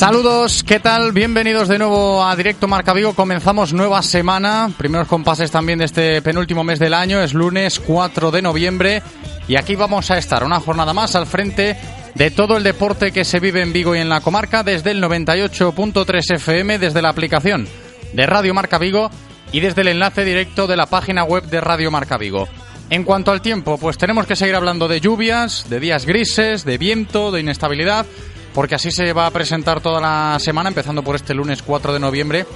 Saludos, 0.00 0.64
¿qué 0.64 0.80
tal? 0.80 1.12
Bienvenidos 1.12 1.68
de 1.68 1.76
nuevo 1.76 2.24
a 2.24 2.34
Directo 2.34 2.66
Marca 2.66 2.94
Vigo. 2.94 3.12
Comenzamos 3.12 3.74
nueva 3.74 4.00
semana, 4.00 4.70
primeros 4.78 5.06
compases 5.06 5.50
también 5.50 5.78
de 5.78 5.84
este 5.84 6.22
penúltimo 6.22 6.64
mes 6.64 6.78
del 6.78 6.94
año, 6.94 7.20
es 7.20 7.34
lunes 7.34 7.78
4 7.80 8.30
de 8.30 8.40
noviembre 8.40 9.02
y 9.46 9.56
aquí 9.56 9.76
vamos 9.76 10.10
a 10.10 10.16
estar 10.16 10.42
una 10.42 10.58
jornada 10.58 10.94
más 10.94 11.16
al 11.16 11.26
frente 11.26 11.76
de 12.14 12.30
todo 12.30 12.56
el 12.56 12.62
deporte 12.62 13.12
que 13.12 13.26
se 13.26 13.40
vive 13.40 13.60
en 13.60 13.74
Vigo 13.74 13.94
y 13.94 13.98
en 13.98 14.08
la 14.08 14.22
comarca 14.22 14.62
desde 14.62 14.92
el 14.92 15.02
98.3 15.02 16.34
FM, 16.36 16.78
desde 16.78 17.02
la 17.02 17.10
aplicación 17.10 17.68
de 18.14 18.24
Radio 18.24 18.54
Marca 18.54 18.78
Vigo 18.78 19.10
y 19.52 19.60
desde 19.60 19.82
el 19.82 19.88
enlace 19.88 20.24
directo 20.24 20.66
de 20.66 20.78
la 20.78 20.86
página 20.86 21.24
web 21.24 21.44
de 21.44 21.60
Radio 21.60 21.90
Marca 21.90 22.16
Vigo. 22.16 22.48
En 22.88 23.04
cuanto 23.04 23.32
al 23.32 23.42
tiempo, 23.42 23.76
pues 23.76 23.98
tenemos 23.98 24.26
que 24.26 24.34
seguir 24.34 24.54
hablando 24.54 24.88
de 24.88 25.02
lluvias, 25.02 25.68
de 25.68 25.78
días 25.78 26.06
grises, 26.06 26.64
de 26.64 26.78
viento, 26.78 27.30
de 27.30 27.40
inestabilidad 27.40 28.06
porque 28.54 28.74
así 28.74 28.90
se 28.90 29.12
va 29.12 29.26
a 29.26 29.30
presentar 29.30 29.80
toda 29.80 30.00
la 30.00 30.38
semana, 30.38 30.68
empezando 30.68 31.02
por 31.02 31.16
este 31.16 31.34
lunes 31.34 31.62
4 31.62 31.92
de 31.92 32.00
noviembre, 32.00 32.46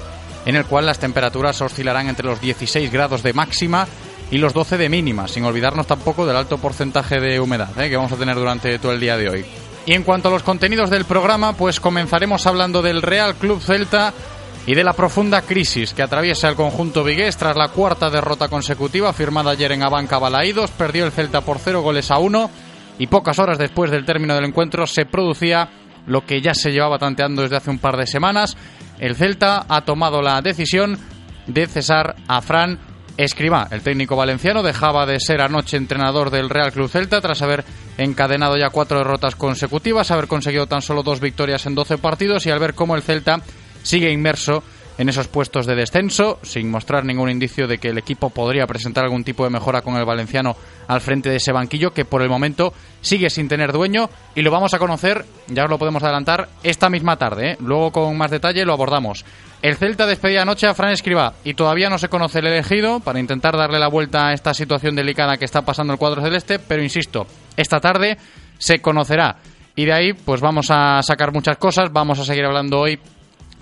en 0.47 0.56
el 0.56 0.67
cual 0.67 0.87
las 0.87 0.98
temperaturas 0.98 1.61
oscilarán 1.61 2.09
entre 2.09 2.27
los 2.27 2.41
16 2.41 2.91
grados 2.92 3.23
de 3.23 3.33
máxima 3.33 3.87
y 4.31 4.39
los 4.39 4.53
12 4.53 4.78
de 4.78 4.89
mínima, 4.89 5.28
sin 5.28 5.45
olvidarnos 5.45 5.87
tampoco 5.87 6.27
del 6.27 6.37
alto 6.37 6.59
porcentaje 6.59 7.20
de 7.20 7.41
humedad 7.41 7.78
¿eh? 7.81 7.88
que 7.88 7.97
vamos 7.97 8.12
a 8.12 8.16
tener 8.16 8.34
durante 8.37 8.78
todo 8.78 8.93
el 8.93 9.00
día 9.00 9.16
de 9.16 9.28
hoy. 9.28 9.44
Y 9.87 9.93
en 9.93 10.03
cuanto 10.03 10.28
a 10.28 10.33
los 10.33 10.43
contenidos 10.43 10.91
del 10.91 11.04
programa, 11.04 11.53
pues 11.53 11.78
comenzaremos 11.78 12.47
hablando 12.47 12.81
del 12.81 13.03
Real 13.03 13.34
Club 13.34 13.60
Celta 13.60 14.12
y 14.66 14.75
de 14.75 14.83
la 14.83 14.94
profunda 14.94 15.43
crisis 15.43 15.93
que 15.93 16.03
atraviesa 16.03 16.49
el 16.49 16.54
conjunto 16.54 17.04
vigués 17.04 17.37
tras 17.37 17.54
la 17.54 17.69
cuarta 17.69 18.09
derrota 18.09 18.49
consecutiva 18.49 19.12
firmada 19.12 19.50
ayer 19.50 19.72
en 19.72 19.83
Abanca 19.83 20.19
Balaídos. 20.19 20.71
Perdió 20.71 21.04
el 21.04 21.12
Celta 21.12 21.43
por 21.43 21.59
0 21.59 21.83
goles 21.83 22.10
a 22.10 22.19
1 22.19 22.50
y 22.99 23.06
pocas 23.09 23.38
horas 23.38 23.59
después 23.59 23.91
del 23.91 24.06
término 24.06 24.34
del 24.34 24.47
encuentro 24.47 24.87
se 24.87 25.04
producía 25.04 25.69
lo 26.06 26.25
que 26.25 26.41
ya 26.41 26.54
se 26.54 26.72
llevaba 26.72 26.98
tanteando 26.98 27.42
desde 27.42 27.56
hace 27.56 27.70
un 27.70 27.78
par 27.78 27.97
de 27.97 28.06
semanas. 28.06 28.56
El 28.98 29.16
Celta 29.16 29.65
ha 29.69 29.82
tomado 29.82 30.22
la 30.22 30.41
decisión 30.41 30.98
de 31.47 31.66
cesar 31.66 32.16
a 32.28 32.41
Fran 32.41 32.78
Escribá. 33.16 33.69
El 33.70 33.82
técnico 33.82 34.16
valenciano 34.16 34.62
dejaba 34.62 35.06
de 35.06 35.20
ser 35.20 35.41
anoche 35.41 35.76
entrenador 35.76 36.31
del 36.31 36.50
Real 36.50 36.72
Club 36.72 36.88
Celta 36.88 37.20
tras 37.20 37.42
haber 37.42 37.65
encadenado 37.97 38.56
ya 38.56 38.70
cuatro 38.70 38.98
derrotas 38.98 39.37
consecutivas, 39.37 40.10
haber 40.10 40.26
conseguido 40.26 40.66
tan 40.66 40.82
solo 40.82 41.03
dos 41.03 41.20
victorias 41.20 41.66
en 41.66 41.76
12 41.76 41.98
partidos 41.98 42.47
y 42.47 42.50
al 42.50 42.59
ver 42.59 42.75
cómo 42.75 42.97
el 42.97 43.03
Celta 43.03 43.41
sigue 43.82 44.10
inmerso 44.10 44.65
en 44.99 45.09
esos 45.09 45.28
puestos 45.28 45.66
de 45.66 45.75
descenso, 45.75 46.38
sin 46.43 46.71
mostrar 46.71 47.05
ningún 47.05 47.31
indicio 47.31 47.66
de 47.66 47.78
que 47.78 47.88
el 47.88 47.99
equipo 47.99 48.31
podría 48.31 48.66
presentar 48.66 49.05
algún 49.05 49.25
tipo 49.25 49.44
de 49.44 49.50
mejora 49.50 49.82
con 49.82 49.97
el 49.97 50.05
valenciano 50.05 50.56
al 50.87 51.00
frente 51.00 51.31
de 51.31 51.37
ese 51.37 51.53
banquillo 51.53 51.93
que 51.93 52.05
por 52.05 52.22
el 52.22 52.28
momento 52.28 52.72
sigue 53.00 53.31
sin 53.31 53.49
tener 53.49 53.72
dueño 53.72 54.09
y 54.34 54.43
lo 54.43 54.50
vamos 54.50 54.75
a 54.75 54.78
conocer, 54.78 55.25
ya 55.49 55.65
os 55.65 55.71
lo 55.71 55.78
podemos 55.78 56.03
adelantar, 56.03 56.49
esta 56.62 56.88
misma 56.88 57.16
tarde. 57.16 57.53
¿eh? 57.53 57.56
Luego 57.60 57.93
con 57.93 58.16
más 58.16 58.31
detalle 58.31 58.65
lo 58.65 58.72
abordamos. 58.72 59.25
El 59.62 59.77
Celta 59.77 60.06
despedía 60.06 60.43
anoche 60.43 60.66
a 60.66 60.75
Fran 60.75 60.93
Escribá 60.93 61.34
y 61.43 61.54
todavía 61.54 61.88
no 61.88 61.99
se 61.99 62.09
conoce 62.09 62.41
el 62.41 62.47
elegido 62.47 63.00
para 63.00 63.19
intentar 63.19 63.56
darle 63.56 63.78
la 63.78 63.88
vuelta 63.88 64.28
a 64.28 64.33
esta 64.33 64.53
situación 64.53 64.94
delicada 64.94 65.38
que 65.38 65.47
está 65.47 65.62
pasando 65.62 65.93
el 65.93 65.99
cuadro 65.99 66.22
celeste, 66.22 66.59
pero 66.59 66.83
insisto, 66.83 67.27
esta 67.56 67.81
tarde 67.81 68.19
se 68.59 68.81
conocerá. 68.81 69.37
Y 69.77 69.87
de 69.87 69.93
ahí, 69.93 70.12
pues 70.12 70.41
vamos 70.41 70.71
a 70.71 71.03
sacar 71.03 71.33
muchas 71.33 71.56
cosas. 71.56 71.93
Vamos 71.93 72.19
a 72.21 72.25
seguir 72.25 72.44
hablando 72.44 72.78
hoy 72.78 72.99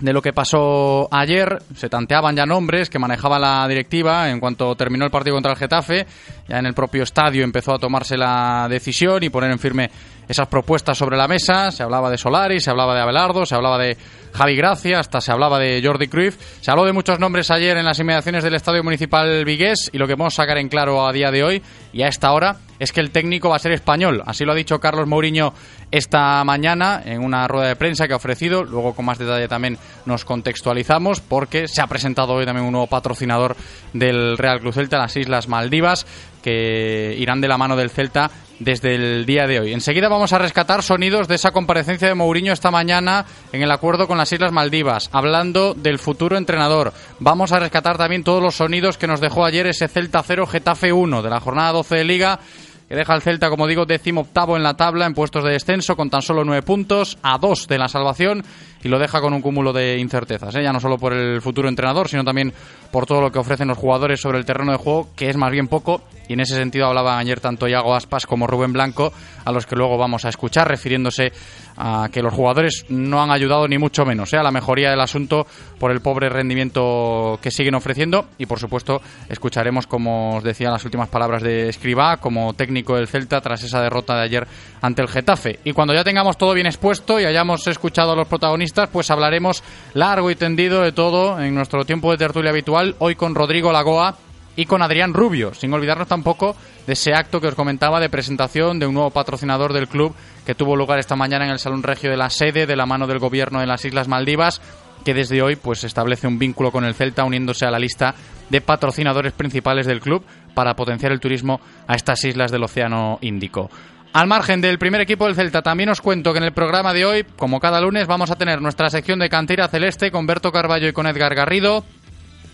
de 0.03 0.11
lo 0.11 0.21
que 0.21 0.33
pasó 0.33 1.07
ayer. 1.11 1.59
Se 1.75 1.87
tanteaban 1.87 2.35
ya 2.35 2.45
nombres 2.45 2.89
que 2.89 2.99
manejaba 2.99 3.39
la 3.39 3.65
directiva 3.69 4.29
en 4.29 4.41
cuanto 4.41 4.75
terminó 4.75 5.05
el 5.05 5.11
partido 5.11 5.37
contra 5.37 5.53
el 5.53 5.57
Getafe. 5.57 6.05
Ya 6.49 6.59
en 6.59 6.65
el 6.65 6.73
propio 6.73 7.03
estadio 7.03 7.45
empezó 7.45 7.73
a 7.73 7.79
tomarse 7.79 8.17
la 8.17 8.67
decisión 8.69 9.23
y 9.23 9.29
poner 9.29 9.51
en 9.51 9.59
firme 9.59 9.89
esas 10.27 10.47
propuestas 10.47 10.97
sobre 10.97 11.17
la 11.17 11.27
mesa. 11.27 11.71
Se 11.71 11.83
hablaba 11.83 12.09
de 12.09 12.17
Solari, 12.17 12.59
se 12.59 12.69
hablaba 12.69 12.95
de 12.95 13.01
Abelardo, 13.01 13.45
se 13.45 13.55
hablaba 13.55 13.77
de 13.77 13.97
Javi 14.33 14.55
Gracia, 14.55 14.99
hasta 14.99 15.21
se 15.21 15.31
hablaba 15.31 15.59
de 15.59 15.81
Jordi 15.83 16.07
Cruyff. 16.07 16.37
Se 16.61 16.71
habló 16.71 16.85
de 16.85 16.93
muchos 16.93 17.19
nombres 17.19 17.51
ayer 17.51 17.77
en 17.77 17.85
las 17.85 17.99
inmediaciones 17.99 18.43
del 18.43 18.55
Estadio 18.55 18.83
Municipal 18.83 19.45
Vigués 19.45 19.89
y 19.93 19.97
lo 19.97 20.07
que 20.07 20.15
a 20.19 20.29
sacar 20.29 20.57
en 20.57 20.69
claro 20.69 21.05
a 21.05 21.11
día 21.11 21.31
de 21.31 21.43
hoy 21.43 21.61
y 21.91 22.01
a 22.01 22.07
esta 22.07 22.31
hora 22.31 22.57
es 22.79 22.91
que 22.91 22.99
el 22.99 23.11
técnico 23.11 23.49
va 23.49 23.57
a 23.57 23.59
ser 23.59 23.71
español. 23.71 24.23
Así 24.25 24.45
lo 24.45 24.51
ha 24.51 24.55
dicho 24.55 24.79
Carlos 24.79 25.07
Mourinho 25.07 25.53
esta 25.91 26.43
mañana 26.43 27.01
en 27.05 27.23
una 27.23 27.47
rueda 27.47 27.67
de 27.67 27.75
prensa 27.75 28.07
que 28.07 28.13
ha 28.13 28.17
ofrecido. 28.17 28.63
Luego 28.63 28.95
con 28.95 29.05
más 29.05 29.17
detalle 29.17 29.47
también 29.47 29.77
nos 30.05 30.25
contextualizamos 30.25 31.21
porque 31.21 31.67
se 31.67 31.81
ha 31.81 31.87
presentado 31.87 32.33
hoy 32.33 32.45
también 32.45 32.65
un 32.65 32.71
nuevo 32.71 32.87
patrocinador 32.87 33.55
del 33.93 34.37
Real 34.37 34.59
Club 34.59 34.73
Celta, 34.73 34.97
las 34.97 35.15
Islas 35.15 35.47
Maldivas, 35.47 36.05
que 36.41 37.15
irán 37.17 37.41
de 37.41 37.47
la 37.47 37.57
mano 37.57 37.75
del 37.75 37.89
Celta 37.89 38.31
desde 38.59 38.95
el 38.95 39.25
día 39.25 39.47
de 39.47 39.59
hoy. 39.59 39.73
Enseguida 39.73 40.09
vamos 40.09 40.33
a 40.33 40.39
rescatar 40.39 40.83
sonidos 40.83 41.27
de 41.27 41.35
esa 41.35 41.51
comparecencia 41.51 42.07
de 42.07 42.15
Mourinho 42.15 42.53
esta 42.53 42.71
mañana 42.71 43.25
en 43.51 43.61
el 43.61 43.71
acuerdo 43.71 44.07
con 44.07 44.17
las 44.17 44.31
Islas 44.31 44.51
Maldivas, 44.51 45.09
hablando 45.11 45.73
del 45.73 45.99
futuro 45.99 46.37
entrenador. 46.37 46.93
Vamos 47.19 47.51
a 47.51 47.59
rescatar 47.59 47.97
también 47.97 48.23
todos 48.23 48.41
los 48.41 48.55
sonidos 48.55 48.97
que 48.97 49.07
nos 49.07 49.21
dejó 49.21 49.45
ayer 49.45 49.67
ese 49.67 49.87
Celta 49.87 50.23
0 50.23 50.47
Getafe 50.47 50.93
1 50.93 51.21
de 51.21 51.29
la 51.29 51.39
jornada 51.39 51.71
12 51.71 51.95
de 51.95 52.03
Liga 52.03 52.39
que 52.87 52.95
deja 52.95 53.13
al 53.13 53.21
Celta, 53.21 53.49
como 53.49 53.67
digo, 53.67 53.85
décimo 53.85 54.21
octavo 54.21 54.57
en 54.57 54.63
la 54.63 54.75
tabla 54.75 55.05
en 55.05 55.13
puestos 55.13 55.43
de 55.43 55.51
descenso 55.51 55.95
con 55.95 56.09
tan 56.09 56.21
solo 56.21 56.43
nueve 56.43 56.61
puntos, 56.63 57.17
a 57.23 57.37
dos 57.37 57.67
de 57.67 57.77
la 57.77 57.87
salvación 57.87 58.43
y 58.83 58.89
lo 58.89 58.99
deja 58.99 59.21
con 59.21 59.33
un 59.33 59.41
cúmulo 59.41 59.73
de 59.73 59.97
incertezas, 59.97 60.53
¿eh? 60.55 60.63
ya 60.63 60.73
no 60.73 60.79
solo 60.79 60.97
por 60.97 61.13
el 61.13 61.41
futuro 61.41 61.69
entrenador, 61.69 62.09
sino 62.09 62.23
también 62.23 62.53
por 62.91 63.05
todo 63.05 63.21
lo 63.21 63.31
que 63.31 63.39
ofrecen 63.39 63.67
los 63.67 63.77
jugadores 63.77 64.21
sobre 64.21 64.37
el 64.37 64.45
terreno 64.45 64.71
de 64.71 64.77
juego, 64.77 65.09
que 65.15 65.29
es 65.29 65.37
más 65.37 65.51
bien 65.51 65.67
poco, 65.67 66.01
y 66.27 66.33
en 66.33 66.39
ese 66.39 66.55
sentido 66.55 66.87
hablaban 66.87 67.17
ayer 67.17 67.39
tanto 67.39 67.67
Iago 67.67 67.95
Aspas 67.95 68.25
como 68.25 68.47
Rubén 68.47 68.73
Blanco, 68.73 69.11
a 69.45 69.51
los 69.51 69.65
que 69.65 69.75
luego 69.75 69.97
vamos 69.97 70.25
a 70.25 70.29
escuchar, 70.29 70.67
refiriéndose 70.67 71.31
a 71.77 72.09
que 72.11 72.21
los 72.21 72.33
jugadores 72.33 72.85
no 72.89 73.21
han 73.21 73.31
ayudado 73.31 73.67
ni 73.67 73.77
mucho 73.77 74.05
menos 74.05 74.31
¿eh? 74.33 74.37
a 74.37 74.43
la 74.43 74.51
mejoría 74.51 74.89
del 74.89 75.01
asunto 75.01 75.47
por 75.79 75.91
el 75.91 76.01
pobre 76.01 76.29
rendimiento 76.29 77.39
que 77.41 77.51
siguen 77.51 77.75
ofreciendo, 77.75 78.27
y 78.37 78.45
por 78.45 78.59
supuesto 78.59 79.01
escucharemos, 79.29 79.87
como 79.87 80.37
os 80.37 80.43
decía, 80.43 80.69
las 80.69 80.85
últimas 80.85 81.09
palabras 81.09 81.41
de 81.41 81.69
Escribá 81.69 82.17
como 82.17 82.53
técnico 82.53 82.95
del 82.95 83.07
Celta 83.07 83.41
tras 83.41 83.63
esa 83.63 83.81
derrota 83.81 84.15
de 84.15 84.23
ayer 84.23 84.47
ante 84.83 85.01
el 85.01 85.07
Getafe. 85.07 85.59
Y 85.63 85.71
cuando 85.71 85.93
ya 85.93 86.03
tengamos 86.03 86.37
todo 86.37 86.53
bien 86.53 86.67
expuesto 86.67 87.17
y 87.17 87.23
hayamos 87.23 87.65
escuchado 87.67 88.11
a 88.11 88.15
los 88.17 88.27
protagonistas, 88.27 88.89
pues 88.91 89.09
hablaremos 89.09 89.63
largo 89.93 90.29
y 90.29 90.35
tendido 90.35 90.81
de 90.81 90.91
todo 90.91 91.39
en 91.39 91.55
nuestro 91.55 91.85
tiempo 91.85 92.11
de 92.11 92.17
tertulia 92.17 92.51
habitual, 92.51 92.95
hoy 92.99 93.15
con 93.15 93.33
Rodrigo 93.33 93.71
Lagoa 93.71 94.17
y 94.57 94.65
con 94.65 94.81
Adrián 94.81 95.13
Rubio, 95.13 95.53
sin 95.53 95.73
olvidarnos 95.73 96.09
tampoco 96.09 96.57
de 96.85 96.93
ese 96.93 97.13
acto 97.13 97.39
que 97.39 97.47
os 97.47 97.55
comentaba 97.55 98.01
de 98.01 98.09
presentación 98.09 98.77
de 98.77 98.85
un 98.85 98.93
nuevo 98.93 99.09
patrocinador 99.09 99.71
del 99.71 99.87
club 99.87 100.13
que 100.45 100.53
tuvo 100.53 100.75
lugar 100.75 100.99
esta 100.99 101.15
mañana 101.15 101.45
en 101.45 101.51
el 101.51 101.59
Salón 101.59 101.81
Regio 101.81 102.11
de 102.11 102.17
la 102.17 102.29
sede 102.29 102.67
de 102.67 102.75
la 102.75 102.85
mano 102.85 103.07
del 103.07 103.19
gobierno 103.19 103.61
de 103.61 103.67
las 103.67 103.85
Islas 103.85 104.09
Maldivas 104.09 104.61
que 105.05 105.13
desde 105.13 105.41
hoy 105.41 105.55
pues 105.55 105.85
establece 105.85 106.27
un 106.27 106.39
vínculo 106.39 106.71
con 106.71 106.83
el 106.83 106.93
Celta 106.93 107.23
uniéndose 107.23 107.65
a 107.65 107.71
la 107.71 107.79
lista 107.79 108.15
de 108.49 108.61
patrocinadores 108.61 109.33
principales 109.33 109.85
del 109.85 110.01
club 110.01 110.23
para 110.53 110.75
potenciar 110.75 111.11
el 111.11 111.19
turismo 111.19 111.61
a 111.87 111.95
estas 111.95 112.23
islas 112.25 112.51
del 112.51 112.63
Océano 112.63 113.17
Índico. 113.21 113.69
Al 114.13 114.27
margen 114.27 114.61
del 114.61 114.77
primer 114.77 115.01
equipo 115.01 115.25
del 115.25 115.33
Celta, 115.33 115.63
también 115.63 115.89
os 115.89 115.99
cuento 115.99 116.33
que 116.33 116.37
en 116.37 116.43
el 116.43 116.53
programa 116.53 116.93
de 116.93 117.03
hoy, 117.03 117.25
como 117.35 117.59
cada 117.59 117.81
lunes, 117.81 118.05
vamos 118.05 118.29
a 118.29 118.35
tener 118.35 118.61
nuestra 118.61 118.91
sección 118.91 119.17
de 119.17 119.27
cantera 119.27 119.67
celeste 119.67 120.11
con 120.11 120.27
Berto 120.27 120.51
Carballo 120.51 120.87
y 120.87 120.93
con 120.93 121.07
Edgar 121.07 121.33
Garrido 121.33 121.83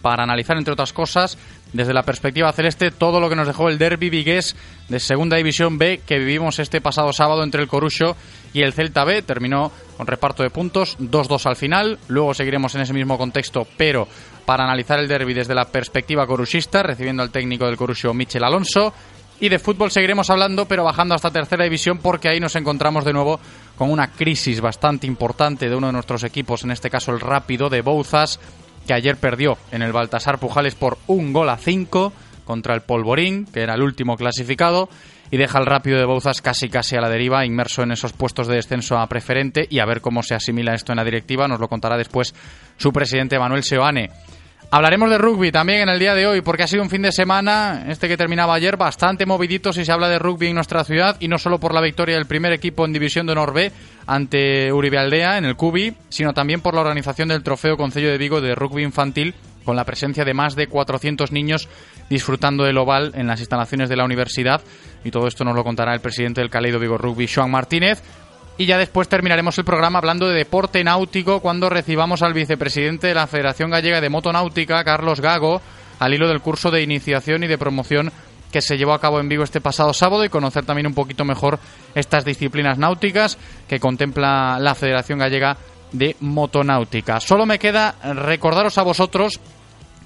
para 0.02 0.24
analizar, 0.24 0.58
entre 0.58 0.72
otras 0.72 0.94
cosas, 0.94 1.38
desde 1.74 1.94
la 1.94 2.04
perspectiva 2.04 2.54
celeste, 2.54 2.92
todo 2.92 3.20
lo 3.20 3.28
que 3.28 3.36
nos 3.36 3.46
dejó 3.46 3.68
el 3.68 3.78
derby 3.78 4.10
vigués 4.10 4.56
de 4.88 5.02
Segunda 5.02 5.36
División 5.36 5.78
B 5.78 6.00
que 6.06 6.18
vivimos 6.18 6.60
este 6.60 6.80
pasado 6.80 7.12
sábado 7.12 7.44
entre 7.44 7.62
el 7.62 7.68
Corucho 7.68 8.16
y 8.54 8.62
el 8.62 8.72
Celta 8.72 9.04
B. 9.04 9.22
Terminó 9.22 9.74
con 9.98 10.08
reparto 10.08 10.44
de 10.44 10.52
puntos, 10.52 10.98
2-2 10.98 11.46
al 11.46 11.58
final. 11.58 12.00
Luego 12.08 12.34
seguiremos 12.34 12.74
en 12.76 12.82
ese 12.82 12.94
mismo 12.94 13.18
contexto, 13.18 13.68
pero 13.76 14.08
para 14.46 14.64
analizar 14.64 14.98
el 14.98 15.10
derby 15.10 15.34
desde 15.34 15.54
la 15.54 15.66
perspectiva 15.66 16.26
coruchista, 16.26 16.82
recibiendo 16.84 17.22
al 17.22 17.32
técnico 17.32 17.66
del 17.66 17.76
Corucho, 17.76 18.14
Michel 18.14 18.46
Alonso. 18.46 18.94
Y 19.42 19.48
de 19.48 19.60
fútbol 19.60 19.90
seguiremos 19.90 20.30
hablando, 20.30 20.66
pero 20.66 20.84
bajando 20.84 21.16
hasta 21.16 21.32
tercera 21.32 21.64
división, 21.64 22.00
porque 22.00 22.28
ahí 22.28 22.40
nos 22.40 22.56
encontramos 22.58 23.06
de 23.06 23.14
nuevo 23.14 23.40
con 23.78 23.90
una 23.90 24.08
crisis 24.08 24.60
bastante 24.60 25.08
importante 25.08 25.70
de 25.70 25.76
uno 25.76 25.88
de 25.88 25.94
nuestros 25.94 26.24
equipos, 26.26 26.64
en 26.64 26.72
este 26.72 26.90
caso 26.90 27.14
el 27.14 27.22
Rápido 27.22 27.70
de 27.70 27.82
Bouzas, 27.82 28.40
que 28.86 28.94
ayer 28.94 29.16
perdió 29.16 29.58
en 29.72 29.82
el 29.82 29.94
Baltasar 29.94 30.40
Pujales 30.40 30.76
por 30.76 30.98
un 31.08 31.32
gol 31.32 31.50
a 31.50 31.58
cinco 31.58 32.12
contra 32.44 32.74
el 32.74 32.82
Polvorín, 32.82 33.46
que 33.46 33.62
era 33.62 33.76
el 33.76 33.82
último 33.82 34.18
clasificado, 34.18 34.90
y 35.32 35.38
deja 35.38 35.60
al 35.60 35.68
Rápido 35.68 36.00
de 36.00 36.06
Bouzas 36.06 36.42
casi 36.42 36.68
casi 36.68 36.98
a 36.98 37.02
la 37.02 37.10
deriva, 37.10 37.46
inmerso 37.46 37.84
en 37.84 37.92
esos 37.92 38.12
puestos 38.12 38.48
de 38.48 38.56
descenso 38.56 38.98
a 38.98 39.08
preferente, 39.08 39.68
y 39.70 39.80
a 39.80 39.86
ver 39.86 40.02
cómo 40.02 40.22
se 40.22 40.36
asimila 40.36 40.74
esto 40.74 40.92
en 40.92 40.98
la 40.98 41.06
directiva, 41.06 41.48
nos 41.48 41.62
lo 41.62 41.70
contará 41.70 41.96
después 41.96 42.34
su 42.76 42.92
presidente 42.92 43.40
Manuel 43.40 43.64
Seoane. 43.64 44.10
Hablaremos 44.72 45.10
de 45.10 45.18
rugby 45.18 45.52
también 45.52 45.82
en 45.82 45.90
el 45.90 45.98
día 45.98 46.14
de 46.14 46.28
hoy, 46.28 46.42
porque 46.42 46.62
ha 46.62 46.68
sido 46.68 46.84
un 46.84 46.92
fin 46.92 47.02
de 47.02 47.12
semana, 47.12 47.86
este 47.88 48.08
que 48.08 48.18
terminaba 48.18 48.54
ayer, 48.54 48.78
bastante 48.78 49.26
movidito 49.26 49.74
si 49.74 49.84
se 49.84 49.92
habla 49.92 50.08
de 50.10 50.20
rugby 50.20 50.46
en 50.46 50.54
nuestra 50.54 50.84
ciudad, 50.84 51.18
y 51.20 51.28
no 51.28 51.40
solo 51.40 51.60
por 51.60 51.74
la 51.74 51.82
victoria 51.82 52.16
del 52.16 52.28
primer 52.28 52.54
equipo 52.54 52.86
en 52.86 52.94
División 52.94 53.26
de 53.26 53.32
Honor 53.32 53.52
B 53.52 53.72
ante 54.06 54.72
Uribe 54.72 55.00
Aldea 55.00 55.40
en 55.40 55.46
el 55.46 55.56
Cubi, 55.56 55.96
sino 56.10 56.34
también 56.34 56.62
por 56.62 56.76
la 56.76 56.82
organización 56.82 57.30
del 57.30 57.42
Trofeo 57.42 57.78
Concello 57.78 58.12
de 58.12 58.20
Vigo 58.20 58.42
de 58.42 58.54
Rugby 58.54 58.84
Infantil, 58.84 59.34
con 59.66 59.76
la 59.76 59.86
presencia 59.86 60.24
de 60.24 60.36
más 60.36 60.56
de 60.56 60.68
400 60.68 61.32
niños 61.32 61.68
disfrutando 62.08 62.64
del 62.64 62.78
oval 62.78 63.14
en 63.16 63.26
las 63.26 63.40
instalaciones 63.40 63.90
de 63.90 63.96
la 63.96 64.06
universidad. 64.06 64.62
Y 65.04 65.10
todo 65.10 65.28
esto 65.28 65.44
nos 65.44 65.56
lo 65.56 65.64
contará 65.64 65.96
el 65.96 66.00
presidente 66.00 66.42
del 66.42 66.52
Caleido 66.52 66.78
Vigo 66.78 66.98
Rugby, 66.98 67.28
Joan 67.28 67.50
Martínez. 67.50 68.04
Y 68.60 68.66
ya 68.66 68.78
después 68.78 69.08
terminaremos 69.08 69.58
el 69.58 69.64
programa 69.64 70.00
hablando 70.00 70.28
de 70.28 70.36
deporte 70.36 70.84
náutico 70.84 71.40
cuando 71.40 71.70
recibamos 71.70 72.22
al 72.22 72.34
vicepresidente 72.34 73.08
de 73.08 73.14
la 73.14 73.26
Federación 73.26 73.72
Gallega 73.72 74.02
de 74.02 74.10
Motonáutica, 74.10 74.84
Carlos 74.84 75.22
Gago, 75.22 75.62
al 75.98 76.14
hilo 76.14 76.28
del 76.28 76.42
curso 76.42 76.70
de 76.70 76.84
iniciación 76.84 77.42
y 77.46 77.48
de 77.48 77.58
promoción 77.58 78.12
que 78.52 78.62
se 78.62 78.78
llevó 78.78 78.92
a 78.92 79.00
cabo 79.00 79.22
en 79.22 79.30
Vigo 79.30 79.46
este 79.46 79.62
pasado 79.62 79.94
sábado 79.94 80.26
y 80.26 80.30
conocer 80.30 80.66
también 80.66 80.88
un 80.88 80.94
poquito 80.94 81.24
mejor 81.24 81.58
estas 81.96 82.26
disciplinas 82.26 82.78
náuticas 82.78 83.38
que 83.70 83.80
contempla 83.80 84.60
la 84.60 84.76
Federación 84.76 85.20
Gallega 85.20 85.56
de 85.94 86.18
Motonáutica. 86.20 87.22
Solo 87.22 87.46
me 87.46 87.60
queda 87.60 87.96
recordaros 88.14 88.78
a 88.78 88.84
vosotros 88.84 89.40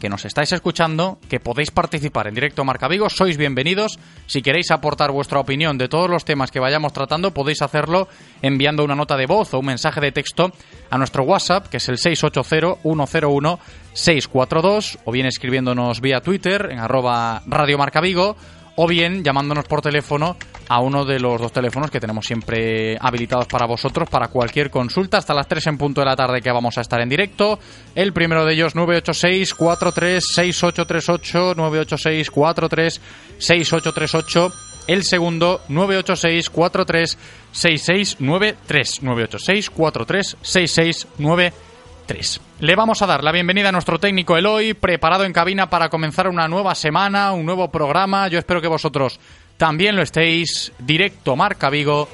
que 0.03 0.09
nos 0.09 0.25
estáis 0.25 0.51
escuchando, 0.51 1.17
que 1.29 1.39
podéis 1.39 1.71
participar 1.71 2.27
en 2.27 2.35
directo 2.35 2.65
Marca 2.65 2.89
Vigo, 2.89 3.09
sois 3.09 3.37
bienvenidos. 3.37 3.97
Si 4.27 4.41
queréis 4.41 4.69
aportar 4.69 5.13
vuestra 5.13 5.39
opinión 5.39 5.77
de 5.77 5.87
todos 5.87 6.09
los 6.09 6.25
temas 6.25 6.51
que 6.51 6.59
vayamos 6.59 6.91
tratando, 6.91 7.33
podéis 7.33 7.61
hacerlo 7.61 8.09
enviando 8.41 8.83
una 8.83 8.95
nota 8.95 9.15
de 9.15 9.27
voz 9.27 9.53
o 9.53 9.59
un 9.59 9.67
mensaje 9.67 10.01
de 10.01 10.11
texto 10.11 10.51
a 10.89 10.97
nuestro 10.97 11.23
WhatsApp, 11.23 11.67
que 11.67 11.77
es 11.77 11.87
el 11.87 11.99
680-101-642, 11.99 14.97
o 15.05 15.11
bien 15.13 15.25
escribiéndonos 15.25 16.01
vía 16.01 16.19
Twitter 16.19 16.67
en 16.69 16.79
arroba 16.79 17.41
Radio 17.45 17.77
Marca 17.77 18.01
Vigo, 18.01 18.35
o 18.75 18.87
bien 18.87 19.23
llamándonos 19.23 19.65
por 19.65 19.81
teléfono 19.81 20.35
a 20.67 20.79
uno 20.79 21.05
de 21.05 21.19
los 21.19 21.39
dos 21.39 21.51
teléfonos 21.51 21.91
que 21.91 21.99
tenemos 21.99 22.25
siempre 22.25 22.97
habilitados 22.99 23.45
para 23.47 23.67
vosotros 23.67 24.09
para 24.09 24.29
cualquier 24.29 24.69
consulta 24.69 25.17
hasta 25.17 25.33
las 25.33 25.47
3 25.47 25.67
en 25.67 25.77
punto 25.77 25.99
de 26.01 26.05
la 26.05 26.15
tarde 26.15 26.41
que 26.41 26.51
vamos 26.51 26.77
a 26.77 26.81
estar 26.81 27.01
en 27.01 27.09
directo. 27.09 27.59
El 27.95 28.13
primero 28.13 28.45
de 28.45 28.53
ellos 28.53 28.75
986 28.75 29.53
436838 29.53 31.55
986 31.55 32.31
436838 32.31 34.53
el 34.87 35.03
segundo 35.03 35.61
986 35.69 36.49
43 36.49 37.17
6693 37.51 39.03
986 39.03 39.69
43 39.69 40.37
6693 40.41 41.72
3. 42.05 42.41
Le 42.59 42.75
vamos 42.75 43.01
a 43.01 43.07
dar 43.07 43.23
la 43.23 43.31
bienvenida 43.31 43.69
a 43.69 43.71
nuestro 43.71 43.99
técnico 43.99 44.37
Eloy, 44.37 44.73
preparado 44.73 45.23
en 45.25 45.33
cabina 45.33 45.69
para 45.69 45.89
comenzar 45.89 46.27
una 46.27 46.47
nueva 46.47 46.75
semana, 46.75 47.31
un 47.33 47.45
nuevo 47.45 47.69
programa. 47.69 48.27
Yo 48.27 48.39
espero 48.39 48.61
que 48.61 48.67
vosotros 48.67 49.19
también 49.57 49.95
lo 49.95 50.01
estéis. 50.01 50.71
Directo 50.79 51.35
Marca 51.35 51.69
Vigo. 51.69 52.07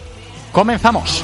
Comenzamos. 0.51 1.23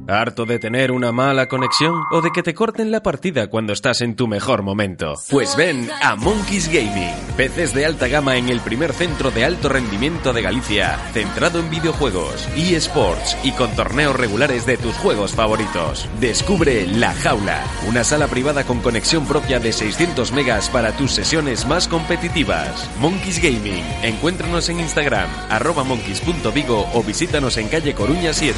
¿Harto 0.07 0.45
de 0.45 0.59
tener 0.59 0.91
una 0.91 1.11
mala 1.11 1.47
conexión 1.47 2.03
o 2.11 2.21
de 2.21 2.31
que 2.31 2.43
te 2.43 2.53
corten 2.53 2.91
la 2.91 3.03
partida 3.03 3.47
cuando 3.47 3.71
estás 3.71 4.01
en 4.01 4.15
tu 4.15 4.27
mejor 4.27 4.63
momento? 4.63 5.13
Pues 5.29 5.55
ven 5.55 5.89
a 6.01 6.15
Monkeys 6.15 6.67
Gaming, 6.67 7.13
PCs 7.37 7.73
de 7.73 7.85
alta 7.85 8.07
gama 8.07 8.37
en 8.37 8.49
el 8.49 8.59
primer 8.61 8.93
centro 8.93 9.31
de 9.31 9.45
alto 9.45 9.69
rendimiento 9.69 10.33
de 10.33 10.41
Galicia, 10.41 10.97
centrado 11.13 11.59
en 11.59 11.69
videojuegos, 11.69 12.47
eSports 12.55 13.37
y 13.43 13.51
con 13.51 13.73
torneos 13.75 14.15
regulares 14.15 14.65
de 14.65 14.77
tus 14.77 14.95
juegos 14.95 15.33
favoritos. 15.33 16.09
Descubre 16.19 16.87
La 16.87 17.13
Jaula, 17.13 17.63
una 17.87 18.03
sala 18.03 18.27
privada 18.27 18.63
con 18.63 18.81
conexión 18.81 19.25
propia 19.25 19.59
de 19.59 19.71
600 19.71 20.31
megas 20.31 20.69
para 20.69 20.91
tus 20.93 21.11
sesiones 21.11 21.65
más 21.67 21.87
competitivas. 21.87 22.89
Monkeys 22.99 23.41
Gaming, 23.41 23.83
encuéntranos 24.03 24.67
en 24.69 24.79
Instagram, 24.79 25.29
arroba 25.49 25.83
monkeys.vigo 25.83 26.89
o 26.93 27.03
visítanos 27.03 27.57
en 27.57 27.69
calle 27.69 27.93
Coruña 27.93 28.33
7. 28.33 28.57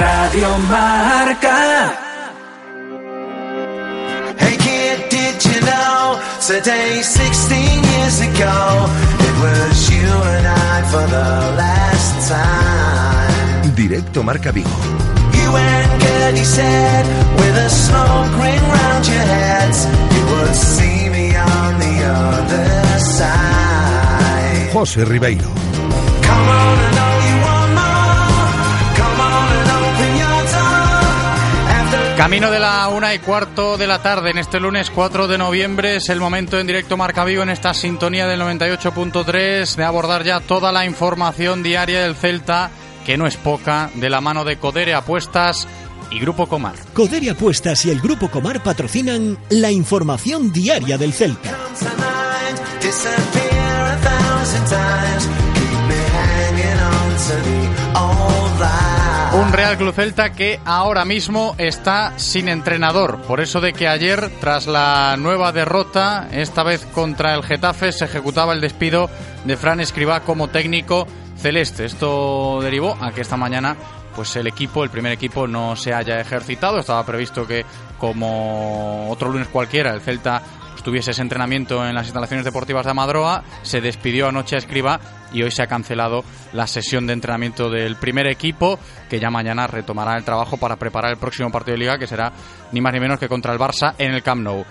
Radio 0.00 0.58
Marca. 0.68 1.58
Hey, 4.38 4.56
kid. 4.56 5.12
Today, 6.46 7.00
16 7.02 7.84
years 7.84 8.20
ago, 8.20 8.86
it 9.26 9.34
was 9.40 9.90
you 9.94 10.10
and 10.36 10.46
I 10.48 10.82
for 10.90 11.06
the 11.06 11.30
last 11.56 12.28
time. 12.28 13.70
Directo 13.76 14.22
Marca 14.24 14.50
Vigo. 14.50 14.68
You 15.38 15.56
and 15.56 16.02
Gertie 16.02 16.44
said, 16.44 17.06
with 17.38 17.56
a 17.56 17.70
smoke 17.70 18.34
ring 18.42 18.60
round 18.60 19.06
your 19.06 19.22
heads, 19.22 19.86
you 20.14 20.22
would 20.34 20.54
see 20.56 21.08
me 21.10 21.36
on 21.36 21.78
the 21.78 21.94
other 22.10 22.98
side. 22.98 24.70
José 24.72 25.04
Ribeiro. 25.06 25.48
Come 26.22 26.48
on, 26.48 26.91
Camino 32.16 32.50
de 32.50 32.60
la 32.60 32.88
una 32.88 33.14
y 33.14 33.18
cuarto 33.18 33.76
de 33.76 33.86
la 33.86 34.00
tarde 34.00 34.30
en 34.30 34.38
este 34.38 34.60
lunes 34.60 34.90
4 34.90 35.28
de 35.28 35.38
noviembre 35.38 35.96
es 35.96 36.08
el 36.08 36.20
momento 36.20 36.58
en 36.58 36.66
directo 36.66 36.96
Marca 36.96 37.24
Vigo 37.24 37.42
en 37.42 37.48
esta 37.48 37.74
sintonía 37.74 38.26
del 38.26 38.40
98.3 38.40 39.74
de 39.74 39.84
abordar 39.84 40.22
ya 40.22 40.40
toda 40.40 40.72
la 40.72 40.84
información 40.84 41.62
diaria 41.62 42.02
del 42.02 42.14
Celta, 42.14 42.70
que 43.04 43.16
no 43.16 43.26
es 43.26 43.36
poca, 43.36 43.90
de 43.94 44.10
la 44.10 44.20
mano 44.20 44.44
de 44.44 44.56
Codere 44.56 44.94
Apuestas 44.94 45.66
y 46.10 46.20
Grupo 46.20 46.46
Comar. 46.46 46.74
Codere 46.92 47.30
Apuestas 47.30 47.84
y 47.86 47.90
el 47.90 48.00
Grupo 48.00 48.30
Comar 48.30 48.62
patrocinan 48.62 49.38
la 49.50 49.70
información 49.70 50.52
diaria 50.52 50.98
del 50.98 51.12
Celta. 51.12 51.50
Real 59.52 59.76
Club 59.76 59.92
Celta 59.92 60.32
que 60.32 60.60
ahora 60.64 61.04
mismo 61.04 61.54
está 61.58 62.18
sin 62.18 62.48
entrenador. 62.48 63.20
Por 63.20 63.40
eso 63.42 63.60
de 63.60 63.74
que 63.74 63.86
ayer, 63.86 64.30
tras 64.40 64.66
la 64.66 65.14
nueva 65.18 65.52
derrota, 65.52 66.26
esta 66.32 66.62
vez 66.62 66.86
contra 66.86 67.34
el 67.34 67.42
Getafe, 67.42 67.92
se 67.92 68.06
ejecutaba 68.06 68.54
el 68.54 68.62
despido 68.62 69.10
de 69.44 69.58
Fran 69.58 69.80
Escribá 69.80 70.20
como 70.20 70.48
técnico 70.48 71.06
celeste. 71.36 71.84
Esto 71.84 72.60
derivó 72.62 72.96
a 72.98 73.12
que 73.12 73.20
esta 73.20 73.36
mañana 73.36 73.76
pues 74.16 74.34
el 74.36 74.46
equipo, 74.46 74.84
el 74.84 74.90
primer 74.90 75.12
equipo, 75.12 75.46
no 75.46 75.76
se 75.76 75.92
haya 75.92 76.18
ejercitado. 76.18 76.78
Estaba 76.78 77.04
previsto 77.04 77.46
que, 77.46 77.66
como 77.98 79.10
otro 79.10 79.30
lunes 79.30 79.48
cualquiera, 79.48 79.92
el 79.92 80.00
Celta 80.00 80.42
tuviese 80.82 81.12
ese 81.12 81.22
entrenamiento 81.22 81.86
en 81.86 81.94
las 81.94 82.06
instalaciones 82.06 82.44
deportivas 82.44 82.84
de 82.84 82.90
Amadroa. 82.90 83.44
Se 83.62 83.80
despidió 83.80 84.28
anoche 84.28 84.56
a 84.56 84.58
Escriba 84.58 84.98
y 85.32 85.42
hoy 85.42 85.50
se 85.50 85.62
ha 85.62 85.66
cancelado 85.66 86.24
la 86.52 86.66
sesión 86.66 87.06
de 87.06 87.12
entrenamiento 87.12 87.70
del 87.70 87.96
primer 87.96 88.26
equipo, 88.26 88.78
que 89.08 89.20
ya 89.20 89.30
mañana 89.30 89.66
retomará 89.66 90.16
el 90.16 90.24
trabajo 90.24 90.56
para 90.56 90.76
preparar 90.76 91.12
el 91.12 91.18
próximo 91.18 91.50
partido 91.50 91.74
de 91.74 91.80
liga, 91.80 91.98
que 91.98 92.06
será 92.06 92.32
ni 92.72 92.80
más 92.80 92.92
ni 92.92 93.00
menos 93.00 93.18
que 93.18 93.28
contra 93.28 93.52
el 93.52 93.58
Barça 93.58 93.94
en 93.98 94.12
el 94.12 94.22
Camp 94.22 94.42
Nou. 94.42 94.64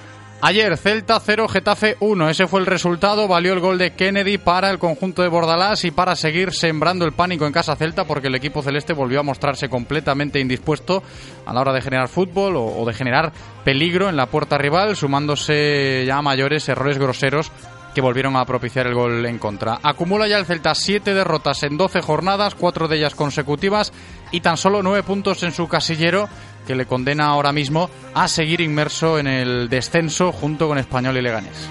Ayer, 0.44 0.76
Celta 0.76 1.20
0, 1.20 1.48
Getafe 1.48 1.98
1. 2.00 2.30
Ese 2.30 2.48
fue 2.48 2.62
el 2.62 2.66
resultado. 2.66 3.28
Valió 3.28 3.54
el 3.54 3.60
gol 3.60 3.78
de 3.78 3.94
Kennedy 3.94 4.40
para 4.40 4.72
el 4.72 4.80
conjunto 4.80 5.22
de 5.22 5.28
Bordalás 5.28 5.86
y 5.86 5.92
para 5.92 6.16
seguir 6.16 6.52
sembrando 6.52 7.06
el 7.06 7.12
pánico 7.12 7.46
en 7.46 7.54
casa 7.54 7.76
Celta 7.76 8.06
porque 8.06 8.28
el 8.28 8.34
equipo 8.34 8.64
celeste 8.64 8.94
volvió 8.94 9.20
a 9.20 9.24
mostrarse 9.24 9.70
completamente 9.70 10.40
indispuesto 10.40 11.04
a 11.46 11.54
la 11.54 11.62
hora 11.62 11.74
de 11.74 11.82
generar 11.84 12.08
fútbol 12.08 12.56
o, 12.56 12.66
o 12.66 12.86
de 12.88 12.94
generar 12.96 13.32
peligro 13.64 14.10
en 14.10 14.16
la 14.16 14.26
puerta 14.26 14.58
rival, 14.58 14.96
sumándose 14.96 16.06
ya 16.08 16.18
a 16.18 16.22
mayores 16.24 16.68
errores 16.68 16.98
groseros 16.98 17.52
que 17.94 18.02
volvieron 18.02 18.36
a 18.36 18.46
propiciar 18.46 18.88
el 18.88 18.94
gol 18.94 19.26
en 19.26 19.38
contra. 19.38 19.80
Acumula 19.84 20.28
ya 20.28 20.38
el 20.38 20.46
Celta 20.46 20.76
siete 20.76 21.14
derrotas 21.14 21.64
en 21.64 21.78
12 21.78 22.02
jornadas, 22.02 22.56
cuatro 22.56 22.88
de 22.88 22.98
ellas 22.98 23.16
consecutivas 23.16 23.92
y 24.32 24.42
tan 24.42 24.58
solo 24.58 24.82
nueve 24.82 25.04
puntos 25.04 25.44
en 25.44 25.52
su 25.52 25.68
casillero 25.68 26.30
que 26.66 26.76
le 26.76 26.86
condena 26.86 27.26
ahora 27.26 27.52
mismo 27.52 27.90
a 28.14 28.28
seguir 28.28 28.62
inmerso 28.62 29.20
en 29.20 29.28
el 29.28 29.70
descenso 29.70 30.32
junto 30.32 30.68
con 30.68 30.78
Español 30.78 31.18
y 31.18 31.22
Leganés. 31.22 31.70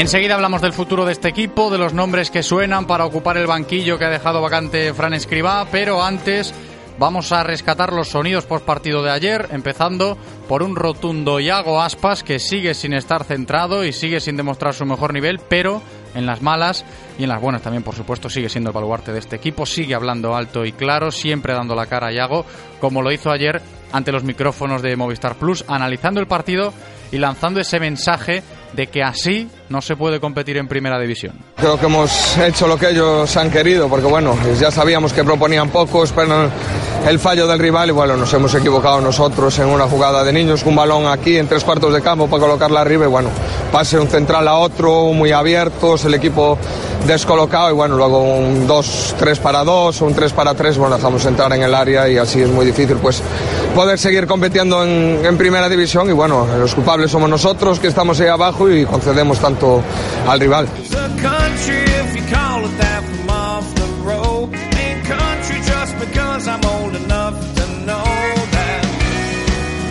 Enseguida 0.00 0.34
hablamos 0.34 0.62
del 0.62 0.72
futuro 0.72 1.04
de 1.04 1.12
este 1.12 1.28
equipo, 1.28 1.68
de 1.70 1.76
los 1.76 1.92
nombres 1.92 2.30
que 2.30 2.42
suenan 2.42 2.86
para 2.86 3.04
ocupar 3.04 3.36
el 3.36 3.46
banquillo 3.46 3.98
que 3.98 4.06
ha 4.06 4.08
dejado 4.08 4.40
vacante 4.40 4.94
Fran 4.94 5.12
Escribá, 5.12 5.66
pero 5.70 6.02
antes 6.02 6.54
vamos 6.98 7.32
a 7.32 7.42
rescatar 7.42 7.92
los 7.92 8.08
sonidos 8.08 8.46
post 8.46 8.64
partido 8.64 9.02
de 9.02 9.10
ayer, 9.10 9.48
empezando 9.50 10.16
por 10.48 10.62
un 10.62 10.74
rotundo 10.74 11.38
Iago 11.38 11.82
Aspas 11.82 12.24
que 12.24 12.38
sigue 12.38 12.72
sin 12.72 12.94
estar 12.94 13.24
centrado 13.24 13.84
y 13.84 13.92
sigue 13.92 14.20
sin 14.20 14.38
demostrar 14.38 14.72
su 14.72 14.86
mejor 14.86 15.12
nivel, 15.12 15.38
pero 15.50 15.82
en 16.14 16.24
las 16.24 16.40
malas 16.40 16.86
y 17.18 17.24
en 17.24 17.28
las 17.28 17.42
buenas 17.42 17.60
también, 17.60 17.82
por 17.82 17.94
supuesto, 17.94 18.30
sigue 18.30 18.48
siendo 18.48 18.70
el 18.70 18.74
baluarte 18.74 19.12
de 19.12 19.18
este 19.18 19.36
equipo, 19.36 19.66
sigue 19.66 19.94
hablando 19.94 20.34
alto 20.34 20.64
y 20.64 20.72
claro, 20.72 21.10
siempre 21.10 21.52
dando 21.52 21.74
la 21.74 21.84
cara 21.84 22.06
a 22.06 22.12
Iago, 22.12 22.46
como 22.80 23.02
lo 23.02 23.12
hizo 23.12 23.30
ayer 23.30 23.60
ante 23.92 24.12
los 24.12 24.24
micrófonos 24.24 24.80
de 24.80 24.96
Movistar 24.96 25.34
Plus, 25.34 25.62
analizando 25.68 26.20
el 26.20 26.26
partido 26.26 26.72
y 27.12 27.18
lanzando 27.18 27.60
ese 27.60 27.78
mensaje 27.78 28.42
de 28.72 28.86
que 28.86 29.02
así 29.02 29.50
no 29.70 29.80
se 29.80 29.94
puede 29.94 30.18
competir 30.18 30.56
en 30.56 30.66
primera 30.66 30.98
división. 30.98 31.32
Creo 31.56 31.78
que 31.78 31.86
hemos 31.86 32.36
hecho 32.38 32.66
lo 32.66 32.76
que 32.76 32.90
ellos 32.90 33.36
han 33.36 33.50
querido, 33.52 33.88
porque 33.88 34.06
bueno, 34.06 34.36
ya 34.58 34.72
sabíamos 34.72 35.12
que 35.12 35.22
proponían 35.22 35.70
poco, 35.70 36.02
esperan 36.02 36.50
el 37.06 37.18
fallo 37.20 37.46
del 37.46 37.60
rival 37.60 37.88
y 37.88 37.92
bueno, 37.92 38.16
nos 38.16 38.34
hemos 38.34 38.52
equivocado 38.54 39.00
nosotros 39.00 39.56
en 39.60 39.68
una 39.68 39.84
jugada 39.84 40.24
de 40.24 40.32
niños, 40.32 40.64
un 40.64 40.74
balón 40.74 41.06
aquí 41.06 41.36
en 41.36 41.46
tres 41.46 41.62
cuartos 41.62 41.94
de 41.94 42.02
campo 42.02 42.26
para 42.26 42.42
colocarla 42.42 42.80
arriba 42.80 43.04
y 43.04 43.08
bueno, 43.08 43.30
pase 43.70 43.98
un 43.98 44.08
central 44.08 44.48
a 44.48 44.56
otro, 44.56 45.12
muy 45.12 45.30
abiertos, 45.30 46.04
el 46.04 46.14
equipo 46.14 46.58
descolocado 47.06 47.70
y 47.70 47.72
bueno, 47.72 47.96
luego 47.96 48.22
un 48.22 48.68
2-3 48.68 49.38
para 49.38 49.62
2 49.62 50.02
o 50.02 50.04
un 50.04 50.14
3 50.14 50.32
para 50.32 50.52
3, 50.52 50.78
bueno, 50.78 50.96
dejamos 50.96 51.24
entrar 51.24 51.52
en 51.52 51.62
el 51.62 51.74
área 51.74 52.08
y 52.08 52.18
así 52.18 52.42
es 52.42 52.48
muy 52.48 52.66
difícil 52.66 52.96
pues 52.96 53.22
poder 53.74 53.98
seguir 53.98 54.26
compitiendo 54.26 54.84
en, 54.84 55.24
en 55.24 55.38
primera 55.38 55.68
división 55.68 56.10
y 56.10 56.12
bueno, 56.12 56.46
los 56.58 56.74
culpables 56.74 57.10
somos 57.12 57.30
nosotros 57.30 57.78
que 57.78 57.86
estamos 57.86 58.20
ahí 58.20 58.28
abajo 58.28 58.68
y 58.68 58.84
concedemos 58.84 59.38
tanto 59.38 59.59
al 59.62 60.40
rival. 60.40 60.66
The 60.66 61.08
country, 61.22 61.82
if 62.00 62.16
you 62.16 62.22
call 62.34 62.64
it 62.64 62.78
that, 62.78 63.02
from 63.04 63.30
off 63.30 63.74
the 63.74 63.86
road. 64.02 64.54
Ain't 64.54 65.04
country 65.06 65.56
just 65.64 65.98
because 65.98 66.48
I'm 66.48 66.64
old 66.64 66.96
enough 66.96 67.34
to 67.56 67.66
know 67.84 68.04
that. 68.52 68.82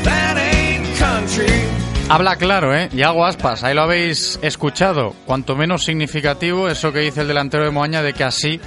That 0.03 0.38
ain't 0.38 0.97
country. 0.97 1.79
Habla 2.09 2.38
claro, 2.38 2.75
¿eh? 2.75 2.89
Yago 2.91 3.23
Aspas, 3.23 3.63
ahí 3.63 3.75
lo 3.75 3.83
habéis 3.83 4.39
escuchado. 4.41 5.13
Cuanto 5.27 5.55
menos 5.55 5.83
significativo 5.83 6.67
eso 6.67 6.91
que 6.91 7.01
dice 7.01 7.21
el 7.21 7.27
delantero 7.27 7.65
de 7.65 7.69
Moaña 7.69 8.01
de 8.01 8.13
que 8.13 8.23
así 8.23 8.59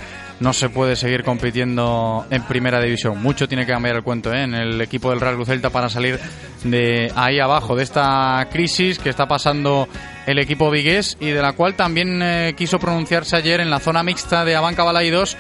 no 0.43 0.53
se 0.53 0.69
puede 0.69 0.97
seguir 0.97 1.23
compitiendo 1.23 2.27
en 2.29 2.43
primera 2.43 2.81
división. 2.81 3.23
Mucho 3.23 3.49
tiene 3.49 3.65
que 3.65 3.73
cambiar 3.73 3.97
el 3.97 4.03
cuento 4.03 4.33
¿eh? 4.33 4.43
en 4.43 4.55
el 4.55 4.81
equipo 4.81 5.11
del 5.11 5.21
Real 5.21 5.37
Celta 5.47 5.71
para 5.71 5.89
salir 5.89 6.19
de 6.65 7.13
ahí 7.15 7.39
abajo, 7.39 7.77
de 7.77 7.85
esta 7.85 8.49
crisis 8.51 8.99
que 8.99 9.09
está 9.09 9.27
pasando 9.27 9.89
el 10.27 10.39
equipo 10.39 10.71
vigués 10.71 11.17
y 11.21 11.31
de 11.31 11.41
la 11.41 11.53
cual 11.53 11.75
también 11.75 12.21
eh, 12.23 12.55
quiso 12.57 12.79
pronunciarse 12.79 13.37
ayer 13.37 13.61
en 13.61 13.71
la 13.71 13.79
zona 13.79 14.03
mixta 14.03 14.45
de 14.45 14.57
Abanca 14.57 14.83
Balaidos 14.85 15.37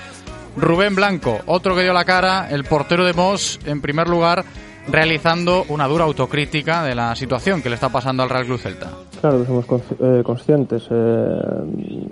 Rubén 0.56 0.94
Blanco, 0.94 1.40
otro 1.47 1.75
que 1.75 1.82
dio 1.82 1.92
la 1.92 2.04
cara, 2.04 2.49
el 2.50 2.64
portero 2.64 3.04
de 3.04 3.14
Moss, 3.14 3.59
en 3.64 3.80
primer 3.80 4.09
lugar, 4.09 4.44
realizando 4.88 5.64
una 5.68 5.87
dura 5.87 6.04
autocrítica 6.04 6.82
de 6.85 6.94
la 6.94 7.16
situación 7.16 7.62
que 7.62 7.68
le 7.68 7.76
está 7.76 7.88
pasando 7.88 8.23
al 8.23 8.28
Real 8.28 8.44
Club 8.44 8.59
Celta. 8.59 8.90
Claro 9.21 9.44
somos 9.47 9.64
eh, 10.00 10.23
conscientes. 10.25 10.85
eh, 10.90 11.40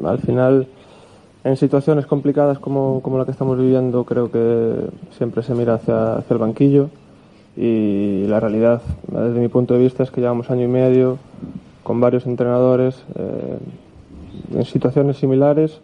al 0.06 0.18
final, 0.20 0.66
en 1.44 1.56
situaciones 1.56 2.06
complicadas 2.06 2.58
como, 2.58 3.00
como 3.02 3.18
la 3.18 3.24
que 3.24 3.30
estamos 3.30 3.58
viviendo, 3.58 4.04
creo 4.04 4.30
que 4.30 4.74
siempre 5.16 5.42
se 5.42 5.54
mira 5.54 5.74
hacia, 5.74 6.16
hacia 6.16 6.34
el 6.34 6.40
banquillo. 6.40 6.90
Y 7.56 8.24
la 8.26 8.40
realidad, 8.40 8.82
desde 9.08 9.40
mi 9.40 9.48
punto 9.48 9.74
de 9.74 9.80
vista, 9.80 10.02
es 10.02 10.10
que 10.10 10.20
llevamos 10.20 10.50
año 10.50 10.64
y 10.64 10.68
medio 10.68 11.18
con 11.82 12.00
varios 12.00 12.26
entrenadores 12.26 13.02
eh, 13.16 13.58
en 14.54 14.64
situaciones 14.64 15.16
similares 15.16 15.80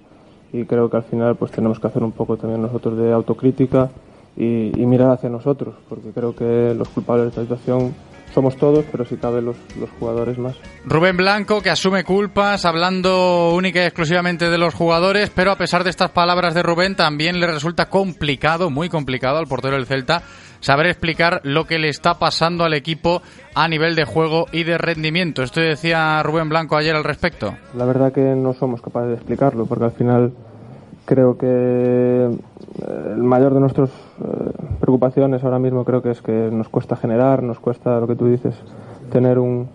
y 0.53 0.65
creo 0.65 0.89
que 0.89 0.97
al 0.97 1.03
final 1.03 1.37
pues 1.37 1.51
tenemos 1.51 1.81
que 1.81 1.87
hacer 1.87 2.03
un 2.03 2.13
poco 2.13 2.37
también 2.37 2.63
nosotros 2.63 2.97
de 2.97 3.13
autocrítica 3.13 3.91
y, 4.37 4.81
y 4.81 4.87
mirar 4.87 5.11
hacia 5.11 5.29
nosotros, 5.29 5.75
porque 5.89 6.11
creo 6.11 6.35
que 6.35 6.75
los 6.77 6.89
culpables 6.89 7.25
de 7.25 7.29
esta 7.31 7.43
situación 7.43 7.95
somos 8.37 8.59
todos, 8.59 8.85
pero 8.93 9.07
si 9.07 9.17
cabe 9.17 9.41
los, 9.41 9.57
los 9.81 9.89
jugadores 9.99 10.37
más. 10.37 10.55
Rubén 10.85 11.17
Blanco, 11.17 11.63
que 11.63 11.71
asume 11.71 12.05
culpas, 12.05 12.67
hablando 12.67 13.55
única 13.55 13.83
y 13.83 13.87
exclusivamente 13.87 14.51
de 14.51 14.59
los 14.59 14.75
jugadores, 14.75 15.33
pero 15.35 15.53
a 15.53 15.57
pesar 15.57 15.85
de 15.85 15.89
estas 15.89 16.11
palabras 16.11 16.53
de 16.53 16.63
Rubén, 16.63 16.97
también 16.97 17.41
le 17.41 17.47
resulta 17.47 17.89
complicado, 17.89 18.69
muy 18.69 18.91
complicado 18.91 19.39
al 19.39 19.47
portero 19.47 19.77
del 19.77 19.87
Celta, 19.87 20.23
saber 20.61 20.85
explicar 20.85 21.41
lo 21.45 21.65
que 21.65 21.79
le 21.79 21.89
está 21.89 22.19
pasando 22.19 22.65
al 22.65 22.75
equipo 22.75 23.23
a 23.55 23.69
nivel 23.69 23.95
de 23.95 24.05
juego 24.05 24.45
y 24.53 24.65
de 24.65 24.77
rendimiento. 24.77 25.43
Esto 25.43 25.63
decía 25.63 26.23
Rubén 26.23 26.51
Blanco 26.51 26.77
ayer 26.77 26.95
al 26.95 27.05
respecto. 27.05 27.55
La 27.75 27.87
verdad 27.87 28.13
que 28.13 28.21
no 28.21 28.53
somos 28.53 28.83
capaces 28.83 29.09
de 29.09 29.15
explicarlo, 29.15 29.65
porque 29.65 29.85
al 29.85 29.93
final 29.93 30.35
creo 31.07 31.39
que 31.39 31.47
eh, 31.49 32.39
el 33.15 33.23
mayor 33.23 33.55
de 33.55 33.61
nuestras 33.61 33.89
eh, 33.89 34.53
preocupaciones 34.81 35.43
ahora 35.43 35.59
mismo 35.59 35.85
creo 35.85 36.03
que 36.03 36.11
es 36.11 36.21
que 36.21 36.51
nos 36.53 36.69
cuesta 36.69 36.97
generar, 36.97 37.43
nos 37.43 37.59
cuesta 37.59 37.99
lo 37.99 38.07
que 38.07 38.17
tú 38.17 38.27
dices, 38.27 38.55
tener 39.11 39.39
un, 39.39 39.69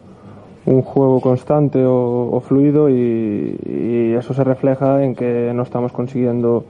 un 0.65 0.81
juego 0.83 1.19
constante 1.21 1.83
o, 1.83 2.39
fluido 2.45 2.89
y, 2.89 4.13
eso 4.17 4.35
se 4.35 4.43
refleja 4.43 5.03
en 5.03 5.15
que 5.15 5.51
no 5.55 5.63
estamos 5.63 5.91
consiguiendo 5.91 6.65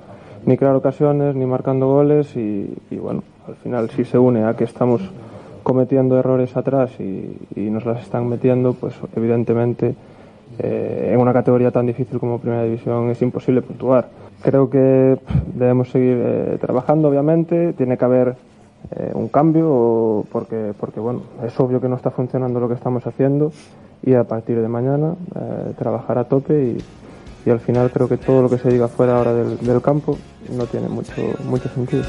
ni 0.46 0.56
crear 0.56 0.76
ocasiones 0.76 1.36
ni 1.36 1.46
marcando 1.46 1.88
goles 1.88 2.34
y, 2.38 2.74
y 2.90 2.96
bueno, 2.96 3.24
al 3.48 3.56
final 3.56 3.90
si 3.90 4.06
se 4.06 4.18
une 4.18 4.46
a 4.46 4.56
que 4.56 4.64
estamos 4.64 5.02
cometiendo 5.64 6.18
errores 6.18 6.56
atrás 6.56 6.92
y 7.00 7.36
nos 7.56 7.86
las 7.86 8.02
están 8.02 8.30
metiendo, 8.30 8.74
pues 8.74 8.94
evidentemente 9.16 9.96
eh, 10.60 11.12
en 11.14 11.20
una 11.20 11.34
categoría 11.34 11.72
tan 11.72 11.86
difícil 11.86 12.20
como 12.20 12.40
Primera 12.40 12.64
División 12.64 13.10
es 13.10 13.22
imposible 13.22 13.62
puntuar. 13.62 14.10
Creo 14.42 14.70
que 14.70 15.20
debemos 15.54 15.90
seguir 15.90 16.18
eh, 16.20 16.58
trabajando, 16.60 17.10
obviamente, 17.10 17.74
tiene 17.74 17.98
que 17.98 18.06
haber 18.06 18.36
eh, 18.90 19.12
un 19.14 19.28
cambio 19.28 20.26
porque, 20.32 20.74
porque 20.80 21.00
bueno, 21.00 21.22
es 21.46 21.58
obvio 21.60 21.80
que 21.80 21.88
no 21.88 21.96
está 21.96 22.10
funcionando 22.10 22.60
lo 22.60 22.68
que 22.68 22.74
estamos 22.74 23.06
haciendo 23.06 23.52
y 24.04 24.16
a 24.16 24.24
partir 24.24 24.60
de 24.60 24.68
mañana 24.68 25.14
eh, 25.36 25.74
trabajar 25.78 26.18
a 26.18 26.24
tope 26.24 26.54
y, 26.54 26.78
y, 27.46 27.50
al 27.52 27.60
final 27.60 27.92
creo 27.92 28.10
que 28.10 28.18
todo 28.18 28.42
lo 28.42 28.50
que 28.50 28.58
se 28.58 28.70
diga 28.70 28.88
fuera 28.88 29.18
ahora 29.18 29.34
del, 29.34 29.60
del 29.60 29.82
campo 29.82 30.18
no 30.58 30.66
tiene 30.66 30.90
mucho, 30.90 31.14
mucho 31.46 31.70
sentido. 31.70 32.04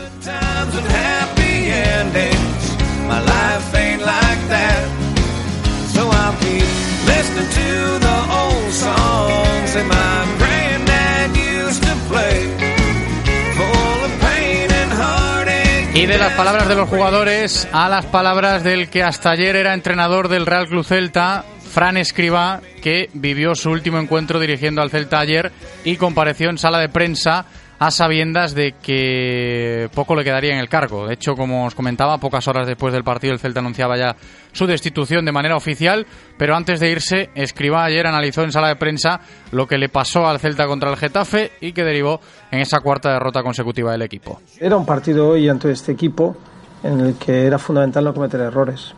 Y 15.94 16.06
de 16.06 16.18
las 16.18 16.32
palabras 16.32 16.68
de 16.68 16.74
los 16.74 16.88
jugadores 16.88 17.68
a 17.70 17.88
las 17.88 18.06
palabras 18.06 18.64
del 18.64 18.88
que 18.88 19.02
hasta 19.02 19.30
ayer 19.30 19.54
era 19.54 19.72
entrenador 19.72 20.28
del 20.28 20.46
Real 20.46 20.66
Club 20.66 20.84
Celta, 20.84 21.44
Fran 21.70 21.96
Escriba, 21.96 22.60
que 22.82 23.08
vivió 23.12 23.54
su 23.54 23.70
último 23.70 23.98
encuentro 23.98 24.40
dirigiendo 24.40 24.82
al 24.82 24.90
Celta 24.90 25.20
ayer 25.20 25.52
y 25.84 25.96
compareció 25.96 26.50
en 26.50 26.58
sala 26.58 26.80
de 26.80 26.88
prensa 26.88 27.44
a 27.86 27.90
sabiendas 27.90 28.54
de 28.54 28.74
que 28.80 29.88
poco 29.94 30.14
le 30.14 30.22
quedaría 30.22 30.52
en 30.52 30.58
el 30.58 30.68
cargo. 30.68 31.06
De 31.06 31.14
hecho, 31.14 31.34
como 31.34 31.66
os 31.66 31.74
comentaba, 31.74 32.18
pocas 32.18 32.46
horas 32.46 32.66
después 32.66 32.92
del 32.92 33.02
partido 33.02 33.32
el 33.32 33.40
Celta 33.40 33.58
anunciaba 33.58 33.96
ya 33.96 34.14
su 34.52 34.66
destitución 34.66 35.24
de 35.24 35.32
manera 35.32 35.56
oficial, 35.56 36.06
pero 36.38 36.54
antes 36.54 36.78
de 36.78 36.90
irse, 36.90 37.30
Escriba 37.34 37.84
ayer 37.84 38.06
analizó 38.06 38.44
en 38.44 38.52
sala 38.52 38.68
de 38.68 38.76
prensa 38.76 39.20
lo 39.50 39.66
que 39.66 39.78
le 39.78 39.88
pasó 39.88 40.26
al 40.26 40.38
Celta 40.38 40.66
contra 40.66 40.90
el 40.90 40.96
Getafe 40.96 41.52
y 41.60 41.72
que 41.72 41.82
derivó 41.82 42.20
en 42.52 42.60
esa 42.60 42.78
cuarta 42.80 43.12
derrota 43.12 43.42
consecutiva 43.42 43.90
del 43.90 44.02
equipo. 44.02 44.40
Era 44.60 44.76
un 44.76 44.86
partido 44.86 45.30
hoy 45.30 45.48
ante 45.48 45.72
este 45.72 45.90
equipo 45.90 46.36
en 46.84 47.00
el 47.00 47.14
que 47.16 47.46
era 47.46 47.58
fundamental 47.58 48.04
no 48.04 48.14
cometer 48.14 48.40
errores. 48.40 48.94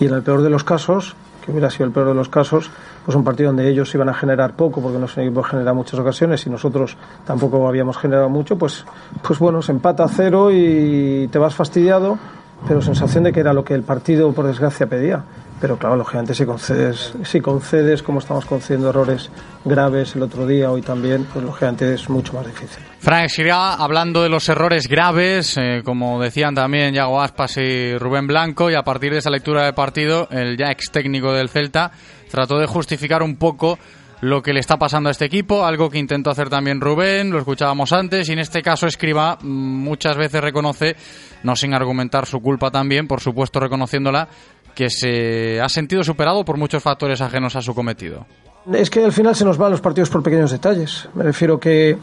Y 0.00 0.06
en 0.06 0.14
el 0.14 0.22
peor 0.22 0.42
de 0.42 0.50
los 0.50 0.64
casos, 0.64 1.14
que 1.44 1.50
hubiera 1.50 1.70
sido 1.70 1.86
el 1.86 1.92
peor 1.92 2.08
de 2.08 2.14
los 2.14 2.30
casos, 2.30 2.70
pues 3.04 3.16
un 3.16 3.24
partido 3.24 3.48
donde 3.48 3.68
ellos 3.68 3.94
iban 3.94 4.08
a 4.08 4.14
generar 4.14 4.54
poco 4.54 4.80
porque 4.80 4.98
no 4.98 5.06
que 5.06 5.48
genera 5.48 5.74
muchas 5.74 6.00
ocasiones 6.00 6.46
y 6.46 6.50
nosotros 6.50 6.96
tampoco 7.26 7.66
habíamos 7.68 7.98
generado 7.98 8.28
mucho, 8.28 8.56
pues, 8.56 8.84
pues 9.22 9.38
bueno, 9.38 9.60
se 9.62 9.72
empata 9.72 10.04
a 10.04 10.08
cero 10.08 10.50
y 10.50 11.28
te 11.30 11.38
vas 11.38 11.54
fastidiado, 11.54 12.18
pero 12.66 12.80
sensación 12.80 13.24
de 13.24 13.32
que 13.32 13.40
era 13.40 13.52
lo 13.52 13.64
que 13.64 13.74
el 13.74 13.82
partido 13.82 14.32
por 14.32 14.46
desgracia 14.46 14.86
pedía. 14.86 15.22
Pero 15.60 15.78
claro, 15.78 15.96
lógicamente 15.96 16.34
si 16.34 16.44
concedes, 16.44 17.14
si 17.22 17.40
concedes 17.40 18.02
como 18.02 18.18
estamos 18.18 18.44
concediendo 18.44 18.90
errores 18.90 19.30
graves 19.64 20.14
el 20.16 20.22
otro 20.22 20.46
día, 20.46 20.70
hoy 20.70 20.82
también, 20.82 21.26
pues 21.32 21.44
lógicamente 21.44 21.94
es 21.94 22.10
mucho 22.10 22.34
más 22.34 22.44
difícil. 22.44 22.82
Frank 22.98 23.28
Sirá, 23.28 23.74
hablando 23.74 24.22
de 24.22 24.28
los 24.28 24.48
errores 24.48 24.88
graves, 24.88 25.56
eh, 25.56 25.82
como 25.84 26.20
decían 26.20 26.54
también 26.54 26.92
Yago 26.92 27.20
Aspas 27.20 27.56
y 27.58 27.96
Rubén 27.96 28.26
Blanco, 28.26 28.70
y 28.70 28.74
a 28.74 28.82
partir 28.82 29.12
de 29.12 29.18
esa 29.18 29.30
lectura 29.30 29.64
de 29.64 29.72
partido, 29.72 30.28
el 30.30 30.56
ya 30.56 30.70
ex 30.70 30.90
técnico 30.90 31.32
del 31.32 31.48
Celta 31.48 31.92
trató 32.34 32.58
de 32.58 32.66
justificar 32.66 33.22
un 33.22 33.36
poco 33.36 33.78
lo 34.20 34.42
que 34.42 34.52
le 34.52 34.58
está 34.58 34.76
pasando 34.76 35.08
a 35.08 35.12
este 35.12 35.24
equipo, 35.24 35.64
algo 35.64 35.88
que 35.88 35.98
intentó 35.98 36.30
hacer 36.30 36.48
también 36.48 36.80
Rubén, 36.80 37.30
lo 37.30 37.38
escuchábamos 37.38 37.92
antes, 37.92 38.28
y 38.28 38.32
en 38.32 38.40
este 38.40 38.60
caso 38.60 38.88
Escriba 38.88 39.38
muchas 39.42 40.16
veces 40.16 40.40
reconoce, 40.40 40.96
no 41.44 41.54
sin 41.54 41.74
argumentar 41.74 42.26
su 42.26 42.40
culpa 42.40 42.72
también, 42.72 43.06
por 43.06 43.20
supuesto 43.20 43.60
reconociéndola, 43.60 44.26
que 44.74 44.90
se 44.90 45.60
ha 45.60 45.68
sentido 45.68 46.02
superado 46.02 46.44
por 46.44 46.56
muchos 46.56 46.82
factores 46.82 47.20
ajenos 47.20 47.54
a 47.54 47.62
su 47.62 47.72
cometido. 47.72 48.26
Es 48.72 48.90
que 48.90 49.04
al 49.04 49.12
final 49.12 49.36
se 49.36 49.44
nos 49.44 49.56
van 49.56 49.70
los 49.70 49.80
partidos 49.80 50.10
por 50.10 50.24
pequeños 50.24 50.50
detalles. 50.50 51.08
Me 51.14 51.22
refiero 51.22 51.60
que, 51.60 51.96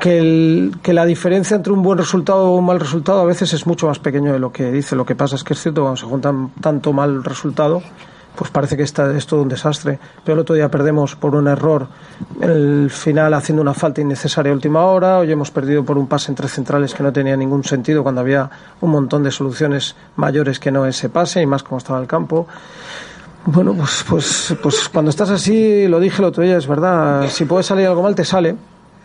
que, 0.00 0.92
la 0.92 1.04
diferencia 1.04 1.56
entre 1.56 1.72
un 1.72 1.82
buen 1.82 1.98
resultado 1.98 2.50
o 2.50 2.56
un 2.56 2.66
mal 2.66 2.80
resultado 2.80 3.20
a 3.20 3.24
veces 3.24 3.52
es 3.52 3.68
mucho 3.68 3.86
más 3.86 4.00
pequeño 4.00 4.32
de 4.32 4.40
lo 4.40 4.50
que 4.50 4.72
dice. 4.72 4.96
Lo 4.96 5.06
que 5.06 5.14
pasa 5.14 5.36
es 5.36 5.44
que 5.44 5.52
es 5.52 5.62
cierto, 5.62 5.82
cuando 5.82 5.98
se 5.98 6.06
juntan 6.06 6.50
tanto 6.60 6.92
mal 6.92 7.22
resultado, 7.22 7.82
pues 8.36 8.50
parece 8.50 8.76
que 8.76 8.82
está, 8.82 9.14
es 9.16 9.26
todo 9.26 9.42
un 9.42 9.48
desastre. 9.48 9.98
Pero 10.24 10.34
el 10.34 10.40
otro 10.40 10.54
día 10.54 10.70
perdemos 10.70 11.16
por 11.16 11.34
un 11.34 11.48
error 11.48 11.88
el 12.40 12.90
final 12.90 13.34
haciendo 13.34 13.62
una 13.62 13.74
falta 13.74 14.00
innecesaria 14.00 14.52
a 14.52 14.54
última 14.54 14.84
hora, 14.84 15.18
hoy 15.18 15.32
hemos 15.32 15.50
perdido 15.50 15.84
por 15.84 15.98
un 15.98 16.06
pase 16.06 16.30
entre 16.30 16.48
centrales 16.48 16.94
que 16.94 17.02
no 17.02 17.12
tenía 17.12 17.36
ningún 17.36 17.64
sentido 17.64 18.02
cuando 18.02 18.20
había 18.20 18.50
un 18.80 18.90
montón 18.90 19.22
de 19.22 19.30
soluciones 19.30 19.96
mayores 20.16 20.58
que 20.58 20.70
no 20.70 20.86
ese 20.86 21.08
pase 21.08 21.42
y 21.42 21.46
más 21.46 21.62
como 21.62 21.78
estaba 21.78 22.00
el 22.00 22.06
campo. 22.06 22.46
Bueno, 23.46 23.74
pues, 23.74 24.04
pues, 24.08 24.54
pues 24.62 24.88
cuando 24.90 25.10
estás 25.10 25.30
así, 25.30 25.88
lo 25.88 25.98
dije 25.98 26.18
el 26.18 26.26
otro 26.26 26.42
día, 26.42 26.58
es 26.58 26.66
verdad, 26.66 27.26
si 27.28 27.46
puede 27.46 27.62
salir 27.62 27.86
algo 27.86 28.02
mal, 28.02 28.14
te 28.14 28.24
sale. 28.24 28.54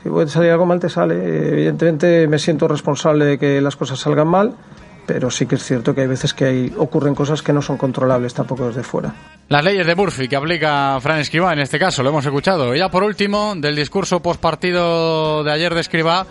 Si 0.03 0.09
puede 0.09 0.27
salir 0.27 0.51
algo 0.51 0.65
mal, 0.65 0.79
te 0.79 0.89
sale. 0.89 1.15
Evidentemente 1.51 2.27
me 2.27 2.37
siento 2.37 2.67
responsable 2.67 3.25
de 3.25 3.39
que 3.39 3.59
las 3.61 3.75
cosas 3.75 3.97
salgan 3.97 4.27
mal, 4.27 4.53
pero 5.05 5.29
sí 5.29 5.45
que 5.45 5.55
es 5.55 5.63
cierto 5.63 5.93
que 5.93 6.01
hay 6.01 6.07
veces 6.07 6.33
que 6.33 6.45
hay, 6.45 6.73
ocurren 6.77 7.15
cosas 7.15 7.41
que 7.41 7.53
no 7.53 7.61
son 7.61 7.77
controlables 7.77 8.33
tampoco 8.33 8.67
desde 8.67 8.83
fuera. 8.83 9.13
Las 9.49 9.63
leyes 9.63 9.85
de 9.85 9.95
Murphy 9.95 10.27
que 10.27 10.35
aplica 10.35 10.99
Fran 11.01 11.19
Escribá 11.19 11.53
en 11.53 11.59
este 11.59 11.79
caso, 11.79 12.03
lo 12.03 12.09
hemos 12.09 12.25
escuchado. 12.25 12.75
Y 12.75 12.79
ya 12.79 12.89
por 12.89 13.03
último, 13.03 13.53
del 13.55 13.75
discurso 13.75 14.21
postpartido 14.21 15.43
de 15.43 15.51
ayer 15.51 15.73
de 15.73 15.81
Escribá, 15.81 16.25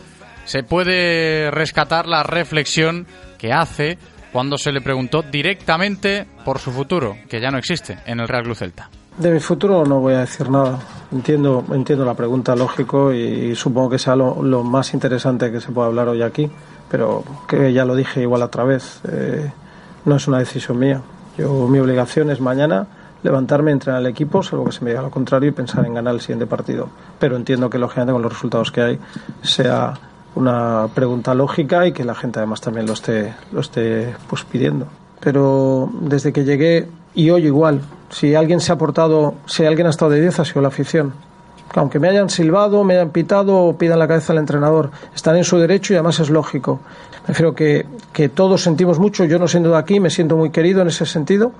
se 0.44 0.62
puede 0.62 1.50
rescatar 1.50 2.06
la 2.06 2.22
reflexión 2.22 3.06
que 3.38 3.52
hace 3.52 3.98
cuando 4.32 4.58
se 4.58 4.72
le 4.72 4.80
preguntó 4.80 5.22
directamente 5.22 6.26
por 6.44 6.58
su 6.58 6.72
futuro, 6.72 7.16
que 7.28 7.40
ya 7.40 7.50
no 7.50 7.58
existe 7.58 7.98
en 8.04 8.18
el 8.18 8.26
Real 8.26 8.42
Club 8.42 8.56
Celta. 8.56 8.90
De 9.16 9.30
mi 9.30 9.38
futuro 9.38 9.84
no 9.84 10.00
voy 10.00 10.14
a 10.14 10.20
decir 10.20 10.50
nada. 10.50 10.80
Entiendo, 11.12 11.64
entiendo 11.72 12.04
la 12.04 12.14
pregunta, 12.14 12.56
lógico, 12.56 13.12
y, 13.12 13.54
supongo 13.54 13.90
que 13.90 13.98
sea 14.00 14.16
lo, 14.16 14.42
lo, 14.42 14.64
más 14.64 14.92
interesante 14.92 15.52
que 15.52 15.60
se 15.60 15.70
pueda 15.70 15.87
hablar 15.87 16.08
hoy 16.08 16.22
aquí, 16.22 16.50
pero 16.90 17.25
que 17.49 17.73
ya 17.73 17.85
lo 17.85 17.94
dije 17.94 18.23
igual 18.23 18.42
otra 18.42 18.64
vez, 18.64 19.01
eh, 19.09 19.51
no 20.05 20.16
es 20.16 20.29
una 20.29 20.38
decisión 20.38 20.79
mía. 20.79 21.01
Yo, 21.37 21.68
mi 21.68 21.79
obligación 21.79 22.31
es 22.31 22.40
mañana 22.40 22.87
levantarme, 23.25 23.73
entrenar 23.73 24.01
al 24.01 24.07
equipo, 24.07 24.42
salvo 24.42 24.66
que 24.66 24.73
se 24.73 24.85
me 24.85 24.90
diga 24.90 25.03
lo 25.03 25.11
contrario, 25.11 25.49
y 25.49 25.53
pensar 25.53 25.85
en 25.87 25.94
ganar 25.94 26.14
el 26.14 26.20
siguiente 26.20 26.47
partido. 26.47 26.88
Pero 27.18 27.37
entiendo 27.37 27.70
que, 27.70 27.79
lógicamente, 27.79 28.12
con 28.12 28.23
los 28.23 28.33
resultados 28.33 28.70
que 28.70 28.83
hay, 28.83 28.99
sea 29.42 29.94
una 30.35 30.88
pregunta 30.94 31.35
lógica 31.35 31.87
y 31.87 31.92
que 31.92 32.05
la 32.05 32.14
gente 32.14 32.38
además 32.38 32.61
también 32.61 32.87
lo 32.87 32.92
esté, 32.92 33.35
lo 33.51 33.61
esté 33.61 34.14
pues, 34.29 34.44
pidiendo. 34.44 34.87
Pero 35.20 35.90
desde 36.03 36.33
que 36.33 36.44
llegué, 36.44 36.87
y 37.14 37.31
hoy 37.31 37.47
igual, 37.47 37.81
si 38.11 38.35
alguien 38.35 38.61
se 38.61 38.73
ha 38.73 38.77
portado, 38.77 39.35
si 39.47 39.64
alguien 39.64 39.87
ha 39.87 39.90
estado 39.90 40.11
de 40.11 40.20
10 40.20 40.40
ha 40.40 40.44
sido 40.44 40.61
la 40.61 40.68
afición. 40.68 41.14
Aunque 41.74 41.98
me 41.98 42.09
hayan 42.09 42.31
silbado, 42.31 42.85
me 42.85 42.94
hayan 42.94 43.11
pitado 43.11 43.57
o 43.57 43.77
pidan 43.77 43.98
la 43.98 44.07
cabeza 44.07 44.33
al 44.33 44.38
entrenador, 44.38 44.90
están 45.14 45.37
en 45.37 45.44
su 45.44 45.59
derecho 45.59 45.92
y 45.92 45.96
además 45.96 46.20
es 46.20 46.31
lógico. 46.31 46.81
Prefiero 47.24 47.55
que, 47.55 47.87
que 48.12 48.29
todos 48.29 48.62
sentimos 48.62 48.98
mucho, 48.98 49.24
yo 49.24 49.38
no 49.38 49.48
siendo 49.48 49.70
de 49.70 49.79
aquí, 49.79 49.98
me 49.98 50.11
siento 50.11 50.37
muy 50.37 50.50
querido 50.50 50.83
en 50.83 50.88
ese 50.88 51.07
sentido, 51.07 51.53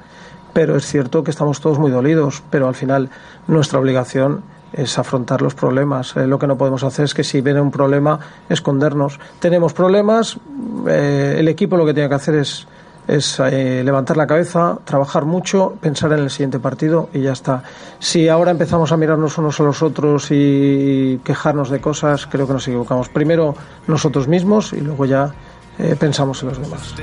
pero 0.53 0.77
es 0.77 0.87
cierto 0.87 1.25
que 1.25 1.31
estamos 1.31 1.61
todos 1.61 1.79
muy 1.79 1.90
dolidos, 1.90 2.43
pero 2.51 2.69
al 2.69 2.75
final 2.75 3.11
nuestra 3.49 3.81
obligación 3.81 4.43
es 4.75 4.99
afrontar 4.99 5.40
los 5.40 5.55
problemas. 5.55 6.17
Eh, 6.17 6.27
lo 6.27 6.38
que 6.38 6.47
no 6.47 6.57
podemos 6.57 6.83
hacer 6.83 7.07
es 7.07 7.14
que 7.14 7.25
si 7.25 7.40
viene 7.40 7.61
un 7.61 7.71
problema, 7.71 8.19
escondernos. 8.49 9.19
Tenemos 9.38 9.73
problemas, 9.73 10.37
eh, 10.88 11.37
el 11.38 11.49
equipo 11.49 11.77
lo 11.77 11.87
que 11.87 11.95
tiene 11.95 12.09
que 12.09 12.14
hacer 12.14 12.35
es, 12.37 12.67
es 13.07 13.38
eh, 13.40 13.83
levantar 13.85 14.17
la 14.17 14.27
cabeza, 14.27 14.79
trabajar 14.85 15.25
mucho, 15.25 15.77
pensar 15.81 16.12
en 16.12 16.21
el 16.21 16.31
siguiente 16.31 16.59
partido 16.59 17.09
y 17.12 17.21
ya 17.21 17.33
está. 17.33 17.62
Si 17.99 18.29
ahora 18.29 18.51
empezamos 18.51 18.93
a 18.93 18.97
mirarnos 18.97 19.37
unos 19.38 19.61
a 19.61 19.62
los 19.62 19.83
otros 19.83 20.29
y 20.31 21.21
quejarnos 21.25 21.71
de 21.71 21.81
cosas, 21.81 22.27
creo 22.27 22.47
que 22.47 22.55
nos 22.55 22.67
equivocamos. 22.67 23.09
Primero 23.09 23.55
nosotros 23.87 24.29
mismos 24.29 24.73
y 24.73 24.81
luego 24.81 25.05
ya 25.05 25.33
eh, 25.79 25.97
pensamos 25.99 26.43
en 26.43 26.49
los 26.49 26.61
demás. 26.61 26.95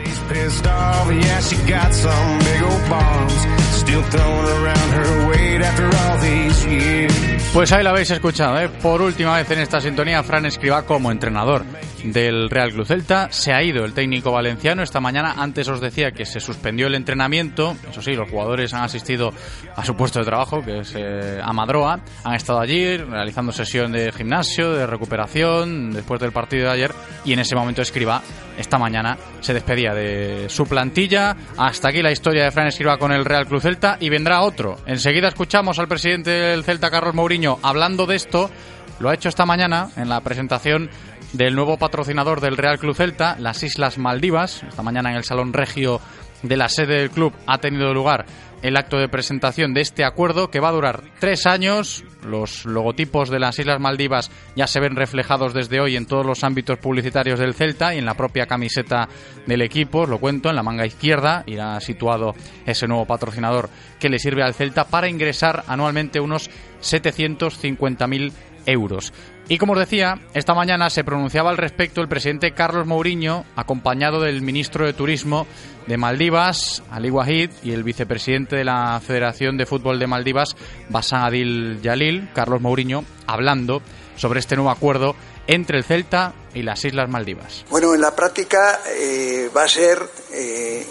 Pues 7.53 7.71
ahí 7.73 7.83
lo 7.83 7.89
habéis 7.89 8.09
escuchado, 8.09 8.57
¿eh? 8.59 8.69
por 8.81 9.01
última 9.01 9.35
vez 9.35 9.51
en 9.51 9.59
esta 9.59 9.81
sintonía, 9.81 10.23
Fran 10.23 10.45
Escriba 10.45 10.83
como 10.83 11.11
entrenador. 11.11 11.65
del 12.03 12.49
Real 12.49 12.71
Club 12.71 12.85
Celta. 12.85 13.27
Se 13.31 13.53
ha 13.53 13.61
ido 13.61 13.85
el 13.85 13.93
técnico 13.93 14.31
valenciano 14.31 14.81
esta 14.83 14.99
mañana. 14.99 15.35
Antes 15.37 15.67
os 15.67 15.79
decía 15.81 16.11
que 16.11 16.25
se 16.25 16.39
suspendió 16.39 16.87
el 16.87 16.95
entrenamiento. 16.95 17.75
Eso 17.89 18.01
sí, 18.01 18.13
los 18.13 18.29
jugadores 18.29 18.73
han 18.73 18.83
asistido 18.83 19.31
a 19.75 19.85
su 19.85 19.95
puesto 19.95 20.19
de 20.19 20.25
trabajo, 20.25 20.63
que 20.63 20.79
es 20.79 20.93
eh, 20.95 21.39
Amadroa. 21.43 21.99
Han 22.23 22.33
estado 22.33 22.59
allí 22.59 22.97
realizando 22.97 23.51
sesión 23.51 23.91
de 23.91 24.11
gimnasio, 24.11 24.71
de 24.73 24.87
recuperación, 24.87 25.91
después 25.91 26.19
del 26.19 26.31
partido 26.31 26.67
de 26.67 26.71
ayer. 26.71 26.91
Y 27.25 27.33
en 27.33 27.39
ese 27.39 27.55
momento 27.55 27.81
Escriba, 27.81 28.21
esta 28.57 28.77
mañana, 28.77 29.17
se 29.39 29.53
despedía 29.53 29.93
de 29.93 30.47
su 30.49 30.65
plantilla. 30.65 31.35
Hasta 31.57 31.89
aquí 31.89 32.01
la 32.01 32.11
historia 32.11 32.45
de 32.45 32.51
Fran 32.51 32.67
Escriba 32.67 32.97
con 32.97 33.11
el 33.11 33.25
Real 33.25 33.45
Club 33.45 33.61
Celta. 33.61 33.97
Y 33.99 34.09
vendrá 34.09 34.41
otro. 34.41 34.77
Enseguida 34.85 35.27
escuchamos 35.27 35.77
al 35.79 35.87
presidente 35.87 36.31
del 36.31 36.63
Celta, 36.63 36.89
Carlos 36.89 37.13
Mourinho, 37.13 37.30
hablando 37.61 38.07
de 38.07 38.17
esto. 38.17 38.51
Lo 38.99 39.09
ha 39.09 39.13
hecho 39.13 39.29
esta 39.29 39.45
mañana 39.45 39.89
en 39.95 40.09
la 40.09 40.19
presentación 40.19 40.89
del 41.31 41.55
nuevo 41.55 41.77
patrocinador 41.77 42.41
del 42.41 42.57
Real 42.57 42.77
Club 42.77 42.93
Celta, 42.93 43.37
las 43.39 43.63
Islas 43.63 43.97
Maldivas. 43.97 44.63
Esta 44.63 44.83
mañana 44.83 45.11
en 45.11 45.15
el 45.15 45.23
Salón 45.23 45.53
Regio 45.53 46.01
de 46.43 46.57
la 46.57 46.67
sede 46.67 46.99
del 46.99 47.09
club 47.09 47.33
ha 47.47 47.59
tenido 47.59 47.93
lugar 47.93 48.25
el 48.61 48.77
acto 48.77 48.97
de 48.97 49.09
presentación 49.09 49.73
de 49.73 49.81
este 49.81 50.03
acuerdo 50.03 50.51
que 50.51 50.59
va 50.59 50.69
a 50.69 50.73
durar 50.73 51.03
tres 51.19 51.45
años. 51.47 52.03
Los 52.23 52.65
logotipos 52.65 53.29
de 53.29 53.39
las 53.39 53.57
Islas 53.57 53.79
Maldivas 53.79 54.29
ya 54.55 54.67
se 54.67 54.79
ven 54.79 54.95
reflejados 54.95 55.53
desde 55.53 55.79
hoy 55.79 55.95
en 55.95 56.05
todos 56.05 56.25
los 56.25 56.43
ámbitos 56.43 56.77
publicitarios 56.77 57.39
del 57.39 57.55
Celta 57.55 57.95
y 57.95 57.97
en 57.97 58.05
la 58.05 58.13
propia 58.13 58.45
camiseta 58.45 59.09
del 59.47 59.61
equipo. 59.61 60.01
Os 60.01 60.09
lo 60.09 60.19
cuento, 60.19 60.49
en 60.49 60.55
la 60.55 60.63
manga 60.63 60.85
izquierda 60.85 61.43
irá 61.47 61.79
situado 61.79 62.35
ese 62.65 62.87
nuevo 62.87 63.05
patrocinador 63.05 63.69
que 63.99 64.09
le 64.09 64.19
sirve 64.19 64.43
al 64.43 64.53
Celta 64.53 64.85
para 64.85 65.09
ingresar 65.09 65.63
anualmente 65.67 66.19
unos 66.19 66.49
750.000 66.81 68.31
euros. 68.65 69.13
Y 69.47 69.57
como 69.57 69.73
os 69.73 69.79
decía, 69.79 70.19
esta 70.33 70.53
mañana 70.53 70.89
se 70.89 71.03
pronunciaba 71.03 71.49
al 71.49 71.57
respecto 71.57 71.99
el 71.99 72.07
presidente 72.07 72.53
Carlos 72.53 72.87
Mourinho, 72.87 73.43
acompañado 73.55 74.21
del 74.21 74.41
ministro 74.41 74.85
de 74.85 74.93
Turismo 74.93 75.45
de 75.87 75.97
Maldivas, 75.97 76.83
Ali 76.89 77.09
Wahid, 77.09 77.49
y 77.63 77.73
el 77.73 77.83
vicepresidente 77.83 78.55
de 78.55 78.63
la 78.63 79.01
Federación 79.05 79.57
de 79.57 79.65
Fútbol 79.65 79.99
de 79.99 80.07
Maldivas, 80.07 80.55
Basan 80.89 81.23
Adil 81.23 81.81
Yalil, 81.81 82.29
Carlos 82.33 82.61
Mourinho, 82.61 83.03
hablando 83.27 83.81
sobre 84.15 84.39
este 84.39 84.55
nuevo 84.55 84.71
acuerdo 84.71 85.15
entre 85.47 85.79
el 85.79 85.83
Celta 85.83 86.33
y 86.53 86.61
las 86.61 86.85
Islas 86.85 87.09
Maldivas. 87.09 87.65
Bueno, 87.69 87.93
en 87.93 88.01
la 88.01 88.15
práctica 88.15 88.79
eh, 88.87 89.49
va 89.55 89.63
a 89.63 89.67
ser 89.67 89.99
eh, 90.31 90.85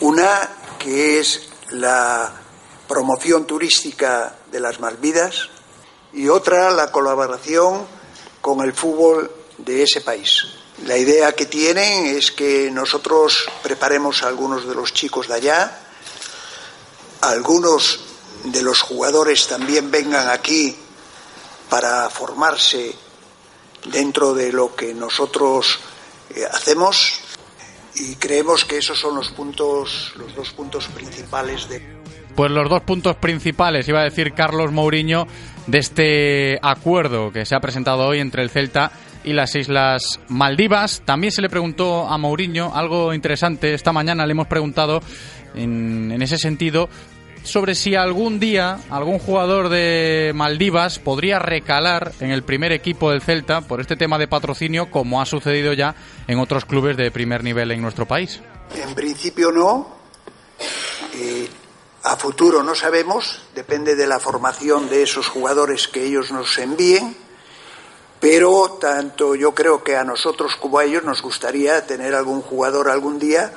una 0.00 0.48
que 0.78 1.20
es 1.20 1.48
la 1.70 2.32
promoción 2.88 3.46
turística 3.46 4.34
de 4.50 4.60
las 4.60 4.80
Malvidas 4.80 5.48
y 6.12 6.28
otra 6.28 6.70
la 6.70 6.90
colaboración 6.90 7.86
con 8.40 8.60
el 8.60 8.72
fútbol 8.72 9.30
de 9.58 9.82
ese 9.82 10.00
país. 10.00 10.46
La 10.86 10.96
idea 10.96 11.32
que 11.34 11.46
tienen 11.46 12.06
es 12.06 12.30
que 12.30 12.70
nosotros 12.70 13.48
preparemos 13.62 14.22
a 14.22 14.28
algunos 14.28 14.66
de 14.66 14.74
los 14.74 14.94
chicos 14.94 15.28
de 15.28 15.34
allá, 15.34 15.80
algunos 17.20 18.00
de 18.44 18.62
los 18.62 18.80
jugadores 18.80 19.46
también 19.46 19.90
vengan 19.90 20.30
aquí 20.30 20.76
para 21.68 22.08
formarse 22.08 22.94
dentro 23.86 24.34
de 24.34 24.52
lo 24.52 24.74
que 24.74 24.94
nosotros 24.94 25.78
eh, 26.34 26.44
hacemos 26.50 27.20
y 27.94 28.16
creemos 28.16 28.64
que 28.64 28.78
esos 28.78 28.98
son 28.98 29.16
los 29.16 29.30
puntos 29.30 30.12
los 30.16 30.34
dos 30.34 30.50
puntos 30.50 30.86
principales 30.86 31.68
de 31.68 31.99
pues 32.40 32.52
los 32.52 32.70
dos 32.70 32.80
puntos 32.84 33.16
principales, 33.16 33.86
iba 33.86 34.00
a 34.00 34.04
decir 34.04 34.32
Carlos 34.32 34.72
Mourinho, 34.72 35.26
de 35.66 35.76
este 35.76 36.58
acuerdo 36.62 37.30
que 37.30 37.44
se 37.44 37.54
ha 37.54 37.60
presentado 37.60 38.06
hoy 38.06 38.18
entre 38.18 38.42
el 38.42 38.48
Celta 38.48 38.92
y 39.24 39.34
las 39.34 39.54
Islas 39.56 40.20
Maldivas. 40.28 41.02
También 41.04 41.32
se 41.32 41.42
le 41.42 41.50
preguntó 41.50 42.08
a 42.08 42.16
Mourinho 42.16 42.74
algo 42.74 43.12
interesante. 43.12 43.74
Esta 43.74 43.92
mañana 43.92 44.24
le 44.24 44.32
hemos 44.32 44.46
preguntado 44.46 45.02
en, 45.54 46.16
ese 46.22 46.38
sentido 46.38 46.88
sobre 47.42 47.74
si 47.74 47.94
algún 47.94 48.40
día 48.40 48.78
algún 48.88 49.18
jugador 49.18 49.68
de 49.68 50.32
Maldivas 50.34 50.98
podría 50.98 51.38
recalar 51.40 52.12
en 52.20 52.30
el 52.30 52.42
primer 52.42 52.72
equipo 52.72 53.10
del 53.10 53.20
Celta 53.20 53.60
por 53.60 53.82
este 53.82 53.96
tema 53.96 54.16
de 54.16 54.28
patrocinio, 54.28 54.90
como 54.90 55.20
ha 55.20 55.26
sucedido 55.26 55.74
ya 55.74 55.94
en 56.26 56.38
otros 56.38 56.64
clubes 56.64 56.96
de 56.96 57.10
primer 57.10 57.44
nivel 57.44 57.70
en 57.70 57.82
nuestro 57.82 58.06
país. 58.06 58.40
En 58.82 58.94
principio 58.94 59.52
no. 59.52 60.00
Eh, 61.14 61.46
a 62.02 62.16
futuro 62.16 62.62
no 62.62 62.74
sabemos, 62.74 63.42
depende 63.54 63.94
de 63.94 64.06
la 64.06 64.18
formación 64.18 64.88
de 64.88 65.02
esos 65.02 65.28
jugadores 65.28 65.88
que 65.88 66.04
ellos 66.04 66.30
nos 66.30 66.56
envíen, 66.58 67.16
pero 68.20 68.78
tanto 68.80 69.34
yo 69.34 69.54
creo 69.54 69.82
que 69.82 69.96
a 69.96 70.04
nosotros 70.04 70.56
como 70.56 70.78
a 70.78 70.84
ellos 70.84 71.04
nos 71.04 71.22
gustaría 71.22 71.86
tener 71.86 72.14
algún 72.14 72.42
jugador 72.42 72.88
algún 72.88 73.18
día, 73.18 73.52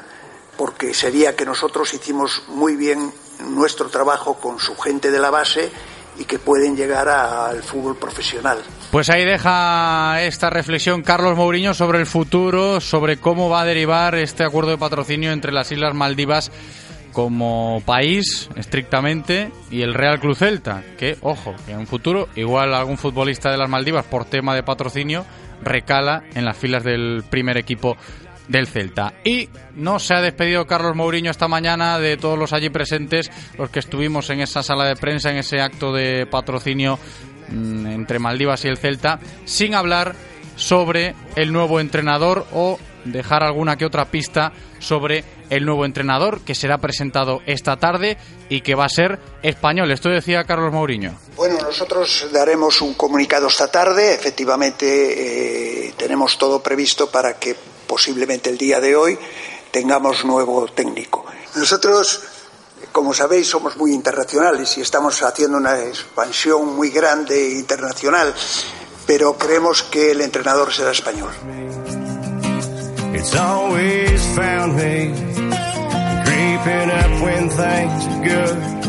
porque 0.57 0.93
sería 0.93 1.35
que 1.35 1.45
nosotros 1.45 1.93
hicimos 1.93 2.43
muy 2.47 2.75
bien 2.75 3.13
nuestro 3.39 3.89
trabajo 3.89 4.35
con 4.35 4.59
su 4.59 4.75
gente 4.77 5.11
de 5.11 5.19
la 5.19 5.29
base 5.29 5.71
y 6.17 6.25
que 6.25 6.37
pueden 6.37 6.75
llegar 6.75 7.09
al 7.09 7.63
fútbol 7.63 7.97
profesional. 7.97 8.59
Pues 8.91 9.09
ahí 9.09 9.25
deja 9.25 10.21
esta 10.21 10.49
reflexión 10.49 11.01
Carlos 11.01 11.35
Mourinho 11.35 11.73
sobre 11.73 11.99
el 11.99 12.05
futuro, 12.05 12.79
sobre 12.79 13.17
cómo 13.17 13.49
va 13.49 13.61
a 13.61 13.65
derivar 13.65 14.15
este 14.15 14.43
acuerdo 14.43 14.71
de 14.71 14.77
patrocinio 14.77 15.31
entre 15.31 15.51
las 15.51 15.71
Islas 15.71 15.95
Maldivas 15.95 16.51
como 17.13 17.81
país 17.85 18.49
estrictamente 18.55 19.51
y 19.71 19.83
el 19.83 19.93
Real 19.93 20.19
Club 20.19 20.35
Celta, 20.35 20.83
que 20.97 21.17
ojo, 21.21 21.55
que 21.65 21.71
en 21.71 21.79
un 21.79 21.87
futuro 21.87 22.27
igual 22.35 22.73
algún 22.73 22.97
futbolista 22.97 23.51
de 23.51 23.57
las 23.57 23.69
Maldivas 23.69 24.05
por 24.05 24.25
tema 24.25 24.55
de 24.55 24.63
patrocinio 24.63 25.25
recala 25.61 26.23
en 26.33 26.43
las 26.43 26.57
filas 26.57 26.83
del 26.83 27.23
primer 27.29 27.57
equipo 27.57 27.95
del 28.47 28.67
Celta. 28.67 29.13
Y 29.23 29.49
no 29.75 29.99
se 29.99 30.15
ha 30.15 30.21
despedido 30.21 30.65
Carlos 30.65 30.95
Mourinho 30.95 31.31
esta 31.31 31.47
mañana 31.47 31.99
de 31.99 32.17
todos 32.17 32.37
los 32.37 32.51
allí 32.51 32.69
presentes, 32.69 33.31
los 33.57 33.69
que 33.69 33.79
estuvimos 33.79 34.29
en 34.29 34.41
esa 34.41 34.63
sala 34.63 34.85
de 34.85 34.95
prensa, 34.95 35.31
en 35.31 35.37
ese 35.37 35.61
acto 35.61 35.93
de 35.93 36.25
patrocinio 36.29 36.99
mm, 37.49 37.87
entre 37.87 38.19
Maldivas 38.19 38.65
y 38.65 38.67
el 38.67 38.77
Celta, 38.77 39.19
sin 39.45 39.75
hablar 39.75 40.15
sobre 40.55 41.15
el 41.35 41.51
nuevo 41.51 41.79
entrenador 41.79 42.45
o 42.51 42.79
dejar 43.05 43.43
alguna 43.43 43.77
que 43.77 43.85
otra 43.85 44.05
pista 44.05 44.53
sobre 44.79 45.23
el 45.49 45.65
nuevo 45.65 45.85
entrenador 45.85 46.41
que 46.41 46.55
será 46.55 46.77
presentado 46.77 47.41
esta 47.45 47.77
tarde 47.77 48.17
y 48.49 48.61
que 48.61 48.75
va 48.75 48.85
a 48.85 48.89
ser 48.89 49.19
español. 49.41 49.91
Esto 49.91 50.09
decía 50.09 50.43
Carlos 50.43 50.73
Mourinho. 50.73 51.17
Bueno, 51.35 51.57
nosotros 51.61 52.27
daremos 52.31 52.81
un 52.81 52.93
comunicado 52.93 53.47
esta 53.47 53.69
tarde. 53.69 54.13
Efectivamente, 54.13 55.87
eh, 55.87 55.93
tenemos 55.97 56.37
todo 56.37 56.61
previsto 56.61 57.09
para 57.09 57.33
que 57.39 57.55
posiblemente 57.87 58.49
el 58.49 58.57
día 58.57 58.79
de 58.79 58.95
hoy 58.95 59.17
tengamos 59.71 60.23
nuevo 60.25 60.67
técnico. 60.67 61.25
Nosotros, 61.55 62.21
como 62.91 63.13
sabéis, 63.13 63.47
somos 63.47 63.77
muy 63.77 63.91
internacionales 63.91 64.77
y 64.77 64.81
estamos 64.81 65.21
haciendo 65.23 65.57
una 65.57 65.79
expansión 65.79 66.75
muy 66.75 66.89
grande 66.89 67.51
internacional, 67.51 68.33
pero 69.05 69.37
creemos 69.37 69.83
que 69.83 70.11
el 70.11 70.21
entrenador 70.21 70.71
será 70.71 70.91
español. 70.91 71.31
It's 73.13 73.35
always 73.35 74.25
found 74.35 74.75
me 74.75 75.13
creeping 76.25 76.89
up 76.91 77.21
when 77.21 77.49
things 77.49 78.07
are 78.07 78.21
good. 78.27 78.83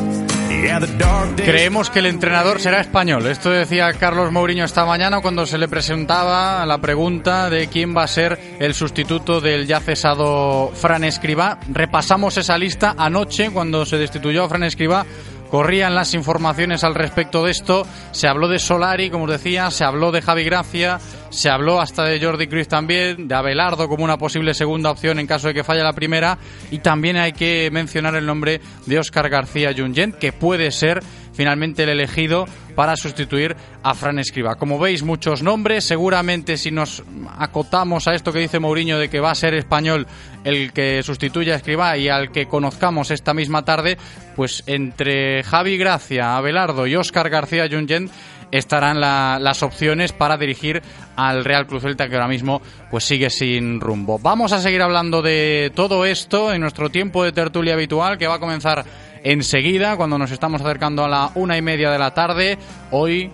Creemos 1.37 1.91
que 1.91 1.99
el 1.99 2.07
entrenador 2.07 2.59
será 2.59 2.81
español. 2.81 3.27
Esto 3.27 3.51
decía 3.51 3.93
Carlos 3.93 4.33
Mourinho 4.33 4.65
esta 4.65 4.85
mañana 4.85 5.21
cuando 5.21 5.47
se 5.47 5.59
le 5.59 5.69
presentaba 5.69 6.65
la 6.65 6.79
pregunta 6.79 7.51
de 7.51 7.69
quién 7.69 7.95
va 7.95 8.05
a 8.05 8.09
ser 8.09 8.57
el 8.59 8.75
sustituto 8.75 9.41
del 9.41 9.67
ya 9.67 9.81
cesado 9.81 10.73
Fran 10.75 11.05
Escribá. 11.05 11.59
Repasamos 11.69 12.39
esa 12.39 12.57
lista 12.57 12.95
anoche 12.97 13.51
cuando 13.51 13.85
se 13.85 13.99
destituyó 13.99 14.45
a 14.45 14.49
Fran 14.49 14.65
Escribá. 14.65 15.05
Corrían 15.51 15.95
las 15.95 16.15
informaciones 16.15 16.83
al 16.83 16.95
respecto 16.95 17.45
de 17.45 17.53
esto. 17.53 17.87
Se 18.11 18.27
habló 18.27 18.49
de 18.49 18.59
Solari, 18.59 19.11
como 19.11 19.25
os 19.25 19.31
decía, 19.31 19.71
se 19.71 19.85
habló 19.85 20.11
de 20.11 20.23
Javi 20.23 20.45
Gracia, 20.45 20.99
se 21.35 21.51
habló 21.51 21.81
hasta 21.81 22.05
de 22.05 22.21
Jordi 22.21 22.47
Cruz 22.47 22.69
también, 22.69 23.27
de 23.27 23.35
Abelardo 23.35 23.89
como 23.89 24.05
una 24.05 24.17
posible 24.17 24.55
segunda 24.55 24.91
opción 24.91 25.19
en 25.19 25.27
caso 25.27 25.49
de 25.49 25.55
que 25.55 25.65
falle 25.65 25.83
la 25.83 25.93
primera. 25.93 26.39
Y 26.71 26.79
también 26.79 27.17
hay 27.17 27.33
que 27.33 27.71
mencionar 27.73 28.15
el 28.15 28.25
nombre 28.25 28.61
de 28.87 28.99
Óscar 28.99 29.29
García 29.29 29.75
Junyent, 29.77 30.15
que 30.15 30.33
puede 30.33 30.71
ser 30.71 31.03
finalmente 31.33 31.83
el 31.83 31.89
elegido 31.89 32.47
para 32.77 32.97
sustituir 32.97 33.57
a 33.83 33.95
Fran 33.95 34.21
Escriba. 34.21 34.55
Como 34.55 34.79
veis, 34.79 35.03
muchos 35.03 35.43
nombres. 35.43 35.85
Seguramente 35.85 36.57
si 36.57 36.71
nos 36.71 37.03
acotamos 37.37 38.07
a 38.07 38.15
esto 38.15 38.33
que 38.33 38.39
dice 38.39 38.61
Mourinho 38.61 38.99
de 38.99 39.11
que 39.11 39.21
va 39.21 39.33
a 39.33 39.35
ser 39.35 39.55
español 39.55 40.07
el 40.45 40.73
que 40.73 41.03
sustituya 41.03 41.55
a 41.55 41.57
Escriba 41.57 41.97
y 41.97 42.09
al 42.09 42.31
que 42.31 42.47
conozcamos 42.47 43.11
esta 43.11 43.35
misma 43.35 43.65
tarde, 43.65 43.99
pues 44.37 44.63
entre 44.67 45.43
Javi 45.43 45.77
Gracia, 45.77 46.37
Abelardo 46.37 46.87
y 46.87 46.95
Óscar 46.95 47.29
García 47.29 47.69
Junyent 47.69 48.11
estarán 48.59 49.01
la- 49.01 49.39
las 49.41 49.63
opciones 49.63 50.13
para 50.13 50.37
dirigir 50.37 50.83
al 51.17 51.45
Real 51.45 51.67
Cruz 51.67 51.83
Celta 51.83 52.09
que 52.09 52.15
ahora 52.15 52.29
mismo 52.29 52.63
pues 52.91 53.05
sigue 53.05 53.31
sin 53.31 53.81
rumbo. 53.81 54.19
Vamos 54.19 54.53
a 54.53 54.61
seguir 54.61 54.83
hablando 54.83 55.23
de 55.23 55.73
todo 55.75 56.05
esto 56.05 56.53
en 56.53 56.61
nuestro 56.61 56.91
tiempo 56.91 57.25
de 57.25 57.33
tertulia 57.33 57.75
habitual 57.75 58.19
que 58.19 58.27
va 58.27 58.35
a 58.35 58.41
comenzar 58.41 58.85
enseguida 59.23 59.97
cuando 59.97 60.19
nos 60.19 60.31
estamos 60.31 60.61
acercando 60.61 61.05
a 61.05 61.09
la 61.09 61.31
una 61.35 61.57
y 61.57 61.63
media 61.63 61.91
de 61.91 61.99
la 61.99 62.13
tarde. 62.15 62.59
Hoy 62.91 63.31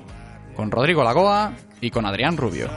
con 0.57 0.71
Rodrigo 0.71 1.03
Lagoa 1.05 1.53
y 1.81 1.91
con 1.91 2.05
Adrián 2.07 2.37
Rubio. 2.37 2.69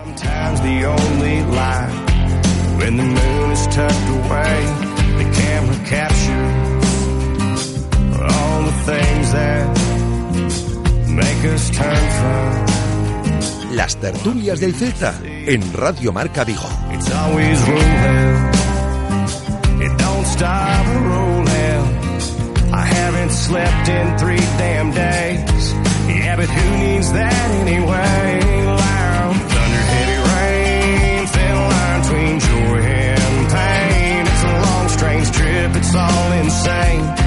Las 13.71 13.97
tertulias 13.97 14.59
del 14.59 14.73
Celta 14.75 15.19
en 15.23 15.73
Radio 15.73 16.11
Marca 16.11 16.43
Vigo. 16.43 16.67
It's 35.83 35.95
all 35.95 36.33
insane. 36.33 37.22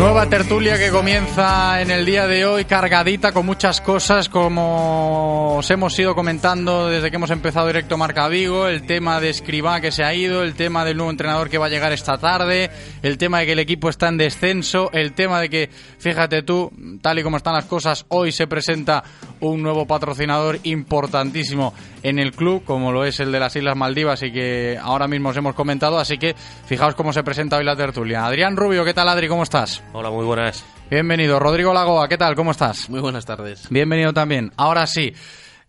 Nueva 0.00 0.30
tertulia 0.30 0.78
que 0.78 0.88
comienza 0.88 1.82
en 1.82 1.90
el 1.90 2.06
día 2.06 2.26
de 2.26 2.46
hoy, 2.46 2.64
cargadita 2.64 3.32
con 3.32 3.44
muchas 3.44 3.82
cosas, 3.82 4.30
como 4.30 5.56
os 5.56 5.70
hemos 5.70 5.96
ido 5.98 6.14
comentando 6.14 6.88
desde 6.88 7.10
que 7.10 7.16
hemos 7.16 7.30
empezado 7.30 7.66
directo 7.66 7.98
Marca 7.98 8.26
Vigo, 8.28 8.66
el 8.66 8.86
tema 8.86 9.20
de 9.20 9.28
Escribá 9.28 9.82
que 9.82 9.92
se 9.92 10.02
ha 10.02 10.14
ido, 10.14 10.42
el 10.42 10.54
tema 10.54 10.86
del 10.86 10.96
nuevo 10.96 11.10
entrenador 11.10 11.50
que 11.50 11.58
va 11.58 11.66
a 11.66 11.68
llegar 11.68 11.92
esta 11.92 12.16
tarde, 12.16 12.70
el 13.02 13.18
tema 13.18 13.40
de 13.40 13.46
que 13.46 13.52
el 13.52 13.58
equipo 13.58 13.90
está 13.90 14.08
en 14.08 14.16
descenso, 14.16 14.90
el 14.94 15.12
tema 15.12 15.38
de 15.38 15.50
que, 15.50 15.70
fíjate 15.98 16.44
tú, 16.44 16.72
tal 17.02 17.18
y 17.18 17.22
como 17.22 17.36
están 17.36 17.52
las 17.52 17.66
cosas, 17.66 18.06
hoy 18.08 18.32
se 18.32 18.46
presenta 18.46 19.04
un 19.40 19.62
nuevo 19.62 19.86
patrocinador 19.86 20.58
importantísimo 20.64 21.74
en 22.02 22.18
el 22.18 22.32
club, 22.32 22.64
como 22.64 22.92
lo 22.92 23.04
es 23.04 23.20
el 23.20 23.32
de 23.32 23.40
las 23.40 23.56
Islas 23.56 23.76
Maldivas 23.76 24.22
y 24.22 24.32
que 24.32 24.78
ahora 24.80 25.08
mismo 25.08 25.30
os 25.30 25.36
hemos 25.36 25.54
comentado, 25.54 25.98
así 25.98 26.18
que 26.18 26.34
fijaos 26.66 26.94
cómo 26.94 27.12
se 27.12 27.22
presenta 27.22 27.56
hoy 27.56 27.64
la 27.64 27.76
tertulia. 27.76 28.24
Adrián 28.24 28.56
Rubio, 28.56 28.84
¿qué 28.84 28.94
tal 28.94 29.08
Adri? 29.08 29.28
¿Cómo 29.28 29.42
estás? 29.42 29.82
Hola, 29.92 30.10
muy 30.10 30.24
buenas. 30.24 30.64
Bienvenido. 30.90 31.38
Rodrigo 31.38 31.72
Lagoa, 31.72 32.08
¿qué 32.08 32.18
tal? 32.18 32.34
¿Cómo 32.34 32.50
estás? 32.50 32.90
Muy 32.90 33.00
buenas 33.00 33.24
tardes. 33.24 33.68
Bienvenido 33.70 34.12
también. 34.12 34.52
Ahora 34.56 34.86
sí. 34.86 35.12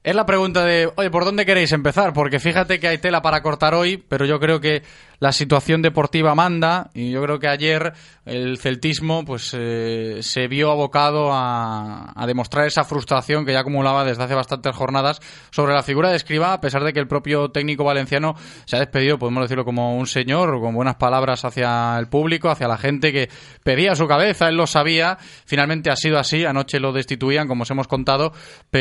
Es 0.03 0.15
la 0.15 0.25
pregunta 0.25 0.65
de, 0.65 0.91
oye, 0.95 1.11
¿por 1.11 1.25
dónde 1.25 1.45
queréis 1.45 1.71
empezar? 1.73 2.11
Porque 2.11 2.39
fíjate 2.39 2.79
que 2.79 2.87
hay 2.87 2.97
tela 2.97 3.21
para 3.21 3.43
cortar 3.43 3.75
hoy, 3.75 3.97
pero 3.97 4.25
yo 4.25 4.39
creo 4.39 4.59
que 4.59 4.81
la 5.21 5.31
situación 5.31 5.81
deportiva 5.83 6.35
manda 6.35 6.89
y 6.93 7.11
yo 7.11 7.21
creo 7.21 7.39
que 7.39 7.47
ayer 7.47 7.93
el 8.25 8.57
celtismo 8.57 9.23
pues 9.23 9.55
eh, 9.57 10.17
se 10.21 10.47
vio 10.47 10.71
abocado 10.71 11.31
a, 11.31 12.11
a 12.15 12.27
demostrar 12.27 12.65
esa 12.65 12.83
frustración 12.83 13.45
que 13.45 13.53
ya 13.53 13.59
acumulaba 13.59 14.03
desde 14.03 14.23
hace 14.23 14.33
bastantes 14.35 14.75
jornadas 14.75 15.19
sobre 15.51 15.73
la 15.73 15.83
figura 15.83 16.09
de 16.09 16.15
Escriba, 16.17 16.53
a 16.53 16.59
pesar 16.59 16.83
de 16.83 16.91
que 16.91 16.99
el 16.99 17.07
propio 17.07 17.49
técnico 17.51 17.83
valenciano 17.83 18.35
se 18.65 18.75
ha 18.75 18.79
despedido, 18.79 19.19
podemos 19.19 19.43
decirlo 19.43 19.63
como 19.63 19.95
un 19.95 20.07
señor, 20.07 20.59
con 20.59 20.73
buenas 20.75 20.95
palabras 20.95 21.45
hacia 21.45 21.97
el 21.99 22.07
público, 22.07 22.49
hacia 22.49 22.67
la 22.67 22.77
gente 22.77 23.13
que 23.13 23.29
pedía 23.63 23.93
su 23.95 24.07
cabeza, 24.07 24.49
él 24.49 24.55
lo 24.57 24.65
sabía, 24.67 25.17
finalmente 25.45 25.91
ha 25.91 25.95
sido 25.95 26.17
así, 26.17 26.45
anoche 26.45 26.79
lo 26.79 26.91
destituían, 26.93 27.47
como 27.47 27.61
os 27.63 27.69
hemos 27.71 27.87
contado, 27.87 28.33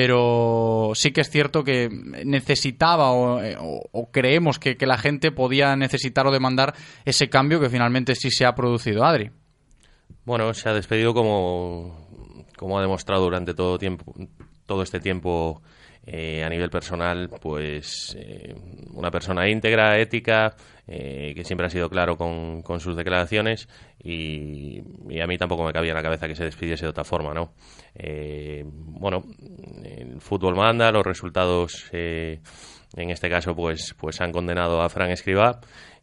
pero 0.04 0.92
sí 0.94 1.12
que 1.12 1.20
es 1.20 1.28
cierto 1.30 1.64
que 1.64 1.90
necesitaba 2.24 3.10
o, 3.12 3.42
eh, 3.42 3.56
o- 3.60 3.82
o 3.92 4.10
creemos 4.10 4.58
que, 4.58 4.76
que 4.78 4.86
la 4.86 4.96
gente 4.96 5.32
podía 5.32 5.76
necesitar 5.76 6.29
demandar 6.30 6.74
ese 7.04 7.28
cambio 7.28 7.60
que 7.60 7.70
finalmente 7.70 8.14
sí 8.14 8.30
se 8.30 8.44
ha 8.44 8.54
producido, 8.54 9.04
Adri. 9.04 9.30
Bueno, 10.24 10.52
se 10.54 10.68
ha 10.68 10.74
despedido 10.74 11.14
como, 11.14 12.46
como 12.56 12.78
ha 12.78 12.82
demostrado 12.82 13.22
durante 13.22 13.54
todo 13.54 13.78
tiempo, 13.78 14.14
todo 14.66 14.82
este 14.82 15.00
tiempo 15.00 15.62
eh, 16.06 16.42
a 16.42 16.48
nivel 16.48 16.70
personal, 16.70 17.28
pues 17.40 18.16
eh, 18.18 18.54
una 18.94 19.10
persona 19.10 19.48
íntegra, 19.48 19.98
ética, 19.98 20.54
eh, 20.86 21.32
que 21.34 21.44
siempre 21.44 21.66
ha 21.66 21.70
sido 21.70 21.90
claro 21.90 22.16
con, 22.16 22.62
sus 22.80 22.96
declaraciones 22.96 23.68
y, 24.02 24.80
a 25.20 25.26
mí 25.26 25.36
tampoco 25.36 25.64
me 25.64 25.72
cabía 25.72 25.90
en 25.90 25.96
la 25.96 26.02
cabeza 26.02 26.26
que 26.26 26.34
se 26.34 26.44
despidiese 26.44 26.86
de 26.86 26.90
otra 26.90 27.04
forma, 27.04 27.34
¿no? 27.34 27.52
Bueno, 28.64 29.24
el 29.84 30.20
fútbol 30.20 30.56
manda, 30.56 30.90
los 30.90 31.04
resultados 31.04 31.90
en 31.92 33.10
este 33.10 33.28
caso 33.28 33.54
pues, 33.54 33.94
pues 33.98 34.20
han 34.20 34.32
condenado 34.32 34.80
a 34.80 34.88
Fran 34.88 35.10
Escribá 35.10 35.60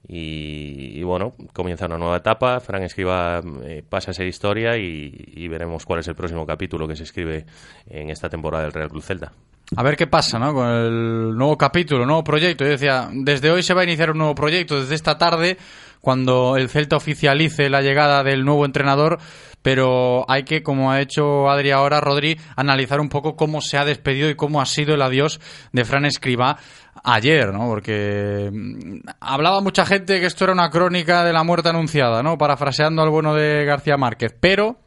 y, 0.10 1.04
bueno, 1.04 1.34
comienza 1.54 1.86
una 1.86 1.98
nueva 1.98 2.18
etapa. 2.18 2.60
Fran 2.62 2.84
Escriba 2.84 3.42
eh, 3.64 3.84
pasa 3.88 4.12
a 4.12 4.14
ser 4.14 4.28
historia 4.28 4.78
y, 4.78 5.48
veremos 5.50 5.86
cuál 5.86 6.00
es 6.00 6.08
el 6.08 6.16
próximo 6.16 6.46
capítulo 6.46 6.88
que 6.88 6.96
se 6.96 7.04
escribe 7.04 7.46
en 7.90 8.10
esta 8.10 8.30
temporada 8.30 8.64
del 8.64 8.74
Real 8.74 8.90
Club 8.90 9.04
Celta. 9.04 9.34
A 9.76 9.84
ver 9.84 9.98
qué 9.98 10.08
pasa, 10.08 10.40
¿no? 10.40 10.54
Con 10.54 10.70
el 10.70 11.38
nuevo 11.38 11.58
capítulo, 11.58 12.06
nuevo 12.06 12.24
proyecto. 12.24 12.64
Yo 12.64 12.72
decía, 12.72 13.10
desde 13.12 13.52
hoy 13.52 13.64
se 13.64 13.74
va 13.74 13.82
a 13.82 13.84
iniciar 13.84 14.12
un 14.12 14.20
nuevo 14.20 14.34
proyecto, 14.34 14.80
desde 14.80 14.96
esta 14.96 15.18
tarde, 15.18 15.58
cuando 16.00 16.56
el 16.56 16.70
Celta 16.70 16.96
oficialice 16.96 17.70
la 17.70 17.82
llegada 17.82 18.24
del 18.24 18.46
nuevo 18.46 18.66
entrenador, 18.66 19.20
pero 19.62 20.24
hay 20.30 20.44
que, 20.44 20.64
como 20.64 20.92
ha 20.92 21.02
hecho 21.02 21.50
Adri 21.50 21.72
ahora, 21.72 22.00
Rodri, 22.00 22.40
analizar 22.56 23.02
un 23.02 23.10
poco 23.10 23.36
cómo 23.36 23.60
se 23.60 23.78
ha 23.78 23.84
despedido 23.84 24.30
y 24.30 24.36
cómo 24.36 24.62
ha 24.62 24.66
sido 24.66 24.96
el 24.96 25.02
adiós 25.02 25.42
de 25.74 25.84
Fran 25.84 26.06
Escribá 26.06 26.60
ayer, 27.08 27.54
¿no? 27.54 27.68
Porque 27.68 28.50
mm, 28.52 29.00
hablaba 29.22 29.62
mucha 29.62 29.86
gente 29.86 30.20
que 30.20 30.26
esto 30.26 30.44
era 30.44 30.54
una 30.54 30.70
crónica 30.70 31.24
de 31.24 31.34
la 31.34 31.44
muerte 31.44 31.70
anunciada, 31.70 32.22
¿no? 32.22 32.38
Parafraseando 32.38 33.02
al 33.02 33.10
bueno 33.10 33.34
de 33.34 33.66
García 33.66 33.98
Márquez, 33.98 34.36
pero, 34.40 34.78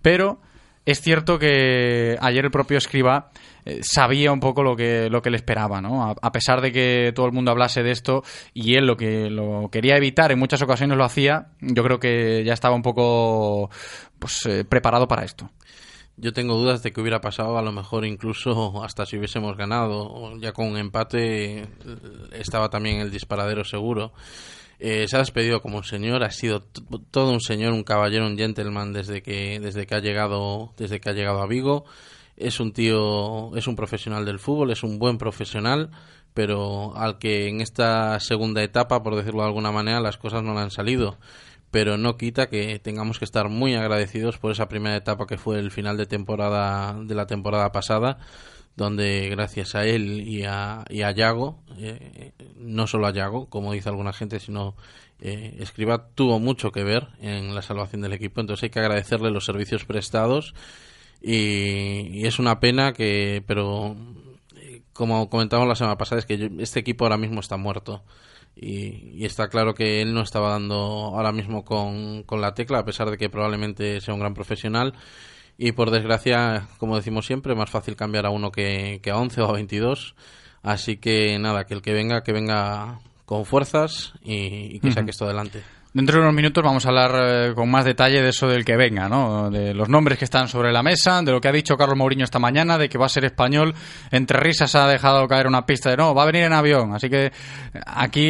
pero 0.00 0.40
es 0.86 1.00
cierto 1.00 1.38
que 1.38 2.16
ayer 2.20 2.44
el 2.44 2.50
propio 2.50 2.78
Escriba 2.78 3.30
eh, 3.64 3.80
sabía 3.82 4.30
un 4.30 4.40
poco 4.40 4.62
lo 4.62 4.76
que, 4.76 5.08
lo 5.10 5.20
que 5.20 5.30
le 5.30 5.36
esperaba, 5.36 5.80
¿no? 5.80 6.14
A, 6.20 6.32
pesar 6.32 6.60
de 6.60 6.70
que 6.70 7.12
todo 7.14 7.26
el 7.26 7.32
mundo 7.32 7.50
hablase 7.50 7.82
de 7.82 7.90
esto 7.90 8.22
y 8.52 8.76
él 8.76 8.86
lo 8.86 8.96
que 8.96 9.28
lo 9.28 9.68
quería 9.70 9.96
evitar, 9.96 10.30
en 10.30 10.38
muchas 10.38 10.62
ocasiones 10.62 10.96
lo 10.96 11.04
hacía, 11.04 11.48
yo 11.60 11.82
creo 11.82 11.98
que 11.98 12.44
ya 12.44 12.52
estaba 12.52 12.76
un 12.76 12.82
poco 12.82 13.68
pues, 14.20 14.46
eh, 14.46 14.64
preparado 14.64 15.08
para 15.08 15.24
esto. 15.24 15.50
Yo 16.16 16.32
tengo 16.32 16.56
dudas 16.56 16.82
de 16.82 16.92
que 16.92 17.00
hubiera 17.00 17.20
pasado, 17.20 17.58
a 17.58 17.62
lo 17.62 17.72
mejor 17.72 18.04
incluso 18.04 18.84
hasta 18.84 19.04
si 19.04 19.18
hubiésemos 19.18 19.56
ganado, 19.56 20.36
ya 20.38 20.52
con 20.52 20.68
un 20.68 20.76
empate 20.76 21.62
eh, 21.62 21.66
estaba 22.32 22.70
también 22.70 23.00
el 23.00 23.10
disparadero 23.10 23.64
seguro. 23.64 24.12
Eh, 24.78 25.06
se 25.08 25.16
ha 25.16 25.20
despedido 25.20 25.60
como 25.60 25.78
un 25.78 25.84
señor, 25.84 26.22
ha 26.22 26.30
sido 26.30 26.60
todo 27.10 27.32
un 27.32 27.40
señor, 27.40 27.72
un 27.72 27.82
caballero, 27.82 28.26
un 28.26 28.36
gentleman 28.36 28.92
desde 28.92 29.22
que 29.22 29.58
desde 29.60 29.86
que 29.86 29.94
ha 29.94 30.00
llegado 30.00 30.72
desde 30.76 31.00
que 31.00 31.10
ha 31.10 31.14
llegado 31.14 31.42
a 31.42 31.46
Vigo. 31.46 31.84
Es 32.36 32.60
un 32.60 32.72
tío, 32.72 33.56
es 33.56 33.66
un 33.66 33.76
profesional 33.76 34.24
del 34.24 34.38
fútbol, 34.40 34.70
es 34.72 34.82
un 34.82 34.98
buen 34.98 35.18
profesional, 35.18 35.90
pero 36.32 36.96
al 36.96 37.18
que 37.18 37.48
en 37.48 37.60
esta 37.60 38.18
segunda 38.20 38.62
etapa, 38.62 39.02
por 39.02 39.16
decirlo 39.16 39.42
de 39.42 39.48
alguna 39.48 39.70
manera, 39.70 40.00
las 40.00 40.18
cosas 40.18 40.42
no 40.42 40.52
le 40.54 40.60
han 40.60 40.70
salido 40.70 41.16
pero 41.74 41.98
no 41.98 42.16
quita 42.16 42.48
que 42.48 42.78
tengamos 42.78 43.18
que 43.18 43.24
estar 43.24 43.48
muy 43.48 43.74
agradecidos 43.74 44.38
por 44.38 44.52
esa 44.52 44.68
primera 44.68 44.94
etapa 44.94 45.26
que 45.26 45.38
fue 45.38 45.58
el 45.58 45.72
final 45.72 45.96
de 45.96 46.06
temporada 46.06 46.94
de 47.02 47.16
la 47.16 47.26
temporada 47.26 47.72
pasada 47.72 48.18
donde 48.76 49.28
gracias 49.28 49.74
a 49.74 49.84
él 49.84 50.22
y 50.28 50.44
a, 50.44 50.84
y 50.88 51.02
a 51.02 51.10
Yago 51.10 51.58
eh, 51.76 52.30
no 52.56 52.86
solo 52.86 53.08
a 53.08 53.12
Yago 53.12 53.48
como 53.48 53.72
dice 53.72 53.88
alguna 53.88 54.12
gente 54.12 54.38
sino 54.38 54.76
eh, 55.18 55.56
Escriba 55.58 56.06
tuvo 56.14 56.38
mucho 56.38 56.70
que 56.70 56.84
ver 56.84 57.08
en 57.20 57.56
la 57.56 57.62
salvación 57.62 58.02
del 58.02 58.12
equipo. 58.12 58.40
Entonces 58.40 58.64
hay 58.64 58.70
que 58.70 58.78
agradecerle 58.78 59.30
los 59.32 59.44
servicios 59.44 59.84
prestados 59.84 60.54
y, 61.20 62.24
es 62.24 62.38
una 62.38 62.60
pena 62.60 62.92
que 62.92 63.42
pero 63.48 63.96
eh, 64.56 64.82
como 64.92 65.28
comentamos 65.28 65.66
la 65.66 65.74
semana 65.74 65.98
pasada 65.98 66.20
es 66.20 66.26
que 66.26 66.38
yo- 66.38 66.48
este 66.60 66.78
equipo 66.78 67.04
ahora 67.04 67.16
mismo 67.16 67.40
está 67.40 67.56
muerto 67.56 68.04
y, 68.56 69.10
y 69.14 69.24
está 69.24 69.48
claro 69.48 69.74
que 69.74 70.00
él 70.00 70.14
no 70.14 70.22
estaba 70.22 70.50
dando 70.50 70.76
ahora 70.76 71.32
mismo 71.32 71.64
con, 71.64 72.22
con 72.22 72.40
la 72.40 72.54
tecla, 72.54 72.78
a 72.78 72.84
pesar 72.84 73.10
de 73.10 73.18
que 73.18 73.28
probablemente 73.28 74.00
sea 74.00 74.14
un 74.14 74.20
gran 74.20 74.34
profesional. 74.34 74.94
Y 75.56 75.72
por 75.72 75.90
desgracia, 75.90 76.68
como 76.78 76.96
decimos 76.96 77.26
siempre, 77.26 77.54
más 77.54 77.70
fácil 77.70 77.96
cambiar 77.96 78.26
a 78.26 78.30
uno 78.30 78.50
que, 78.50 79.00
que 79.02 79.10
a 79.10 79.16
11 79.16 79.40
o 79.42 79.48
a 79.48 79.52
22. 79.52 80.14
Así 80.62 80.96
que 80.96 81.38
nada, 81.38 81.64
que 81.64 81.74
el 81.74 81.82
que 81.82 81.92
venga, 81.92 82.22
que 82.22 82.32
venga 82.32 83.00
con 83.24 83.44
fuerzas 83.44 84.14
y, 84.22 84.76
y 84.76 84.80
que 84.80 84.92
saque 84.92 85.10
esto 85.10 85.24
adelante. 85.24 85.62
Dentro 85.96 86.16
de 86.16 86.22
unos 86.22 86.34
minutos 86.34 86.64
vamos 86.64 86.84
a 86.84 86.88
hablar 86.88 87.12
eh, 87.14 87.52
con 87.54 87.70
más 87.70 87.84
detalle 87.84 88.20
de 88.20 88.30
eso 88.30 88.48
del 88.48 88.64
que 88.64 88.76
venga, 88.76 89.08
¿no? 89.08 89.48
De 89.48 89.72
los 89.74 89.88
nombres 89.88 90.18
que 90.18 90.24
están 90.24 90.48
sobre 90.48 90.72
la 90.72 90.82
mesa, 90.82 91.22
de 91.22 91.30
lo 91.30 91.40
que 91.40 91.46
ha 91.46 91.52
dicho 91.52 91.76
Carlos 91.76 91.96
Mourinho 91.96 92.24
esta 92.24 92.40
mañana, 92.40 92.78
de 92.78 92.88
que 92.88 92.98
va 92.98 93.06
a 93.06 93.08
ser 93.08 93.24
español. 93.24 93.72
Entre 94.10 94.40
risas 94.40 94.74
ha 94.74 94.88
dejado 94.88 95.28
caer 95.28 95.46
una 95.46 95.64
pista 95.66 95.90
de 95.90 95.96
no, 95.96 96.12
va 96.12 96.24
a 96.24 96.26
venir 96.26 96.42
en 96.42 96.52
avión. 96.52 96.92
Así 96.96 97.08
que 97.08 97.30
aquí 97.86 98.26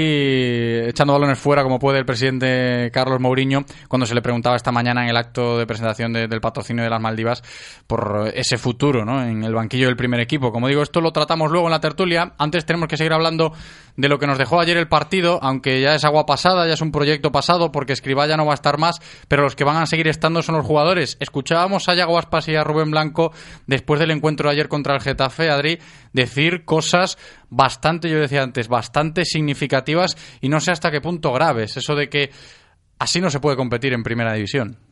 echando 0.90 1.14
balones 1.14 1.38
fuera 1.38 1.62
como 1.62 1.78
puede 1.78 1.98
el 2.00 2.04
presidente 2.04 2.90
Carlos 2.92 3.18
Mourinho 3.18 3.64
cuando 3.88 4.04
se 4.04 4.14
le 4.14 4.20
preguntaba 4.20 4.56
esta 4.56 4.70
mañana 4.70 5.02
en 5.02 5.08
el 5.08 5.16
acto 5.16 5.56
de 5.56 5.66
presentación 5.66 6.12
de- 6.12 6.28
del 6.28 6.42
patrocinio 6.42 6.84
de 6.84 6.90
las 6.90 7.00
Maldivas 7.00 7.42
por 7.86 8.30
ese 8.34 8.58
futuro, 8.58 9.06
¿no? 9.06 9.22
En 9.22 9.42
el 9.42 9.54
banquillo 9.54 9.86
del 9.86 9.96
primer 9.96 10.20
equipo. 10.20 10.52
Como 10.52 10.68
digo, 10.68 10.82
esto 10.82 11.00
lo 11.00 11.12
tratamos 11.12 11.50
luego 11.50 11.68
en 11.68 11.72
la 11.72 11.80
tertulia. 11.80 12.34
Antes 12.36 12.66
tenemos 12.66 12.88
que 12.88 12.98
seguir 12.98 13.14
hablando 13.14 13.54
de 13.96 14.08
lo 14.08 14.18
que 14.18 14.26
nos 14.26 14.38
dejó 14.38 14.60
ayer 14.60 14.76
el 14.76 14.88
partido, 14.88 15.38
aunque 15.42 15.80
ya 15.80 15.94
es 15.94 16.04
agua 16.04 16.26
pasada, 16.26 16.66
ya 16.66 16.74
es 16.74 16.80
un 16.80 16.92
proyecto 16.92 17.30
pasado, 17.30 17.70
porque 17.70 17.92
Escribá 17.92 18.26
ya 18.26 18.36
no 18.36 18.46
va 18.46 18.52
a 18.52 18.54
estar 18.54 18.78
más, 18.78 19.00
pero 19.28 19.42
los 19.42 19.54
que 19.54 19.64
van 19.64 19.76
a 19.76 19.86
seguir 19.86 20.08
estando 20.08 20.42
son 20.42 20.56
los 20.56 20.66
jugadores. 20.66 21.16
Escuchábamos 21.20 21.88
a 21.88 21.94
Yago 21.94 22.18
Aspas 22.18 22.48
y 22.48 22.56
a 22.56 22.64
Rubén 22.64 22.90
Blanco 22.90 23.32
después 23.66 24.00
del 24.00 24.10
encuentro 24.10 24.48
de 24.48 24.54
ayer 24.54 24.68
contra 24.68 24.94
el 24.94 25.00
Getafe, 25.00 25.50
Adri, 25.50 25.78
decir 26.12 26.64
cosas 26.64 27.18
bastante, 27.50 28.10
yo 28.10 28.18
decía 28.18 28.42
antes, 28.42 28.68
bastante 28.68 29.24
significativas 29.24 30.16
y 30.40 30.48
no 30.48 30.60
sé 30.60 30.72
hasta 30.72 30.90
qué 30.90 31.00
punto 31.00 31.32
graves. 31.32 31.76
Eso 31.76 31.94
de 31.94 32.08
que 32.08 32.30
así 32.98 33.20
no 33.20 33.30
se 33.30 33.40
puede 33.40 33.56
competir 33.56 33.92
en 33.92 34.02
primera 34.02 34.32
división. 34.32 34.83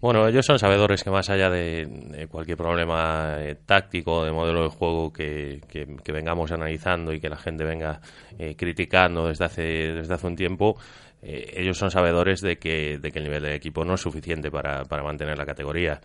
Bueno, 0.00 0.28
ellos 0.28 0.46
son 0.46 0.60
sabedores 0.60 1.02
que 1.02 1.10
más 1.10 1.28
allá 1.28 1.50
de, 1.50 2.28
cualquier 2.30 2.56
problema 2.56 3.34
eh, 3.38 3.56
táctico, 3.56 4.24
de 4.24 4.30
modelo 4.30 4.62
de 4.62 4.68
juego 4.68 5.12
que, 5.12 5.60
que, 5.68 6.12
vengamos 6.12 6.52
analizando 6.52 7.12
y 7.12 7.18
que 7.18 7.28
la 7.28 7.36
gente 7.36 7.64
venga 7.64 8.00
eh, 8.38 8.54
criticando 8.56 9.26
desde 9.26 9.44
hace, 9.46 9.62
desde 9.62 10.14
hace 10.14 10.26
un 10.28 10.36
tiempo, 10.36 10.76
eh, 11.22 11.54
ellos 11.56 11.78
son 11.78 11.90
sabedores 11.90 12.40
de 12.40 12.56
que, 12.56 12.98
de 12.98 13.10
que 13.10 13.18
el 13.18 13.24
nivel 13.24 13.42
de 13.42 13.54
equipo 13.54 13.84
no 13.84 13.94
es 13.94 14.00
suficiente 14.00 14.50
para, 14.50 14.84
para 14.84 15.02
mantener 15.02 15.36
la 15.36 15.46
categoría. 15.46 16.00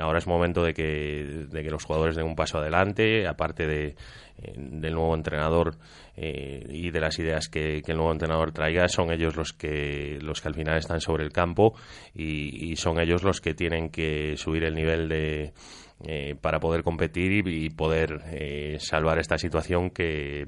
ahora 0.00 0.18
es 0.18 0.26
momento 0.26 0.62
de 0.62 0.72
que, 0.72 1.46
de 1.50 1.62
que 1.62 1.70
los 1.70 1.84
jugadores 1.84 2.16
den 2.16 2.26
un 2.26 2.36
paso 2.36 2.58
adelante, 2.58 3.26
aparte 3.26 3.66
de, 3.66 3.94
del 4.56 4.94
nuevo 4.94 5.14
entrenador 5.14 5.76
eh, 6.16 6.64
y 6.68 6.90
de 6.90 7.00
las 7.00 7.18
ideas 7.18 7.48
que, 7.48 7.82
el 7.86 7.96
nuevo 7.96 8.12
entrenador 8.12 8.52
traiga 8.52 8.88
son 8.88 9.12
ellos 9.12 9.36
los 9.36 9.52
que 9.52 10.18
los 10.20 10.40
que 10.40 10.48
al 10.48 10.54
final 10.54 10.76
están 10.76 11.00
sobre 11.00 11.24
el 11.24 11.32
campo 11.32 11.74
y 12.14 12.74
son 12.76 13.00
ellos 13.00 13.22
los 13.22 13.40
que 13.40 13.54
tienen 13.54 13.90
que 13.90 14.36
subir 14.36 14.64
el 14.64 14.74
nivel 14.74 15.08
de 15.08 15.52
eh, 16.06 16.34
para 16.38 16.60
poder 16.60 16.82
competir 16.82 17.48
y, 17.48 17.70
poder 17.70 18.20
eh, 18.30 18.76
salvar 18.78 19.18
esta 19.18 19.38
situación 19.38 19.88
que, 19.88 20.46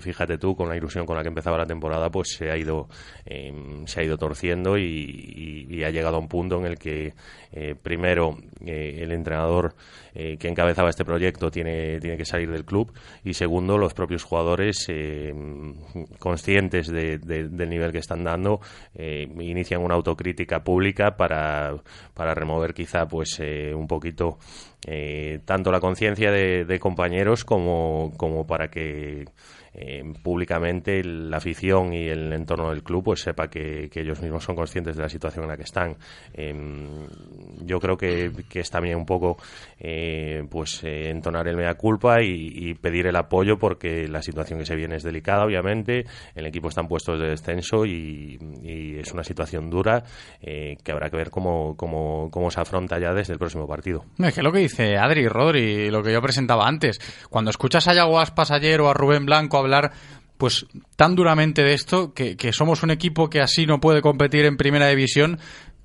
fíjate 0.00 0.38
tú 0.38 0.54
con 0.54 0.68
la 0.68 0.76
ilusión 0.76 1.06
con 1.06 1.16
la 1.16 1.22
que 1.22 1.28
empezaba 1.28 1.58
la 1.58 1.66
temporada 1.66 2.08
pues 2.08 2.36
se 2.36 2.52
ha 2.52 2.56
ido 2.56 2.88
em, 3.24 3.84
se 3.86 4.00
ha 4.00 4.04
ido 4.04 4.16
torciendo 4.16 4.78
y, 4.78 5.82
ha 5.84 5.90
llegado 5.90 6.16
a 6.16 6.20
un 6.20 6.28
punto 6.28 6.60
en 6.60 6.66
el 6.66 6.78
que 6.78 7.14
eh, 7.50 7.74
primero 7.74 8.38
el 8.64 9.10
entrenador 9.10 9.74
que 10.14 10.46
encabezaba 10.46 10.90
este 10.90 11.04
proyecto 11.04 11.50
tiene 11.50 11.98
tiene 11.98 12.16
que 12.16 12.24
salir 12.24 12.50
del 12.52 12.64
club 12.64 12.92
y 13.24 13.34
segundo 13.34 13.78
los 13.78 13.94
propios 13.94 14.22
jugadores 14.22 14.86
em, 14.88 15.74
conscientes 16.20 16.86
del 16.86 17.68
nivel 17.68 17.90
que 17.90 17.98
están 17.98 18.22
dando 18.22 18.60
inician 18.94 19.82
una 19.82 19.94
autocrítica 19.94 20.62
pública 20.62 21.16
para 21.16 21.74
para 22.14 22.34
remover 22.34 22.74
quizá 22.74 23.08
pues 23.08 23.40
un 23.40 23.88
poquito 23.88 24.38
eh, 24.86 25.40
tanto 25.44 25.70
la 25.70 25.80
conciencia 25.80 26.30
de, 26.30 26.78
compañeros 26.80 27.44
como, 27.44 28.12
como 28.16 28.46
para 28.46 28.70
que 28.70 29.26
eh, 29.74 30.02
públicamente 30.22 31.02
la 31.02 31.38
afición 31.38 31.94
y 31.94 32.08
el 32.08 32.30
entorno 32.32 32.68
del 32.70 32.82
club 32.82 33.04
pues 33.04 33.22
sepa 33.22 33.48
que, 33.48 33.90
ellos 33.94 34.20
mismos 34.20 34.44
son 34.44 34.56
conscientes 34.56 34.96
de 34.96 35.02
la 35.02 35.08
situación 35.08 35.44
en 35.44 35.50
la 35.50 35.56
que 35.56 35.62
están. 35.62 35.96
Em, 36.34 37.06
yo 37.64 37.78
creo 37.80 37.96
que, 37.96 38.30
es 38.52 38.70
también 38.70 38.96
un 38.96 39.06
poco 39.06 39.38
eh, 39.78 40.44
pues 40.50 40.84
eh, 40.84 41.08
entonar 41.08 41.48
el 41.48 41.56
mea 41.56 41.74
culpa 41.74 42.22
y, 42.22 42.74
pedir 42.74 43.06
el 43.06 43.16
apoyo 43.16 43.58
porque 43.58 44.08
la 44.08 44.22
situación 44.22 44.58
que 44.58 44.64
se 44.64 44.74
viene 44.74 44.96
es 44.96 45.02
delicada, 45.02 45.44
obviamente. 45.44 46.04
El 46.34 46.46
equipo 46.46 46.68
está 46.68 46.80
en 46.80 46.88
puestos 46.88 47.20
de 47.20 47.28
descenso 47.28 47.84
y, 47.86 48.38
es 48.98 49.12
una 49.12 49.24
situación 49.24 49.70
dura 49.70 50.02
que 50.40 50.92
habrá 50.92 51.10
que 51.10 51.16
ver 51.16 51.30
cómo, 51.30 51.76
cómo, 51.76 52.30
cómo, 52.30 52.50
se 52.50 52.60
afronta 52.60 52.98
ya 52.98 53.12
desde 53.12 53.34
el 53.34 53.38
próximo 53.38 53.66
partido. 53.66 54.04
Es 54.18 54.34
que 54.34 54.42
lo 54.42 54.52
que 54.52 54.60
dice 54.60 54.96
Adri, 54.96 55.28
Rodri, 55.28 55.90
lo 55.90 56.02
que 56.02 56.12
yo 56.12 56.20
presentaba 56.20 56.66
antes, 56.66 56.98
cuando 57.30 57.50
escuchas 57.50 57.86
a 57.88 57.94
Yago 57.94 58.18
Aspas 58.18 58.50
ayer 58.50 58.80
o 58.80 58.88
a 58.88 58.94
Rubén 58.94 59.26
Blanco 59.26 59.61
hablar 59.62 59.92
pues 60.42 60.66
tan 60.96 61.14
duramente 61.14 61.62
de 61.62 61.72
esto, 61.72 62.14
que, 62.14 62.36
somos 62.52 62.82
un 62.82 62.90
equipo 62.90 63.30
que 63.30 63.40
así 63.40 63.64
no 63.64 63.78
puede 63.78 64.02
competir 64.02 64.44
en 64.44 64.56
primera 64.56 64.88
división, 64.88 65.38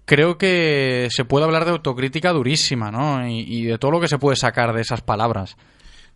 creo 0.06 0.40
que 0.40 1.10
se 1.12 1.26
puede 1.26 1.46
hablar 1.46 1.66
de 1.66 1.72
autocrítica 1.72 2.32
durísima, 2.32 2.90
¿no? 2.90 3.28
Y, 3.28 3.66
de 3.66 3.78
todo 3.78 3.92
lo 3.92 4.02
que 4.02 4.08
se 4.08 4.18
puede 4.18 4.36
sacar 4.36 4.74
de 4.74 4.82
esas 4.82 5.02
palabras. 5.02 5.58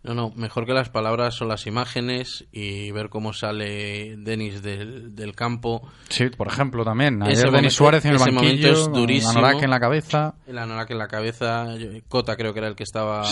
No, 0.02 0.14
no, 0.14 0.32
mejor 0.34 0.66
que 0.66 0.72
las 0.72 0.88
palabras 0.88 1.36
son 1.36 1.46
las 1.46 1.68
imágenes 1.68 2.44
y 2.50 2.90
ver 2.90 3.10
cómo 3.10 3.32
sale 3.32 4.16
Denis 4.16 4.60
del, 4.60 5.34
campo. 5.36 5.88
Sí, 6.08 6.28
por 6.30 6.48
ejemplo, 6.48 6.84
también. 6.84 7.22
Ayer 7.22 7.48
Denis 7.48 7.74
Suárez 7.74 8.04
en 8.06 8.14
el 8.14 8.18
banquillo, 8.18 8.72
es 8.72 8.90
durísimo. 8.90 9.46
en 9.46 9.70
la 9.70 9.78
cabeza. 9.78 10.34
El 10.48 10.58
Anorak 10.58 10.90
en 10.90 10.98
la 10.98 11.06
cabeza. 11.06 11.68
Cota 12.08 12.34
creo 12.34 12.52
que 12.52 12.58
era 12.58 12.66
el 12.66 12.74
que 12.74 12.82
estaba 12.82 13.24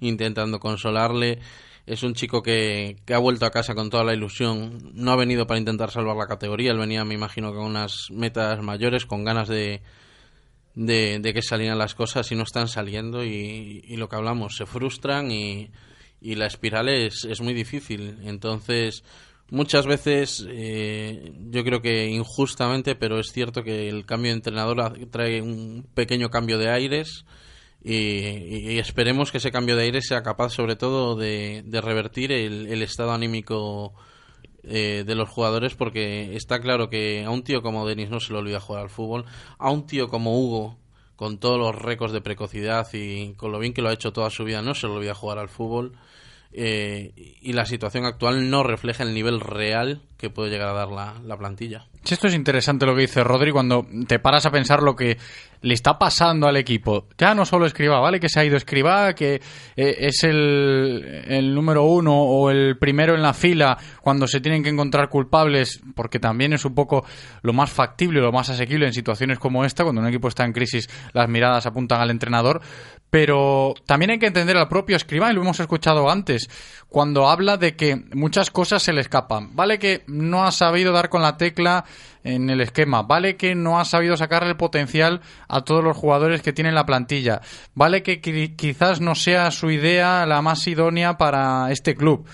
intentando 0.00 0.58
consolarle. 0.58 1.40
Es 1.86 2.02
un 2.02 2.14
chico 2.14 2.42
que, 2.42 2.96
ha 3.12 3.18
vuelto 3.18 3.44
a 3.44 3.50
casa 3.50 3.74
con 3.74 3.90
toda 3.90 4.04
la 4.04 4.14
ilusión. 4.14 4.92
No 4.94 5.12
ha 5.12 5.16
venido 5.16 5.46
para 5.46 5.58
intentar 5.58 5.90
salvar 5.90 6.16
la 6.16 6.26
categoría. 6.26 6.70
Él 6.70 6.78
venía, 6.78 7.04
me 7.04 7.14
imagino, 7.14 7.52
con 7.52 7.64
unas 7.64 8.10
metas 8.10 8.62
mayores, 8.62 9.04
con 9.04 9.24
ganas 9.24 9.48
de, 9.48 9.82
de, 10.74 11.32
que 11.34 11.42
salieran 11.42 11.78
las 11.78 11.94
cosas 11.94 12.30
y 12.32 12.36
no 12.36 12.44
están 12.44 12.68
saliendo. 12.68 13.22
Y, 13.22 13.96
lo 13.96 14.08
que 14.08 14.16
hablamos, 14.16 14.56
se 14.56 14.64
frustran 14.64 15.30
y, 15.30 15.70
y 16.22 16.36
la 16.36 16.46
espiral 16.46 16.88
es, 16.88 17.24
es, 17.24 17.42
muy 17.42 17.52
difícil. 17.52 18.18
Entonces, 18.24 19.04
muchas 19.50 19.86
veces, 19.86 20.46
eh, 20.48 21.34
yo 21.50 21.64
creo 21.64 21.82
que 21.82 22.06
injustamente, 22.06 22.94
pero 22.94 23.18
es 23.20 23.30
cierto 23.30 23.62
que 23.62 23.90
el 23.90 24.06
cambio 24.06 24.30
de 24.30 24.36
entrenador 24.36 24.98
trae 25.10 25.42
un 25.42 25.86
pequeño 25.94 26.30
cambio 26.30 26.56
de 26.56 26.70
aires 26.70 27.26
y, 27.84 28.78
esperemos 28.78 29.30
que 29.30 29.38
ese 29.38 29.52
cambio 29.52 29.76
de 29.76 29.84
aire 29.84 30.00
sea 30.00 30.22
capaz 30.22 30.50
sobre 30.50 30.74
todo 30.74 31.16
de, 31.16 31.62
revertir 31.82 32.32
el, 32.32 32.82
estado 32.82 33.12
anímico 33.12 33.92
eh, 34.62 35.04
de 35.06 35.14
los 35.14 35.28
jugadores 35.28 35.74
porque 35.74 36.34
está 36.34 36.60
claro 36.60 36.88
que 36.88 37.24
a 37.24 37.30
un 37.30 37.44
tío 37.44 37.60
como 37.60 37.86
Denis 37.86 38.08
no 38.08 38.20
se 38.20 38.32
le 38.32 38.38
olvida 38.38 38.58
jugar 38.58 38.84
al 38.84 38.90
fútbol, 38.90 39.26
a 39.58 39.70
un 39.70 39.86
tío 39.86 40.08
como 40.08 40.38
Hugo 40.38 40.78
con 41.16 41.38
todos 41.38 41.58
los 41.58 41.74
récords 41.74 42.14
de 42.14 42.22
precocidad 42.22 42.88
y 42.94 43.34
con 43.34 43.52
lo 43.52 43.58
bien 43.58 43.74
que 43.74 43.82
lo 43.82 43.90
ha 43.90 43.92
hecho 43.92 44.12
toda 44.12 44.30
su 44.30 44.44
vida 44.44 44.62
no 44.62 44.74
se 44.74 44.86
le 44.86 44.94
olvida 44.94 45.14
jugar 45.14 45.38
al 45.38 45.48
fútbol. 45.48 45.92
Eh, 46.56 47.12
y 47.40 47.52
la 47.52 47.66
situación 47.66 48.04
actual 48.04 48.48
no 48.48 48.62
refleja 48.62 49.02
el 49.02 49.12
nivel 49.12 49.40
real 49.40 50.02
que 50.16 50.30
puede 50.30 50.50
llegar 50.50 50.68
a 50.68 50.72
dar 50.72 50.88
la, 50.88 51.14
la 51.24 51.36
plantilla. 51.36 51.86
esto 52.08 52.28
es 52.28 52.34
interesante 52.34 52.86
lo 52.86 52.94
que 52.94 53.02
dice 53.02 53.24
Rodri 53.24 53.50
cuando 53.50 53.86
te 54.06 54.18
paras 54.18 54.46
a 54.46 54.50
pensar 54.50 54.82
lo 54.82 54.94
que 54.94 55.16
le 55.64 55.72
está 55.72 55.98
pasando 55.98 56.46
al 56.46 56.56
equipo. 56.58 57.08
Ya 57.16 57.34
no 57.34 57.46
solo 57.46 57.64
Escriba, 57.64 57.98
¿vale? 57.98 58.20
Que 58.20 58.28
se 58.28 58.38
ha 58.38 58.44
ido 58.44 58.56
Escriba, 58.56 59.14
que 59.14 59.36
eh, 59.76 59.96
es 59.98 60.22
el, 60.22 61.24
el, 61.26 61.54
número 61.54 61.84
uno 61.84 62.14
o 62.14 62.50
el 62.50 62.76
primero 62.76 63.14
en 63.14 63.22
la 63.22 63.32
fila 63.32 63.78
cuando 64.02 64.26
se 64.26 64.40
tienen 64.40 64.62
que 64.62 64.68
encontrar 64.68 65.08
culpables, 65.08 65.80
porque 65.96 66.18
también 66.18 66.52
es 66.52 66.66
un 66.66 66.74
poco 66.74 67.06
lo 67.42 67.54
más 67.54 67.70
factible, 67.70 68.20
lo 68.20 68.30
más 68.30 68.50
asequible 68.50 68.86
en 68.86 68.92
situaciones 68.92 69.38
como 69.38 69.64
esta, 69.64 69.84
cuando 69.84 70.02
un 70.02 70.08
equipo 70.08 70.28
está 70.28 70.44
en 70.44 70.52
crisis, 70.52 70.88
las 71.14 71.28
miradas 71.30 71.64
apuntan 71.64 72.00
al 72.00 72.10
entrenador. 72.10 72.60
Pero 73.08 73.74
también 73.86 74.10
hay 74.10 74.18
que 74.18 74.26
entender 74.26 74.58
al 74.58 74.68
propio 74.68 74.96
Escriba, 74.96 75.30
y 75.30 75.34
lo 75.34 75.40
hemos 75.40 75.60
escuchado 75.60 76.10
antes, 76.10 76.48
cuando 76.94 77.28
habla 77.28 77.56
de 77.56 77.74
que 77.74 78.04
muchas 78.14 78.52
cosas 78.52 78.80
se 78.80 78.92
le 78.92 79.00
escapan. 79.00 79.56
Vale 79.56 79.80
que 79.80 80.04
no 80.06 80.44
ha 80.44 80.52
sabido 80.52 80.92
dar 80.92 81.08
con 81.08 81.22
la 81.22 81.36
tecla 81.36 81.86
en 82.22 82.48
el 82.50 82.60
esquema. 82.60 83.02
Vale 83.02 83.34
que 83.34 83.56
no 83.56 83.80
ha 83.80 83.84
sabido 83.84 84.16
sacarle 84.16 84.50
el 84.50 84.56
potencial 84.56 85.20
a 85.48 85.62
todos 85.62 85.82
los 85.82 85.96
jugadores 85.96 86.40
que 86.40 86.52
tiene 86.52 86.70
la 86.70 86.86
plantilla. 86.86 87.40
Vale 87.74 88.04
que 88.04 88.20
quizás 88.20 89.00
no 89.00 89.16
sea 89.16 89.50
su 89.50 89.72
idea 89.72 90.24
la 90.24 90.40
más 90.40 90.64
idónea 90.68 91.18
para 91.18 91.72
este 91.72 91.96
club. 91.96 92.28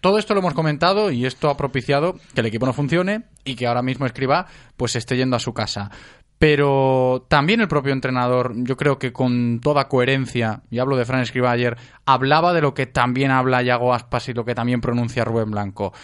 Todo 0.00 0.18
esto 0.18 0.34
lo 0.34 0.40
hemos 0.40 0.54
comentado 0.54 1.10
y 1.10 1.26
esto 1.26 1.50
ha 1.50 1.56
propiciado 1.56 2.14
que 2.32 2.42
el 2.42 2.46
equipo 2.46 2.64
no 2.64 2.72
funcione 2.72 3.24
y 3.44 3.56
que 3.56 3.66
ahora 3.66 3.82
mismo 3.82 4.06
Escriba 4.06 4.46
pues 4.76 4.94
esté 4.94 5.16
yendo 5.16 5.34
a 5.34 5.40
su 5.40 5.52
casa. 5.52 5.90
Pero 6.38 7.24
también 7.28 7.60
el 7.60 7.68
propio 7.68 7.92
entrenador, 7.92 8.52
yo 8.56 8.76
creo 8.76 8.98
que 8.98 9.12
con 9.12 9.60
toda 9.60 9.88
coherencia, 9.88 10.62
y 10.70 10.78
hablo 10.78 10.96
de 10.96 11.06
Fran 11.06 11.22
Escriba 11.22 11.50
ayer, 11.50 11.76
hablaba 12.04 12.52
de 12.52 12.60
lo 12.60 12.74
que 12.74 12.86
también 12.86 13.30
habla 13.30 13.62
Yago 13.62 13.94
Aspas 13.94 14.28
y 14.28 14.34
lo 14.34 14.44
que 14.44 14.54
también 14.54 14.82
pronuncia 14.82 15.24
Rubén 15.24 15.50
Blanco. 15.50 15.94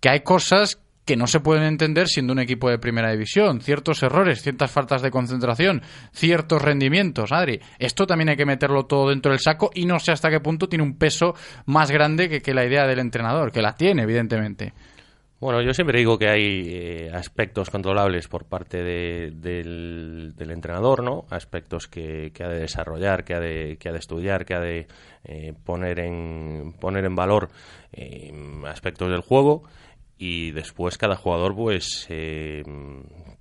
Que 0.00 0.08
hay 0.08 0.20
cosas 0.20 0.80
que 1.04 1.16
no 1.16 1.26
se 1.26 1.40
pueden 1.40 1.64
entender 1.64 2.08
siendo 2.08 2.32
un 2.32 2.38
equipo 2.38 2.70
de 2.70 2.78
primera 2.78 3.10
división. 3.10 3.60
Ciertos 3.60 4.02
errores, 4.02 4.40
ciertas 4.40 4.70
faltas 4.70 5.02
de 5.02 5.10
concentración, 5.10 5.82
ciertos 6.12 6.62
rendimientos, 6.62 7.32
Adri. 7.32 7.60
Esto 7.78 8.06
también 8.06 8.30
hay 8.30 8.36
que 8.36 8.46
meterlo 8.46 8.86
todo 8.86 9.10
dentro 9.10 9.32
del 9.32 9.40
saco 9.40 9.70
y 9.74 9.84
no 9.84 9.98
sé 9.98 10.12
hasta 10.12 10.30
qué 10.30 10.40
punto 10.40 10.68
tiene 10.68 10.84
un 10.84 10.96
peso 10.96 11.34
más 11.66 11.90
grande 11.90 12.28
que, 12.28 12.40
que 12.40 12.54
la 12.54 12.64
idea 12.64 12.86
del 12.86 13.00
entrenador, 13.00 13.50
que 13.50 13.62
la 13.62 13.74
tiene, 13.74 14.02
evidentemente. 14.02 14.72
Bueno, 15.42 15.60
yo 15.60 15.74
siempre 15.74 15.98
digo 15.98 16.20
que 16.20 16.28
hay 16.28 16.62
eh, 16.68 17.10
aspectos 17.12 17.68
controlables 17.68 18.28
por 18.28 18.44
parte 18.44 18.80
del, 18.80 20.32
entrenador, 20.38 21.02
¿no? 21.02 21.24
Aspectos 21.30 21.88
que, 21.88 22.32
ha 22.38 22.46
de 22.46 22.60
desarrollar, 22.60 23.24
que 23.24 23.34
ha 23.34 23.40
de, 23.40 23.76
que 23.76 23.88
ha 23.88 23.92
de 23.92 23.98
estudiar, 23.98 24.44
que 24.44 24.54
ha 24.54 24.60
de 24.60 24.86
eh, 25.24 25.52
poner, 25.64 25.98
en, 25.98 26.74
poner 26.78 27.04
en 27.04 27.16
valor 27.16 27.48
eh, 27.92 28.30
aspectos 28.68 29.10
del 29.10 29.22
juego 29.22 29.64
y 30.24 30.52
después 30.52 30.98
cada 30.98 31.16
jugador 31.16 31.52
pues 31.56 32.06
eh, 32.08 32.62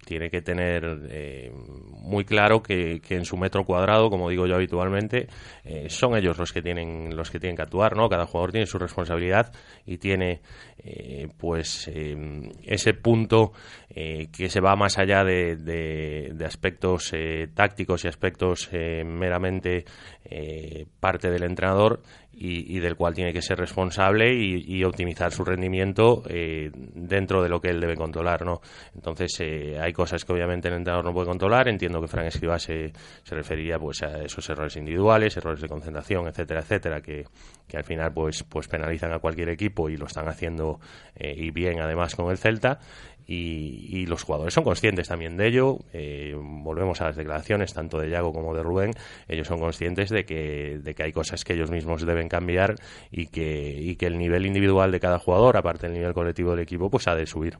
tiene 0.04 0.32
que 0.32 0.42
tener 0.42 0.84
eh, 1.12 1.52
muy 1.54 2.26
claro 2.26 2.64
que, 2.64 3.00
en 3.08 3.24
su 3.24 3.38
metro 3.38 3.66
cuadrado 3.66 4.10
como 4.10 4.32
digo 4.32 4.48
yo 4.48 4.56
habitualmente 4.56 5.28
eh, 5.64 5.90
son 5.90 6.16
ellos 6.16 6.40
los 6.40 6.52
que 6.52 6.64
tienen 6.64 7.16
los 7.16 7.30
que 7.30 7.40
tienen 7.40 7.56
que 7.56 7.62
actuar 7.62 7.96
no 7.96 8.10
cada 8.10 8.26
jugador 8.26 8.52
tiene 8.52 8.66
su 8.66 8.80
responsabilidad 8.80 9.54
y 9.86 10.00
tiene 10.00 10.42
pues 11.38 11.90
ese 12.64 12.94
punto 12.94 13.54
que 13.88 14.50
se 14.50 14.62
va 14.62 14.76
más 14.76 14.98
allá 14.98 15.24
de, 15.24 15.56
de 15.56 16.46
aspectos 16.46 17.12
tácticos 17.54 18.04
y 18.04 18.08
aspectos 18.08 18.70
meramente 18.72 19.86
parte 21.00 21.30
del 21.30 21.44
entrenador 21.44 22.02
y, 22.34 22.80
del 22.80 22.96
cual 22.96 23.14
tiene 23.14 23.34
que 23.34 23.42
ser 23.42 23.60
responsable 23.60 24.34
y, 24.34 24.84
optimizar 24.84 25.32
su 25.32 25.44
rendimiento 25.44 26.24
eh, 26.28 26.72
dentro 26.74 27.44
de 27.44 27.50
lo 27.50 27.62
que 27.62 27.70
él 27.70 27.80
debe 27.80 27.96
controlar, 27.96 28.44
¿no? 28.44 28.62
Entonces 28.96 29.40
eh, 29.42 29.78
hay 29.80 29.94
cosas 29.94 30.26
que 30.26 30.34
obviamente 30.34 30.68
el 30.68 30.76
entrenador 30.76 31.06
no 31.06 31.14
puede 31.14 31.28
controlar. 31.28 31.68
Entiendo 31.68 32.02
que 32.02 32.08
Frank 32.08 32.28
Escribá 32.28 32.58
se, 32.58 32.92
se 33.24 33.36
refería 33.36 33.78
pues 33.78 34.02
a 34.02 34.24
esos 34.24 34.50
errores 34.50 34.76
individuales, 34.78 35.38
errores 35.38 35.62
de 35.62 35.68
concentración, 35.68 36.28
etcétera, 36.28 36.62
etcétera, 36.62 37.02
que, 37.02 37.26
que 37.68 37.78
al 37.78 37.84
final 37.84 38.12
pues 38.12 38.44
pues 38.44 38.68
penalizan 38.68 39.14
a 39.14 39.20
cualquier 39.20 39.50
equipo 39.50 39.90
y 39.90 39.98
lo 39.98 40.08
están 40.08 40.28
haciendo 40.28 40.71
eh, 41.16 41.34
y 41.36 41.52
bien 41.52 41.80
además 41.80 42.16
con 42.16 42.30
el 42.32 42.38
Celta 42.38 42.80
y, 43.32 44.06
los 44.08 44.24
jugadores 44.24 44.54
son 44.54 44.64
conscientes 44.64 45.08
también 45.08 45.38
de 45.38 45.48
ello. 45.48 45.80
Eh, 45.94 46.36
volvemos 46.38 47.00
a 47.02 47.06
las 47.06 47.16
declaraciones 47.16 47.74
tanto 47.74 47.98
de 48.00 48.10
Yago 48.10 48.34
como 48.34 48.54
de 48.54 48.64
Rubén. 48.64 48.92
Ellos 49.28 49.48
son 49.48 49.60
conscientes 49.60 50.10
de 50.10 50.26
que, 50.26 50.80
de 50.84 50.94
que 50.94 51.04
hay 51.04 51.12
cosas 51.12 51.44
que 51.46 51.54
ellos 51.54 51.72
mismos 51.72 52.06
deben 52.06 52.28
cambiar 52.28 52.76
y 53.10 53.28
que, 53.28 53.78
y 53.80 53.96
que 53.96 54.08
el 54.08 54.18
nivel 54.18 54.46
individual 54.46 54.92
de 54.92 55.00
cada 55.00 55.20
jugador, 55.20 55.56
aparte 55.56 55.88
del 55.88 55.98
nivel 55.98 56.14
colectivo 56.14 56.52
del 56.52 56.62
equipo, 56.62 56.90
pues 56.90 57.08
ha 57.08 57.16
de 57.16 57.26
subir. 57.26 57.58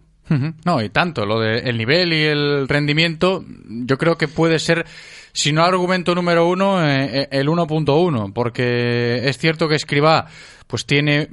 No, 0.64 0.82
y 0.82 0.90
tanto, 0.90 1.26
lo 1.26 1.42
del 1.42 1.78
nivel 1.78 2.14
y 2.14 2.24
el 2.24 2.70
rendimiento, 2.70 3.44
yo 3.68 3.98
creo 3.98 4.18
que 4.18 4.30
puede 4.30 4.60
ser, 4.60 4.86
si 5.34 5.52
no 5.52 5.64
argumento 5.64 6.16
número 6.16 6.48
uno, 6.48 6.88
eh, 6.88 7.24
eh, 7.24 7.28
el 7.32 7.50
1.1, 7.50 8.32
porque 8.32 9.28
es 9.28 9.38
cierto 9.38 9.68
que 9.68 9.76
Escribá 9.76 10.28
pues 10.68 10.86
tiene 10.86 11.28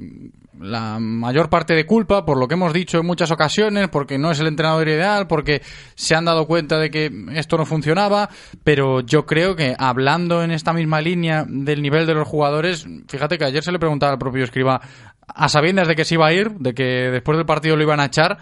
la 0.59 0.99
mayor 0.99 1.49
parte 1.49 1.73
de 1.73 1.85
culpa 1.85 2.25
por 2.25 2.37
lo 2.37 2.47
que 2.47 2.55
hemos 2.55 2.73
dicho 2.73 2.99
en 2.99 3.05
muchas 3.05 3.31
ocasiones, 3.31 3.87
porque 3.89 4.17
no 4.17 4.31
es 4.31 4.39
el 4.39 4.47
entrenador 4.47 4.87
ideal, 4.87 5.27
porque 5.27 5.61
se 5.95 6.15
han 6.15 6.25
dado 6.25 6.45
cuenta 6.47 6.77
de 6.77 6.91
que 6.91 7.11
esto 7.33 7.57
no 7.57 7.65
funcionaba, 7.65 8.29
pero 8.63 9.01
yo 9.01 9.25
creo 9.25 9.55
que 9.55 9.75
hablando 9.77 10.43
en 10.43 10.51
esta 10.51 10.73
misma 10.73 11.01
línea 11.01 11.45
del 11.47 11.81
nivel 11.81 12.05
de 12.05 12.13
los 12.13 12.27
jugadores, 12.27 12.87
fíjate 13.07 13.37
que 13.37 13.45
ayer 13.45 13.63
se 13.63 13.71
le 13.71 13.79
preguntaba 13.79 14.11
al 14.13 14.19
propio 14.19 14.43
escriba 14.43 14.81
a 15.27 15.49
sabiendas 15.49 15.87
de 15.87 15.95
que 15.95 16.05
se 16.05 16.15
iba 16.15 16.27
a 16.27 16.33
ir, 16.33 16.51
de 16.51 16.73
que 16.73 16.83
después 16.83 17.37
del 17.37 17.45
partido 17.45 17.75
lo 17.75 17.83
iban 17.83 17.99
a 17.99 18.05
echar, 18.05 18.37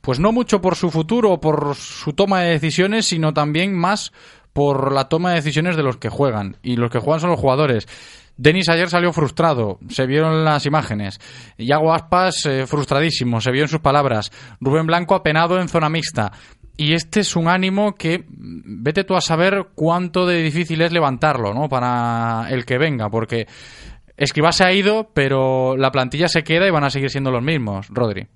pues 0.00 0.18
no 0.18 0.32
mucho 0.32 0.60
por 0.60 0.76
su 0.76 0.90
futuro 0.90 1.40
por 1.40 1.74
su 1.74 2.12
toma 2.12 2.40
de 2.40 2.52
decisiones, 2.52 3.06
sino 3.06 3.32
también 3.32 3.74
más 3.74 4.12
por 4.52 4.92
la 4.92 5.08
toma 5.08 5.30
de 5.30 5.36
decisiones 5.36 5.76
de 5.76 5.82
los 5.82 5.96
que 5.96 6.08
juegan. 6.08 6.56
Y 6.62 6.76
los 6.76 6.90
que 6.90 6.98
juegan 6.98 7.20
son 7.20 7.30
los 7.30 7.40
jugadores. 7.40 7.86
Denis 8.36 8.68
ayer 8.70 8.88
salió 8.88 9.12
frustrado, 9.12 9.78
se 9.88 10.06
vieron 10.06 10.44
las 10.44 10.64
imágenes. 10.64 11.20
Yago 11.58 11.92
Aspas 11.92 12.46
eh, 12.46 12.66
frustradísimo, 12.66 13.40
se 13.40 13.50
vio 13.50 13.62
en 13.62 13.68
sus 13.68 13.80
palabras. 13.80 14.30
Rubén 14.60 14.86
Blanco 14.86 15.14
apenado 15.14 15.60
en 15.60 15.68
zona 15.68 15.90
mixta. 15.90 16.32
Y 16.76 16.94
este 16.94 17.20
es 17.20 17.36
un 17.36 17.48
ánimo 17.48 17.94
que 17.94 18.24
vete 18.26 19.04
tú 19.04 19.14
a 19.14 19.20
saber 19.20 19.68
cuánto 19.74 20.24
de 20.24 20.42
difícil 20.42 20.80
es 20.80 20.92
levantarlo, 20.92 21.52
¿no? 21.52 21.68
Para 21.68 22.46
el 22.48 22.64
que 22.64 22.78
venga, 22.78 23.10
porque 23.10 23.46
Escribá 24.20 24.52
se 24.52 24.64
ha 24.64 24.72
ido, 24.72 25.10
pero 25.14 25.78
la 25.78 25.90
plantilla 25.90 26.28
se 26.28 26.44
queda 26.44 26.66
y 26.66 26.70
van 26.70 26.84
a 26.84 26.90
seguir 26.90 27.08
siendo 27.08 27.30
los 27.30 27.42
mismos, 27.42 27.88
Rodri. 27.88 28.26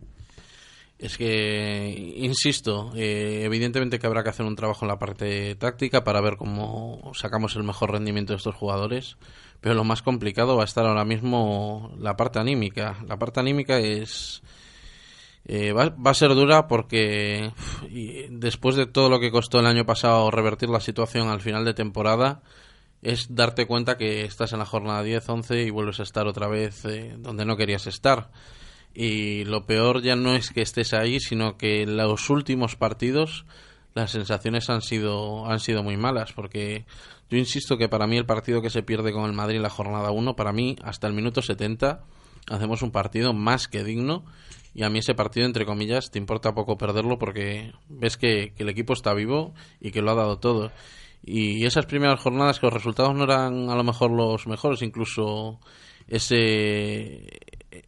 Es 1.05 1.19
que, 1.19 2.15
insisto, 2.17 2.93
eh, 2.97 3.43
evidentemente 3.45 3.99
que 3.99 4.07
habrá 4.07 4.23
que 4.23 4.31
hacer 4.31 4.47
un 4.47 4.57
trabajo 4.57 4.85
en 4.85 4.89
la 4.89 4.99
parte 4.99 5.55
táctica 5.57 6.03
para 6.03 6.23
ver 6.23 6.37
cómo 6.37 7.13
sacamos 7.15 7.57
el 7.57 7.65
mejor 7.65 7.93
rendimiento 7.93 8.33
de 8.33 8.39
estos 8.39 8.55
jugadores 8.55 9.19
pero 9.65 9.77
lo 9.77 9.85
más 9.85 10.03
complicado 10.03 10.57
va 10.57 10.63
a 10.65 10.67
estar 10.67 10.85
ahora 10.85 11.07
mismo 11.07 11.91
la 11.99 12.19
parte 12.19 12.39
anímica. 12.39 12.99
La 13.09 13.19
parte 13.19 13.41
anímica 13.41 13.79
es... 13.79 14.43
Eh, 15.47 15.73
va, 15.73 15.95
a 16.05 16.13
ser 16.13 16.35
dura 16.35 16.69
porque 16.69 17.51
después 18.29 18.77
de 18.77 18.85
todo 18.85 19.09
lo 19.09 19.21
que 19.21 19.31
costó 19.31 19.61
el 19.61 19.67
año 19.67 19.87
pasado 19.87 20.31
revertir 20.31 20.69
la 20.69 20.81
situación 20.81 21.29
al 21.29 21.41
final 21.41 21.65
de 21.65 21.73
temporada, 21.73 22.43
es 23.01 23.35
darte 23.35 23.67
cuenta 23.67 23.97
que 23.97 24.27
estás 24.27 24.53
en 24.53 24.59
la 24.59 24.67
jornada 24.67 25.03
10-11 25.03 25.67
y 25.67 25.71
vuelves 25.71 25.99
a 25.99 26.03
estar 26.03 26.27
otra 26.27 26.47
vez 26.47 26.85
eh, 26.85 27.15
donde 27.17 27.47
no 27.47 27.57
querías 27.57 27.87
estar. 27.87 28.31
Y 28.95 29.45
lo 29.45 29.66
peor 29.66 30.03
ya 30.03 30.14
no 30.14 30.34
es 30.34 30.51
que 30.51 30.62
estés 30.62 30.95
ahí, 30.95 31.18
sino 31.18 31.57
que 31.57 31.84
los 31.86 32.30
últimos 32.30 32.76
partidos 32.76 33.45
las 33.95 34.11
sensaciones 34.11 34.70
han 34.70 34.82
sido, 34.82 35.47
han 35.47 35.61
sido 35.61 35.82
muy 35.82 35.97
malas, 35.97 36.32
porque 36.32 36.84
yo 37.30 37.38
insisto 37.38 37.76
que 37.76 37.88
para 37.88 38.07
mí 38.07 38.16
el 38.16 38.26
partido 38.26 38.61
que 38.61 38.70
se 38.70 38.82
pierde 38.82 39.12
con 39.12 39.24
el 39.24 39.32
Madrid 39.32 39.61
la 39.61 39.70
jornada 39.70 40.11
1, 40.11 40.36
para 40.36 40.53
mí 40.53 40.76
hasta 40.82 41.07
el 41.07 41.14
minuto 41.14 41.42
70 41.42 42.03
hacemos 42.51 42.82
un 42.82 42.90
partido 42.90 43.32
más 43.32 43.68
que 43.68 43.84
digno 43.84 44.24
y 44.74 44.82
a 44.82 44.90
mí 44.90 44.99
ese 44.99 45.14
partido, 45.14 45.47
entre 45.47 45.64
comillas, 45.64 46.11
te 46.11 46.18
importa 46.18 46.53
poco 46.53 46.76
perderlo 46.76 47.16
porque 47.18 47.72
ves 47.88 48.16
que, 48.16 48.53
el 48.59 48.68
equipo 48.68 48.92
está 48.92 49.14
vivo 49.14 49.55
y 49.80 49.92
que 49.92 50.03
lo 50.03 50.11
ha 50.11 50.16
dado 50.16 50.38
todo. 50.38 50.72
Y 51.24 51.64
esas 51.64 51.86
primeras 51.86 52.20
jornadas 52.20 52.59
que 52.59 52.66
los 52.66 52.74
resultados 52.74 53.14
no 53.14 53.24
eran 53.24 53.70
a 53.70 53.76
lo 53.76 53.84
mejor 53.84 54.11
los 54.11 54.47
mejores, 54.49 54.82
incluso 54.82 55.61
ese 56.09 57.40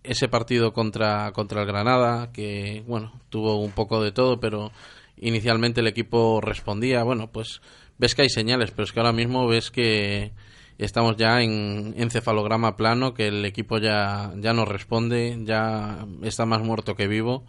ese 0.03 0.29
partido 0.29 0.73
contra 0.73 1.33
contra 1.33 1.63
el 1.63 1.67
Granada 1.67 2.33
que 2.33 2.83
bueno 2.87 3.13
tuvo 3.31 3.61
un 3.61 3.73
poco 3.73 4.03
de 4.03 4.13
todo 4.13 4.41
pero 4.41 4.73
inicialmente 5.17 5.81
el 5.81 5.87
equipo 5.87 6.41
respondía 6.41 7.03
bueno 7.03 7.31
pues 7.31 7.61
ves 7.99 8.15
que 8.15 8.23
hay 8.23 8.29
señales, 8.31 8.71
pero 8.71 8.85
es 8.85 8.93
que 8.93 9.01
ahora 9.01 9.13
mismo 9.13 9.47
ves 9.47 9.71
que 9.71 10.33
estamos 10.79 11.17
ya 11.17 11.41
en 11.41 11.95
encefalograma 11.97 12.77
plano, 12.77 13.15
que 13.15 13.29
el 13.29 13.45
equipo 13.45 13.79
ya, 13.79 14.33
ya 14.37 14.53
no 14.53 14.65
responde, 14.65 15.39
ya 15.45 16.07
está 16.23 16.47
más 16.47 16.63
muerto 16.63 16.95
que 16.95 17.09
vivo. 17.09 17.45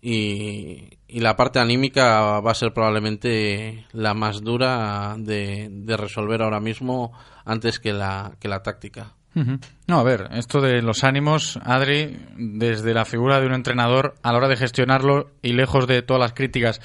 Y, 0.00 0.98
la 1.08 1.36
parte 1.36 1.58
anímica 1.60 2.40
va 2.40 2.50
a 2.50 2.54
ser 2.54 2.72
probablemente 2.72 3.86
la 3.92 4.14
más 4.14 4.42
dura 4.42 5.14
de, 5.18 5.68
de 5.70 5.96
resolver 5.96 6.42
ahora 6.42 6.58
mismo 6.58 7.12
antes 7.44 7.78
que 7.78 7.92
la, 7.92 8.34
que 8.40 8.48
la 8.48 8.62
táctica. 8.62 9.14
No, 9.34 9.98
a 9.98 10.02
ver, 10.02 10.28
esto 10.32 10.60
de 10.60 10.82
los 10.82 11.04
ánimos, 11.04 11.58
Adri, 11.62 12.18
desde 12.36 12.94
la 12.94 13.04
figura 13.04 13.40
de 13.40 13.46
un 13.46 13.54
entrenador 13.54 14.14
a 14.22 14.32
la 14.32 14.38
hora 14.38 14.48
de 14.48 14.56
gestionarlo 14.56 15.30
y 15.42 15.52
lejos 15.52 15.86
de 15.86 16.02
todas 16.02 16.20
las 16.20 16.32
críticas 16.32 16.80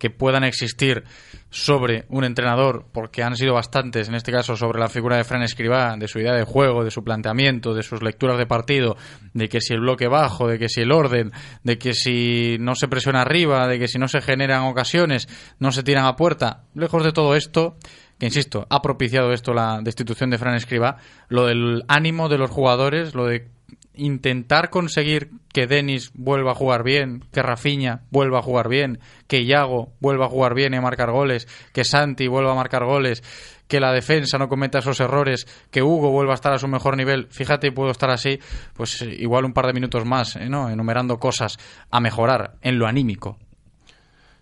que 0.00 0.08
puedan 0.08 0.44
existir 0.44 1.04
sobre 1.50 2.06
un 2.08 2.24
entrenador, 2.24 2.86
porque 2.90 3.22
han 3.22 3.36
sido 3.36 3.54
bastantes, 3.54 4.08
en 4.08 4.14
este 4.14 4.32
caso 4.32 4.56
sobre 4.56 4.80
la 4.80 4.88
figura 4.88 5.18
de 5.18 5.24
Fran 5.24 5.42
Escribá, 5.42 5.94
de 5.98 6.08
su 6.08 6.18
idea 6.18 6.32
de 6.32 6.44
juego, 6.44 6.82
de 6.82 6.90
su 6.90 7.04
planteamiento, 7.04 7.74
de 7.74 7.82
sus 7.82 8.02
lecturas 8.02 8.38
de 8.38 8.46
partido, 8.46 8.96
de 9.34 9.48
que 9.50 9.60
si 9.60 9.74
el 9.74 9.80
bloque 9.80 10.08
bajo, 10.08 10.48
de 10.48 10.58
que 10.58 10.70
si 10.70 10.80
el 10.80 10.90
orden, 10.90 11.32
de 11.64 11.76
que 11.76 11.92
si 11.92 12.56
no 12.60 12.74
se 12.74 12.88
presiona 12.88 13.20
arriba, 13.20 13.68
de 13.68 13.78
que 13.78 13.88
si 13.88 13.98
no 13.98 14.08
se 14.08 14.22
generan 14.22 14.62
ocasiones, 14.62 15.28
no 15.58 15.70
se 15.70 15.82
tiran 15.82 16.06
a 16.06 16.16
puerta. 16.16 16.62
Lejos 16.74 17.04
de 17.04 17.12
todo 17.12 17.36
esto, 17.36 17.76
que 18.20 18.26
insisto, 18.26 18.66
ha 18.68 18.82
propiciado 18.82 19.32
esto 19.32 19.54
la 19.54 19.80
destitución 19.82 20.28
de 20.28 20.36
Fran 20.36 20.54
Escribá, 20.54 20.98
lo 21.28 21.46
del 21.46 21.84
ánimo 21.88 22.28
de 22.28 22.36
los 22.36 22.50
jugadores, 22.50 23.14
lo 23.14 23.24
de 23.24 23.48
intentar 23.94 24.68
conseguir 24.68 25.30
que 25.54 25.66
Denis 25.66 26.10
vuelva 26.12 26.52
a 26.52 26.54
jugar 26.54 26.84
bien, 26.84 27.24
que 27.32 27.42
Rafinha 27.42 28.02
vuelva 28.10 28.40
a 28.40 28.42
jugar 28.42 28.68
bien, 28.68 29.00
que 29.26 29.42
Iago 29.42 29.94
vuelva 30.00 30.26
a 30.26 30.28
jugar 30.28 30.54
bien 30.54 30.74
y 30.74 30.76
a 30.76 30.82
marcar 30.82 31.10
goles, 31.10 31.48
que 31.72 31.82
Santi 31.82 32.28
vuelva 32.28 32.52
a 32.52 32.56
marcar 32.56 32.84
goles, 32.84 33.22
que 33.66 33.80
la 33.80 33.90
defensa 33.90 34.36
no 34.36 34.48
cometa 34.48 34.80
esos 34.80 35.00
errores, 35.00 35.46
que 35.70 35.82
Hugo 35.82 36.10
vuelva 36.10 36.32
a 36.32 36.34
estar 36.34 36.52
a 36.52 36.58
su 36.58 36.68
mejor 36.68 36.98
nivel. 36.98 37.26
Fíjate, 37.30 37.72
puedo 37.72 37.90
estar 37.90 38.10
así, 38.10 38.38
pues 38.74 39.00
igual 39.00 39.46
un 39.46 39.54
par 39.54 39.66
de 39.66 39.72
minutos 39.72 40.04
más, 40.04 40.36
¿eh? 40.36 40.50
¿no? 40.50 40.68
Enumerando 40.68 41.18
cosas 41.18 41.56
a 41.90 42.00
mejorar 42.00 42.56
en 42.60 42.78
lo 42.78 42.86
anímico. 42.86 43.38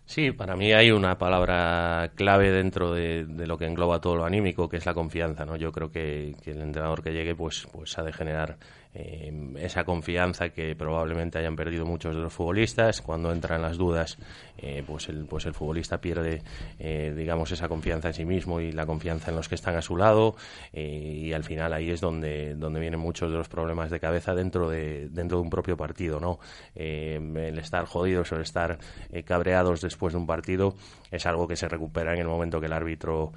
Sí, 0.09 0.33
para 0.33 0.57
mí 0.57 0.73
hay 0.73 0.91
una 0.91 1.19
palabra 1.19 2.13
clave 2.15 2.51
dentro 2.51 2.95
de, 2.95 3.27
lo 3.47 3.59
que 3.59 3.67
engloba 3.67 4.01
todo 4.01 4.17
lo 4.17 4.25
anímico, 4.25 4.67
que 4.67 4.79
es 4.79 4.87
la 4.87 4.95
confianza, 4.95 5.45
¿no? 5.45 5.55
Yo 5.57 5.71
creo 5.71 5.91
que, 5.91 6.35
el 6.47 6.63
entrenador 6.63 7.03
que 7.03 7.13
llegue, 7.13 7.35
pues, 7.35 7.69
pues 7.71 7.99
ha 7.99 8.03
de 8.03 8.15
generar 8.15 8.57
eh, 8.95 9.31
esa 9.59 9.85
confianza 9.85 10.49
que 10.49 10.75
probablemente 10.75 11.39
hayan 11.39 11.55
perdido 11.55 11.85
muchos 11.85 12.17
de 12.17 12.23
los 12.23 12.33
futbolistas. 12.33 13.03
Cuando 13.03 13.31
entran 13.31 13.61
las 13.61 13.77
dudas, 13.77 14.17
eh, 14.59 14.83
pues, 14.87 15.09
el, 15.09 15.27
pues 15.27 15.47
el 15.47 15.55
futbolista 15.55 16.01
pierde, 16.01 16.43
eh, 16.79 17.15
digamos, 17.17 17.51
esa 17.53 17.69
confianza 17.69 18.09
en 18.09 18.15
sí 18.15 18.25
mismo 18.25 18.61
y 18.61 18.73
la 18.73 18.87
confianza 18.87 19.31
en 19.31 19.37
los 19.37 19.49
que 19.49 19.55
están 19.55 19.77
a 19.77 19.83
su 19.83 19.97
lado. 19.97 20.37
y 20.73 21.33
al 21.33 21.45
final 21.45 21.73
ahí 21.73 21.91
es 21.91 22.01
donde, 22.01 22.55
donde 22.55 22.81
vienen 22.81 23.01
muchos 23.01 23.31
de 23.31 23.37
los 23.37 23.49
problemas 23.49 23.91
de 23.91 24.01
cabeza 24.01 24.35
dentro 24.35 24.69
de, 24.69 25.09
dentro 25.09 25.39
de 25.39 25.45
un 25.45 25.51
propio 25.51 25.77
partido. 25.77 26.21
¿no? 26.21 26.39
el 26.75 27.59
estar 27.59 27.85
jodidos 27.85 28.33
o 28.33 28.37
el 28.37 28.43
estar 28.43 28.79
cabreados 29.25 29.81
después 29.81 30.13
de 30.13 30.19
un 30.19 30.27
partido 30.27 30.75
es 31.11 31.27
algo 31.27 31.47
que 31.49 31.57
se 31.57 31.69
recupera 31.69 32.13
en 32.13 32.21
el 32.21 32.27
momento 32.27 32.61
que 32.61 32.67
el 32.67 32.73
árbitro 32.73 33.33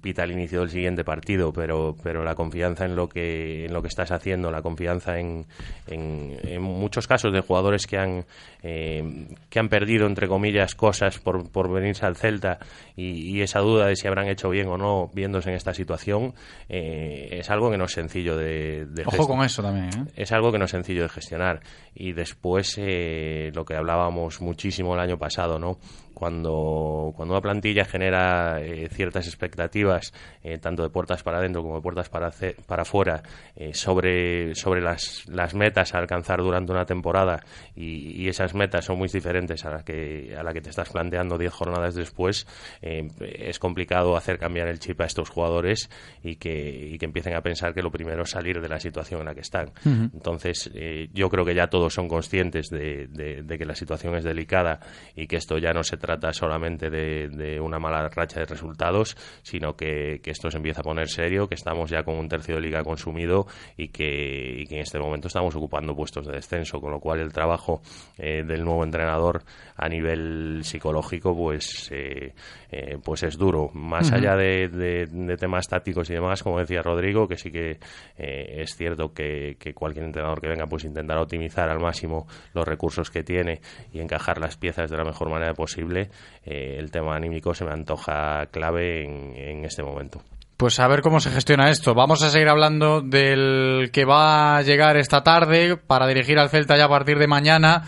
pita 0.00 0.24
el 0.24 0.32
inicio 0.32 0.60
del 0.60 0.70
siguiente 0.70 1.04
partido, 1.04 1.52
pero, 1.52 1.96
pero 2.02 2.24
la 2.24 2.34
confianza 2.34 2.84
en 2.84 2.96
lo 2.96 3.08
que, 3.08 3.66
en 3.66 3.72
lo 3.72 3.82
que 3.82 3.88
estás 3.88 4.10
haciendo 4.10 4.50
la 4.50 4.62
confianza 4.62 5.18
en, 5.18 5.46
en, 5.86 6.62
muchos 6.62 7.06
casos 7.06 7.32
de 7.32 7.40
jugadores 7.40 7.86
que 7.86 7.98
han, 7.98 8.24
eh, 8.62 9.28
que 9.48 9.58
han 9.58 9.68
perdido, 9.68 10.01
entre 10.06 10.28
comillas, 10.28 10.74
cosas 10.74 11.18
por, 11.18 11.50
por 11.50 11.70
venirse 11.70 12.06
al 12.06 12.16
Celta 12.16 12.58
y, 12.96 13.40
esa 13.42 13.60
duda 13.60 13.86
de 13.86 13.96
si 13.96 14.06
habrán 14.06 14.28
hecho 14.28 14.50
bien 14.50 14.68
o 14.68 14.78
no 14.78 15.10
viéndose 15.12 15.50
en 15.50 15.56
esta 15.56 15.74
situación 15.74 16.34
eh, 16.68 17.28
es 17.32 17.50
algo 17.50 17.70
que 17.70 17.76
no 17.76 17.86
es 17.86 17.92
sencillo 17.92 18.36
de, 18.36 18.86
de 18.86 19.02
Ojo 19.04 19.26
con 19.26 19.42
eso 19.42 19.62
también. 19.62 19.88
¿eh? 19.88 20.12
Es 20.14 20.30
algo 20.30 20.52
que 20.52 20.58
no 20.58 20.66
es 20.66 20.70
sencillo 20.70 21.02
de 21.02 21.08
gestionar. 21.08 21.60
Y 21.94 22.12
después 22.12 22.78
lo 22.78 23.64
que 23.64 23.74
hablábamos 23.74 24.40
muchísimo 24.40 24.94
el 24.94 25.00
año 25.00 25.18
pasado, 25.18 25.58
¿no? 25.58 25.78
Cuando, 26.22 27.12
cuando 27.16 27.34
una 27.34 27.40
plantilla 27.40 27.84
genera 27.84 28.60
eh, 28.60 28.88
ciertas 28.92 29.26
expectativas, 29.26 30.14
eh, 30.44 30.56
tanto 30.58 30.84
de 30.84 30.88
puertas 30.88 31.24
para 31.24 31.38
adentro 31.38 31.62
como 31.62 31.74
de 31.74 31.80
puertas 31.80 32.08
para, 32.08 32.30
para 32.64 32.82
afuera, 32.82 33.24
eh, 33.56 33.74
sobre, 33.74 34.54
sobre 34.54 34.80
las, 34.80 35.24
las 35.26 35.52
metas 35.52 35.96
a 35.96 35.98
alcanzar 35.98 36.38
durante 36.38 36.70
una 36.70 36.84
temporada 36.84 37.40
y, 37.74 38.28
esas 38.28 38.54
metas 38.54 38.84
son 38.84 38.98
muy 38.98 39.08
diferentes 39.08 39.64
a 39.64 39.70
la 39.70 39.84
que, 39.84 40.36
a 40.38 40.44
la 40.44 40.52
que 40.52 40.60
te 40.60 40.70
estás 40.70 40.88
planteando 40.90 41.36
10 41.36 41.52
jornadas 41.52 41.94
después, 41.96 42.46
es 42.80 43.58
complicado 43.58 44.16
hacer 44.16 44.38
cambiar 44.38 44.68
el 44.68 44.78
chip 44.78 45.00
a 45.00 45.06
estos 45.06 45.28
jugadores 45.28 45.90
y 46.22 46.36
que, 46.36 46.88
y 46.92 46.98
que 46.98 47.04
empiecen 47.04 47.34
a 47.34 47.40
pensar 47.40 47.74
que 47.74 47.82
lo 47.82 47.90
primero 47.90 48.22
es 48.22 48.30
salir 48.30 48.60
de 48.60 48.68
la 48.68 48.78
situación 48.78 49.20
en 49.20 49.26
la 49.26 49.34
que 49.34 49.40
están. 49.40 49.72
Entonces, 49.84 50.70
yo 51.12 51.28
creo 51.28 51.44
que 51.44 51.54
ya 51.54 51.66
todos 51.66 51.92
son 51.92 52.08
conscientes 52.08 52.70
de, 52.70 53.08
de 53.08 53.58
que 53.58 53.64
la 53.66 53.74
situación 53.74 54.14
es 54.14 54.24
delicada 54.24 54.78
y 55.16 55.26
que 55.26 55.36
esto 55.36 55.58
ya 55.58 55.72
no 55.72 55.82
se 55.82 55.96
trata 55.96 56.11
trata 56.12 56.32
solamente 56.32 56.90
de, 56.90 57.60
una 57.60 57.78
mala 57.78 58.08
racha 58.08 58.40
de 58.40 58.46
resultados, 58.46 59.16
sino 59.42 59.74
que, 59.76 60.20
esto 60.24 60.50
se 60.50 60.56
empieza 60.56 60.80
a 60.80 60.84
poner 60.84 61.08
serio, 61.08 61.48
que 61.48 61.54
estamos 61.54 61.90
ya 61.90 62.02
con 62.02 62.16
un 62.16 62.28
tercio 62.28 62.56
de 62.56 62.60
liga 62.62 62.82
consumido 62.82 63.46
y 63.76 63.88
que, 63.88 64.62
en 64.62 64.78
este 64.78 64.98
momento 64.98 65.28
estamos 65.28 65.54
ocupando 65.54 65.94
puestos 65.94 66.26
de 66.26 66.32
descenso, 66.32 66.80
con 66.80 66.90
lo 66.90 67.00
cual 67.00 67.20
el 67.20 67.32
trabajo 67.32 67.82
eh, 68.18 68.42
del 68.44 68.64
nuevo 68.64 68.84
entrenador 68.84 69.42
a 69.76 69.88
nivel 69.88 70.60
psicológico 70.62 71.36
pues 71.36 71.90
eh, 71.92 72.34
eh, 72.70 72.98
pues 73.02 73.22
es 73.22 73.36
duro. 73.36 73.70
Más 73.74 74.12
allá 74.12 74.36
de, 74.36 75.08
temas 75.38 75.68
tácticos 75.68 76.08
y 76.10 76.14
demás 76.14 76.42
como 76.42 76.58
decía 76.58 76.82
Rodrigo 76.82 77.26
que 77.26 77.36
sí 77.36 77.50
que 77.50 77.78
es 78.16 78.76
cierto 78.76 79.12
que, 79.12 79.56
que, 79.58 79.74
cualquier 79.74 80.06
entrenador 80.06 80.40
que 80.40 80.48
venga 80.48 80.66
pues 80.66 80.84
intentará 80.84 81.22
optimizar 81.22 81.68
al 81.68 81.80
máximo 81.80 82.26
los 82.54 82.66
recursos 82.66 83.10
que 83.10 83.22
tiene 83.22 83.60
y 83.92 84.00
encajar 84.00 84.38
las 84.38 84.56
piezas 84.56 84.90
de 84.90 84.96
la 84.96 85.04
mejor 85.04 85.30
manera 85.30 85.54
posible 85.54 86.01
eh, 86.44 86.76
el 86.78 86.90
tema 86.90 87.16
anímico 87.16 87.54
se 87.54 87.64
me 87.64 87.72
antoja 87.72 88.46
clave 88.50 89.04
en, 89.04 89.64
este 89.64 89.82
momento. 89.82 90.22
Pues 90.56 90.78
a 90.80 90.88
ver 90.88 91.02
cómo 91.02 91.20
se 91.20 91.30
gestiona 91.30 91.70
esto. 91.70 91.94
Vamos 91.94 92.22
a 92.22 92.30
seguir 92.30 92.48
hablando 92.48 93.00
del 93.00 93.90
que 93.92 94.04
va 94.04 94.56
a 94.56 94.62
llegar 94.62 94.96
esta 94.96 95.22
tarde 95.22 95.76
para 95.76 96.06
dirigir 96.06 96.38
al 96.38 96.50
Celta 96.50 96.76
ya 96.76 96.84
a 96.84 96.88
partir 96.88 97.18
de 97.18 97.26
mañana 97.26 97.84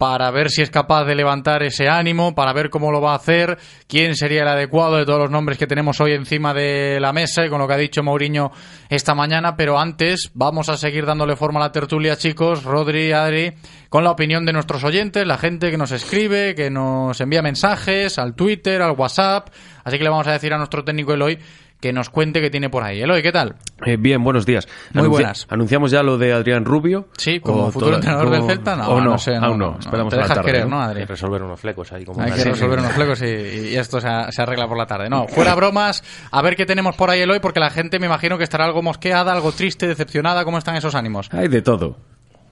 para 0.00 0.30
ver 0.30 0.48
si 0.48 0.62
es 0.62 0.70
capaz 0.70 1.04
de 1.04 1.14
levantar 1.14 1.62
ese 1.62 1.86
ánimo, 1.86 2.34
para 2.34 2.54
ver 2.54 2.70
cómo 2.70 2.90
lo 2.90 3.02
va 3.02 3.12
a 3.12 3.16
hacer, 3.16 3.58
quién 3.86 4.16
sería 4.16 4.40
el 4.40 4.48
adecuado 4.48 4.96
de 4.96 5.04
todos 5.04 5.18
los 5.18 5.30
nombres 5.30 5.58
que 5.58 5.66
tenemos 5.66 6.00
hoy 6.00 6.14
encima 6.14 6.54
de 6.54 6.98
la 7.00 7.12
mesa 7.12 7.44
y 7.44 7.50
con 7.50 7.58
lo 7.58 7.68
que 7.68 7.74
ha 7.74 7.76
dicho 7.76 8.02
Mourinho 8.02 8.50
esta 8.88 9.14
mañana. 9.14 9.56
Pero 9.56 9.78
antes 9.78 10.30
vamos 10.32 10.70
a 10.70 10.78
seguir 10.78 11.04
dándole 11.04 11.36
forma 11.36 11.60
a 11.60 11.64
la 11.64 11.72
tertulia, 11.72 12.16
chicos, 12.16 12.64
Rodri, 12.64 13.12
Adri, 13.12 13.52
con 13.90 14.02
la 14.02 14.12
opinión 14.12 14.46
de 14.46 14.54
nuestros 14.54 14.84
oyentes, 14.84 15.26
la 15.26 15.36
gente 15.36 15.70
que 15.70 15.76
nos 15.76 15.92
escribe, 15.92 16.54
que 16.54 16.70
nos 16.70 17.20
envía 17.20 17.42
mensajes 17.42 18.18
al 18.18 18.34
Twitter, 18.34 18.80
al 18.80 18.92
WhatsApp. 18.92 19.50
Así 19.84 19.98
que 19.98 20.04
le 20.04 20.08
vamos 20.08 20.26
a 20.28 20.32
decir 20.32 20.54
a 20.54 20.56
nuestro 20.56 20.82
técnico 20.82 21.12
Eloy 21.12 21.38
que 21.80 21.92
nos 21.92 22.10
cuente 22.10 22.40
qué 22.40 22.50
tiene 22.50 22.68
por 22.68 22.82
ahí. 22.82 23.00
Eloy, 23.00 23.22
¿qué 23.22 23.32
tal? 23.32 23.56
Eh, 23.84 23.96
bien, 23.98 24.22
buenos 24.22 24.44
días. 24.44 24.68
Muy 24.92 25.08
buenas. 25.08 25.46
¿Anunciamos 25.48 25.90
ya 25.90 26.02
lo 26.02 26.18
de 26.18 26.32
Adrián 26.32 26.64
Rubio? 26.64 27.08
Sí, 27.16 27.40
como 27.40 27.70
futuro 27.70 27.96
entrenador 27.96 28.30
del 28.30 28.42
Celta, 28.44 28.76
no, 28.76 29.00
no, 29.00 29.18
sé. 29.18 29.34
Aún 29.36 29.58
no, 29.58 29.78
esperamos 29.78 30.10
te 30.10 30.16
dejas 30.16 30.34
tarde, 30.34 30.52
querer, 30.52 30.68
¿no? 30.68 30.82
Hay 30.82 30.94
que 30.94 31.06
resolver 31.06 31.42
unos 31.42 31.58
flecos 31.58 31.92
ahí. 31.92 32.04
Como 32.04 32.20
Hay 32.22 32.32
que 32.32 32.44
resolver 32.44 32.78
unos 32.78 32.92
flecos 32.92 33.22
y, 33.22 33.76
esto 33.76 34.00
se, 34.00 34.08
arregla 34.08 34.68
por 34.68 34.76
la 34.76 34.86
tarde. 34.86 35.08
No, 35.08 35.26
fuera 35.28 35.54
bromas, 35.54 36.04
a 36.30 36.42
ver 36.42 36.56
qué 36.56 36.66
tenemos 36.66 36.96
por 36.96 37.10
ahí, 37.10 37.20
Eloy, 37.20 37.40
porque 37.40 37.60
la 37.60 37.70
gente 37.70 37.98
me 37.98 38.06
imagino 38.06 38.36
que 38.36 38.44
estará 38.44 38.66
algo 38.66 38.82
mosqueada, 38.82 39.32
algo 39.32 39.52
triste, 39.52 39.86
decepcionada. 39.86 40.44
¿Cómo 40.44 40.58
están 40.58 40.76
esos 40.76 40.94
ánimos? 40.94 41.28
Hay 41.32 41.48
de 41.48 41.62
todo. 41.62 41.96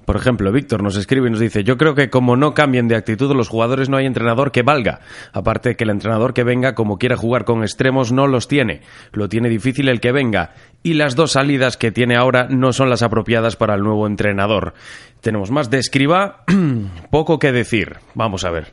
Por 0.08 0.16
ejemplo, 0.16 0.50
Víctor 0.52 0.82
nos 0.82 0.96
escribe 0.96 1.28
y 1.28 1.30
nos 1.32 1.38
dice, 1.38 1.64
yo 1.64 1.76
creo 1.76 1.94
que 1.94 2.08
como 2.08 2.34
no 2.34 2.54
cambien 2.54 2.88
de 2.88 2.96
actitud 2.96 3.36
los 3.36 3.50
jugadores 3.50 3.90
no 3.90 3.98
hay 3.98 4.06
entrenador 4.06 4.52
que 4.52 4.62
valga. 4.62 5.00
Aparte 5.34 5.76
que 5.76 5.84
el 5.84 5.90
entrenador 5.90 6.32
que 6.32 6.44
venga 6.44 6.74
como 6.74 6.96
quiera 6.96 7.14
jugar 7.14 7.44
con 7.44 7.60
extremos 7.60 8.10
no 8.10 8.26
los 8.26 8.48
tiene. 8.48 8.80
Lo 9.12 9.28
tiene 9.28 9.50
difícil 9.50 9.86
el 9.90 10.00
que 10.00 10.10
venga. 10.10 10.54
Y 10.82 10.94
las 10.94 11.14
dos 11.14 11.32
salidas 11.32 11.76
que 11.76 11.92
tiene 11.92 12.16
ahora 12.16 12.46
no 12.48 12.72
son 12.72 12.88
las 12.88 13.02
apropiadas 13.02 13.56
para 13.56 13.74
el 13.74 13.82
nuevo 13.82 14.06
entrenador. 14.06 14.72
Tenemos 15.20 15.50
más 15.50 15.68
de 15.68 15.76
escriba, 15.76 16.42
poco 17.10 17.38
que 17.38 17.52
decir. 17.52 17.96
Vamos 18.14 18.46
a 18.46 18.50
ver. 18.50 18.72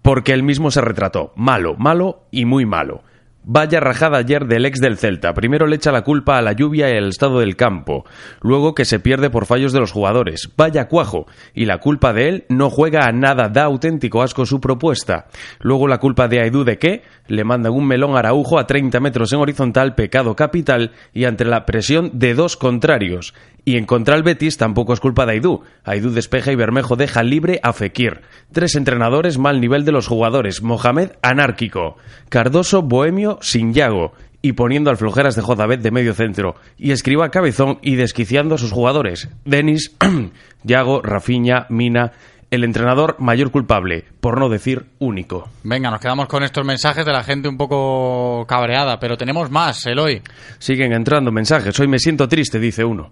Porque 0.00 0.32
él 0.32 0.44
mismo 0.44 0.70
se 0.70 0.80
retrató. 0.80 1.34
Malo, 1.36 1.74
malo 1.76 2.22
y 2.30 2.46
muy 2.46 2.64
malo. 2.64 3.02
Vaya 3.46 3.78
rajada 3.78 4.16
ayer 4.16 4.46
del 4.46 4.64
ex 4.64 4.80
del 4.80 4.96
Celta. 4.96 5.34
Primero 5.34 5.66
le 5.66 5.76
echa 5.76 5.92
la 5.92 6.02
culpa 6.02 6.38
a 6.38 6.42
la 6.42 6.52
lluvia 6.52 6.88
y 6.88 6.96
al 6.96 7.08
estado 7.08 7.40
del 7.40 7.56
campo. 7.56 8.06
Luego 8.40 8.74
que 8.74 8.86
se 8.86 9.00
pierde 9.00 9.28
por 9.28 9.44
fallos 9.44 9.74
de 9.74 9.80
los 9.80 9.92
jugadores. 9.92 10.48
Vaya 10.56 10.88
cuajo. 10.88 11.26
Y 11.52 11.66
la 11.66 11.76
culpa 11.76 12.14
de 12.14 12.28
él 12.28 12.44
no 12.48 12.70
juega 12.70 13.04
a 13.04 13.12
nada. 13.12 13.50
Da 13.50 13.64
auténtico 13.64 14.22
asco 14.22 14.46
su 14.46 14.62
propuesta. 14.62 15.26
Luego 15.60 15.88
la 15.88 15.98
culpa 15.98 16.26
de 16.26 16.40
Aidú 16.40 16.64
de 16.64 16.78
qué? 16.78 17.02
Le 17.26 17.44
mandan 17.44 17.74
un 17.74 17.86
melón 17.86 18.16
araujo 18.16 18.58
a 18.58 18.66
30 18.66 18.98
metros 19.00 19.30
en 19.34 19.40
horizontal, 19.40 19.94
pecado 19.94 20.34
capital, 20.36 20.92
y 21.12 21.24
ante 21.24 21.44
la 21.44 21.66
presión 21.66 22.12
de 22.14 22.34
dos 22.34 22.56
contrarios. 22.56 23.34
Y 23.66 23.78
en 23.78 23.86
contra 23.86 24.14
el 24.14 24.22
Betis 24.22 24.58
tampoco 24.58 24.92
es 24.92 25.00
culpa 25.00 25.24
de 25.24 25.32
Aidú. 25.32 25.62
Aidú 25.84 26.10
despeja 26.10 26.52
y 26.52 26.56
Bermejo 26.56 26.96
deja 26.96 27.22
libre 27.22 27.60
a 27.62 27.72
Fekir. 27.72 28.20
Tres 28.52 28.74
entrenadores, 28.74 29.38
mal 29.38 29.60
nivel 29.60 29.86
de 29.86 29.92
los 29.92 30.06
jugadores. 30.06 30.62
Mohamed 30.62 31.12
anárquico. 31.22 31.96
Cardoso 32.28 32.82
bohemio 32.82 33.33
sin 33.40 33.72
Yago. 33.72 34.12
Y 34.42 34.52
poniendo 34.52 34.90
al 34.90 34.98
flojeras 34.98 35.36
de 35.36 35.42
Jodabet 35.42 35.80
de 35.80 35.90
medio 35.90 36.12
centro. 36.12 36.56
Y 36.76 36.90
escriba 36.92 37.30
cabezón 37.30 37.78
y 37.80 37.94
desquiciando 37.94 38.56
a 38.56 38.58
sus 38.58 38.72
jugadores. 38.72 39.28
Denis, 39.44 39.96
Yago, 40.64 41.00
Rafiña, 41.00 41.66
Mina 41.70 42.12
el 42.54 42.64
entrenador 42.64 43.16
mayor 43.18 43.50
culpable, 43.50 44.04
por 44.20 44.38
no 44.38 44.48
decir 44.48 44.86
único. 44.98 45.48
Venga, 45.64 45.90
nos 45.90 46.00
quedamos 46.00 46.28
con 46.28 46.42
estos 46.44 46.64
mensajes 46.64 47.04
de 47.04 47.12
la 47.12 47.24
gente 47.24 47.48
un 47.48 47.56
poco 47.56 48.46
cabreada, 48.46 48.98
pero 49.00 49.16
tenemos 49.16 49.50
más, 49.50 49.84
Eloy. 49.86 50.22
Siguen 50.58 50.92
entrando 50.92 51.32
mensajes. 51.32 51.78
Hoy 51.80 51.88
me 51.88 51.98
siento 51.98 52.28
triste, 52.28 52.58
dice 52.58 52.84
uno. 52.84 53.10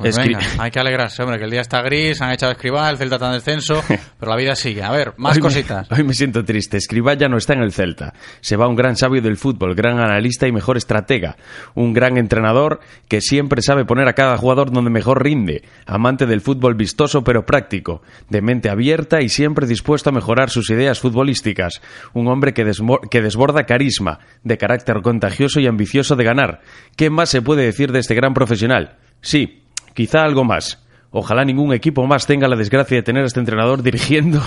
Pues 0.00 0.16
hay 0.58 0.70
que 0.70 0.80
alegrarse, 0.80 1.22
hombre, 1.22 1.38
que 1.38 1.44
el 1.44 1.50
día 1.50 1.60
está 1.60 1.82
gris, 1.82 2.20
han 2.22 2.32
echado 2.32 2.52
Escribá, 2.52 2.88
el 2.88 2.96
Celta 2.96 3.16
está 3.16 3.26
en 3.26 3.32
descenso, 3.34 3.82
pero 4.18 4.30
la 4.30 4.36
vida 4.36 4.56
sigue. 4.56 4.82
A 4.82 4.90
ver, 4.90 5.12
más 5.18 5.38
cositas. 5.38 5.90
hoy 5.90 6.04
me 6.04 6.14
siento 6.14 6.44
triste. 6.44 6.78
Escribá 6.78 7.14
ya 7.14 7.28
no 7.28 7.36
está 7.36 7.52
en 7.52 7.60
el 7.60 7.72
Celta. 7.72 8.14
Se 8.40 8.56
va 8.56 8.66
un 8.66 8.76
gran 8.76 8.96
sabio 8.96 9.20
del 9.20 9.36
fútbol, 9.36 9.74
gran 9.74 9.98
analista 9.98 10.46
y 10.48 10.52
mejor 10.52 10.76
estratega. 10.76 11.36
Un 11.74 11.92
gran 11.92 12.16
entrenador 12.16 12.80
que 13.08 13.20
siempre 13.20 13.62
sabe 13.62 13.84
poner 13.84 14.08
a 14.08 14.14
cada 14.14 14.36
jugador 14.38 14.70
donde 14.72 14.90
mejor 14.90 15.22
rinde. 15.22 15.62
Amante 15.86 16.26
del 16.26 16.40
fútbol 16.40 16.74
vistoso 16.74 17.22
pero 17.22 17.44
práctico. 17.44 18.02
De 18.28 18.40
mente 18.40 18.70
abierta 18.70 19.20
y 19.20 19.28
siempre 19.28 19.66
dispuesto 19.66 20.10
a 20.10 20.12
mejorar 20.12 20.50
sus 20.50 20.70
ideas 20.70 21.00
futbolísticas. 21.00 21.82
Un 22.14 22.28
hombre 22.28 22.54
que, 22.54 22.70
que 23.10 23.22
desborda 23.22 23.64
carisma, 23.64 24.20
de 24.44 24.56
carácter 24.56 25.02
contagioso 25.02 25.60
y 25.60 25.66
ambicioso 25.66 26.16
de 26.16 26.24
ganar. 26.24 26.60
¿Qué 26.96 27.10
más 27.10 27.28
se 27.28 27.42
puede 27.42 27.64
decir 27.64 27.92
de 27.92 27.98
este 27.98 28.14
gran 28.14 28.34
profesional? 28.34 28.98
Sí, 29.20 29.62
Quizá 29.94 30.22
algo 30.22 30.44
más. 30.44 30.78
Ojalá 31.12 31.44
ningún 31.44 31.74
equipo 31.74 32.06
más 32.06 32.26
tenga 32.26 32.46
la 32.46 32.56
desgracia 32.56 32.96
de 32.96 33.02
tener 33.02 33.24
a 33.24 33.26
este 33.26 33.40
entrenador 33.40 33.82
dirigiendo 33.84 34.40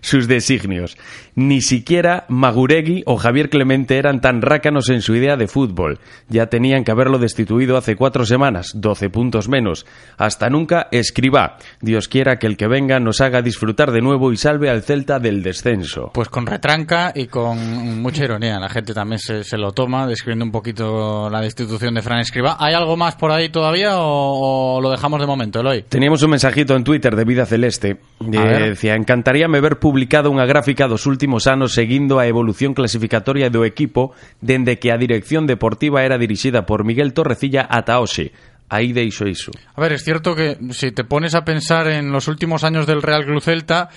sus 0.00 0.28
designios. 0.28 0.96
Ni 1.34 1.60
siquiera 1.60 2.24
Maguregui 2.28 3.02
o 3.06 3.16
Javier 3.16 3.50
Clemente 3.50 3.98
eran 3.98 4.20
tan 4.20 4.40
rácanos 4.40 4.88
en 4.90 5.02
su 5.02 5.14
idea 5.14 5.36
de 5.36 5.48
fútbol. 5.48 5.98
Ya 6.28 6.46
tenían 6.46 6.84
que 6.84 6.92
haberlo 6.92 7.18
destituido 7.18 7.76
hace 7.76 7.96
cuatro 7.96 8.24
semanas, 8.26 8.72
doce 8.74 9.10
puntos 9.10 9.48
menos. 9.48 9.86
Hasta 10.16 10.48
nunca 10.50 10.88
escriba. 10.92 11.56
Dios 11.80 12.08
quiera 12.08 12.38
que 12.38 12.46
el 12.46 12.56
que 12.56 12.68
venga 12.68 13.00
nos 13.00 13.20
haga 13.20 13.42
disfrutar 13.42 13.90
de 13.90 14.00
nuevo 14.00 14.32
y 14.32 14.36
salve 14.36 14.70
al 14.70 14.82
Celta 14.82 15.18
del 15.18 15.42
descenso. 15.42 16.10
Pues 16.14 16.28
con 16.28 16.46
retranca 16.46 17.12
y 17.14 17.26
con 17.26 18.00
mucha 18.00 18.24
ironía. 18.24 18.60
La 18.60 18.68
gente 18.68 18.94
también 18.94 19.18
se, 19.18 19.58
lo 19.58 19.72
toma, 19.72 20.06
describiendo 20.06 20.44
un 20.44 20.52
poquito 20.52 21.28
la 21.30 21.40
destitución 21.40 21.94
de 21.94 22.02
Fran 22.02 22.20
Escriba. 22.20 22.56
¿Hay 22.58 22.74
algo 22.74 22.96
más 22.96 23.16
por 23.16 23.32
ahí 23.32 23.48
todavía 23.48 23.94
o, 23.96 24.80
lo 24.80 24.90
dejamos 24.90 25.20
de 25.20 25.26
momento, 25.26 25.60
Eloy? 25.60 25.82
Teníamos 26.04 26.22
un 26.22 26.32
mensajito 26.32 26.76
en 26.76 26.84
Twitter 26.84 27.16
de 27.16 27.24
Vida 27.24 27.46
Celeste. 27.46 27.96
Eh, 28.20 28.68
decía, 28.68 28.94
encantaríame 28.94 29.58
ver 29.62 29.78
publicado 29.78 30.30
una 30.30 30.44
gráfica 30.44 30.86
dos 30.86 31.06
últimos 31.06 31.46
anos 31.46 31.72
seguindo 31.72 32.18
a 32.18 32.26
evolución 32.26 32.74
clasificatoria 32.74 33.48
do 33.48 33.64
equipo 33.64 34.12
dende 34.44 34.76
que 34.76 34.92
a 34.92 35.00
dirección 35.00 35.48
deportiva 35.48 36.04
era 36.04 36.20
dirixida 36.20 36.68
por 36.68 36.84
Miguel 36.84 37.16
Torrecilla 37.16 37.64
ata 37.72 38.04
hoxe. 38.04 38.36
Aí 38.68 38.92
deixo 38.92 39.24
iso. 39.24 39.48
A 39.72 39.80
ver, 39.80 39.96
es 39.96 40.04
cierto 40.04 40.36
que 40.36 40.60
si 40.76 40.92
te 40.92 41.08
pones 41.08 41.32
a 41.32 41.40
pensar 41.40 41.88
en 41.88 42.12
los 42.12 42.28
últimos 42.28 42.68
años 42.68 42.84
del 42.84 43.00
Real 43.00 43.24
Club 43.24 43.40
Celta, 43.40 43.88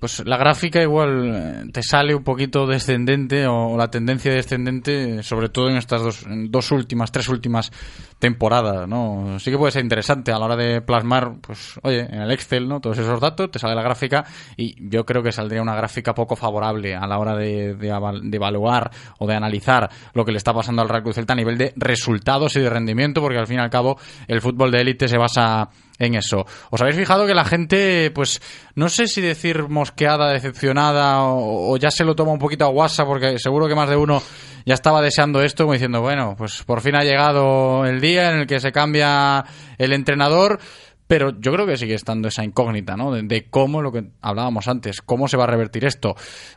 pues 0.00 0.26
la 0.26 0.38
gráfica 0.38 0.82
igual 0.82 1.30
eh, 1.34 1.70
te 1.72 1.82
sale 1.82 2.14
un 2.14 2.24
poquito 2.24 2.66
descendente 2.66 3.46
o 3.46 3.76
la 3.76 3.90
tendencia 3.90 4.32
descendente, 4.32 5.22
sobre 5.22 5.50
todo 5.50 5.68
en 5.68 5.76
estas 5.76 6.02
dos, 6.02 6.26
dos 6.48 6.72
últimas, 6.72 7.12
tres 7.12 7.28
últimas 7.28 7.70
temporadas, 8.18 8.88
¿no? 8.88 9.38
Sí 9.38 9.50
que 9.50 9.58
puede 9.58 9.72
ser 9.72 9.82
interesante 9.82 10.32
a 10.32 10.38
la 10.38 10.46
hora 10.46 10.56
de 10.56 10.80
plasmar, 10.80 11.34
pues, 11.42 11.78
oye, 11.82 12.00
en 12.00 12.22
el 12.22 12.30
Excel, 12.30 12.66
¿no? 12.66 12.80
Todos 12.80 12.98
esos 12.98 13.20
datos, 13.20 13.50
te 13.50 13.58
sale 13.58 13.74
la 13.74 13.82
gráfica 13.82 14.24
y 14.56 14.74
yo 14.88 15.04
creo 15.04 15.22
que 15.22 15.32
saldría 15.32 15.60
una 15.60 15.74
gráfica 15.74 16.14
poco 16.14 16.34
favorable 16.34 16.94
a 16.94 17.06
la 17.06 17.18
hora 17.18 17.36
de, 17.36 17.74
de, 17.74 18.20
de 18.22 18.36
evaluar 18.36 18.90
o 19.18 19.26
de 19.26 19.34
analizar 19.34 19.90
lo 20.14 20.24
que 20.24 20.32
le 20.32 20.38
está 20.38 20.54
pasando 20.54 20.80
al 20.80 20.88
Real 20.88 21.02
Cruz 21.02 21.16
Celta 21.16 21.34
a 21.34 21.36
nivel 21.36 21.58
de 21.58 21.74
resultados 21.76 22.56
y 22.56 22.60
de 22.60 22.70
rendimiento, 22.70 23.20
porque 23.20 23.38
al 23.38 23.46
fin 23.46 23.58
y 23.58 23.60
al 23.60 23.70
cabo 23.70 23.98
el 24.28 24.40
fútbol 24.40 24.70
de 24.70 24.80
élite 24.80 25.08
se 25.08 25.18
basa 25.18 25.68
en 26.00 26.14
eso. 26.14 26.46
¿Os 26.70 26.80
habéis 26.80 26.96
fijado 26.96 27.26
que 27.26 27.34
la 27.34 27.44
gente, 27.44 28.10
pues, 28.10 28.40
no 28.74 28.88
sé 28.88 29.06
si 29.06 29.20
decir 29.20 29.68
mosqueada, 29.68 30.32
decepcionada, 30.32 31.22
o, 31.22 31.76
ya 31.76 31.90
se 31.90 32.04
lo 32.04 32.16
toma 32.16 32.32
un 32.32 32.38
poquito 32.38 32.64
a 32.64 32.68
guasa, 32.68 33.04
porque 33.04 33.38
seguro 33.38 33.68
que 33.68 33.74
más 33.76 33.88
de 33.88 33.96
uno 33.96 34.20
ya 34.64 34.74
estaba 34.74 35.02
deseando 35.02 35.42
esto, 35.42 35.64
como 35.64 35.74
diciendo, 35.74 36.00
bueno, 36.00 36.34
pues 36.36 36.64
por 36.64 36.80
fin 36.80 36.96
ha 36.96 37.04
llegado 37.04 37.84
el 37.84 38.00
día 38.00 38.32
en 38.32 38.40
el 38.40 38.46
que 38.46 38.60
se 38.60 38.72
cambia 38.72 39.44
el 39.76 39.92
entrenador, 39.92 40.58
pero 41.06 41.38
yo 41.38 41.52
creo 41.52 41.66
que 41.66 41.76
sigue 41.76 41.94
estando 41.94 42.28
esa 42.28 42.44
incógnita, 42.44 42.96
¿no? 42.96 43.12
De, 43.12 43.22
de, 43.22 43.50
cómo, 43.50 43.82
lo 43.82 43.92
que 43.92 44.04
hablábamos 44.22 44.68
antes, 44.68 45.02
cómo 45.02 45.28
se 45.28 45.36
va 45.36 45.44
a 45.44 45.48
revertir 45.48 45.84
esto. 45.84 46.14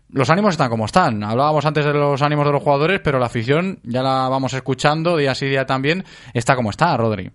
Los 0.09 0.29
ánimos 0.29 0.53
están 0.53 0.69
como 0.69 0.85
están. 0.85 1.23
Hablábamos 1.23 1.65
antes 1.65 1.83
de 1.83 1.91
los 1.91 2.21
ánimos 2.21 2.45
de 2.45 2.51
los 2.53 2.63
jugadores, 2.63 3.01
pero 3.03 3.19
la 3.19 3.25
afición, 3.25 3.79
ya 3.83 4.03
la 4.03 4.29
vamos 4.29 4.53
escuchando 4.53 5.17
día 5.17 5.35
sí 5.35 5.47
día 5.47 5.65
también, 5.65 6.05
está 6.33 6.55
como 6.55 6.69
está, 6.69 6.95
Rodri. 6.95 7.31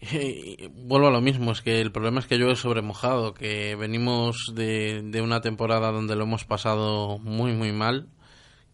Vuelvo 0.74 1.08
a 1.08 1.10
lo 1.10 1.20
mismo, 1.20 1.52
es 1.52 1.60
que 1.60 1.80
el 1.80 1.92
problema 1.92 2.20
es 2.20 2.26
que 2.26 2.38
yo 2.38 2.48
he 2.50 2.56
sobremojado, 2.56 3.34
que 3.34 3.76
venimos 3.76 4.52
de, 4.54 5.02
de, 5.02 5.20
una 5.20 5.40
temporada 5.40 5.92
donde 5.92 6.16
lo 6.16 6.24
hemos 6.24 6.44
pasado 6.44 7.18
muy, 7.18 7.52
muy 7.52 7.72
mal, 7.72 8.08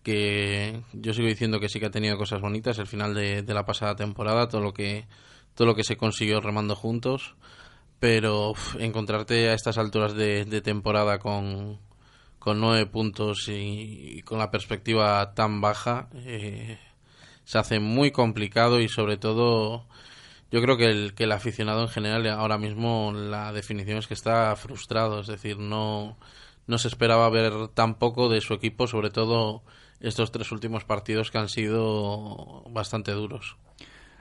que 0.04 0.82
yo 0.92 1.12
sigo 1.12 1.26
diciendo 1.26 1.58
que 1.58 1.68
sí 1.68 1.80
que 1.80 1.86
ha 1.86 1.90
tenido 1.90 2.16
cosas 2.16 2.40
bonitas, 2.40 2.78
el 2.78 2.86
final 2.86 3.12
de, 3.14 3.42
de 3.42 3.54
la 3.54 3.66
pasada 3.66 3.96
temporada, 3.96 4.48
todo 4.48 4.60
lo 4.60 4.72
que 4.72 5.06
todo 5.54 5.66
lo 5.66 5.74
que 5.74 5.84
se 5.84 5.96
consiguió 5.96 6.40
remando 6.40 6.76
juntos, 6.76 7.34
pero 7.98 8.52
encontrarte 8.78 9.48
a 9.48 9.54
estas 9.54 9.78
alturas 9.78 10.14
de, 10.14 10.44
de 10.44 10.60
temporada 10.60 11.18
con, 11.18 11.78
con 12.38 12.60
nueve 12.60 12.86
puntos 12.86 13.48
y, 13.48 14.18
y, 14.18 14.22
con 14.22 14.38
la 14.38 14.50
perspectiva 14.50 15.34
tan 15.34 15.62
baja, 15.62 16.08
eh, 16.14 16.78
se 17.44 17.58
hace 17.58 17.80
muy 17.80 18.10
complicado 18.10 18.80
y 18.80 18.88
sobre 18.88 19.16
todo 19.16 19.86
yo 20.50 20.62
creo 20.62 20.76
que 20.76 20.86
el, 20.86 21.14
que 21.14 21.24
el 21.24 21.32
aficionado 21.32 21.82
en 21.82 21.88
general 21.88 22.26
ahora 22.28 22.58
mismo 22.58 23.12
la 23.12 23.52
definición 23.52 23.98
es 23.98 24.06
que 24.06 24.14
está 24.14 24.54
frustrado, 24.56 25.20
es 25.20 25.26
decir, 25.26 25.58
no, 25.58 26.16
no 26.66 26.78
se 26.78 26.88
esperaba 26.88 27.28
ver 27.30 27.68
tan 27.68 27.94
poco 27.94 28.28
de 28.28 28.40
su 28.40 28.54
equipo, 28.54 28.86
sobre 28.86 29.10
todo 29.10 29.62
estos 30.00 30.30
tres 30.30 30.52
últimos 30.52 30.84
partidos 30.84 31.30
que 31.30 31.38
han 31.38 31.48
sido 31.48 32.62
bastante 32.70 33.12
duros. 33.12 33.56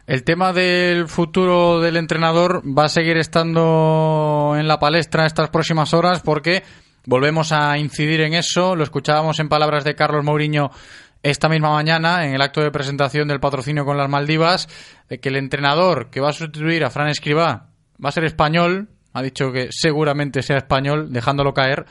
El 0.07 0.23
tema 0.23 0.53
del 0.53 1.07
futuro 1.07 1.79
del 1.79 1.97
entrenador 1.97 2.61
va 2.65 2.85
a 2.85 2.89
seguir 2.89 3.17
estando 3.17 4.53
en 4.57 4.67
la 4.67 4.79
palestra 4.79 5.25
estas 5.25 5.49
próximas 5.49 5.95
horas 5.95 6.21
porque 6.21 6.63
volvemos 7.07 7.51
a 7.51 7.77
incidir 7.79 8.21
en 8.21 8.35
eso. 8.35 8.75
Lo 8.75 8.83
escuchábamos 8.83 9.39
en 9.39 9.49
palabras 9.49 9.83
de 9.83 9.95
Carlos 9.95 10.23
Mourinho 10.23 10.69
esta 11.31 11.49
misma 11.49 11.71
mañana 11.71 12.23
en 12.23 12.35
el 12.35 12.41
acto 12.41 12.61
de 12.61 12.69
presentación 12.69 13.27
del 13.27 13.39
patrocinio 13.39 13.83
con 13.83 13.97
las 13.97 14.07
Maldivas 14.07 14.67
de 15.09 15.19
que 15.19 15.29
el 15.29 15.37
entrenador 15.37 16.11
que 16.11 16.21
va 16.21 16.29
a 16.29 16.33
sustituir 16.33 16.85
a 16.85 16.91
Fran 16.91 17.07
Escribá 17.07 17.69
va 18.03 18.09
a 18.09 18.11
ser 18.11 18.25
español, 18.25 18.89
ha 19.11 19.23
dicho 19.23 19.51
que 19.51 19.69
seguramente 19.71 20.43
sea 20.43 20.57
español, 20.57 21.11
dejándolo 21.11 21.51
caer, 21.51 21.87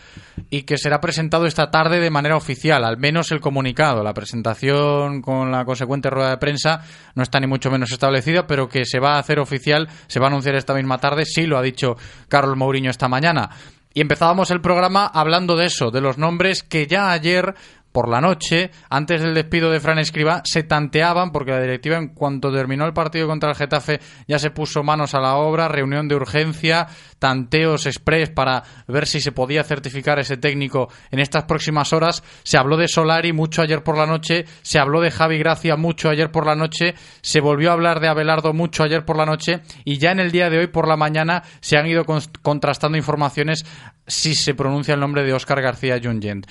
y 0.51 0.62
que 0.62 0.78
será 0.78 1.01
presentado 1.01 1.47
esta 1.47 1.72
tarde 1.72 1.99
de 1.99 2.11
manera 2.11 2.37
oficial, 2.37 2.85
al 2.85 2.97
menos 2.97 3.32
el 3.32 3.41
comunicado. 3.41 4.05
La 4.05 4.14
presentación 4.14 5.20
con 5.20 5.51
la 5.51 5.64
consecuente 5.64 6.11
rueda 6.11 6.30
de 6.30 6.39
prensa 6.39 6.82
no 7.16 7.24
está 7.24 7.41
ni 7.41 7.49
mucho 7.49 7.72
menos 7.72 7.91
establecida, 7.91 8.47
pero 8.47 8.68
que 8.68 8.85
se 8.85 9.01
va 9.01 9.16
a 9.16 9.18
hacer 9.18 9.41
oficial, 9.41 9.89
se 10.07 10.20
va 10.20 10.26
a 10.26 10.28
anunciar 10.28 10.55
esta 10.55 10.74
misma 10.74 10.99
tarde, 10.99 11.24
sí 11.24 11.47
lo 11.47 11.59
ha 11.59 11.62
dicho 11.62 11.97
Carlos 12.28 12.57
Mourinho 12.57 12.91
esta 12.91 13.09
mañana. 13.09 13.51
Y 13.95 14.01
empezábamos 14.01 14.51
el 14.51 14.61
programa 14.61 15.07
hablando 15.07 15.57
de 15.57 15.66
eso, 15.66 15.91
de 15.91 16.01
los 16.01 16.18
nombres 16.18 16.62
que 16.64 16.87
ya 16.87 17.12
ayer 17.12 17.55
por 17.95 18.09
la 18.09 18.20
noche, 18.20 18.72
antes 18.90 19.22
del 19.22 19.34
despido 19.34 19.70
de 19.70 19.78
Fran 19.78 20.01
Escriba, 20.01 20.42
se 20.45 20.64
tanteaban, 20.64 21.30
porque 21.30 21.53
la 21.53 21.61
directiva 21.61 21.97
en 21.97 22.09
cuanto 22.09 22.53
terminó 22.53 22.86
el 22.86 22.92
partido 22.92 23.28
contra 23.28 23.51
el 23.51 23.55
Getafe 23.55 24.01
ya 24.26 24.40
se 24.40 24.51
puso 24.51 24.82
manos 24.82 25.14
a 25.14 25.20
la 25.20 25.36
obra, 25.36 25.68
reunión 25.68 26.09
de 26.09 26.16
urgencia, 26.16 26.88
tanteos 27.20 27.86
express 27.86 28.30
para 28.30 28.64
ver 28.88 29.07
si 29.07 29.20
se 29.20 29.30
podía 29.30 29.62
certificar 29.62 30.18
ese 30.18 30.36
técnico 30.36 30.88
en 31.12 31.20
estas 31.20 31.45
próximas 31.45 31.92
horas. 31.92 32.24
Se 32.42 32.59
habló 32.59 32.76
de 32.76 32.88
Solari 32.88 33.32
mucho 33.32 33.62
ayer 33.62 33.84
por 33.84 33.97
la 33.97 34.07
noche, 34.07 34.45
se 34.62 34.80
habló 34.80 35.01
de 35.01 35.12
Javi 35.12 35.38
Gracia 35.38 35.76
mucho 35.76 36.11
ayer 36.11 36.32
por 36.32 36.47
la 36.47 36.57
noche, 36.57 36.97
se 37.20 37.38
volvió 37.38 37.70
a 37.70 37.74
hablar 37.74 38.01
de 38.01 38.09
Abelardo 38.09 38.53
mucho 38.53 38.82
ayer 38.82 39.05
por 39.05 39.16
la 39.16 39.24
noche 39.24 39.61
y 39.84 39.99
ya 39.99 40.11
en 40.11 40.18
el 40.18 40.32
día 40.32 40.51
de 40.51 40.59
hoy 40.59 40.66
por 40.66 40.88
la 40.88 40.97
mañana 40.97 41.45
se 41.61 41.76
han 41.76 41.86
ido 41.86 42.05
contrastando 42.42 42.99
informaciones 42.99 43.64
si 44.07 44.34
se 44.34 44.55
pronuncia 44.55 44.95
el 44.95 45.01
nombre 45.01 45.22
de 45.22 45.32
Óscar 45.32 45.62
García 45.62 46.01
Jungent. 46.03 46.47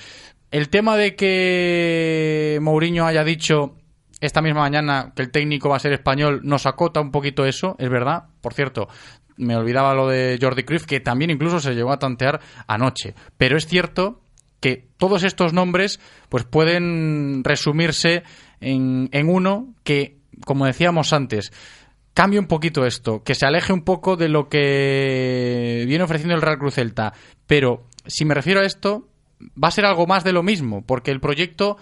El 0.53 0.69
tema 0.69 0.95
de 0.97 1.15
que 1.15 2.59
Mourinho 2.61 3.07
haya 3.07 3.23
dicho 3.23 3.73
esta 4.21 4.39
misma 4.39 4.59
mañana 4.59 5.11
que 5.15 5.23
el 5.23 5.31
técnico 5.31 5.67
va 5.67 5.77
a 5.77 5.79
ser 5.79 5.93
español 5.93 6.41
nos 6.43 6.67
acota 6.67 7.01
un 7.01 7.09
poquito 7.09 7.47
eso, 7.47 7.75
es 7.79 7.89
verdad. 7.89 8.25
Por 8.39 8.53
cierto, 8.53 8.87
me 9.35 9.55
olvidaba 9.55 9.95
lo 9.95 10.07
de 10.07 10.37
Jordi 10.39 10.61
Cruyff, 10.61 10.85
que 10.85 10.99
también 10.99 11.31
incluso 11.31 11.59
se 11.59 11.73
llegó 11.73 11.91
a 11.91 11.97
tantear 11.97 12.39
anoche. 12.67 13.15
Pero 13.35 13.57
es 13.57 13.65
cierto 13.65 14.21
que 14.59 14.89
todos 14.97 15.23
estos 15.23 15.53
nombres 15.53 15.99
pues 16.29 16.43
pueden 16.43 17.43
resumirse 17.43 18.21
en, 18.61 19.09
en 19.11 19.29
uno 19.29 19.73
que, 19.83 20.19
como 20.45 20.67
decíamos 20.67 21.13
antes, 21.13 21.51
cambie 22.13 22.37
un 22.37 22.45
poquito 22.45 22.85
esto, 22.85 23.23
que 23.23 23.33
se 23.33 23.47
aleje 23.47 23.73
un 23.73 23.83
poco 23.83 24.17
de 24.17 24.29
lo 24.29 24.49
que 24.49 25.83
viene 25.87 26.03
ofreciendo 26.03 26.35
el 26.35 26.43
Real 26.43 26.59
Cruz 26.59 26.75
Celta. 26.75 27.11
Pero 27.47 27.87
si 28.05 28.23
me 28.23 28.35
refiero 28.35 28.59
a 28.59 28.65
esto, 28.65 29.09
va 29.61 29.67
a 29.67 29.71
ser 29.71 29.85
algo 29.85 30.07
más 30.07 30.23
de 30.23 30.33
lo 30.33 30.43
mismo, 30.43 30.83
porque 30.85 31.11
el 31.11 31.19
proyecto, 31.19 31.77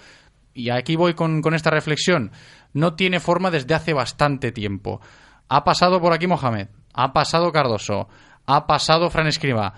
y 0.54 0.70
aquí 0.70 0.96
voy 0.96 1.14
con, 1.14 1.42
esta 1.54 1.70
reflexión, 1.70 2.32
no 2.74 2.96
tiene 2.96 3.20
forma 3.20 3.52
desde 3.52 3.74
hace 3.74 3.94
bastante 3.94 4.52
tiempo. 4.52 5.02
Ha 5.50 5.64
pasado 5.64 6.00
por 6.02 6.14
aquí 6.14 6.28
Mohamed, 6.28 6.68
ha 6.94 7.14
pasado 7.14 7.52
Cardoso, 7.52 8.08
ha 8.46 8.68
pasado 8.68 9.10
Fran 9.10 9.28
Escriba. 9.28 9.74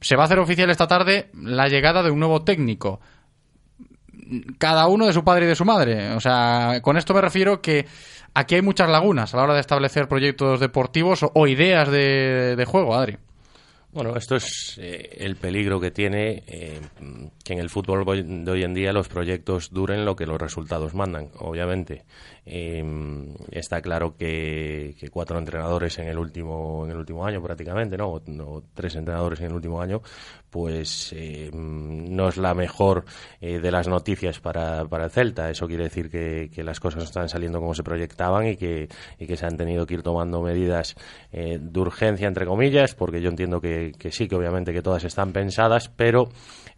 Se 0.00 0.16
va 0.16 0.22
a 0.22 0.26
hacer 0.26 0.38
oficial 0.38 0.70
esta 0.70 0.86
tarde 0.86 1.30
la 1.34 1.68
llegada 1.68 2.02
de 2.02 2.10
un 2.10 2.20
nuevo 2.20 2.42
técnico. 2.42 3.00
Cada 4.58 4.86
uno 4.88 5.06
de 5.06 5.12
su 5.12 5.24
padre 5.24 5.46
y 5.46 5.48
de 5.48 5.54
su 5.54 5.64
madre. 5.64 6.12
O 6.12 6.20
sea, 6.20 6.80
con 6.82 6.96
esto 6.96 7.14
me 7.14 7.20
refiero 7.20 7.62
que 7.62 7.86
aquí 8.34 8.56
hay 8.56 8.62
muchas 8.62 8.90
lagunas 8.90 9.32
a 9.32 9.38
la 9.38 9.44
hora 9.44 9.54
de 9.54 9.60
establecer 9.60 10.08
proyectos 10.08 10.60
deportivos 10.60 11.24
o, 11.32 11.46
ideas 11.46 11.90
de, 11.90 12.56
de 12.56 12.64
juego, 12.64 12.94
Adri. 12.94 13.18
Bueno, 13.96 14.14
esto 14.14 14.36
es 14.36 14.76
eh, 14.76 15.16
el 15.20 15.36
peligro 15.36 15.80
que 15.80 15.90
tiene 15.90 16.42
eh, 16.46 16.82
que 17.42 17.54
en 17.54 17.60
el 17.60 17.70
fútbol 17.70 18.04
de 18.44 18.50
hoy 18.50 18.62
en 18.62 18.74
día 18.74 18.92
los 18.92 19.08
proyectos 19.08 19.70
duren 19.70 20.04
lo 20.04 20.14
que 20.14 20.26
los 20.26 20.38
resultados 20.38 20.92
mandan, 20.92 21.30
obviamente. 21.38 22.04
Eh, 22.44 22.84
está 23.50 23.80
claro 23.80 24.14
que, 24.16 24.94
cuatro 25.10 25.38
entrenadores 25.38 25.98
en 25.98 26.06
el 26.06 26.16
último 26.16 26.84
en 26.84 26.92
el 26.92 26.98
último 26.98 27.26
año 27.26 27.42
prácticamente, 27.42 27.96
¿no? 27.96 28.08
O, 28.08 28.62
tres 28.72 28.94
entrenadores 28.94 29.40
en 29.40 29.46
el 29.46 29.54
último 29.54 29.80
año, 29.80 30.00
pues 30.48 31.12
eh, 31.14 31.50
no 31.52 32.28
es 32.28 32.36
la 32.36 32.54
mejor 32.54 33.04
eh, 33.40 33.58
de 33.58 33.70
las 33.70 33.88
noticias 33.88 34.38
para, 34.40 34.84
para 34.86 35.06
el 35.06 35.10
Celta. 35.10 35.50
Eso 35.50 35.66
quiere 35.66 35.84
decir 35.84 36.08
que, 36.08 36.48
que, 36.54 36.62
las 36.62 36.78
cosas 36.80 36.98
no 36.98 37.04
están 37.04 37.28
saliendo 37.28 37.58
como 37.60 37.74
se 37.74 37.82
proyectaban 37.82 38.46
y 38.46 38.56
que, 38.56 38.88
y 39.18 39.26
que 39.26 39.36
se 39.36 39.44
han 39.44 39.56
tenido 39.56 39.84
que 39.84 39.94
ir 39.94 40.02
tomando 40.02 40.40
medidas 40.40 40.94
eh, 41.32 41.58
de 41.60 41.80
urgencia, 41.80 42.28
entre 42.28 42.46
comillas, 42.46 42.94
porque 42.94 43.20
yo 43.20 43.28
entiendo 43.28 43.60
que, 43.60 43.85
que, 43.92 44.10
sí, 44.12 44.28
que 44.28 44.34
obviamente 44.34 44.72
que 44.72 44.82
todas 44.82 45.04
están 45.04 45.32
pensadas, 45.32 45.88
pero 45.88 46.28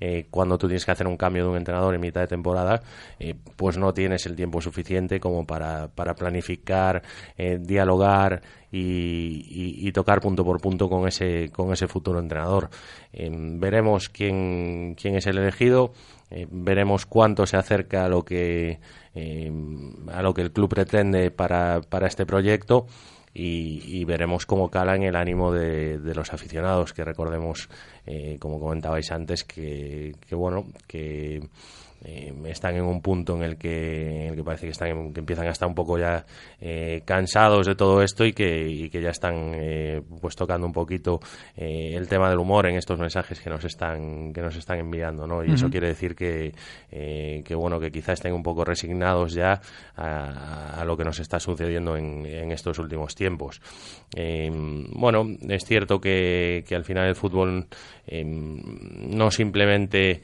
eh, 0.00 0.26
cuando 0.30 0.59
tú 0.59 0.66
tienes 0.68 0.84
que 0.84 0.92
hacer 0.92 1.06
un 1.06 1.16
cambio 1.16 1.44
de 1.44 1.50
un 1.50 1.56
entrenador 1.56 1.94
en 1.94 2.00
mitad 2.00 2.20
de 2.20 2.28
temporada, 2.28 2.82
eh, 3.18 3.34
pues 3.56 3.76
no 3.78 3.92
tienes 3.92 4.26
el 4.26 4.36
tiempo 4.36 4.61
suficiente 4.61 5.20
como 5.20 5.46
para, 5.46 5.88
para 5.88 6.14
planificar, 6.14 7.02
eh, 7.36 7.59
dialogar 7.61 8.42
y, 8.70 9.78
y, 9.86 9.92
tocar 9.92 10.20
punto 10.20 10.44
por 10.44 10.61
punto 10.61 10.88
con 10.88 11.09
ese, 11.09 11.50
con 11.50 11.72
ese 11.72 11.88
futuro 11.88 12.20
entrenador. 12.20 12.68
Eh, 13.12 13.30
veremos 13.32 14.09
quién, 14.09 14.94
quién 14.94 15.16
es 15.16 15.26
el 15.26 15.38
elegido, 15.38 15.92
eh, 16.30 16.46
veremos 16.50 17.06
cuánto 17.06 17.46
se 17.46 17.56
acerca 17.56 18.04
a 18.04 18.09
lo 18.09 18.24
que, 18.24 18.78
a 20.12 20.22
lo 20.22 20.34
que 20.34 20.42
el 20.42 20.52
club 20.52 20.68
pretende 20.68 21.30
para, 21.30 21.80
para 21.80 22.06
este 22.06 22.26
proyecto. 22.26 22.86
Y, 23.41 23.82
y, 23.86 24.05
veremos 24.05 24.47
cómo 24.47 24.68
cala 24.68 24.97
en 24.97 25.05
el 25.05 25.14
ánimo 25.14 25.53
de, 25.53 26.01
de 26.01 26.12
los 26.12 26.32
aficionados, 26.32 26.93
que 26.93 27.05
recordemos, 27.05 27.68
eh, 28.05 28.36
como 28.41 28.59
comentabais 28.59 29.12
antes, 29.12 29.45
que, 29.45 30.16
que 30.26 30.34
bueno, 30.34 30.66
que 30.89 31.49
eh, 32.05 32.32
están 32.46 32.76
en 32.76 32.84
un 32.84 33.03
punto 33.03 33.34
en 33.34 33.42
el 33.42 33.57
que, 33.57 34.26
en 34.26 34.30
el 34.30 34.36
que 34.36 34.44
parece 34.44 34.66
que, 34.66 34.70
están, 34.70 35.12
que 35.12 35.18
empiezan 35.18 35.49
a 35.49 35.51
estar 35.51 35.68
un 35.68 35.74
poco 35.74 35.99
ya 35.99 36.24
eh, 36.61 37.03
cansados 37.05 37.66
de 37.66 37.74
todo 37.74 38.03
esto 38.03 38.24
y 38.24 38.32
que, 38.32 38.68
y 38.68 38.88
que 38.88 39.03
ya 39.03 39.11
están 39.11 39.53
eh, 39.55 40.01
pues 40.20 40.36
tocando 40.36 40.66
un 40.66 40.72
poquito 40.72 41.18
el 41.57 42.07
tema 42.07 42.30
del 42.30 42.38
humor 42.38 42.66
en 42.66 42.76
estos 42.76 42.99
mensajes 42.99 43.40
que 43.40 43.51
nos 43.51 43.64
están 43.64 44.32
que 44.32 44.40
nos 44.40 44.55
están 44.55 44.78
enviando 44.78 45.26
¿no? 45.26 45.44
y 45.44 45.53
eso 45.53 45.68
quiere 45.70 45.88
decir 45.88 46.14
que, 46.14 46.53
que 46.88 47.55
bueno 47.55 47.80
que 47.80 47.90
quizás 47.90 48.14
estén 48.14 48.32
un 48.32 48.42
poco 48.42 48.64
resignados 48.64 49.32
ya 49.32 49.61
a, 49.96 50.82
lo 50.86 50.96
que 50.96 51.05
nos 51.05 51.18
está 51.18 51.40
sucediendo 51.40 51.96
en, 51.96 52.24
en 52.26 52.53
estos 52.53 52.78
últimos 52.78 53.14
tiempos 53.14 53.61
bueno 54.92 55.26
es 55.49 55.64
cierto 55.64 56.01
que, 56.01 56.64
que 56.66 56.76
al 56.76 56.84
final 56.84 57.09
el 57.09 57.16
fútbol 57.16 57.66
no 58.12 59.30
simplemente 59.30 60.22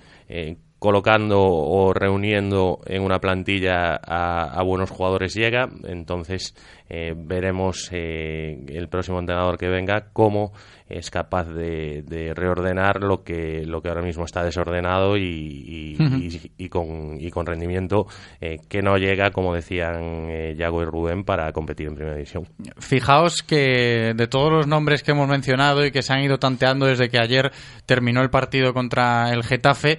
colocando 0.85 1.41
o 1.41 1.95
reuniendo 1.95 2.81
en 2.85 3.01
una 3.01 3.19
plantilla 3.19 3.95
a, 3.97 4.63
buenos 4.65 4.91
jugadores 4.91 5.33
llega. 5.33 5.67
Entonces 5.85 6.55
eh, 6.91 7.15
veremos 7.17 7.89
eh, 7.91 8.63
el 8.69 8.89
próximo 8.91 9.19
entrenador 9.19 9.57
que 9.57 9.71
venga 9.71 10.09
cómo 10.13 10.53
es 10.87 11.11
capaz 11.11 11.45
de, 11.45 12.05
reordenar 12.37 13.03
lo 13.03 13.25
que 13.25 13.65
lo 13.65 13.81
que 13.81 13.89
ahora 13.89 14.03
mismo 14.03 14.27
está 14.27 14.45
desordenado 14.45 15.17
y, 15.17 15.97
y, 16.59 16.69
con, 16.69 17.17
y 17.19 17.31
con 17.31 17.47
rendimiento 17.47 18.07
eh, 18.39 18.59
que 18.69 18.83
no 18.83 18.99
llega, 18.99 19.31
como 19.31 19.55
decían 19.55 20.29
Yago 20.55 20.83
y 20.83 20.85
Rubén, 20.85 21.25
para 21.25 21.51
competir 21.53 21.87
en 21.89 21.95
primera 21.95 22.17
división. 22.17 22.47
Fijaos 22.77 23.43
que 23.43 24.13
de 24.15 24.27
todos 24.27 24.53
los 24.53 24.67
nombres 24.67 25.03
que 25.03 25.13
hemos 25.13 25.29
mencionado 25.29 25.87
y 25.87 25.91
que 25.91 26.03
se 26.03 26.13
han 26.13 26.23
ido 26.23 26.39
tanteando 26.39 26.85
desde 26.85 27.09
que 27.09 27.19
ayer 27.19 27.53
terminó 27.87 28.21
el 28.21 28.29
partido 28.29 28.75
contra 28.75 29.33
el 29.33 29.43
Getafe, 29.45 29.99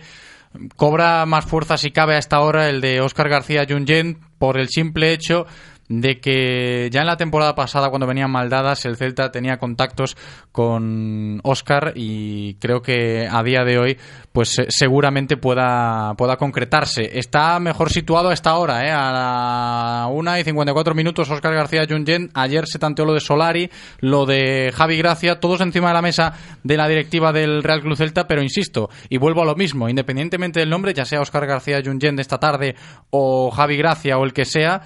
Cobra 0.75 1.25
más 1.25 1.45
fuerza 1.45 1.77
si 1.77 1.91
cabe 1.91 2.15
a 2.15 2.19
esta 2.19 2.39
hora 2.41 2.69
el 2.69 2.81
de 2.81 3.01
Óscar 3.01 3.29
García 3.29 3.65
Jungen 3.67 4.19
por 4.37 4.57
el 4.57 4.69
simple 4.69 5.13
hecho 5.13 5.45
de 5.87 6.19
que 6.19 6.89
ya 6.91 7.01
en 7.01 7.07
la 7.07 7.17
temporada 7.17 7.53
pasada 7.55 7.89
cuando 7.89 8.07
venían 8.07 8.31
maldadas 8.31 8.85
el 8.85 8.97
Celta 8.97 9.31
tenía 9.31 9.57
contactos 9.57 10.17
con 10.51 11.39
Oscar 11.43 11.93
y 11.95 12.55
creo 12.55 12.81
que 12.81 13.27
a 13.29 13.43
día 13.43 13.63
de 13.63 13.77
hoy 13.77 13.97
pues 14.31 14.61
seguramente 14.67 15.37
pueda, 15.37 16.13
pueda 16.15 16.35
concretarse. 16.35 17.17
Está 17.17 17.59
mejor 17.59 17.89
situado 17.89 18.29
a 18.29 18.33
esta 18.33 18.55
hora, 18.57 18.85
¿eh? 18.85 18.91
a 18.91 19.11
la 19.11 20.07
1 20.11 20.39
y 20.39 20.43
54 20.43 20.93
minutos 20.93 21.29
Oscar 21.29 21.53
García 21.53 21.85
Jungen. 21.87 22.31
Ayer 22.33 22.67
se 22.67 22.79
tanteó 22.79 23.05
lo 23.05 23.13
de 23.13 23.21
Solari, 23.21 23.69
lo 23.99 24.25
de 24.25 24.73
Javi 24.75 24.97
Gracia, 24.97 25.39
todos 25.39 25.61
encima 25.61 25.89
de 25.89 25.93
la 25.93 26.01
mesa 26.01 26.33
de 26.63 26.77
la 26.77 26.87
directiva 26.87 27.31
del 27.31 27.63
Real 27.63 27.81
Club 27.81 27.95
Celta, 27.95 28.27
pero 28.27 28.41
insisto, 28.41 28.89
y 29.07 29.17
vuelvo 29.17 29.41
a 29.41 29.45
lo 29.45 29.55
mismo, 29.55 29.87
independientemente 29.87 30.59
del 30.59 30.69
nombre, 30.69 30.93
ya 30.93 31.05
sea 31.05 31.21
Oscar 31.21 31.45
García 31.45 31.81
Jungen 31.83 32.15
de 32.15 32.21
esta 32.21 32.39
tarde 32.39 32.75
o 33.11 33.51
Javi 33.51 33.77
Gracia 33.77 34.17
o 34.17 34.25
el 34.25 34.33
que 34.33 34.45
sea, 34.45 34.81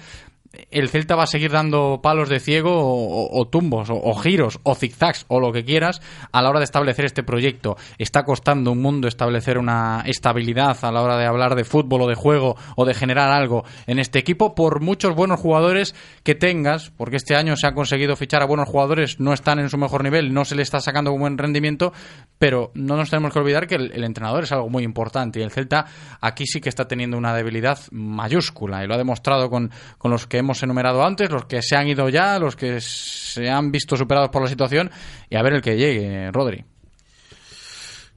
el 0.70 0.88
Celta 0.88 1.14
va 1.14 1.24
a 1.24 1.28
seguir 1.28 1.52
dando 1.52 2.00
palos 2.02 2.28
de 2.28 2.40
ciego 2.40 2.72
o, 2.74 3.48
tumbos 3.48 3.88
o, 3.90 4.14
giros 4.14 4.58
o 4.64 4.74
zigzags 4.74 5.24
o 5.28 5.38
lo 5.38 5.52
que 5.52 5.64
quieras 5.64 6.00
a 6.32 6.42
la 6.42 6.50
hora 6.50 6.58
de 6.58 6.64
establecer 6.64 7.04
este 7.04 7.22
proyecto. 7.22 7.76
Está 7.98 8.24
costando 8.24 8.72
un 8.72 8.82
mundo 8.82 9.06
establecer 9.06 9.58
una 9.58 10.02
estabilidad 10.06 10.76
a 10.82 10.90
la 10.90 11.02
hora 11.02 11.16
de 11.18 11.26
hablar 11.26 11.54
de 11.54 11.64
fútbol 11.64 12.02
o 12.02 12.08
de 12.08 12.16
juego 12.16 12.56
o 12.76 12.84
de 12.84 12.94
generar 12.94 13.30
algo 13.30 13.64
en 13.86 13.98
este 14.00 14.18
equipo 14.18 14.54
por 14.54 14.80
muchos 14.80 15.14
buenos 15.14 15.38
jugadores 15.38 15.94
que 16.24 16.34
tengas, 16.34 16.90
porque 16.96 17.16
este 17.16 17.36
año 17.36 17.56
se 17.56 17.68
ha 17.68 17.72
conseguido 17.72 18.16
fichar 18.16 18.42
a 18.42 18.46
buenos 18.46 18.68
jugadores, 18.68 19.20
no 19.20 19.32
están 19.32 19.60
en 19.60 19.70
su 19.70 19.78
mejor 19.78 20.02
nivel, 20.02 20.34
no 20.34 20.44
se 20.44 20.56
le 20.56 20.62
está 20.62 20.80
sacando 20.80 21.12
un 21.12 21.20
buen 21.20 21.38
rendimiento, 21.38 21.92
pero 22.38 22.72
no 22.74 22.96
nos 22.96 23.10
tenemos 23.10 23.32
que 23.32 23.38
olvidar 23.38 23.68
que 23.68 23.76
el, 23.76 23.92
el 23.92 24.02
entrenador 24.02 24.44
es 24.44 24.52
algo 24.52 24.68
muy 24.68 24.82
importante 24.82 25.38
y 25.38 25.42
el 25.42 25.52
Celta 25.52 25.86
aquí 26.20 26.46
sí 26.46 26.60
que 26.60 26.68
está 26.68 26.88
teniendo 26.88 27.16
una 27.16 27.34
debilidad 27.34 27.78
mayúscula 27.92 28.82
y 28.82 28.88
lo 28.88 28.94
ha 28.94 28.98
demostrado 28.98 29.48
con, 29.48 29.70
con 29.98 30.10
los 30.10 30.26
que 30.26 30.39
hemos 30.40 30.62
enumerado 30.62 31.04
antes, 31.04 31.30
los 31.30 31.44
que 31.46 31.62
se 31.62 31.76
han 31.76 31.88
ido 31.88 32.08
ya, 32.08 32.38
los 32.38 32.56
que 32.56 32.80
se 32.80 33.48
han 33.48 33.70
visto 33.70 33.96
superados 33.96 34.30
por 34.30 34.42
la 34.42 34.48
situación 34.48 34.90
y 35.28 35.36
a 35.36 35.42
ver 35.42 35.54
el 35.54 35.62
que 35.62 35.76
llegue, 35.76 36.30
Rodri. 36.32 36.64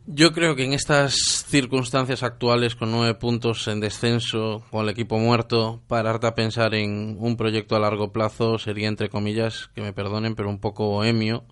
Yo 0.06 0.34
creo 0.34 0.58
que 0.58 0.66
en 0.66 0.74
estas 0.74 1.16
circunstancias 1.48 2.24
actuales, 2.24 2.76
con 2.76 2.92
nueve 2.92 3.14
puntos 3.14 3.70
en 3.70 3.80
descenso, 3.80 4.62
con 4.70 4.84
el 4.84 4.90
equipo 4.90 5.18
muerto, 5.18 5.82
pararte 5.88 6.28
a 6.28 6.36
pensar 6.36 6.76
en 6.76 7.16
un 7.20 7.38
proyecto 7.38 7.78
a 7.78 7.80
largo 7.80 8.12
plazo 8.12 8.58
sería, 8.58 8.90
entre 8.90 9.08
comillas, 9.08 9.70
que 9.74 9.82
me 9.82 9.94
perdonen, 9.94 10.36
pero 10.36 10.50
un 10.50 10.60
poco 10.60 10.90
bohemio, 10.90 11.46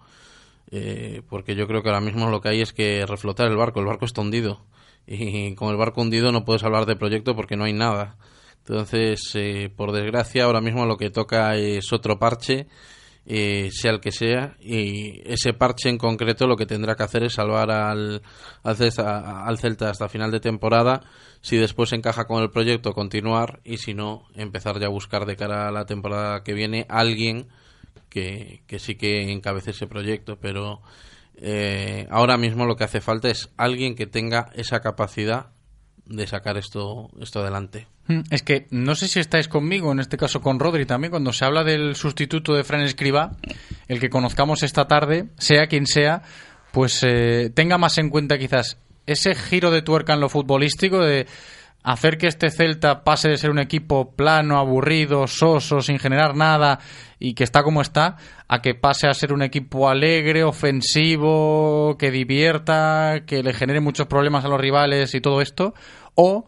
eh, 0.69 1.21
porque 1.29 1.55
yo 1.55 1.65
creo 1.65 1.81
que 1.81 1.89
ahora 1.89 2.01
mismo 2.01 2.29
lo 2.29 2.41
que 2.41 2.49
hay 2.49 2.61
es 2.61 2.73
que 2.73 3.05
reflotar 3.05 3.47
el 3.47 3.55
barco. 3.55 3.79
El 3.79 3.85
barco 3.85 4.03
está 4.03 4.19
hundido 4.19 4.65
y 5.07 5.55
con 5.55 5.69
el 5.69 5.77
barco 5.77 6.01
hundido 6.01 6.33
no 6.33 6.43
puedes 6.43 6.63
hablar 6.63 6.85
de 6.85 6.97
proyecto 6.97 7.35
porque 7.37 7.55
no 7.55 7.63
hay 7.63 7.73
nada. 7.73 8.17
Entonces, 8.71 9.33
eh, 9.35 9.69
por 9.75 9.91
desgracia, 9.91 10.45
ahora 10.45 10.61
mismo 10.61 10.85
lo 10.85 10.95
que 10.95 11.09
toca 11.09 11.57
es 11.57 11.91
otro 11.91 12.17
parche, 12.17 12.67
eh, 13.25 13.69
sea 13.69 13.91
el 13.91 13.99
que 13.99 14.13
sea, 14.13 14.55
y 14.61 15.19
ese 15.29 15.51
parche 15.51 15.89
en 15.89 15.97
concreto 15.97 16.47
lo 16.47 16.55
que 16.55 16.65
tendrá 16.65 16.95
que 16.95 17.03
hacer 17.03 17.23
es 17.23 17.33
salvar 17.33 17.69
al, 17.69 18.21
al, 18.63 18.75
Celta, 18.77 19.45
al 19.45 19.57
Celta 19.57 19.89
hasta 19.89 20.07
final 20.07 20.31
de 20.31 20.39
temporada. 20.39 21.01
Si 21.41 21.57
después 21.57 21.91
encaja 21.91 22.27
con 22.27 22.41
el 22.41 22.49
proyecto, 22.49 22.93
continuar, 22.93 23.59
y 23.65 23.75
si 23.75 23.93
no, 23.93 24.23
empezar 24.35 24.79
ya 24.79 24.85
a 24.85 24.89
buscar 24.89 25.25
de 25.25 25.35
cara 25.35 25.67
a 25.67 25.71
la 25.71 25.85
temporada 25.85 26.41
que 26.41 26.53
viene 26.53 26.85
alguien 26.87 27.49
que, 28.07 28.63
que 28.67 28.79
sí 28.79 28.95
que 28.95 29.33
encabece 29.33 29.71
ese 29.71 29.87
proyecto, 29.87 30.39
pero 30.39 30.81
eh, 31.35 32.07
ahora 32.09 32.37
mismo 32.37 32.65
lo 32.65 32.77
que 32.77 32.85
hace 32.85 33.01
falta 33.01 33.29
es 33.29 33.49
alguien 33.57 33.95
que 33.95 34.07
tenga 34.07 34.49
esa 34.53 34.79
capacidad 34.79 35.47
de 36.05 36.25
sacar 36.25 36.57
esto, 36.57 37.09
esto 37.19 37.41
adelante. 37.41 37.87
Mm, 38.11 38.21
es 38.29 38.43
que 38.43 38.67
no 38.71 38.95
sé 38.95 39.07
si 39.07 39.19
estáis 39.19 39.47
conmigo, 39.47 39.91
en 39.91 39.99
este 39.99 40.17
caso 40.17 40.41
con 40.41 40.59
Rodri 40.59 40.85
también, 40.85 41.11
cuando 41.11 41.31
se 41.31 41.45
habla 41.45 41.63
del 41.63 41.95
sustituto 41.95 42.53
de 42.53 42.63
Fran 42.63 42.81
Escriba, 42.81 43.31
el 43.87 43.99
que 43.99 44.09
conozcamos 44.09 44.63
esta 44.63 44.87
tarde, 44.87 45.29
sea 45.37 45.67
quien 45.67 45.85
sea, 45.85 46.21
pues 46.71 47.03
eh, 47.03 47.51
tenga 47.53 47.77
más 47.77 47.97
en 47.97 48.09
cuenta 48.09 48.37
quizás 48.37 48.77
ese 49.05 49.35
giro 49.35 49.71
de 49.71 49.81
tuerca 49.81 50.13
en 50.13 50.19
lo 50.19 50.29
futbolístico 50.29 50.99
de 50.99 51.27
hacer 51.83 52.17
que 52.17 52.27
este 52.27 52.51
Celta 52.51 53.03
pase 53.03 53.29
de 53.29 53.37
ser 53.37 53.49
un 53.49 53.59
equipo 53.59 54.11
plano, 54.11 54.59
aburrido, 54.59 55.25
soso, 55.27 55.81
sin 55.81 55.97
generar 55.97 56.35
nada 56.35 56.79
y 57.17 57.33
que 57.33 57.43
está 57.43 57.63
como 57.63 57.81
está, 57.81 58.17
a 58.47 58.61
que 58.61 58.75
pase 58.75 59.07
a 59.07 59.13
ser 59.13 59.33
un 59.33 59.41
equipo 59.41 59.89
alegre, 59.89 60.43
ofensivo, 60.43 61.95
que 61.97 62.11
divierta, 62.11 63.23
que 63.25 63.41
le 63.41 63.53
genere 63.53 63.79
muchos 63.79 64.07
problemas 64.07 64.45
a 64.45 64.49
los 64.49 64.61
rivales 64.61 65.15
y 65.15 65.21
todo 65.21 65.41
esto, 65.41 65.73
o 66.15 66.47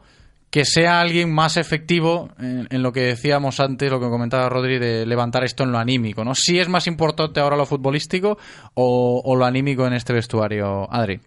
que 0.53 0.65
sea 0.65 1.01
alguien 1.01 1.33
más 1.33 1.57
efectivo 1.57 2.29
en, 2.37 2.83
lo 2.83 2.91
que 2.91 2.99
decíamos 2.99 3.59
antes, 3.59 3.89
lo 3.89 3.99
que 3.99 4.07
comentaba 4.07 4.49
Rodri, 4.49 4.77
de 4.77 5.03
levantar 5.03 5.43
esto 5.43 5.63
en 5.63 5.71
lo 5.71 5.79
anímico, 5.79 6.23
¿no? 6.23 6.35
Si 6.35 6.59
es 6.59 6.69
más 6.69 6.85
importante 6.85 7.39
ahora 7.39 7.57
lo 7.57 7.65
futbolístico 7.65 8.37
o, 8.75 9.35
lo 9.35 9.45
anímico 9.45 9.87
en 9.87 9.93
este 9.93 10.13
vestuario, 10.13 10.87
Adri. 10.93 11.19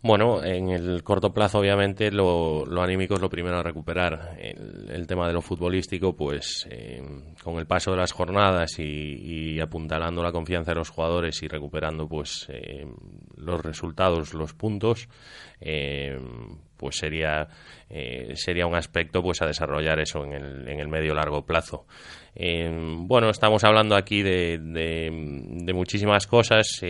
Bueno, 0.00 0.42
en 0.42 0.70
el 0.70 1.02
corto 1.02 1.34
plazo, 1.34 1.58
obviamente, 1.58 2.10
lo, 2.10 2.64
anímico 2.80 3.14
es 3.14 3.20
lo 3.20 3.28
primero 3.28 3.58
a 3.58 3.62
recuperar. 3.62 4.38
El, 4.38 5.06
tema 5.06 5.26
de 5.26 5.34
lo 5.34 5.42
futbolístico, 5.42 6.16
pues 6.16 6.66
eh, 6.70 7.02
con 7.42 7.58
el 7.58 7.66
paso 7.66 7.90
de 7.90 7.98
las 7.98 8.12
jornadas 8.12 8.78
y, 8.78 9.60
apuntalando 9.60 10.22
la 10.22 10.32
confianza 10.32 10.70
de 10.70 10.76
los 10.76 10.88
jugadores 10.88 11.42
y 11.42 11.48
recuperando, 11.48 12.08
pues, 12.08 12.46
eh, 12.48 12.86
los 13.36 13.60
resultados, 13.60 14.32
los 14.32 14.54
puntos, 14.54 15.10
eh, 15.60 16.18
pues 16.78 16.96
sería, 16.96 17.48
sería 18.34 18.66
un 18.66 18.74
aspecto, 18.74 19.22
pues, 19.22 19.40
a 19.42 19.46
desarrollar 19.46 20.00
eso 20.00 20.24
en 20.24 20.32
el, 20.32 20.68
en 20.68 20.80
el 20.80 20.88
medio 20.88 21.14
largo 21.14 21.44
plazo. 21.46 21.86
bueno, 22.34 23.30
estamos 23.30 23.62
hablando 23.64 23.94
aquí 23.96 24.22
de, 24.22 24.58
de, 24.58 25.72
muchísimas 25.72 26.26
cosas, 26.26 26.80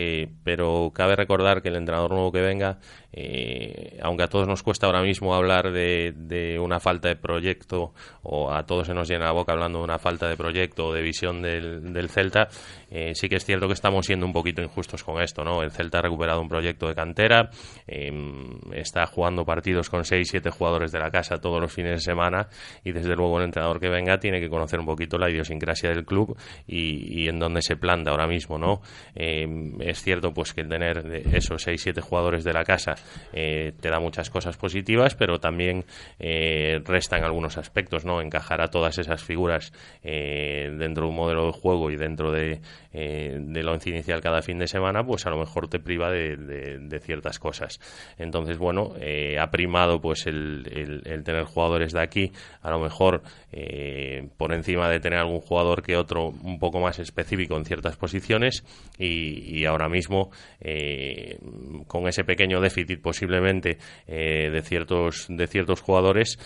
pero 0.43 0.91
cabe 0.93 1.15
recordar 1.15 1.61
que 1.61 1.69
el 1.69 1.75
entrenador 1.75 2.11
nuevo 2.11 2.31
que 2.31 2.41
venga 2.41 2.79
eh, 3.17 3.97
aunque 4.01 4.23
a 4.23 4.27
todos 4.27 4.45
nos 4.45 4.61
cuesta 4.61 4.87
ahora 4.87 5.01
mismo 5.01 5.33
hablar 5.33 5.71
de, 5.71 6.59
una 6.61 6.81
falta 6.81 7.07
de 7.07 7.15
proyecto 7.15 7.93
o 8.23 8.51
a 8.51 8.65
todos 8.65 8.87
se 8.87 8.93
nos 8.93 9.07
llena 9.07 9.23
la 9.23 9.31
boca 9.31 9.53
hablando 9.53 9.77
de 9.77 9.85
una 9.85 9.97
falta 9.97 10.27
de 10.27 10.35
proyecto 10.35 10.87
o 10.87 10.93
de 10.93 11.01
visión 11.01 11.41
del, 11.41 12.09
Celta, 12.09 12.49
eh, 12.91 13.13
sí 13.15 13.29
que 13.29 13.37
es 13.37 13.45
cierto 13.45 13.67
que 13.67 13.73
estamos 13.73 14.05
siendo 14.05 14.25
un 14.25 14.33
poquito 14.33 14.61
injustos 14.61 15.01
con 15.01 15.21
esto. 15.21 15.45
¿no? 15.45 15.63
El 15.63 15.71
Celta 15.71 15.99
ha 15.99 16.01
recuperado 16.01 16.41
un 16.41 16.49
proyecto 16.49 16.89
de 16.89 16.95
cantera, 16.95 17.49
em, 17.87 18.59
está 18.73 19.05
jugando 19.05 19.45
partidos 19.45 19.89
con 19.89 20.03
6, 20.03 20.27
7 20.29 20.49
jugadores 20.49 20.91
de 20.91 20.99
la 20.99 21.09
casa 21.09 21.37
todos 21.37 21.61
los 21.61 21.71
fines 21.71 21.91
de 21.93 22.01
semana 22.01 22.49
y 22.83 22.91
desde 22.91 23.15
luego 23.15 23.39
el 23.39 23.45
entrenador 23.45 23.79
que 23.79 23.87
venga 23.87 24.19
tiene 24.19 24.41
que 24.41 24.49
conocer 24.49 24.77
un 24.77 24.87
poquito 24.87 25.17
la, 25.17 25.29
idiosincrasia 25.29 25.89
del 25.89 26.05
club 26.05 26.37
y, 26.67 27.27
en 27.29 27.39
dónde 27.39 27.61
se 27.61 27.77
planta 27.77 28.11
ahora 28.11 28.27
mismo, 28.27 28.57
¿no? 28.57 28.81
Eh, 29.15 29.47
es 29.79 30.01
cierto 30.01 30.33
pues 30.33 30.53
que 30.53 30.63
tener 30.63 31.23
esos 31.33 31.63
seis 31.63 31.81
siete 31.81 32.01
jugadores 32.01 32.43
de 32.43 32.53
la 32.53 32.63
casa 32.63 32.95
te 33.31 33.89
da 33.89 33.99
muchas 33.99 34.29
cosas 34.29 34.57
positivas, 34.57 35.15
pero 35.15 35.39
también 35.39 35.85
resta 36.19 37.17
en 37.17 37.23
algunos 37.23 37.57
aspectos, 37.57 38.05
¿no? 38.05 38.21
Encajar 38.21 38.61
a 38.61 38.69
todas 38.69 38.97
esas 38.97 39.23
figuras 39.23 39.73
dentro 40.03 41.03
de 41.03 41.09
un 41.09 41.15
modelo 41.15 41.47
de 41.47 41.51
juego 41.51 41.91
y 41.91 41.95
dentro 41.95 42.31
de, 42.31 42.61
de 42.95 43.63
la 43.63 43.75
inicial 43.85 44.21
cada 44.21 44.41
fin 44.41 44.57
de 44.57 44.67
semana, 44.67 45.05
pues 45.05 45.25
a 45.25 45.29
lo 45.29 45.37
mejor 45.37 45.67
te 45.67 45.79
priva 45.79 46.09
de, 46.11 46.99
ciertas 47.01 47.39
cosas. 47.39 47.79
Entonces, 48.17 48.57
bueno, 48.57 48.93
ha 49.39 49.51
primado 49.51 49.99
pues 49.99 50.27
el, 50.27 51.01
el 51.05 51.23
tener 51.23 51.43
jugadores 51.43 51.91
de 51.91 52.01
aquí, 52.01 52.31
a 52.61 52.71
lo 52.71 52.79
mejor 52.79 53.21
eh, 53.57 54.27
por 54.37 54.53
encima 54.53 54.89
de 54.89 54.99
tener 54.99 55.19
algún 55.19 55.39
jugador 55.39 55.81
que 55.81 55.95
otro 55.95 56.27
un 56.27 56.59
poco 56.59 56.81
más 56.81 56.99
específico 56.99 57.55
en 57.55 57.63
ciertas 57.63 57.95
posiciones. 57.95 58.63
Y, 58.97 59.65
ahora 59.65 59.89
mismo 59.89 60.29
eh, 60.59 61.39
con 61.87 62.07
ese 62.07 62.23
pequeño 62.23 62.61
déficit 62.61 63.01
posiblemente 63.01 63.79
eh, 64.05 64.51
de 64.51 64.61
ciertos 64.61 65.25
de 65.27 65.47
ciertos 65.47 65.81
jugadores 65.81 66.37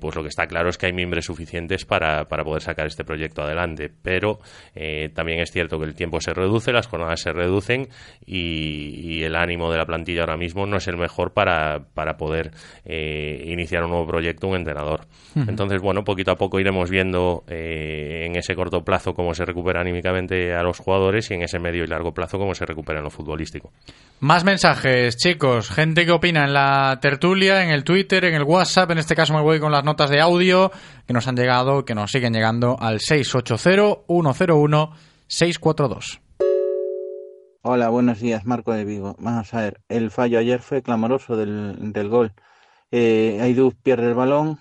pues 0.00 0.16
lo 0.16 0.22
que 0.22 0.28
está 0.28 0.48
claro 0.48 0.70
es 0.70 0.76
que 0.76 0.86
hay 0.86 0.92
miembros 0.92 1.26
suficientes 1.26 1.84
para, 1.84 2.26
para 2.26 2.42
poder 2.42 2.62
sacar 2.62 2.86
este 2.86 3.04
proyecto 3.04 3.42
adelante. 3.42 3.90
Pero 4.02 4.40
también 5.14 5.40
es 5.40 5.52
cierto 5.52 5.78
que 5.78 5.84
el 5.84 5.93
tiempo 5.94 6.20
se 6.20 6.32
reduce 6.32 6.72
las 6.72 6.86
jornadas 6.86 7.20
se 7.20 7.32
reducen 7.32 7.88
y, 8.26 9.22
el 9.24 9.36
ánimo 9.36 9.70
de 9.70 9.78
la 9.78 9.86
plantilla 9.86 10.20
ahora 10.20 10.36
mismo 10.36 10.66
no 10.66 10.76
es 10.76 10.88
el 10.88 10.98
mejor 10.98 11.32
para, 11.32 11.84
para 11.94 12.16
poder 12.16 12.50
iniciar 12.84 13.84
un 13.84 13.90
nuevo 13.90 14.06
proyecto 14.06 14.48
un 14.48 14.56
entrenador 14.56 15.06
entonces 15.34 15.80
bueno 15.80 16.04
poquito 16.04 16.30
a 16.32 16.36
poco 16.36 16.60
iremos 16.60 16.90
viendo 16.90 17.44
eh, 17.48 18.26
en 18.26 18.36
ese 18.36 18.54
corto 18.54 18.84
plazo 18.84 19.14
cómo 19.14 19.34
se 19.34 19.44
recupera 19.44 19.80
anímicamente 19.80 20.54
a 20.54 20.62
los 20.62 20.78
jugadores 20.78 21.30
y 21.30 21.34
en 21.34 21.42
ese 21.42 21.58
medio 21.58 21.84
y 21.84 21.86
largo 21.86 22.12
plazo 22.12 22.38
cómo 22.38 22.54
se 22.54 22.66
recupera 22.66 22.98
en 22.98 23.04
lo 23.04 23.10
futbolístico. 23.10 23.72
Más 24.20 24.44
mensajes, 24.44 25.16
chicos. 25.16 25.70
Gente 25.70 26.04
que 26.04 26.12
opina 26.12 26.44
en 26.44 26.52
la 26.52 26.98
tertulia, 27.00 27.62
en 27.62 27.70
el 27.70 27.84
Twitter, 27.84 28.24
en 28.24 28.34
el 28.34 28.44
WhatsApp. 28.44 28.90
En 28.90 28.98
este 28.98 29.14
caso 29.14 29.34
me 29.34 29.42
voy 29.42 29.60
con 29.60 29.72
las 29.72 29.84
notas 29.84 30.10
de 30.10 30.20
audio 30.20 30.70
que 31.06 31.12
nos 31.12 31.26
han 31.28 31.36
llegado, 31.36 31.84
que 31.84 31.94
nos 31.94 32.10
siguen 32.10 32.32
llegando 32.32 32.76
al 32.80 33.00
680-101-642. 35.28 36.20
Hola, 37.62 37.88
buenos 37.88 38.20
días, 38.20 38.44
Marco 38.44 38.72
de 38.72 38.84
Vigo. 38.84 39.16
Vamos 39.18 39.52
a 39.54 39.60
ver, 39.62 39.80
el 39.88 40.10
fallo 40.10 40.38
ayer 40.38 40.60
fue 40.60 40.82
clamoroso 40.82 41.36
del, 41.36 41.92
del 41.92 42.08
gol. 42.08 42.32
Eh, 42.90 43.72
pierde 43.82 44.08
el 44.08 44.14
balón, 44.14 44.58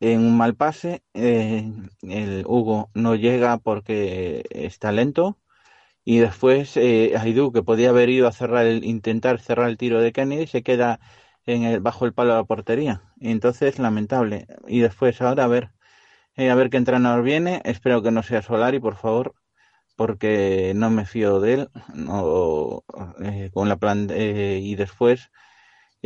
en 0.00 0.20
un 0.20 0.36
mal 0.36 0.54
pase, 0.54 1.02
eh, 1.14 1.72
el 2.02 2.44
Hugo 2.46 2.90
no 2.94 3.14
llega 3.14 3.56
porque 3.58 4.44
está 4.50 4.92
lento 4.92 5.38
y 6.04 6.18
después 6.18 6.76
eh, 6.76 7.14
Aidú, 7.18 7.52
que 7.52 7.62
podía 7.62 7.90
haber 7.90 8.10
ido 8.10 8.28
a 8.28 8.32
cerrar 8.32 8.66
el, 8.66 8.84
intentar 8.84 9.40
cerrar 9.40 9.70
el 9.70 9.78
tiro 9.78 10.00
de 10.00 10.12
Kennedy, 10.12 10.46
se 10.46 10.62
queda 10.62 11.00
en 11.46 11.62
el, 11.64 11.80
bajo 11.80 12.04
el 12.04 12.12
palo 12.12 12.32
de 12.32 12.38
la 12.40 12.44
portería. 12.44 13.02
Entonces, 13.20 13.78
lamentable. 13.78 14.46
Y 14.68 14.80
después 14.80 15.20
ahora 15.22 15.44
a 15.44 15.46
ver, 15.48 15.70
eh, 16.36 16.50
a 16.50 16.54
ver 16.54 16.70
qué 16.70 16.76
entrenador 16.76 17.22
viene. 17.22 17.62
Espero 17.64 18.02
que 18.02 18.10
no 18.10 18.22
sea 18.22 18.42
Solari, 18.42 18.80
por 18.80 18.96
favor, 18.96 19.34
porque 19.96 20.72
no 20.74 20.90
me 20.90 21.06
fío 21.06 21.40
de 21.40 21.54
él. 21.54 21.70
No, 21.94 22.84
eh, 23.22 23.50
con 23.52 23.68
la 23.68 23.76
plan 23.76 24.08
y 24.10 24.74
después 24.76 25.30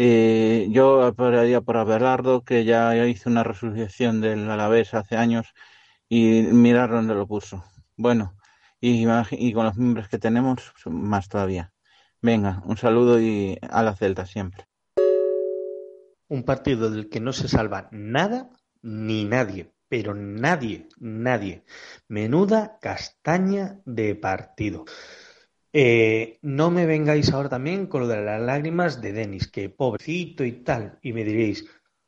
eh, 0.00 0.68
yo 0.70 1.02
apelaría 1.02 1.60
por 1.60 1.76
Abelardo, 1.76 2.44
que 2.44 2.64
ya 2.64 2.94
hizo 3.08 3.28
una 3.28 3.42
resurrección 3.42 4.20
del 4.20 4.48
Alavés 4.48 4.94
hace 4.94 5.16
años, 5.16 5.54
y 6.08 6.42
mirar 6.42 6.90
dónde 6.90 7.16
lo 7.16 7.26
puso. 7.26 7.64
Bueno, 7.96 8.36
y, 8.80 9.08
y 9.32 9.52
con 9.52 9.64
los 9.64 9.76
miembros 9.76 10.08
que 10.08 10.20
tenemos, 10.20 10.72
más 10.86 11.28
todavía. 11.28 11.72
Venga, 12.22 12.62
un 12.64 12.76
saludo 12.76 13.20
y 13.20 13.58
a 13.68 13.82
la 13.82 13.96
Celta 13.96 14.24
siempre. 14.24 14.66
Un 16.28 16.44
partido 16.44 16.90
del 16.90 17.08
que 17.08 17.18
no 17.18 17.32
se 17.32 17.48
salva 17.48 17.88
nada 17.90 18.50
ni 18.82 19.24
nadie, 19.24 19.72
pero 19.88 20.14
nadie, 20.14 20.88
nadie. 20.98 21.64
Menuda 22.08 22.78
castaña 22.80 23.80
de 23.84 24.14
partido. 24.14 24.84
Eh, 25.72 26.38
no 26.42 26.70
me 26.70 26.86
vengáis 26.86 27.32
ahora 27.32 27.48
también 27.48 27.86
con 27.86 28.02
lo 28.02 28.08
de 28.08 28.22
las 28.22 28.40
lágrimas 28.40 29.00
de 29.00 29.12
Denis, 29.12 29.48
que 29.48 29.68
pobrecito 29.68 30.44
y 30.44 30.52
tal, 30.64 30.98
y 31.02 31.12
me 31.12 31.24
diréis, 31.24 31.66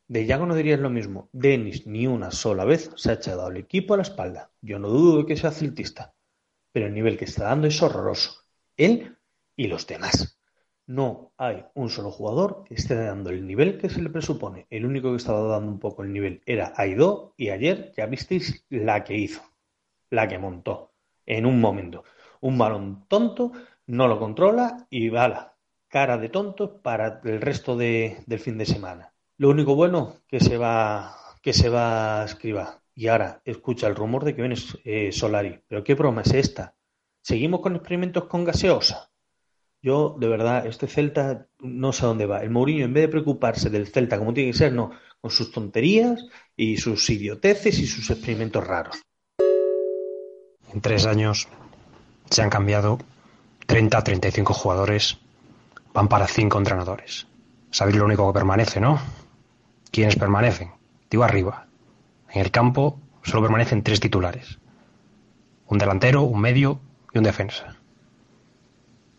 de 0.09 0.27
Yago 0.27 0.45
no 0.45 0.57
diríais 0.57 0.81
lo 0.81 0.91
mismo. 0.91 1.29
Denis 1.33 1.87
ni 1.87 2.07
una 2.07 2.31
sola 2.31 2.65
vez 2.65 2.91
se 2.97 3.11
ha 3.11 3.15
echado 3.15 3.47
al 3.47 3.57
equipo 3.57 3.95
a 3.95 3.99
la 3.99 4.03
espalda. 4.03 4.51
Yo 4.61 4.79
no 4.79 4.89
dudo 4.89 5.25
que 5.25 5.37
sea 5.37 5.53
celtista, 5.53 6.15
pero 6.73 6.87
el 6.87 6.95
nivel 6.95 7.17
que 7.17 7.27
está 7.27 7.45
dando 7.45 7.69
es 7.69 7.81
horroroso. 7.81 8.45
Él 8.77 9.17
y 9.57 9.69
los 9.69 9.87
demás. 9.87 10.40
No 10.91 11.33
hay 11.37 11.67
un 11.75 11.89
solo 11.89 12.11
jugador 12.11 12.65
que 12.65 12.75
esté 12.75 12.97
dando 12.97 13.31
el 13.31 13.47
nivel 13.47 13.79
que 13.79 13.89
se 13.89 14.03
le 14.03 14.11
presupone. 14.11 14.67
El 14.71 14.85
único 14.85 15.11
que 15.11 15.19
estaba 15.19 15.43
dando 15.43 15.71
un 15.71 15.79
poco 15.79 16.03
el 16.03 16.13
nivel 16.13 16.43
era 16.47 16.73
Aido 16.75 17.33
y 17.37 17.51
ayer 17.51 17.93
ya 17.97 18.07
visteis 18.07 18.67
la 18.71 19.05
que 19.05 19.17
hizo, 19.17 19.41
la 20.11 20.27
que 20.27 20.41
montó 20.41 20.91
en 21.27 21.47
un 21.47 21.61
momento 21.61 22.03
un 22.41 22.59
balón 22.59 23.05
tonto, 23.07 23.53
no 23.87 24.09
lo 24.09 24.19
controla 24.19 24.89
y 24.91 25.11
bala, 25.11 25.55
cara 25.87 26.19
de 26.19 26.29
tonto 26.29 26.83
para 26.83 27.21
el 27.23 27.41
resto 27.41 27.77
de, 27.77 28.25
del 28.27 28.41
fin 28.41 28.59
de 28.59 28.67
semana. 28.67 29.15
Lo 29.37 29.51
único 29.51 29.77
bueno 29.77 30.17
que 30.27 30.41
se 30.41 30.57
va 30.57 31.17
que 31.41 31.53
se 31.53 31.69
va 31.69 32.23
a 32.23 32.25
escribir. 32.25 32.67
Y 32.97 33.07
ahora 33.07 33.43
escucha 33.45 33.87
el 33.87 33.95
rumor 33.95 34.25
de 34.25 34.35
que 34.35 34.43
viene 34.43 34.57
eh, 34.85 35.13
Solari. 35.13 35.63
Pero 35.69 35.85
qué 35.85 35.95
broma 35.95 36.23
es 36.23 36.35
esta. 36.35 36.75
¿Seguimos 37.23 37.61
con 37.61 37.77
experimentos 37.77 38.25
con 38.25 38.43
gaseosa? 38.43 39.10
Yo, 39.83 40.17
de 40.19 40.29
verdad, 40.29 40.67
este 40.67 40.87
Celta 40.87 41.47
no 41.59 41.93
sé 41.93 42.05
a 42.05 42.09
dónde 42.09 42.27
va. 42.27 42.43
El 42.43 42.51
Mourinho, 42.51 42.85
en 42.85 42.93
vez 42.93 43.05
de 43.05 43.09
preocuparse 43.09 43.71
del 43.71 43.89
Celta 43.89 44.19
como 44.19 44.35
tiene 44.35 44.51
que 44.53 44.59
ser, 44.59 44.73
no, 44.73 44.91
con 45.21 45.31
sus 45.31 45.53
tonterías 45.53 46.27
y 46.57 46.77
sus 46.77 47.09
idioteces 47.09 47.79
y 47.79 47.87
sus 47.87 48.11
experimentos 48.11 48.67
raros. 48.67 49.01
En 50.73 50.81
tres 50.81 51.07
años 51.07 51.49
se 52.29 52.43
han 52.43 52.51
cambiado 52.51 52.99
30 53.67 54.03
35 54.03 54.53
jugadores, 54.53 55.19
van 55.95 56.09
para 56.09 56.27
5 56.27 56.59
entrenadores. 56.59 57.27
Sabéis 57.71 57.97
lo 57.97 58.05
único 58.05 58.27
que 58.27 58.39
permanece, 58.39 58.81
¿no? 58.81 59.01
¿Quiénes 59.91 60.17
permanecen? 60.17 60.73
Digo 61.11 61.25
arriba. 61.25 61.67
En 62.31 62.43
el 62.43 62.51
campo 62.51 63.01
solo 63.23 63.43
permanecen 63.43 63.83
tres 63.83 64.01
titulares. 64.01 64.59
Un 65.67 65.79
delantero, 65.79 66.23
un 66.23 66.41
medio 66.41 66.81
y 67.13 67.19
un 67.19 67.25
defensa. 67.25 67.80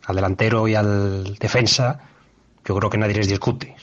Al 0.05 0.15
delantero 0.15 0.67
y 0.67 0.75
al 0.75 1.35
defensa 1.35 1.99
yo 2.65 2.75
creo 2.75 2.89
que 2.89 2.97
nadie 2.97 3.15
les 3.15 3.27
discute. 3.27 3.75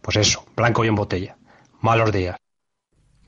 Pues 0.00 0.16
eso, 0.16 0.44
blanco 0.56 0.84
y 0.84 0.88
en 0.88 0.94
botella. 0.94 1.36
Malos 1.80 2.12
días. 2.12 2.41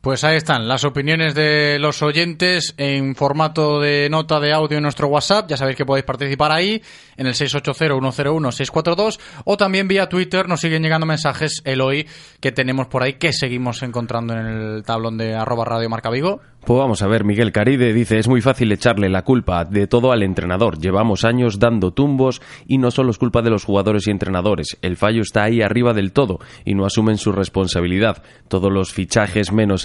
Pues 0.04 0.22
ahí 0.22 0.36
están 0.36 0.68
las 0.68 0.84
opiniones 0.84 1.34
de 1.34 1.78
los 1.80 2.02
oyentes 2.02 2.74
en 2.76 3.14
formato 3.14 3.80
de 3.80 4.10
nota 4.10 4.38
de 4.38 4.52
audio 4.52 4.76
en 4.76 4.82
nuestro 4.82 5.08
WhatsApp. 5.08 5.48
Ya 5.48 5.56
sabéis 5.56 5.78
que 5.78 5.86
podéis 5.86 6.04
participar 6.04 6.52
ahí 6.52 6.82
en 7.16 7.26
el 7.26 7.32
680-101-642 7.32 9.18
o 9.46 9.56
también 9.56 9.88
vía 9.88 10.10
Twitter 10.10 10.46
nos 10.46 10.60
siguen 10.60 10.82
llegando 10.82 11.06
mensajes 11.06 11.62
el 11.64 11.80
hoy 11.80 12.06
que 12.38 12.52
tenemos 12.52 12.88
por 12.88 13.02
ahí 13.02 13.14
que 13.14 13.32
seguimos 13.32 13.82
encontrando 13.82 14.34
en 14.34 14.46
el 14.46 14.82
tablón 14.84 15.16
de 15.16 15.36
arroba 15.36 15.64
radio 15.64 15.88
marca 15.88 16.10
Vigo. 16.10 16.42
Pues 16.64 16.78
vamos 16.78 17.02
a 17.02 17.06
ver, 17.06 17.24
Miguel 17.24 17.52
Caride 17.52 17.92
dice, 17.92 18.18
es 18.18 18.26
muy 18.26 18.40
fácil 18.40 18.72
echarle 18.72 19.10
la 19.10 19.20
culpa 19.20 19.66
de 19.66 19.86
todo 19.86 20.12
al 20.12 20.22
entrenador. 20.22 20.78
Llevamos 20.78 21.26
años 21.26 21.58
dando 21.58 21.92
tumbos 21.92 22.40
y 22.66 22.78
no 22.78 22.90
solo 22.90 23.10
es 23.10 23.18
culpa 23.18 23.42
de 23.42 23.50
los 23.50 23.64
jugadores 23.64 24.06
y 24.06 24.10
entrenadores. 24.10 24.78
El 24.80 24.96
fallo 24.96 25.20
está 25.20 25.42
ahí 25.42 25.60
arriba 25.60 25.92
del 25.92 26.12
todo 26.12 26.38
y 26.64 26.74
no 26.74 26.86
asumen 26.86 27.18
su 27.18 27.32
responsabilidad. 27.32 28.22
Todos 28.48 28.72
los 28.72 28.94
fichajes 28.94 29.52
menos 29.52 29.84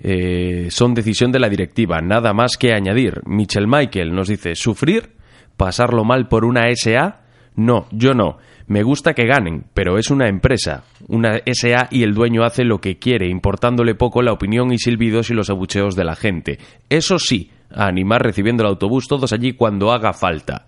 Eh, 0.00 0.68
son 0.70 0.94
decisión 0.94 1.32
de 1.32 1.40
la 1.40 1.48
directiva. 1.48 2.00
Nada 2.00 2.32
más 2.32 2.56
que 2.56 2.72
añadir. 2.72 3.20
Michel 3.26 3.66
Michael 3.66 4.14
nos 4.14 4.28
dice, 4.28 4.54
¿sufrir? 4.54 5.16
¿Pasarlo 5.56 6.04
mal 6.04 6.28
por 6.28 6.44
una 6.44 6.68
SA? 6.74 7.20
No, 7.56 7.86
yo 7.90 8.14
no. 8.14 8.38
Me 8.68 8.82
gusta 8.82 9.14
que 9.14 9.26
ganen, 9.26 9.64
pero 9.72 9.98
es 9.98 10.10
una 10.10 10.28
empresa, 10.28 10.84
una 11.08 11.38
SA 11.46 11.88
y 11.90 12.02
el 12.02 12.12
dueño 12.12 12.44
hace 12.44 12.64
lo 12.64 12.82
que 12.82 12.98
quiere, 12.98 13.26
importándole 13.26 13.94
poco 13.94 14.20
la 14.20 14.32
opinión 14.32 14.72
y 14.74 14.78
silbidos 14.78 15.30
y 15.30 15.34
los 15.34 15.48
abucheos 15.48 15.96
de 15.96 16.04
la 16.04 16.14
gente. 16.14 16.58
Eso 16.90 17.18
sí, 17.18 17.50
animar 17.70 18.22
recibiendo 18.22 18.62
el 18.62 18.68
autobús 18.68 19.08
todos 19.08 19.32
allí 19.32 19.54
cuando 19.54 19.90
haga 19.90 20.12
falta. 20.12 20.66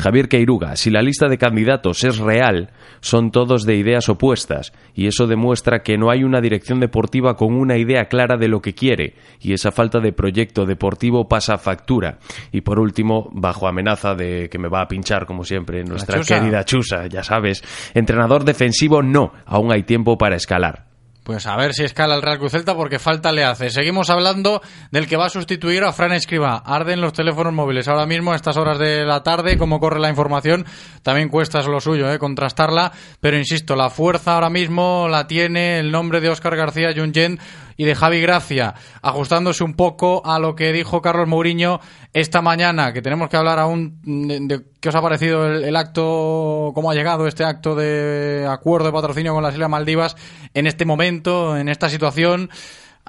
Javier 0.00 0.28
Queiruga, 0.28 0.76
si 0.76 0.90
la 0.90 1.02
lista 1.02 1.28
de 1.28 1.36
candidatos 1.36 2.04
es 2.04 2.18
real, 2.18 2.70
son 3.00 3.30
todos 3.30 3.66
de 3.66 3.76
ideas 3.76 4.08
opuestas, 4.08 4.72
y 4.94 5.06
eso 5.06 5.26
demuestra 5.26 5.82
que 5.82 5.98
no 5.98 6.10
hay 6.10 6.24
una 6.24 6.40
dirección 6.40 6.80
deportiva 6.80 7.36
con 7.36 7.54
una 7.54 7.76
idea 7.76 8.06
clara 8.06 8.38
de 8.38 8.48
lo 8.48 8.62
que 8.62 8.74
quiere, 8.74 9.14
y 9.40 9.52
esa 9.52 9.70
falta 9.70 10.00
de 10.00 10.12
proyecto 10.12 10.64
deportivo 10.64 11.28
pasa 11.28 11.58
factura. 11.58 12.18
Y 12.50 12.62
por 12.62 12.78
último, 12.78 13.28
bajo 13.32 13.68
amenaza 13.68 14.14
de 14.14 14.48
que 14.48 14.58
me 14.58 14.68
va 14.68 14.80
a 14.80 14.88
pinchar, 14.88 15.26
como 15.26 15.44
siempre, 15.44 15.84
nuestra 15.84 16.20
querida 16.22 16.64
Chusa, 16.64 17.06
ya 17.06 17.22
sabes, 17.22 17.62
entrenador 17.94 18.44
defensivo 18.44 19.02
no, 19.02 19.32
aún 19.44 19.70
hay 19.70 19.82
tiempo 19.82 20.16
para 20.16 20.36
escalar. 20.36 20.89
Pues 21.30 21.46
a 21.46 21.56
ver 21.56 21.74
si 21.74 21.84
escala 21.84 22.16
el 22.16 22.22
Real 22.22 22.40
Cruz 22.40 22.50
Celta 22.50 22.74
porque 22.74 22.98
falta 22.98 23.30
le 23.30 23.44
hace. 23.44 23.70
Seguimos 23.70 24.10
hablando 24.10 24.60
del 24.90 25.06
que 25.06 25.16
va 25.16 25.26
a 25.26 25.30
sustituir 25.30 25.84
a 25.84 25.92
Fran 25.92 26.10
Escriba. 26.10 26.56
Arden 26.56 27.00
los 27.00 27.12
teléfonos 27.12 27.52
móviles 27.52 27.86
ahora 27.86 28.04
mismo 28.04 28.32
a 28.32 28.34
estas 28.34 28.56
horas 28.56 28.80
de 28.80 29.04
la 29.04 29.22
tarde, 29.22 29.56
como 29.56 29.78
corre 29.78 30.00
la 30.00 30.08
información, 30.08 30.66
también 31.04 31.28
cuesta 31.28 31.62
lo 31.62 31.80
suyo, 31.80 32.12
¿eh? 32.12 32.18
contrastarla, 32.18 32.90
pero 33.20 33.38
insisto, 33.38 33.76
la 33.76 33.90
fuerza 33.90 34.34
ahora 34.34 34.50
mismo 34.50 35.06
la 35.08 35.28
tiene 35.28 35.78
el 35.78 35.92
nombre 35.92 36.20
de 36.20 36.30
Óscar 36.30 36.56
García 36.56 36.92
Junyent 36.96 37.40
y 37.80 37.86
de 37.86 37.94
Javi 37.94 38.20
Gracia, 38.20 38.74
ajustándose 39.00 39.64
un 39.64 39.72
poco 39.72 40.20
a 40.26 40.38
lo 40.38 40.54
que 40.54 40.70
dijo 40.70 41.00
Carlos 41.00 41.26
Mourinho 41.26 41.80
esta 42.12 42.42
mañana, 42.42 42.92
que 42.92 43.00
tenemos 43.00 43.30
que 43.30 43.38
hablar 43.38 43.58
aún 43.58 44.02
de, 44.02 44.60
qué 44.80 44.90
os 44.90 44.94
ha 44.94 45.00
parecido 45.00 45.46
el, 45.46 45.74
acto, 45.74 46.72
cómo 46.74 46.90
ha 46.90 46.94
llegado 46.94 47.26
este 47.26 47.42
acto 47.42 47.74
de 47.74 48.46
acuerdo 48.46 48.88
de 48.88 48.92
patrocinio 48.92 49.32
con 49.32 49.42
las 49.42 49.54
Islas 49.54 49.70
Maldivas 49.70 50.14
en 50.52 50.66
este 50.66 50.84
momento, 50.84 51.56
en 51.56 51.70
esta 51.70 51.88
situación 51.88 52.50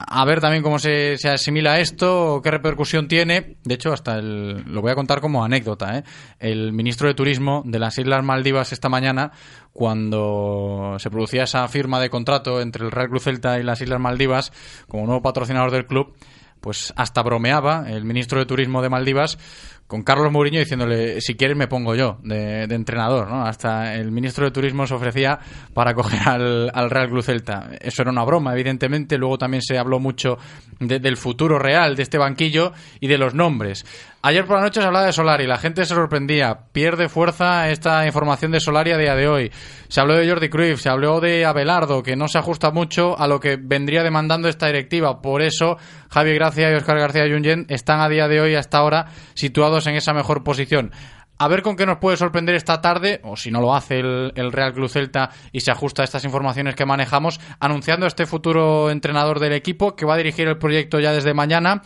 a 0.07 0.25
ver 0.25 0.41
también 0.41 0.63
cómo 0.63 0.79
se, 0.79 1.17
asimila 1.27 1.79
esto, 1.79 2.41
qué 2.43 2.51
repercusión 2.51 3.07
tiene. 3.07 3.57
De 3.63 3.75
hecho, 3.75 3.93
hasta 3.93 4.17
el, 4.17 4.63
lo 4.65 4.81
voy 4.81 4.91
a 4.91 4.95
contar 4.95 5.21
como 5.21 5.43
anécdota. 5.43 5.97
¿eh? 5.97 6.03
El 6.39 6.73
ministro 6.73 7.07
de 7.07 7.13
Turismo 7.13 7.63
de 7.65 7.79
las 7.79 7.97
Islas 7.97 8.23
Maldivas 8.23 8.71
esta 8.71 8.89
mañana, 8.89 9.31
cuando 9.73 10.95
se 10.99 11.09
producía 11.09 11.43
esa 11.43 11.67
firma 11.67 11.99
de 11.99 12.09
contrato 12.09 12.61
entre 12.61 12.85
el 12.85 12.91
Real 12.91 13.09
Cruz 13.09 13.23
Celta 13.23 13.59
y 13.59 13.63
las 13.63 13.81
Islas 13.81 13.99
Maldivas 13.99 14.51
como 14.87 15.05
nuevo 15.05 15.21
patrocinador 15.21 15.71
del 15.71 15.85
club, 15.85 16.15
pues 16.61 16.93
hasta 16.95 17.23
bromeaba 17.23 17.89
el 17.89 18.05
ministro 18.05 18.39
de 18.39 18.45
Turismo 18.45 18.81
de 18.81 18.89
Maldivas 18.89 19.37
con 19.91 20.03
Carlos 20.03 20.31
Mourinho 20.31 20.61
diciéndole, 20.61 21.19
si 21.19 21.35
quieres 21.35 21.57
me 21.57 21.67
pongo 21.67 21.95
yo 21.95 22.17
de, 22.23 22.63
entrenador, 22.63 23.27
¿no? 23.27 23.45
Hasta 23.45 23.93
el 23.95 24.09
ministro 24.09 24.45
de 24.45 24.51
Turismo 24.51 24.87
se 24.87 24.93
ofrecía 24.93 25.37
para 25.73 25.93
coger 25.95 26.29
al, 26.29 26.71
al, 26.73 26.89
Real 26.89 27.09
Cruz 27.09 27.25
Celta. 27.25 27.71
Eso 27.77 28.01
era 28.01 28.11
una 28.11 28.23
broma, 28.23 28.53
evidentemente. 28.53 29.17
Luego 29.17 29.37
también 29.37 29.61
se 29.61 29.77
habló 29.77 29.99
mucho 29.99 30.37
del 30.79 31.17
futuro 31.17 31.59
real 31.59 31.97
de 31.97 32.03
este 32.03 32.17
banquillo 32.17 32.71
y 33.01 33.07
de 33.07 33.17
los 33.17 33.33
nombres. 33.35 33.85
Ayer 34.23 34.45
por 34.45 34.57
la 34.57 34.63
noche 34.63 34.79
se 34.81 34.85
hablaba 34.85 35.07
de 35.07 35.13
Solari, 35.13 35.47
la 35.47 35.57
gente 35.57 35.83
se 35.83 35.95
sorprendía. 35.95 36.55
Pierde 36.71 37.09
fuerza 37.09 37.71
esta 37.71 38.05
información 38.05 38.51
de 38.51 38.59
Solari 38.59 38.91
a 38.91 38.97
día 38.97 39.15
de 39.15 39.27
hoy. 39.27 39.51
Se 39.87 39.99
habló 39.99 40.13
de 40.13 40.29
Jordi 40.29 40.47
Cruyff, 40.47 40.79
se 40.79 40.89
habló 40.89 41.19
de 41.19 41.43
Abelardo, 41.43 42.03
que 42.03 42.15
no 42.15 42.27
se 42.27 42.37
ajusta 42.37 42.69
mucho 42.69 43.17
a 43.19 43.27
lo 43.27 43.39
que 43.39 43.57
vendría 43.59 44.03
demandando 44.03 44.47
esta 44.47 44.67
directiva. 44.67 45.23
Por 45.23 45.41
eso, 45.41 45.77
Javi 46.11 46.35
Gracia 46.35 46.71
y 46.71 46.75
Oscar 46.75 46.99
García 46.99 47.27
Junyent 47.27 47.71
están 47.71 47.99
a 47.99 48.09
día 48.09 48.27
de 48.27 48.41
hoy, 48.41 48.53
hasta 48.53 48.77
ahora, 48.77 49.07
situados 49.33 49.80
en 49.87 49.95
esa 49.95 50.13
mejor 50.13 50.43
posición. 50.43 50.91
A 51.37 51.47
ver 51.47 51.63
con 51.63 51.75
qué 51.75 51.87
nos 51.87 51.97
puede 51.97 52.17
sorprender 52.17 52.53
esta 52.53 52.81
tarde, 52.81 53.19
o 53.23 53.35
si 53.35 53.49
no 53.49 53.61
lo 53.61 53.73
hace 53.73 53.99
el, 53.99 54.51
Real 54.51 54.73
Club 54.73 54.89
Celta 54.89 55.31
y 55.51 55.61
se 55.61 55.71
ajusta 55.71 56.03
a 56.03 56.05
estas 56.05 56.23
informaciones 56.23 56.75
que 56.75 56.85
manejamos, 56.85 57.39
anunciando 57.59 58.05
a 58.05 58.09
este 58.09 58.27
futuro 58.27 58.91
entrenador 58.91 59.39
del 59.39 59.53
equipo 59.53 59.95
que 59.95 60.05
va 60.05 60.13
a 60.13 60.17
dirigir 60.17 60.47
el 60.47 60.59
proyecto 60.59 60.99
ya 60.99 61.11
desde 61.13 61.33
mañana 61.33 61.81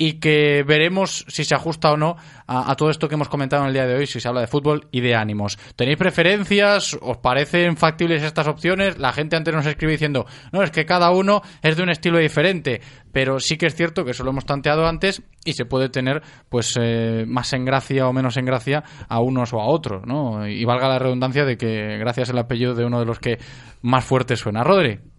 y 0.00 0.14
que 0.14 0.64
veremos 0.66 1.26
si 1.28 1.44
se 1.44 1.54
ajusta 1.54 1.92
o 1.92 1.96
no 1.98 2.16
a, 2.46 2.74
todo 2.74 2.88
esto 2.88 3.06
que 3.06 3.16
hemos 3.16 3.28
comentado 3.28 3.62
en 3.62 3.68
el 3.68 3.74
día 3.74 3.86
de 3.86 3.96
hoy, 3.96 4.06
si 4.06 4.18
se 4.18 4.26
habla 4.26 4.40
de 4.40 4.46
fútbol 4.46 4.88
y 4.90 5.02
de 5.02 5.14
ánimos. 5.14 5.58
¿Tenéis 5.76 5.98
preferencias? 5.98 6.96
¿Os 7.02 7.18
parecen 7.18 7.76
factibles 7.76 8.22
estas 8.22 8.48
opciones? 8.48 8.98
La 8.98 9.12
gente 9.12 9.36
antes 9.36 9.54
nos 9.54 9.66
escribe 9.66 9.92
diciendo, 9.92 10.24
no, 10.52 10.62
es 10.62 10.70
que 10.70 10.86
cada 10.86 11.10
uno 11.10 11.42
es 11.60 11.76
de 11.76 11.82
un 11.82 11.90
estilo 11.90 12.16
diferente, 12.18 12.80
pero 13.12 13.40
sí 13.40 13.58
que 13.58 13.66
es 13.66 13.74
cierto 13.74 14.02
que 14.02 14.12
eso 14.12 14.24
lo 14.24 14.30
hemos 14.30 14.46
tanteado 14.46 14.86
antes 14.86 15.22
y 15.44 15.52
se 15.52 15.66
puede 15.66 15.90
tener 15.90 16.22
pues 16.48 16.78
eh, 16.80 17.26
más 17.28 17.52
en 17.52 17.66
gracia 17.66 18.08
o 18.08 18.14
menos 18.14 18.38
en 18.38 18.46
gracia 18.46 18.82
a 19.06 19.20
unos 19.20 19.52
o 19.52 19.60
a 19.60 19.66
otros, 19.66 20.06
¿no? 20.06 20.48
Y 20.48 20.64
valga 20.64 20.88
la 20.88 20.98
redundancia 20.98 21.44
de 21.44 21.58
que 21.58 21.98
gracias 21.98 22.30
al 22.30 22.38
apellido 22.38 22.74
de 22.74 22.86
uno 22.86 23.00
de 23.00 23.04
los 23.04 23.18
que 23.18 23.38
más 23.82 24.02
fuerte 24.02 24.36
suena. 24.36 24.64
Rodri 24.64 25.09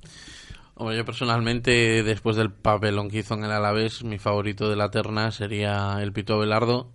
yo 0.90 1.06
personalmente, 1.06 2.02
después 2.02 2.36
del 2.36 2.52
papelón 2.52 3.10
que 3.10 3.20
hizo 3.20 3.36
en 3.36 3.44
el 3.44 3.52
Alavés, 3.52 4.04
mi 4.04 4.18
favorito 4.18 4.70
de 4.70 4.76
la 4.76 4.90
terna 4.90 5.32
sería 5.32 5.98
el 6.02 6.12
Pito 6.12 6.40
Belardo, 6.40 6.92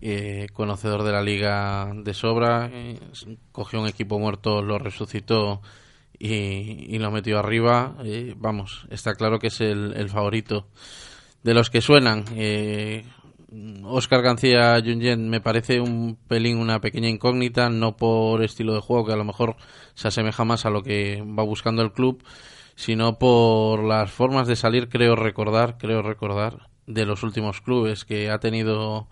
eh, 0.00 0.48
conocedor 0.52 1.04
de 1.04 1.12
la 1.12 1.22
liga 1.22 1.92
de 1.94 2.12
sobra, 2.12 2.68
eh, 2.72 2.98
cogió 3.52 3.80
un 3.80 3.86
equipo 3.86 4.18
muerto, 4.18 4.62
lo 4.62 4.78
resucitó 4.78 5.62
y, 6.18 6.98
lo 6.98 7.10
metió 7.12 7.38
arriba. 7.38 7.94
Eh, 8.04 8.34
vamos, 8.36 8.86
está 8.90 9.14
claro 9.14 9.38
que 9.38 9.46
es 9.46 9.60
el, 9.60 10.08
favorito. 10.08 10.66
De 11.44 11.54
los 11.54 11.70
que 11.70 11.80
suenan, 11.80 12.24
Oscar 13.84 14.22
García 14.22 14.80
Junyen 14.84 15.28
me 15.28 15.40
parece 15.40 15.80
un 15.80 16.16
pelín 16.28 16.58
una 16.58 16.80
pequeña 16.80 17.08
incógnita, 17.08 17.68
no 17.70 17.96
por 17.96 18.42
estilo 18.42 18.74
de 18.74 18.80
juego, 18.80 19.06
que 19.06 19.12
a 19.12 19.16
lo 19.16 19.24
mejor 19.24 19.56
se 19.94 20.08
asemeja 20.08 20.44
más 20.44 20.66
a 20.66 20.70
lo 20.70 20.82
que 20.82 21.22
va 21.22 21.42
buscando 21.42 21.82
el 21.82 21.92
club, 21.92 22.22
sino 22.80 23.18
por 23.18 23.84
las 23.84 24.10
formas 24.10 24.48
de 24.48 24.56
salir, 24.56 24.88
creo 24.88 25.14
recordar, 25.14 25.76
creo 25.76 26.00
recordar, 26.00 26.70
de 26.86 27.04
los 27.04 27.22
últimos 27.22 27.60
clubes 27.60 28.06
que 28.06 28.30
ha 28.30 28.38
tenido 28.38 29.06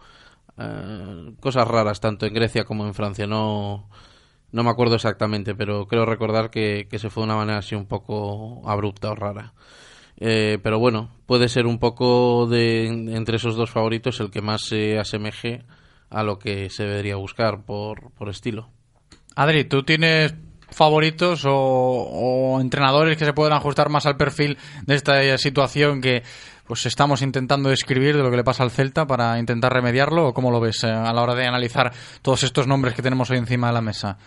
eh, 0.57 1.33
cosas 1.39 1.69
raras 1.69 2.01
tanto 2.01 2.25
en 2.25 2.33
Grecia 2.33 2.65
como 2.65 2.87
en 2.87 2.95
Francia. 2.95 3.27
No, 3.27 3.91
no 4.53 4.65
me 4.65 4.71
acuerdo 4.71 4.95
exactamente, 4.95 5.55
pero 5.55 5.87
creo 5.87 6.07
recordar 6.07 6.49
que, 6.49 6.89
se 6.91 7.11
fue 7.11 7.21
de 7.21 7.25
una 7.27 7.37
manera 7.37 7.59
así 7.59 7.75
un 7.75 7.85
poco 7.85 8.67
abrupta 8.67 9.11
o 9.11 9.15
rara. 9.15 9.53
Eh, 10.17 10.59
pero 10.63 10.79
bueno, 10.79 11.11
puede 11.27 11.51
ser 11.51 11.67
un 11.67 11.79
poco 11.79 12.47
de 12.47 12.87
entre 12.87 13.37
esos 13.37 13.55
dos 13.55 13.69
favoritos 13.69 14.19
el 14.21 14.31
que 14.31 14.41
más 14.41 14.63
se 14.63 14.99
asemeje 14.99 15.67
a 16.09 16.23
lo 16.23 16.39
que 16.39 16.71
se 16.71 16.85
debería 16.85 17.17
buscar 17.17 17.67
por, 17.67 18.13
por 18.13 18.31
estilo. 18.31 18.71
Adri, 19.37 19.65
¿tú 19.65 19.83
tienes 19.83 20.35
favoritos 20.71 21.43
o, 21.47 22.59
entrenadores 22.61 23.17
que 23.17 23.25
se 23.25 23.33
puedan 23.33 23.53
ajustar 23.53 23.89
más 23.89 24.07
al 24.07 24.17
perfil 24.17 24.59
de 24.87 24.95
esta 24.95 25.39
situación 25.39 26.01
que 26.01 26.23
pues 26.67 26.85
estamos 26.85 27.23
intentando 27.23 27.71
describir 27.71 28.17
de 28.17 28.23
lo 28.23 28.31
que 28.31 28.37
le 28.37 28.45
pasa 28.45 28.63
al 28.63 28.71
Celta 28.71 29.07
para 29.07 29.39
intentar 29.39 29.73
remediarlo 29.73 30.29
o 30.29 30.35
cómo 30.35 30.51
lo 30.51 30.61
ves 30.61 30.85
eh, 30.85 30.89
a 30.89 31.13
la 31.13 31.23
hora 31.23 31.35
de 31.35 31.47
analizar 31.47 31.93
todos 32.21 32.43
estos 32.43 32.67
nombres 32.67 32.95
que 32.95 33.01
tenemos 33.01 33.31
hoy 33.31 33.39
encima 33.39 33.69
de 33.69 33.73
la 33.73 33.81
mesa? 33.81 34.19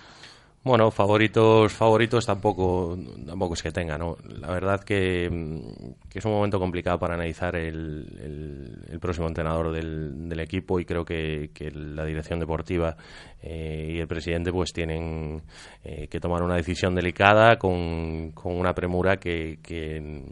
Bueno, 0.64 0.92
favoritos, 0.92 1.74
favoritos 1.74 2.24
tampoco, 2.24 2.96
tampoco 3.26 3.56
es 3.56 3.64
que 3.64 3.72
tenga, 3.72 3.98
¿no? 3.98 4.18
La 4.40 4.52
verdad 4.52 4.80
que, 4.84 5.26
es 5.26 6.26
un 6.26 6.32
momento 6.32 6.60
complicado 6.60 7.00
para 7.00 7.16
analizar 7.16 7.56
el, 7.56 8.86
el, 8.88 9.00
próximo 9.00 9.28
entrenador 9.28 9.72
del, 9.72 10.40
equipo 10.40 10.80
y 10.80 10.86
creo 10.86 11.04
que, 11.04 11.50
la 11.74 12.06
dirección 12.06 12.40
deportiva 12.40 12.96
eh, 13.42 13.94
y 13.96 14.00
el 14.00 14.08
presidente 14.08 14.52
pues 14.52 14.72
tienen 14.72 15.42
eh, 15.84 16.08
que 16.08 16.20
tomar 16.20 16.44
una 16.44 16.58
decisión 16.58 16.94
delicada 16.94 17.58
con, 17.58 18.32
con 18.32 18.54
una 18.54 18.76
premura 18.76 19.18
que, 19.18 19.58
que 19.64 20.26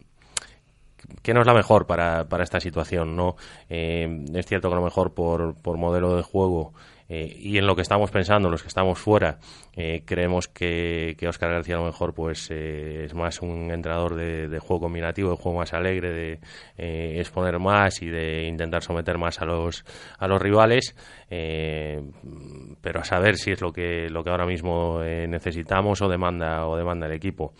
que 1.24 1.34
no 1.34 1.42
es 1.42 1.48
la 1.48 1.56
mejor 1.56 1.88
para, 1.88 2.28
para 2.30 2.44
esta 2.44 2.60
situación, 2.60 3.16
¿no? 3.16 3.36
Eh, 3.68 4.26
es 4.36 4.46
cierto 4.46 4.70
que 4.70 4.76
a 4.76 4.78
lo 4.78 4.84
mejor 4.84 5.14
por, 5.14 5.56
por 5.56 5.78
modelo 5.78 6.16
de 6.16 6.22
juego 6.22 6.74
eh, 7.10 7.36
y 7.40 7.58
en 7.58 7.66
lo 7.66 7.76
que 7.76 7.82
estamos 7.82 8.12
pensando, 8.12 8.50
los 8.50 8.62
que 8.62 8.68
estamos 8.68 9.00
fuera, 9.00 9.40
eh, 9.76 10.04
creemos 10.06 10.48
que, 10.48 11.16
que 11.18 11.28
Oscar 11.28 11.50
García 11.50 11.76
a 11.76 11.80
lo 11.80 11.86
mejor 11.86 12.14
pues 12.14 12.52
eh, 12.52 13.06
es 13.06 13.16
más 13.16 13.42
un 13.42 13.72
entrenador 13.72 14.14
de, 14.14 14.60
juego 14.60 14.82
combinativo, 14.84 15.32
de 15.32 15.38
juego 15.38 15.58
más 15.58 15.74
alegre, 15.74 16.40
de 16.78 17.20
exponer 17.20 17.58
más 17.58 18.04
y 18.04 18.10
de 18.10 18.44
intentar 18.44 18.84
someter 18.84 19.18
más 19.18 19.42
a 19.42 19.46
los 19.46 19.84
a 20.20 20.28
los 20.28 20.40
rivales, 20.40 20.96
pero 21.30 23.00
a 23.00 23.04
saber 23.04 23.36
si 23.38 23.52
es 23.52 23.62
lo 23.62 23.72
que 23.72 24.10
lo 24.10 24.24
que 24.24 24.30
ahora 24.30 24.46
mismo 24.46 25.00
necesitamos 25.04 26.02
o 26.02 26.10
demanda 26.10 26.68
o 26.68 26.76
demanda 26.76 27.06
el 27.08 27.14
equipo. 27.14 27.54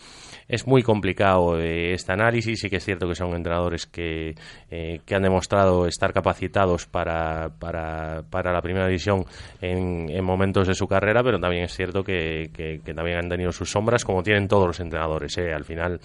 Es 0.48 0.66
muy 0.66 0.82
complicado 0.82 1.60
este 1.60 2.12
análisis, 2.12 2.60
sí 2.60 2.70
que 2.70 2.78
es 2.78 2.86
cierto 2.86 3.08
que 3.08 3.14
son 3.14 3.36
entrenadores 3.36 3.86
que, 3.86 4.34
que 4.70 5.16
han 5.16 5.22
demostrado 5.22 5.86
estar 5.86 6.12
capacitados 6.14 6.88
para, 6.88 7.50
para, 7.60 8.24
para 8.30 8.52
la 8.52 8.62
primera 8.62 8.88
división 8.88 9.26
en, 9.62 10.10
en, 10.10 10.24
momentos 10.24 10.68
de 10.68 10.74
su 10.74 10.88
carrera, 10.88 11.24
pero 11.24 11.40
también 11.40 11.64
es 11.64 11.76
cierto 11.76 12.04
que, 12.04 12.50
que, 12.54 12.94
también 12.94 13.18
han 13.18 13.30
tenido 13.30 13.52
sus 13.52 13.70
sombras, 13.70 14.04
como 14.04 14.24
tienen 14.24 14.48
todos 14.48 14.68
los 14.68 14.80
entrenadores. 14.80 15.38
¿eh? 15.38 15.54
Al 15.54 15.64
final, 15.64 16.00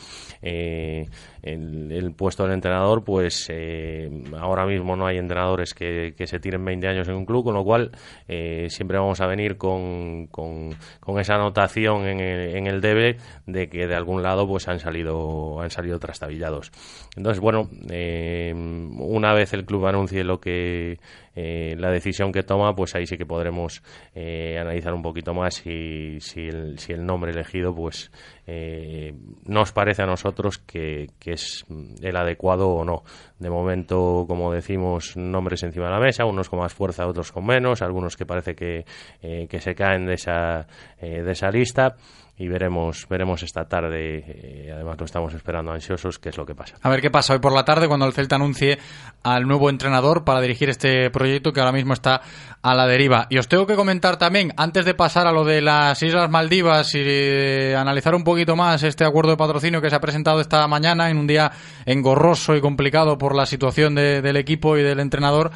eh, 1.45 1.53
el, 1.53 2.12
puesto 2.14 2.45
del 2.45 2.53
entrenador, 2.53 3.05
pues 3.05 3.47
eh, 3.51 4.11
ahora 4.38 4.64
mismo 4.64 4.97
no 4.97 5.07
hay 5.07 5.18
entrenadores 5.18 5.74
que, 5.74 6.14
que, 6.16 6.26
se 6.26 6.40
tiren 6.40 6.64
20 6.64 6.88
años 6.88 7.09
en 7.09 7.14
un 7.14 7.26
club, 7.26 7.45
con 7.45 7.55
lo 7.55 7.62
cual 7.64 7.90
eh, 8.28 8.68
siempre 8.70 8.99
vamos 8.99 9.20
a 9.20 9.26
venir 9.26 9.59
con, 9.59 10.26
con, 10.28 10.70
con 11.01 11.20
esa 11.20 11.34
anotación 11.34 12.07
en 12.07 12.20
el, 12.20 12.57
en 12.57 12.66
el, 12.66 12.80
debe 12.80 13.18
de 13.47 13.68
que 13.68 13.86
de 13.86 13.95
algún 13.95 14.22
lado 14.22 14.49
pues 14.49 14.68
han 14.68 14.80
salido 14.80 15.61
han 15.61 15.70
salido 15.70 15.99
trastabillados. 15.99 16.72
Entonces, 17.16 17.40
bueno, 17.40 17.68
eh, 17.90 18.53
una 18.55 19.34
vez 19.34 19.53
el 19.53 19.64
club 19.66 19.86
anuncie 19.86 20.24
lo 20.24 20.40
que 20.40 20.99
la 21.35 21.91
decisión 21.91 22.32
que 22.32 22.43
toma, 22.43 22.74
pues 22.74 22.95
ahí 22.95 23.07
sí 23.07 23.16
que 23.16 23.26
podremos 23.26 23.82
analizar 24.14 24.95
un 24.95 25.03
poquito 25.03 25.35
más 25.35 25.55
si, 25.55 26.20
si, 26.20 26.43
el, 26.43 26.78
si 26.78 26.93
el 26.93 27.05
nombre 27.05 27.32
elegido 27.32 27.74
pues 27.74 28.11
eh, 28.47 29.14
nos 29.45 29.72
parece 29.72 30.03
a 30.03 30.07
nosotros 30.07 30.59
que, 30.59 31.09
es 31.24 31.64
el 32.03 32.16
adecuado 32.16 32.68
o 32.68 32.85
no. 32.85 33.03
De 33.39 33.51
momento, 33.51 34.24
como 34.28 34.53
decimos, 34.53 35.16
nombres 35.16 35.62
encima 35.62 35.87
de 35.87 35.93
la 35.93 36.01
mesa, 36.01 36.24
unos 36.24 36.49
con 36.49 36.59
más 36.59 36.74
fuerza, 36.74 37.07
otros 37.07 37.32
con 37.32 37.47
menos, 37.47 37.82
algunos 37.82 38.16
que 38.16 38.26
parece 38.26 38.55
que, 38.55 38.85
eh, 39.22 39.47
que 39.49 39.61
se 39.61 39.74
caen 39.74 40.07
de 40.07 40.14
esa, 40.14 40.66
eh, 41.01 41.22
de 41.22 41.32
esa 41.32 41.51
lista. 41.51 41.97
Y 42.37 42.49
veremos 42.49 43.07
veremos 43.09 43.45
esta 43.45 43.68
tarde 43.68 44.24
eh, 44.26 44.72
además 44.74 44.99
lo 44.99 45.05
estamos 45.07 45.32
esperando 45.35 45.70
ansiosos 45.70 46.18
qué 46.18 46.30
es 46.30 46.37
lo 46.37 46.45
que 46.45 46.55
pasa 46.57 46.74
A 46.82 46.89
ver 46.91 47.01
qué 47.01 47.09
pasa 47.11 47.32
hoy 47.32 47.39
por 47.39 47.53
la 47.53 47.64
tarde 47.64 47.87
cuando 47.87 48.07
el 48.07 48.12
Celta 48.12 48.35
anuncie 48.35 48.78
al 49.22 49.47
nuevo 49.47 49.70
entrenador 49.70 50.24
para 50.24 50.41
dirigir 50.41 50.68
este 50.68 51.11
proyecto 51.11 51.53
que 51.53 51.61
ahora 51.61 51.70
mismo 51.70 51.93
está 51.95 52.20
a 52.61 52.74
la 52.74 52.87
deriva. 52.87 53.26
Y 53.30 53.39
os 53.39 53.47
tengo 53.47 53.66
que 53.66 53.74
comentar 53.76 54.16
también, 54.18 54.53
antes 54.57 54.85
de 54.85 54.95
pasar 54.95 55.26
a 55.26 55.32
lo 55.32 55.45
de 55.45 55.61
las 55.62 56.03
Islas 56.03 56.28
Maldivas 56.28 56.95
y 56.95 57.72
analizar 57.74 58.14
un 58.14 58.24
poquito 58.24 58.57
más 58.57 58.82
este 58.82 59.05
acuerdo 59.05 59.30
de 59.30 59.37
patrocinio 59.37 59.80
que 59.80 59.89
se 59.91 59.97
ha 59.97 60.01
presentado 60.01 60.41
esta 60.41 60.66
mañana 60.66 61.11
en 61.11 61.18
un 61.18 61.26
día 61.26 61.53
engorroso 61.87 62.57
y 62.57 62.61
complicado 62.61 63.16
por 63.16 63.35
la 63.37 63.47
situación 63.47 63.95
de- 63.95 64.20
del 64.22 64.37
equipo 64.37 64.76
y 64.76 64.82
del 64.82 64.99
entrenador, 65.01 65.51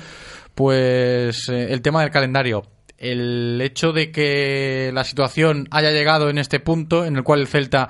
pues 0.55 1.49
eh, 1.49 1.73
el 1.73 1.83
tema 1.83 2.03
del 2.03 2.11
calendario. 2.11 2.63
El 2.99 3.61
hecho 3.63 3.93
de 3.93 4.11
que 4.11 4.91
la 4.93 5.05
situación 5.05 5.69
haya 5.71 5.91
llegado 5.91 6.29
en 6.31 6.39
este 6.39 6.61
punto 6.61 7.05
en 7.05 7.17
el 7.17 7.23
cual 7.23 7.41
el 7.41 7.47
Celta 7.47 7.89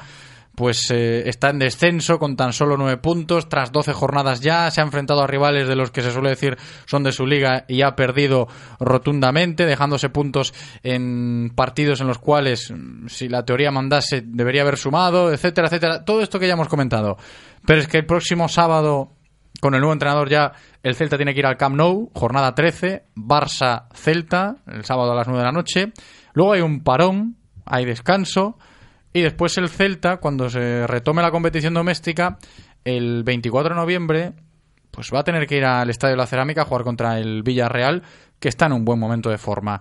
pues 0.58 0.90
eh, 0.90 1.28
está 1.28 1.50
en 1.50 1.60
descenso 1.60 2.18
con 2.18 2.34
tan 2.34 2.52
solo 2.52 2.76
nueve 2.76 2.96
puntos, 2.96 3.48
tras 3.48 3.70
12 3.70 3.92
jornadas 3.92 4.40
ya, 4.40 4.68
se 4.72 4.80
ha 4.80 4.84
enfrentado 4.84 5.22
a 5.22 5.26
rivales 5.28 5.68
de 5.68 5.76
los 5.76 5.92
que 5.92 6.02
se 6.02 6.10
suele 6.10 6.30
decir 6.30 6.58
son 6.84 7.04
de 7.04 7.12
su 7.12 7.26
liga 7.26 7.64
y 7.68 7.82
ha 7.82 7.94
perdido 7.94 8.48
rotundamente, 8.80 9.66
dejándose 9.66 10.08
puntos 10.08 10.52
en 10.82 11.52
partidos 11.54 12.00
en 12.00 12.08
los 12.08 12.18
cuales, 12.18 12.72
mm, 12.72 13.06
si 13.06 13.28
la 13.28 13.44
teoría 13.44 13.70
mandase, 13.70 14.20
debería 14.26 14.62
haber 14.62 14.78
sumado, 14.78 15.32
etcétera, 15.32 15.68
etcétera. 15.68 16.04
Todo 16.04 16.22
esto 16.22 16.40
que 16.40 16.48
ya 16.48 16.54
hemos 16.54 16.68
comentado. 16.68 17.18
Pero 17.64 17.80
es 17.80 17.86
que 17.86 17.98
el 17.98 18.06
próximo 18.06 18.48
sábado, 18.48 19.12
con 19.60 19.74
el 19.74 19.80
nuevo 19.80 19.92
entrenador 19.92 20.28
ya, 20.28 20.52
el 20.82 20.94
Celta 20.94 21.16
tiene 21.16 21.34
que 21.34 21.40
ir 21.40 21.46
al 21.46 21.56
Camp 21.56 21.76
Nou, 21.76 22.10
jornada 22.14 22.54
13, 22.54 23.04
Barça-Celta, 23.16 24.56
el 24.66 24.84
sábado 24.84 25.12
a 25.12 25.16
las 25.16 25.26
9 25.26 25.40
de 25.40 25.44
la 25.46 25.52
noche. 25.52 25.92
Luego 26.32 26.52
hay 26.52 26.60
un 26.60 26.82
parón, 26.82 27.36
hay 27.64 27.84
descanso. 27.84 28.58
Y 29.12 29.22
después 29.22 29.56
el 29.58 29.68
Celta, 29.68 30.18
cuando 30.18 30.48
se 30.48 30.86
retome 30.86 31.22
la 31.22 31.30
competición 31.30 31.74
doméstica, 31.74 32.38
el 32.84 33.24
24 33.24 33.74
de 33.74 33.80
noviembre, 33.80 34.32
pues 34.90 35.10
va 35.12 35.20
a 35.20 35.24
tener 35.24 35.46
que 35.46 35.56
ir 35.56 35.64
al 35.64 35.90
Estadio 35.90 36.12
de 36.12 36.18
la 36.18 36.26
Cerámica 36.26 36.62
a 36.62 36.64
jugar 36.64 36.84
contra 36.84 37.18
el 37.18 37.42
Villarreal, 37.42 38.02
que 38.38 38.48
está 38.48 38.66
en 38.66 38.72
un 38.72 38.84
buen 38.84 38.98
momento 38.98 39.30
de 39.30 39.38
forma. 39.38 39.80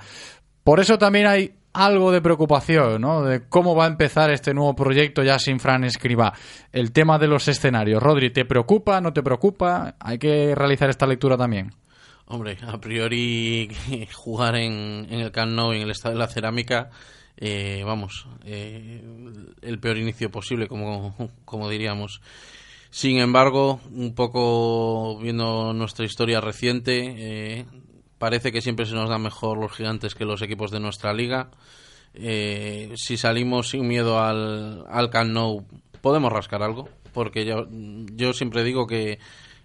Por 0.64 0.80
eso 0.80 0.98
también 0.98 1.28
hay 1.28 1.57
algo 1.78 2.12
de 2.12 2.22
preocupación, 2.22 3.02
¿no? 3.02 3.22
De 3.24 3.48
cómo 3.48 3.76
va 3.76 3.86
a 3.86 3.88
empezar 3.88 4.32
este 4.32 4.54
nuevo 4.54 4.76
proyecto 4.76 5.24
ya 5.24 5.38
sin 5.38 5.60
Fran 5.60 5.84
Escriba. 5.84 6.34
El 6.72 6.92
tema 6.92 7.20
de 7.20 7.28
los 7.28 7.48
escenarios. 7.48 8.02
Rodri, 8.02 8.32
¿te 8.32 8.46
preocupa? 8.46 9.00
¿No 9.00 9.14
te 9.14 9.22
preocupa? 9.22 9.96
Hay 10.00 10.18
que 10.18 10.56
realizar 10.56 10.90
esta 10.90 11.06
lectura 11.06 11.38
también. 11.38 11.72
Hombre, 12.26 12.58
a 12.68 12.80
priori 12.80 13.70
jugar 14.14 14.56
en, 14.56 15.06
en 15.10 15.20
el 15.20 15.32
Camp 15.32 15.52
Nou 15.52 15.72
y 15.72 15.78
en 15.78 15.84
el 15.84 15.92
Estadio 15.92 16.16
de 16.16 16.20
la 16.20 16.28
Cerámica, 16.28 16.90
eh, 17.38 17.84
vamos, 17.86 18.28
eh, 18.44 19.04
el 19.62 19.80
peor 19.80 19.98
inicio 19.98 20.32
posible, 20.32 20.68
como, 20.68 21.16
como 21.46 21.70
diríamos. 21.70 22.22
Sin 22.90 23.20
embargo, 23.20 23.80
un 23.92 24.16
poco 24.16 25.20
viendo 25.20 25.74
nuestra 25.74 26.06
historia 26.06 26.42
reciente, 26.42 27.14
eh, 27.18 27.66
parece 28.18 28.52
que 28.52 28.62
siempre 28.62 28.86
se 28.86 28.94
nos 28.96 29.10
dan 29.10 29.22
mejor 29.22 29.58
los 29.58 29.72
gigantes 29.72 30.16
que 30.16 30.26
los 30.26 30.42
equipos 30.42 30.72
de 30.72 30.80
nuestra 30.80 31.14
liga. 31.14 31.50
Eh, 32.14 32.94
si 32.96 33.18
salimos 33.18 33.70
sin 33.70 33.88
miedo 33.88 34.20
al, 34.20 34.86
al 34.90 35.10
Camp 35.10 35.38
podemos 36.02 36.32
rascar 36.32 36.64
algo, 36.64 36.90
porque 37.14 37.46
yo, 37.46 37.68
yo 37.70 38.34
siempre 38.34 38.64
digo 38.64 38.88
que 38.88 39.20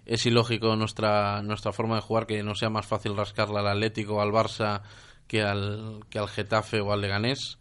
es 0.05 0.25
ilógico 0.25 0.75
nuestra, 0.75 1.41
nuestra 1.41 1.71
forma 1.71 1.95
de 1.95 2.01
jugar 2.01 2.27
que 2.27 2.43
no 2.43 2.55
sea 2.55 2.69
más 2.69 2.85
fácil 2.85 3.15
rascarla 3.15 3.61
al 3.61 3.67
Atlético 3.67 4.15
o 4.15 4.21
al 4.21 4.31
Barça 4.31 4.81
que 5.27 5.41
al, 5.41 6.01
que 6.09 6.19
al 6.19 6.27
Getafe 6.27 6.81
o 6.81 6.91
al 6.91 7.01
Leganés. 7.01 7.57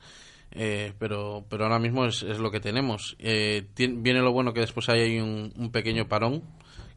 Eh, 0.51 0.93
pero, 0.99 1.45
pero 1.49 1.65
ahora 1.65 1.79
mismo 1.79 2.05
es, 2.05 2.23
es 2.23 2.39
lo 2.39 2.51
que 2.51 2.61
tenemos. 2.61 3.17
Eh, 3.19 3.69
tien- 3.75 4.03
viene 4.03 4.21
lo 4.21 4.33
bueno 4.33 4.53
que 4.53 4.61
después 4.61 4.89
hay 4.91 5.19
un 5.21 5.71
pequeño 5.73 6.09
parón 6.09 6.43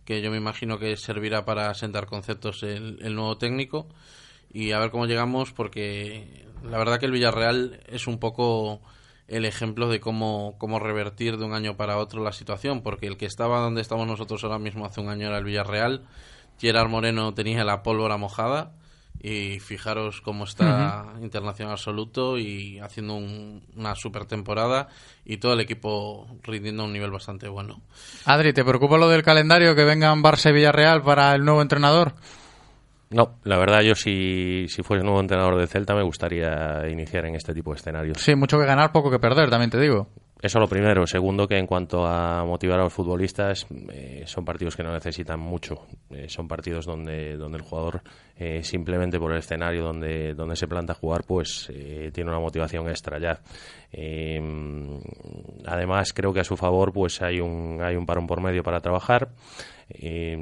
que 0.06 0.22
yo 0.22 0.32
me 0.32 0.38
imagino 0.38 0.80
que 0.80 0.96
servirá 0.98 1.46
para 1.46 1.74
sentar 1.74 2.06
conceptos 2.06 2.64
el, 2.64 3.00
el 3.02 3.16
nuevo 3.16 3.38
técnico. 3.38 3.88
Y 4.54 4.72
a 4.72 4.80
ver 4.80 4.92
cómo 4.92 5.06
llegamos 5.08 5.52
porque 5.52 6.46
la 6.64 6.78
verdad 6.78 7.00
que 7.00 7.08
el 7.08 7.12
Villarreal 7.12 7.82
es 7.88 8.08
un 8.08 8.20
poco 8.20 8.82
el 9.28 9.46
ejemplo 9.46 9.90
de 9.90 10.00
cómo, 10.00 10.56
cómo 10.60 10.80
revertir 10.80 11.38
de 11.38 11.46
un 11.46 11.54
año 11.54 11.76
para 11.76 11.98
otro 11.98 12.24
la 12.24 12.32
situación 12.32 12.82
porque 12.82 13.08
el 13.08 13.18
que 13.18 13.26
estaba 13.26 13.60
donde 13.60 13.82
estamos 13.82 14.08
nosotros 14.08 14.44
ahora 14.44 14.60
mismo 14.60 14.86
hace 14.86 15.02
un 15.02 15.10
año 15.10 15.28
era 15.28 15.40
el 15.40 15.44
Villarreal. 15.44 16.04
Gerard 16.60 16.90
Moreno 16.90 17.34
tenía 17.34 17.66
la 17.66 17.84
pólvora 17.84 18.18
mojada 18.18 18.72
y 19.28 19.60
fijaros 19.60 20.22
cómo 20.22 20.44
está 20.44 21.14
internacional 21.20 21.72
absoluto 21.74 22.38
y 22.38 22.78
haciendo 22.80 23.16
un- 23.16 23.64
una 23.76 23.96
super 23.96 24.26
temporada 24.26 24.88
y 25.26 25.38
todo 25.38 25.54
el 25.54 25.62
equipo 25.62 26.28
rindiendo 26.44 26.84
a 26.84 26.86
un 26.86 26.94
nivel 26.94 27.10
bastante 27.10 27.48
bueno. 27.48 27.82
Adri, 28.26 28.54
¿te 28.54 28.64
preocupa 28.64 28.98
lo 28.98 29.10
del 29.10 29.24
calendario 29.24 29.74
que 29.76 29.84
vengan 29.84 30.22
Barça 30.22 30.52
y 30.52 30.54
Villarreal 30.54 31.02
para 31.02 31.34
el 31.34 31.44
nuevo 31.44 31.64
entrenador? 31.64 32.14
no 33.10 33.36
la 33.44 33.58
verdad 33.58 33.82
yo 33.82 33.96
si, 33.96 34.66
si 34.68 34.84
fuese 34.84 35.04
nuevo 35.04 35.20
entrenador 35.20 35.58
de 35.58 35.68
Celta 35.68 35.96
me 35.96 36.04
gustaría 36.04 36.88
iniciar 36.90 37.26
en 37.26 37.36
este 37.36 37.54
tipo 37.54 37.72
de 37.72 37.78
escenarios 37.78 38.18
Sí, 38.20 38.36
mucho 38.36 38.60
que 38.60 38.66
ganar, 38.66 38.92
poco 38.92 39.10
que 39.10 39.20
perder, 39.20 39.50
también 39.50 39.70
te 39.72 39.80
digo. 39.80 40.08
Eso 40.42 40.60
lo 40.60 40.68
primero. 40.68 41.08
Segundo, 41.08 41.48
que 41.48 41.58
en 41.58 41.66
cuanto 41.66 42.06
a 42.06 42.44
motivar 42.46 42.80
a 42.80 42.84
los 42.84 42.94
futbolistas, 42.94 43.66
eh, 43.92 44.24
son 44.28 44.46
partidos 44.46 44.76
que 44.76 44.84
no 44.84 44.94
necesitan 44.94 45.40
mucho. 45.40 45.88
Eh, 46.12 46.28
son 46.30 46.48
partidos 46.48 46.86
donde, 46.86 47.36
donde 47.38 47.58
el 47.58 47.64
jugador, 47.64 48.02
eh, 48.38 48.62
simplemente 48.62 49.18
por 49.18 49.32
el 49.32 49.40
escenario 49.40 49.82
donde, 49.84 50.34
donde 50.36 50.56
se 50.56 50.68
planta 50.68 50.94
jugar, 50.94 51.24
pues 51.26 51.70
eh, 51.74 52.12
tiene 52.14 52.30
una 52.30 52.40
motivación 52.40 52.88
extra 52.90 53.18
ya. 53.18 53.40
Eh, 53.92 54.40
además, 55.66 56.14
creo 56.14 56.34
que 56.34 56.42
a 56.42 56.44
su 56.44 56.58
favor, 56.58 56.92
pues 56.94 57.22
hay 57.22 57.40
un, 57.40 57.80
hay 57.82 57.96
un 57.96 58.06
parón 58.06 58.28
por 58.28 58.42
medio 58.42 58.62
para 58.62 58.82
trabajar. 58.82 59.30
Eh, 59.88 60.36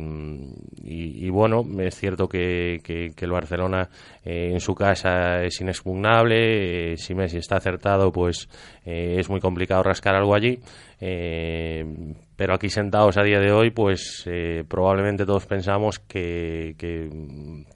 y, 0.85 1.29
bueno, 1.29 1.65
es 1.81 1.95
cierto 1.95 2.29
que, 2.29 2.79
que- 2.83 3.11
el 3.23 3.31
Barcelona 3.31 3.89
en 4.23 4.59
su 4.61 4.73
casa 4.73 5.43
es 5.43 5.59
inexpugnable. 5.61 6.95
si 6.97 7.13
Messi 7.13 7.37
está 7.37 7.57
acertado, 7.57 8.11
pues 8.11 8.47
eh, 8.85 9.15
es 9.19 9.29
muy 9.29 9.39
complicado 9.39 9.83
rascar 9.83 10.15
algo 10.15 10.35
allí. 10.35 10.59
eh, 10.99 11.85
pero 12.35 12.55
aquí 12.55 12.69
sentados 12.69 13.15
a 13.17 13.23
día 13.23 13.39
de 13.39 13.51
hoy, 13.51 13.69
pues 13.69 14.23
eh, 14.25 14.63
probablemente 14.67 15.25
todos 15.25 15.45
pensamos 15.45 15.99
que, 15.99 16.75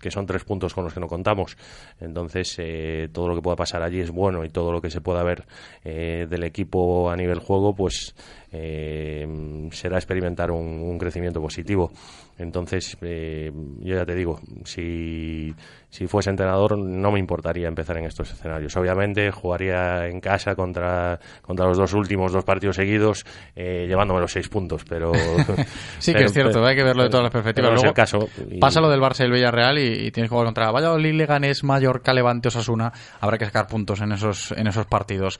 son 0.09 0.25
tres 0.25 0.43
puntos 0.43 0.73
con 0.73 0.83
los 0.83 0.93
que 0.93 0.99
no 0.99 1.07
contamos. 1.07 1.55
Entonces, 2.01 2.55
eh, 2.57 3.07
todo 3.13 3.27
lo 3.27 3.35
que 3.35 3.41
pueda 3.41 3.55
pasar 3.55 3.83
allí 3.83 3.99
es 3.99 4.09
bueno 4.09 4.43
y 4.43 4.49
todo 4.49 4.71
lo 4.71 4.81
que 4.81 4.89
se 4.89 4.99
pueda 4.99 5.23
ver 5.23 5.45
del 5.83 6.43
equipo 6.43 7.09
a 7.09 7.15
nivel 7.15 7.39
juego, 7.39 7.75
pues 7.75 8.15
será 8.51 9.97
experimentar 9.97 10.51
un 10.51 10.97
crecimiento 10.97 11.39
positivo. 11.39 11.91
Entonces, 12.37 12.97
eh, 13.01 13.51
yo 13.79 13.95
ya 13.95 14.05
te 14.05 14.13
digo, 14.15 14.39
si, 14.63 15.53
si 15.89 16.07
fuese 16.07 16.29
entrenador 16.29 16.77
no 16.77 17.11
me 17.11 17.19
importaría 17.19 17.67
empezar 17.67 17.97
en 17.97 18.05
estos 18.05 18.31
escenarios. 18.31 18.75
Obviamente 18.77 19.31
jugaría 19.31 20.07
en 20.07 20.19
casa 20.19 20.53
contra, 20.55 21.19
contra 21.41 21.65
los 21.67 21.77
dos 21.77 21.93
últimos 21.93 22.31
dos 22.31 22.43
partidos 22.43 22.75
seguidos, 22.75 23.25
eh, 23.55 23.85
llevándome 23.87 24.19
los 24.19 24.31
seis 24.31 24.49
puntos, 24.49 24.83
pero... 24.87 25.11
Sí, 25.99 26.13
que 26.13 26.25
es 26.25 26.33
cierto, 26.33 26.53
pero- 26.59 26.65
hay 26.67 26.75
que 26.75 26.83
verlo 26.83 27.03
de 27.03 27.09
todas 27.09 27.23
las 27.23 27.31
perspectivas. 27.31 27.71
no 27.71 27.75
Luego 27.75 27.89
el 27.89 27.93
caso. 27.95 28.29
y- 28.49 28.59
Pasa 28.59 28.81
lo 28.81 28.89
del 28.89 29.01
Barça 29.01 29.21
y 29.21 29.23
el 29.23 29.31
Villarreal 29.31 29.79
y, 29.79 30.07
y 30.07 30.11
tienes 30.11 30.29
que 30.29 30.35
jugar 30.35 30.45
contra 30.45 30.71
Valladolid, 30.71 31.13
Leganés, 31.13 31.63
Mallorca, 31.63 32.13
Levante, 32.13 32.49
Osasuna. 32.49 32.91
Habrá 33.19 33.37
que 33.37 33.45
sacar 33.45 33.67
puntos 33.67 34.01
en 34.01 34.11
esos, 34.11 34.51
en 34.51 34.67
esos 34.67 34.85
partidos. 34.85 35.39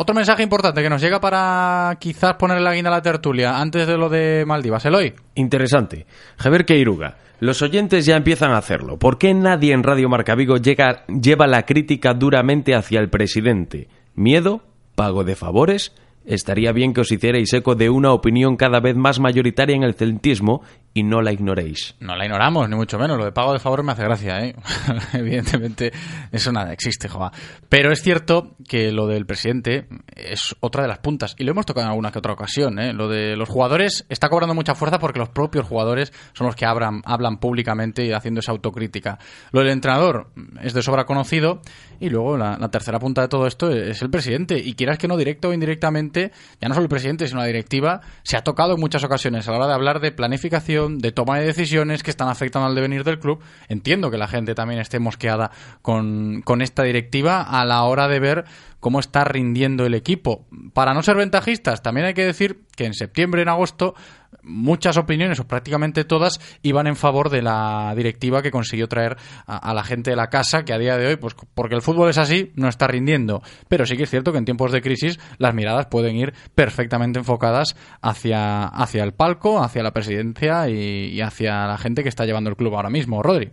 Otro 0.00 0.14
mensaje 0.14 0.44
importante 0.44 0.80
que 0.80 0.88
nos 0.88 1.02
llega 1.02 1.20
para 1.20 1.96
quizás 1.98 2.34
ponerle 2.34 2.62
la 2.62 2.72
guinda 2.72 2.88
a 2.88 2.92
la 2.92 3.02
tertulia 3.02 3.58
antes 3.58 3.84
de 3.84 3.98
lo 3.98 4.08
de 4.08 4.44
Maldivas. 4.46 4.84
Eloy. 4.84 5.12
Interesante. 5.34 6.06
Javier 6.36 6.64
Queiruga. 6.64 7.16
Los 7.40 7.62
oyentes 7.62 8.06
ya 8.06 8.14
empiezan 8.14 8.52
a 8.52 8.58
hacerlo. 8.58 8.96
¿Por 8.96 9.18
qué 9.18 9.34
nadie 9.34 9.72
en 9.72 9.82
Radio 9.82 10.08
Marca 10.08 10.36
Vigo 10.36 10.54
lleva 10.58 11.48
la 11.48 11.66
crítica 11.66 12.14
duramente 12.14 12.76
hacia 12.76 13.00
el 13.00 13.10
presidente? 13.10 13.88
¿Miedo? 14.14 14.62
¿Pago 14.94 15.24
de 15.24 15.34
favores? 15.34 15.92
Estaría 16.24 16.70
bien 16.70 16.94
que 16.94 17.00
os 17.00 17.10
hicierais 17.10 17.52
eco 17.52 17.74
de 17.74 17.90
una 17.90 18.12
opinión 18.12 18.56
cada 18.56 18.78
vez 18.78 18.94
más 18.94 19.18
mayoritaria 19.18 19.74
en 19.74 19.82
el 19.82 19.94
celtismo 19.94 20.62
y 20.98 21.04
no 21.04 21.22
la 21.22 21.32
ignoréis. 21.32 21.94
No 22.00 22.16
la 22.16 22.24
ignoramos, 22.24 22.68
ni 22.68 22.74
mucho 22.74 22.98
menos. 22.98 23.16
Lo 23.16 23.24
de 23.24 23.30
pago 23.30 23.52
de 23.52 23.60
favor 23.60 23.84
me 23.84 23.92
hace 23.92 24.02
gracia, 24.02 24.44
¿eh? 24.44 24.56
Evidentemente, 25.12 25.92
eso 26.32 26.50
nada 26.50 26.72
existe, 26.72 27.08
joa. 27.08 27.30
Pero 27.68 27.92
es 27.92 28.02
cierto 28.02 28.56
que 28.66 28.90
lo 28.90 29.06
del 29.06 29.24
presidente 29.24 29.86
es 30.16 30.56
otra 30.58 30.82
de 30.82 30.88
las 30.88 30.98
puntas. 30.98 31.36
Y 31.38 31.44
lo 31.44 31.52
hemos 31.52 31.66
tocado 31.66 31.84
en 31.86 31.90
alguna 31.90 32.10
que 32.10 32.18
otra 32.18 32.32
ocasión, 32.32 32.80
¿eh? 32.80 32.92
Lo 32.92 33.06
de 33.06 33.36
los 33.36 33.48
jugadores 33.48 34.06
está 34.08 34.28
cobrando 34.28 34.56
mucha 34.56 34.74
fuerza 34.74 34.98
porque 34.98 35.20
los 35.20 35.28
propios 35.28 35.66
jugadores 35.66 36.12
son 36.32 36.48
los 36.48 36.56
que 36.56 36.66
hablan, 36.66 37.00
hablan 37.04 37.38
públicamente 37.38 38.04
y 38.04 38.12
haciendo 38.12 38.40
esa 38.40 38.50
autocrítica. 38.50 39.20
Lo 39.52 39.60
del 39.60 39.70
entrenador 39.70 40.32
es 40.60 40.74
de 40.74 40.82
sobra 40.82 41.04
conocido. 41.04 41.60
Y 42.00 42.10
luego 42.10 42.36
la, 42.36 42.56
la 42.58 42.70
tercera 42.70 42.98
punta 42.98 43.22
de 43.22 43.28
todo 43.28 43.46
esto 43.46 43.70
es 43.70 44.02
el 44.02 44.10
presidente. 44.10 44.58
Y 44.58 44.74
quieras 44.74 44.98
que 44.98 45.06
no, 45.06 45.16
directo 45.16 45.50
o 45.50 45.52
indirectamente, 45.52 46.32
ya 46.60 46.68
no 46.68 46.74
solo 46.74 46.84
el 46.84 46.90
presidente, 46.90 47.28
sino 47.28 47.40
la 47.40 47.46
directiva, 47.46 48.00
se 48.22 48.36
ha 48.36 48.42
tocado 48.42 48.74
en 48.74 48.80
muchas 48.80 49.04
ocasiones 49.04 49.46
a 49.46 49.52
la 49.52 49.58
hora 49.58 49.66
de 49.68 49.74
hablar 49.74 50.00
de 50.00 50.12
planificación, 50.12 50.87
de 50.96 51.12
toma 51.12 51.38
de 51.38 51.46
decisiones 51.46 52.02
que 52.02 52.10
están 52.10 52.28
afectando 52.28 52.66
al 52.66 52.74
devenir 52.74 53.04
del 53.04 53.18
club. 53.18 53.40
Entiendo 53.68 54.10
que 54.10 54.16
la 54.16 54.28
gente 54.28 54.54
también 54.54 54.80
esté 54.80 54.98
mosqueada 54.98 55.50
con, 55.82 56.40
con 56.42 56.62
esta 56.62 56.82
directiva 56.82 57.42
a 57.42 57.64
la 57.66 57.82
hora 57.82 58.08
de 58.08 58.20
ver 58.20 58.44
cómo 58.80 59.00
está 59.00 59.24
rindiendo 59.24 59.86
el 59.86 59.94
equipo. 59.94 60.46
Para 60.72 60.94
no 60.94 61.02
ser 61.02 61.16
ventajistas, 61.16 61.82
también 61.82 62.06
hay 62.06 62.14
que 62.14 62.24
decir 62.24 62.64
que 62.76 62.86
en 62.86 62.94
septiembre, 62.94 63.42
en 63.42 63.48
agosto, 63.48 63.94
muchas 64.42 64.96
opiniones, 64.96 65.40
o 65.40 65.46
prácticamente 65.46 66.04
todas, 66.04 66.40
iban 66.62 66.86
en 66.86 66.96
favor 66.96 67.30
de 67.30 67.42
la 67.42 67.92
directiva 67.96 68.42
que 68.42 68.50
consiguió 68.50 68.88
traer 68.88 69.16
a, 69.46 69.74
la 69.74 69.84
gente 69.84 70.10
de 70.10 70.16
la 70.16 70.28
casa, 70.28 70.64
que 70.64 70.72
a 70.72 70.78
día 70.78 70.96
de 70.96 71.06
hoy, 71.06 71.16
pues 71.16 71.34
porque 71.54 71.74
el 71.74 71.82
fútbol 71.82 72.10
es 72.10 72.18
así, 72.18 72.52
no 72.54 72.68
está 72.68 72.86
rindiendo. 72.86 73.42
Pero 73.68 73.86
sí 73.86 73.96
que 73.96 74.04
es 74.04 74.10
cierto 74.10 74.32
que 74.32 74.38
en 74.38 74.44
tiempos 74.44 74.72
de 74.72 74.80
crisis 74.80 75.18
las 75.38 75.54
miradas 75.54 75.86
pueden 75.86 76.16
ir 76.16 76.34
perfectamente 76.54 77.18
enfocadas 77.18 77.76
hacia, 78.00 78.64
hacia 78.66 79.04
el 79.04 79.12
palco, 79.12 79.62
hacia 79.62 79.82
la 79.82 79.92
presidencia 79.92 80.68
y 80.68 81.20
hacia 81.20 81.66
la 81.66 81.78
gente 81.78 82.02
que 82.02 82.08
está 82.08 82.24
llevando 82.24 82.50
el 82.50 82.56
club 82.56 82.74
ahora 82.74 82.90
mismo. 82.90 83.22
Rodri. 83.22 83.52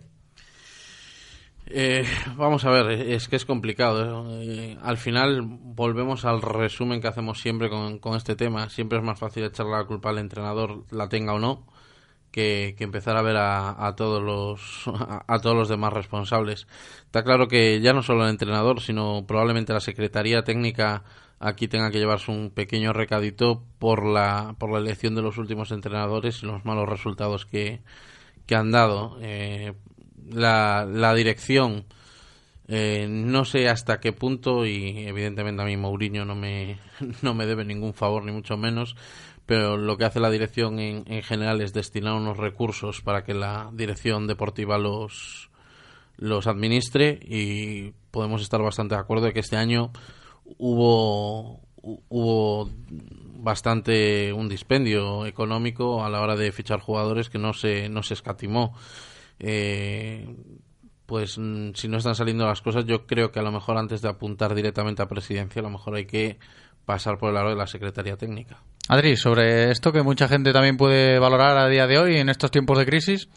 Eh, 1.68 2.04
vamos 2.36 2.64
a 2.64 2.70
ver, 2.70 2.90
es 2.92 3.28
que 3.28 3.36
es 3.36 3.44
complicado. 3.44 4.40
¿eh? 4.40 4.78
al 4.82 4.96
final 4.98 5.42
volvemos 5.42 6.24
al 6.24 6.40
resumen 6.40 7.00
que 7.00 7.08
hacemos 7.08 7.40
siempre 7.40 7.68
con, 7.68 8.16
este 8.16 8.36
tema. 8.36 8.70
Siempre 8.70 8.98
es 8.98 9.04
más 9.04 9.18
fácil 9.18 9.44
echarle 9.44 9.72
la 9.72 9.84
culpa 9.84 10.10
al 10.10 10.18
entrenador, 10.18 10.84
la 10.90 11.08
tenga 11.08 11.34
o 11.34 11.40
no, 11.40 11.66
que, 12.30 12.76
empezar 12.78 13.16
a 13.16 13.22
ver 13.22 13.36
a, 13.38 13.94
todos 13.96 14.22
los 14.22 14.84
a, 15.26 15.38
todos 15.40 15.56
los 15.56 15.68
demás 15.68 15.92
responsables. 15.92 16.66
Está 17.06 17.24
claro 17.24 17.48
que 17.48 17.80
ya 17.80 17.92
no 17.92 18.02
solo 18.02 18.24
el 18.24 18.30
entrenador, 18.30 18.80
sino 18.80 19.26
probablemente 19.26 19.72
la 19.72 19.80
secretaría 19.80 20.44
técnica 20.44 21.04
aquí 21.40 21.68
tenga 21.68 21.90
que 21.90 21.98
llevarse 21.98 22.30
un 22.30 22.50
pequeño 22.50 22.92
recadito 22.92 23.62
por 23.78 24.06
la 24.06 24.54
por 24.58 24.72
la 24.72 24.78
elección 24.78 25.14
de 25.14 25.22
los 25.22 25.36
últimos 25.38 25.70
entrenadores 25.70 26.42
y 26.42 26.46
los 26.46 26.64
malos 26.64 26.88
resultados 26.88 27.44
que, 27.46 27.82
que 28.46 28.54
han 28.54 28.70
dado. 28.70 29.18
Eh, 29.20 29.74
la, 30.30 30.86
la 30.88 31.14
dirección. 31.14 31.84
Eh, 32.68 33.06
no 33.08 33.44
sé 33.44 33.68
hasta 33.68 34.00
qué 34.00 34.12
punto 34.12 34.66
y 34.66 35.06
evidentemente 35.06 35.62
a 35.62 35.66
mí 35.66 35.76
Mourinho 35.76 36.24
no 36.24 36.34
me, 36.34 36.78
no 37.22 37.34
me 37.34 37.46
debe 37.46 37.64
ningún 37.64 37.94
favor 37.94 38.24
ni 38.24 38.32
mucho 38.32 38.56
menos, 38.56 38.96
pero 39.46 39.76
lo 39.76 39.96
que 39.96 40.04
hace 40.04 40.18
la 40.18 40.30
dirección 40.30 40.80
en, 40.80 41.04
en 41.06 41.22
general 41.22 41.60
es 41.60 41.72
destinar 41.72 42.14
unos 42.14 42.36
recursos 42.36 43.02
para 43.02 43.22
que 43.22 43.34
la 43.34 43.70
dirección 43.72 44.26
deportiva 44.26 44.78
los, 44.78 45.48
los 46.16 46.48
administre 46.48 47.20
y 47.22 47.92
podemos 48.10 48.42
estar 48.42 48.60
bastante 48.60 48.96
de 48.96 49.00
acuerdo 49.00 49.26
de 49.26 49.32
que 49.32 49.40
este 49.40 49.56
año 49.56 49.92
hubo 50.58 51.60
hubo 52.08 52.68
bastante 53.38 54.32
un 54.32 54.48
dispendio 54.48 55.24
económico 55.26 56.04
a 56.04 56.10
la 56.10 56.20
hora 56.20 56.34
de 56.34 56.50
fichar 56.50 56.80
jugadores 56.80 57.30
que 57.30 57.38
no 57.38 57.52
se 57.52 57.88
no 57.88 58.02
se 58.02 58.14
escatimó 58.14 58.74
eh, 59.38 60.34
pues 61.06 61.38
mm, 61.38 61.70
si 61.74 61.88
no 61.88 61.98
están 61.98 62.14
saliendo 62.14 62.46
las 62.46 62.62
cosas, 62.62 62.84
yo 62.84 63.06
creo 63.06 63.30
que 63.30 63.38
a 63.38 63.42
lo 63.42 63.52
mejor 63.52 63.78
antes 63.78 64.02
de 64.02 64.08
apuntar 64.08 64.54
directamente 64.54 65.02
a 65.02 65.06
presidencia, 65.06 65.60
a 65.60 65.62
lo 65.62 65.70
mejor 65.70 65.96
hay 65.96 66.06
que 66.06 66.38
pasar 66.84 67.18
por 67.18 67.30
el 67.30 67.34
lado 67.34 67.50
de 67.50 67.56
la 67.56 67.66
Secretaría 67.66 68.16
Técnica. 68.16 68.62
Adri, 68.88 69.16
sobre 69.16 69.70
esto 69.70 69.92
que 69.92 70.02
mucha 70.02 70.28
gente 70.28 70.52
también 70.52 70.76
puede 70.76 71.18
valorar 71.18 71.58
a 71.58 71.68
día 71.68 71.86
de 71.86 71.98
hoy 71.98 72.18
en 72.18 72.28
estos 72.28 72.50
tiempos 72.50 72.78
de 72.78 72.86
crisis. 72.86 73.28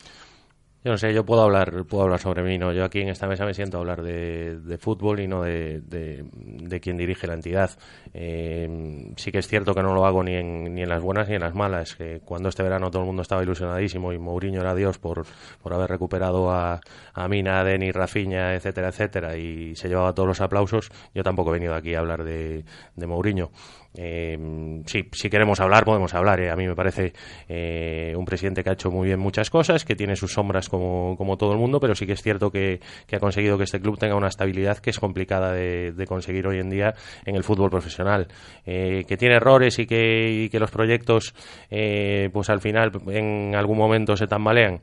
Yo 0.82 0.92
no 0.92 0.98
sé, 0.98 1.14
yo 1.14 1.26
puedo 1.26 1.42
hablar, 1.42 1.84
puedo 1.84 2.04
hablar 2.04 2.22
sobre 2.22 2.42
mí, 2.42 2.58
¿no? 2.58 2.72
Yo 2.72 2.86
aquí 2.86 3.02
en 3.02 3.10
esta 3.10 3.28
mesa 3.28 3.46
me 3.46 3.54
siento 3.54 3.76
a 3.76 3.80
hablar 3.82 4.02
de, 4.02 4.78
fútbol 4.80 5.20
y 5.20 5.28
no 5.28 5.42
de, 5.42 5.82
de, 5.82 6.80
quien 6.80 6.96
dirige 6.96 7.28
la 7.28 7.34
entidad. 7.34 7.72
Eh, 8.14 9.12
sí 9.18 9.30
que 9.30 9.40
es 9.40 9.48
cierto 9.50 9.76
que 9.76 9.84
no 9.84 9.94
lo 9.94 10.06
hago 10.06 10.24
ni 10.24 10.36
en, 10.36 10.74
ni 10.74 10.82
en 10.82 10.88
las 10.88 11.02
buenas 11.02 11.28
ni 11.28 11.36
en 11.36 11.42
las 11.42 11.54
malas. 11.54 11.96
Que 11.96 12.22
cuando 12.22 12.48
este 12.48 12.64
verano 12.64 12.90
todo 12.92 13.02
el 13.02 13.08
mundo 13.08 13.24
estaba 13.24 13.44
ilusionadísimo 13.44 14.14
y 14.14 14.20
Mourinho 14.20 14.62
era 14.62 14.74
Dios 14.74 15.00
por, 15.00 15.26
por 15.62 15.74
haber 15.74 15.90
recuperado 15.90 16.50
a, 16.50 16.80
a 17.14 17.28
Mina, 17.28 17.60
a 17.60 17.66
Deni, 17.66 17.92
Rafinha, 17.92 18.56
etcétera, 18.56 18.88
etcétera, 18.88 19.38
y 19.38 19.76
se 19.76 19.90
llevaba 19.90 20.14
todos 20.14 20.28
los 20.28 20.40
aplausos, 20.40 20.92
yo 21.14 21.24
tampoco 21.24 21.50
he 21.50 21.60
venido 21.60 21.76
aquí 21.76 21.94
a 21.94 22.00
hablar 22.00 22.24
de, 22.24 22.64
de 22.96 23.06
Mourinho. 23.06 23.52
Eh, 23.96 24.82
sí, 24.86 25.10
si 25.12 25.30
queremos 25.30 25.60
hablar, 25.60 25.84
podemos 25.84 26.14
hablar. 26.14 26.40
Eh. 26.42 26.52
A 26.52 26.56
mí 26.56 26.68
me 26.68 26.76
parece 26.76 27.14
eh, 27.48 28.14
un 28.16 28.26
presidente 28.26 28.64
que 28.64 28.70
ha 28.70 28.74
hecho 28.74 28.92
muy 28.92 29.08
bien 29.08 29.20
muchas 29.20 29.50
cosas, 29.50 29.84
que 29.86 29.96
tiene 29.96 30.16
sus 30.16 30.34
sombras 30.34 30.70
como, 30.70 31.16
como 31.18 31.38
todo 31.38 31.54
el 31.54 31.58
mundo, 31.58 31.80
pero 31.80 31.96
sí 31.96 32.06
que 32.06 32.14
es 32.14 32.22
cierto 32.22 32.52
que, 32.52 32.80
ha 33.12 33.20
conseguido 33.20 33.58
que 33.58 33.64
este 33.64 33.80
club 33.80 33.98
tenga 33.98 34.16
una 34.16 34.28
estabilidad 34.28 34.78
que 34.78 34.92
es 34.92 35.00
complicada 35.00 35.54
de, 35.54 36.06
conseguir 36.08 36.48
hoy 36.48 36.60
en 36.60 36.70
día 36.70 36.94
en 37.26 37.36
el 37.36 37.44
fútbol 37.44 37.70
profesional. 37.70 38.28
Eh, 38.66 39.06
que 39.08 39.18
tiene 39.18 39.36
errores 39.36 39.80
y 39.80 39.86
que, 39.86 40.50
que 40.52 40.60
los 40.60 40.72
proyectos, 40.72 41.34
pues 41.70 42.50
al 42.50 42.62
final, 42.62 42.92
en 43.08 43.54
algún 43.56 43.78
momento 43.78 44.16
se 44.16 44.28
tambalean 44.28 44.82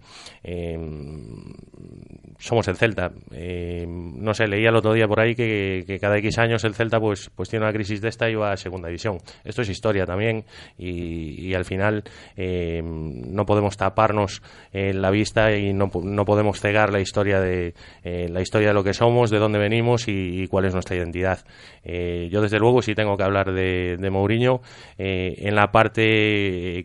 somos 2.38 2.68
el 2.68 2.76
Celta. 2.76 3.12
Eh, 3.32 3.84
no 3.88 4.34
sé, 4.34 4.46
leía 4.46 4.68
el 4.68 4.76
otro 4.76 4.92
día 4.92 5.06
por 5.06 5.20
ahí 5.20 5.34
que, 5.34 5.98
cada 6.00 6.18
X 6.18 6.38
años 6.38 6.64
el 6.64 6.74
Celta 6.74 7.00
pues, 7.00 7.30
pues 7.34 7.48
tiene 7.48 7.64
una 7.64 7.72
crisis 7.72 8.00
de 8.00 8.08
esta 8.08 8.28
y 8.28 8.34
va 8.34 8.52
a 8.52 8.56
segunda 8.56 8.88
división. 8.88 9.18
Esto 9.44 9.62
es 9.62 9.68
historia 9.68 10.06
también 10.06 10.44
y, 10.78 11.54
al 11.54 11.64
final 11.64 12.04
eh, 12.36 12.82
no 12.84 13.46
podemos 13.46 13.76
taparnos 13.76 14.42
en 14.72 15.00
la 15.00 15.10
vista 15.10 15.56
y 15.56 15.72
no, 15.72 15.90
no 16.02 16.24
podemos 16.24 16.60
cegar 16.60 16.92
la 16.92 17.00
historia 17.00 17.40
de 17.40 17.74
eh, 18.04 18.28
la 18.30 18.42
historia 18.42 18.68
de 18.68 18.74
lo 18.74 18.84
que 18.84 18.92
somos, 18.92 19.30
de 19.30 19.38
dónde 19.38 19.58
venimos 19.58 20.06
y, 20.08 20.46
cuál 20.48 20.66
es 20.66 20.74
nuestra 20.74 20.96
identidad. 20.96 21.40
yo 21.84 22.40
desde 22.40 22.58
luego 22.58 22.82
sí 22.82 22.94
tengo 22.94 23.16
que 23.16 23.24
hablar 23.24 23.52
de, 23.52 23.96
de 23.98 24.10
Mourinho 24.10 24.60
en 24.96 25.54
la 25.54 25.72
parte 25.72 26.84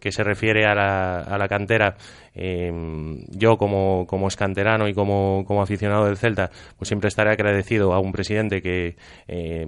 que 0.00 0.12
se 0.12 0.24
refiere 0.24 0.64
a 0.64 0.74
la, 0.74 1.20
a 1.20 1.38
la 1.38 1.48
cantera. 1.48 1.96
Yo 2.36 3.56
como, 3.56 4.06
como 4.06 4.28
escanterano 4.28 4.88
y 4.88 4.94
como, 4.94 5.44
como, 5.46 5.62
aficionado 5.62 6.04
del 6.04 6.18
Celta, 6.18 6.50
pues 6.76 6.88
siempre 6.88 7.08
estaré 7.08 7.30
agradecido 7.30 7.94
a 7.94 7.98
un 7.98 8.12
presidente 8.12 8.60
que 8.60 8.96
eh, 9.26 9.66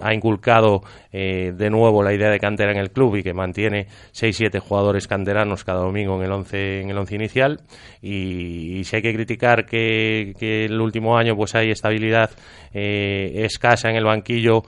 ha 0.00 0.12
inculcado 0.12 0.82
eh, 1.12 1.52
de 1.54 1.70
nuevo 1.70 2.02
la 2.02 2.12
idea 2.12 2.30
de 2.30 2.40
cantera 2.40 2.72
en 2.72 2.78
el 2.78 2.90
club 2.90 3.16
y 3.16 3.22
que 3.22 3.32
mantiene 3.32 3.86
6-7 4.12 4.58
jugadores 4.58 5.06
canteranos 5.06 5.64
cada 5.64 5.80
domingo 5.80 6.16
en 6.16 6.24
el 6.24 6.32
11 6.32 6.80
en 6.80 6.90
el 6.90 6.98
once 6.98 7.14
inicial. 7.14 7.60
Y, 8.02 8.82
si 8.84 8.96
hay 8.96 9.02
que 9.02 9.14
criticar 9.14 9.64
que, 9.64 10.34
que, 10.38 10.64
el 10.64 10.80
último 10.80 11.16
año 11.16 11.36
pues 11.36 11.54
hay 11.54 11.70
estabilidad 11.70 12.30
eh, 12.72 13.44
escasa 13.44 13.88
en 13.88 13.96
el 13.96 14.04
banquillo 14.04 14.62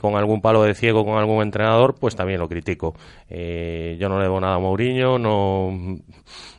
con 0.00 0.16
algún 0.16 0.40
palo 0.40 0.62
de 0.62 0.74
ciego 0.74 1.04
con 1.04 1.18
algún 1.18 1.42
entrenador, 1.42 1.94
pues 1.98 2.14
también 2.14 2.40
lo 2.40 2.48
critico. 2.48 2.94
yo 3.30 4.08
no 4.08 4.18
le 4.18 4.24
debo 4.24 4.40
nada 4.40 4.56
a 4.56 4.58
Mourinho, 4.58 5.18
no... 5.18 5.98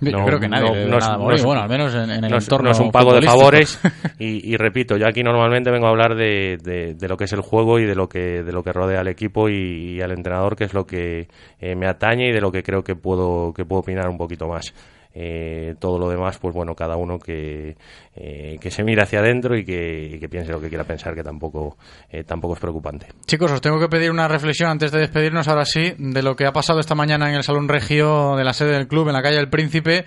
Yo 0.02 0.26
creo 0.26 0.40
que 0.40 0.48
nadie 0.48 0.86
no, 0.86 0.98
nada 0.98 1.16
a 1.16 1.18
Mourinho, 1.18 1.46
bueno, 1.46 1.62
al 1.62 1.70
menos 1.70 1.94
en, 1.94 2.10
el 2.10 2.32
no 2.32 2.72
es 2.72 2.80
un 2.80 2.92
pago 2.92 3.14
de 3.14 3.22
favores 3.22 3.80
y, 4.20 4.56
repito, 4.58 4.98
yo 4.98 5.08
aquí 5.08 5.24
normalmente 5.24 5.72
vengo 5.72 5.88
a 5.88 5.90
hablar 5.90 6.16
de, 6.16 6.58
de, 6.58 7.08
lo 7.08 7.18
que 7.18 7.26
es 7.26 7.34
el 7.34 7.42
juego 7.42 7.80
y 7.80 7.86
de 7.86 7.96
lo 7.96 8.08
que, 8.08 8.44
de 8.44 8.52
lo 8.52 8.64
que 8.64 8.74
rodea 8.74 9.02
al 9.02 9.08
equipo 9.08 9.50
y, 9.50 10.02
al 10.02 10.12
entrenador, 10.12 10.56
que 10.56 10.66
es 10.66 10.74
lo 10.74 10.86
que 10.86 11.28
eh, 11.60 11.76
me 11.76 11.88
atañe 11.88 12.30
y 12.30 12.32
de 12.32 12.42
lo 12.42 12.52
que 12.52 12.64
creo 12.64 12.84
que 12.84 12.96
puedo, 12.96 13.54
que 13.54 13.66
puedo 13.66 13.82
opinar 13.82 14.10
un 14.10 14.18
poquito 14.18 14.48
más. 14.48 14.74
Eh, 15.16 15.76
todo 15.80 15.98
lo 15.98 16.10
demás, 16.10 16.38
pues 16.40 16.54
bueno, 16.54 16.76
cada 16.76 16.98
uno 16.98 17.18
que, 17.18 17.78
eh, 18.16 18.58
que 18.60 18.70
se 18.70 18.84
mire 18.84 19.02
hacia 19.02 19.20
adentro 19.20 19.58
y 19.58 19.64
que, 19.64 20.18
que, 20.20 20.28
piense 20.28 20.52
lo 20.52 20.60
que 20.60 20.68
quiera 20.68 20.84
pensar, 20.84 21.16
que 21.16 21.24
tampoco, 21.24 21.78
tampoco 22.26 22.56
es 22.56 22.60
preocupante. 22.60 23.08
Chicos, 23.26 23.52
os 23.52 23.62
tengo 23.62 23.80
que 23.80 23.88
pedir 23.88 24.12
una 24.12 24.28
reflexión 24.28 24.70
antes 24.70 24.92
de 24.92 25.00
despedirnos 25.00 25.48
ahora 25.48 25.64
sí 25.64 25.94
de 25.98 26.22
lo 26.22 26.36
que 26.36 26.46
ha 26.46 26.52
pasado 26.52 26.82
esta 26.82 26.96
mañana 26.96 27.30
en 27.30 27.36
el 27.36 27.44
Salón 27.44 27.70
Regio 27.70 28.36
de 28.36 28.44
la 28.44 28.54
sede 28.54 28.74
del 28.74 28.88
club, 28.88 29.08
en 29.08 29.14
la 29.14 29.22
calle 29.22 29.38
del 29.38 29.50
Príncipe 29.50 30.06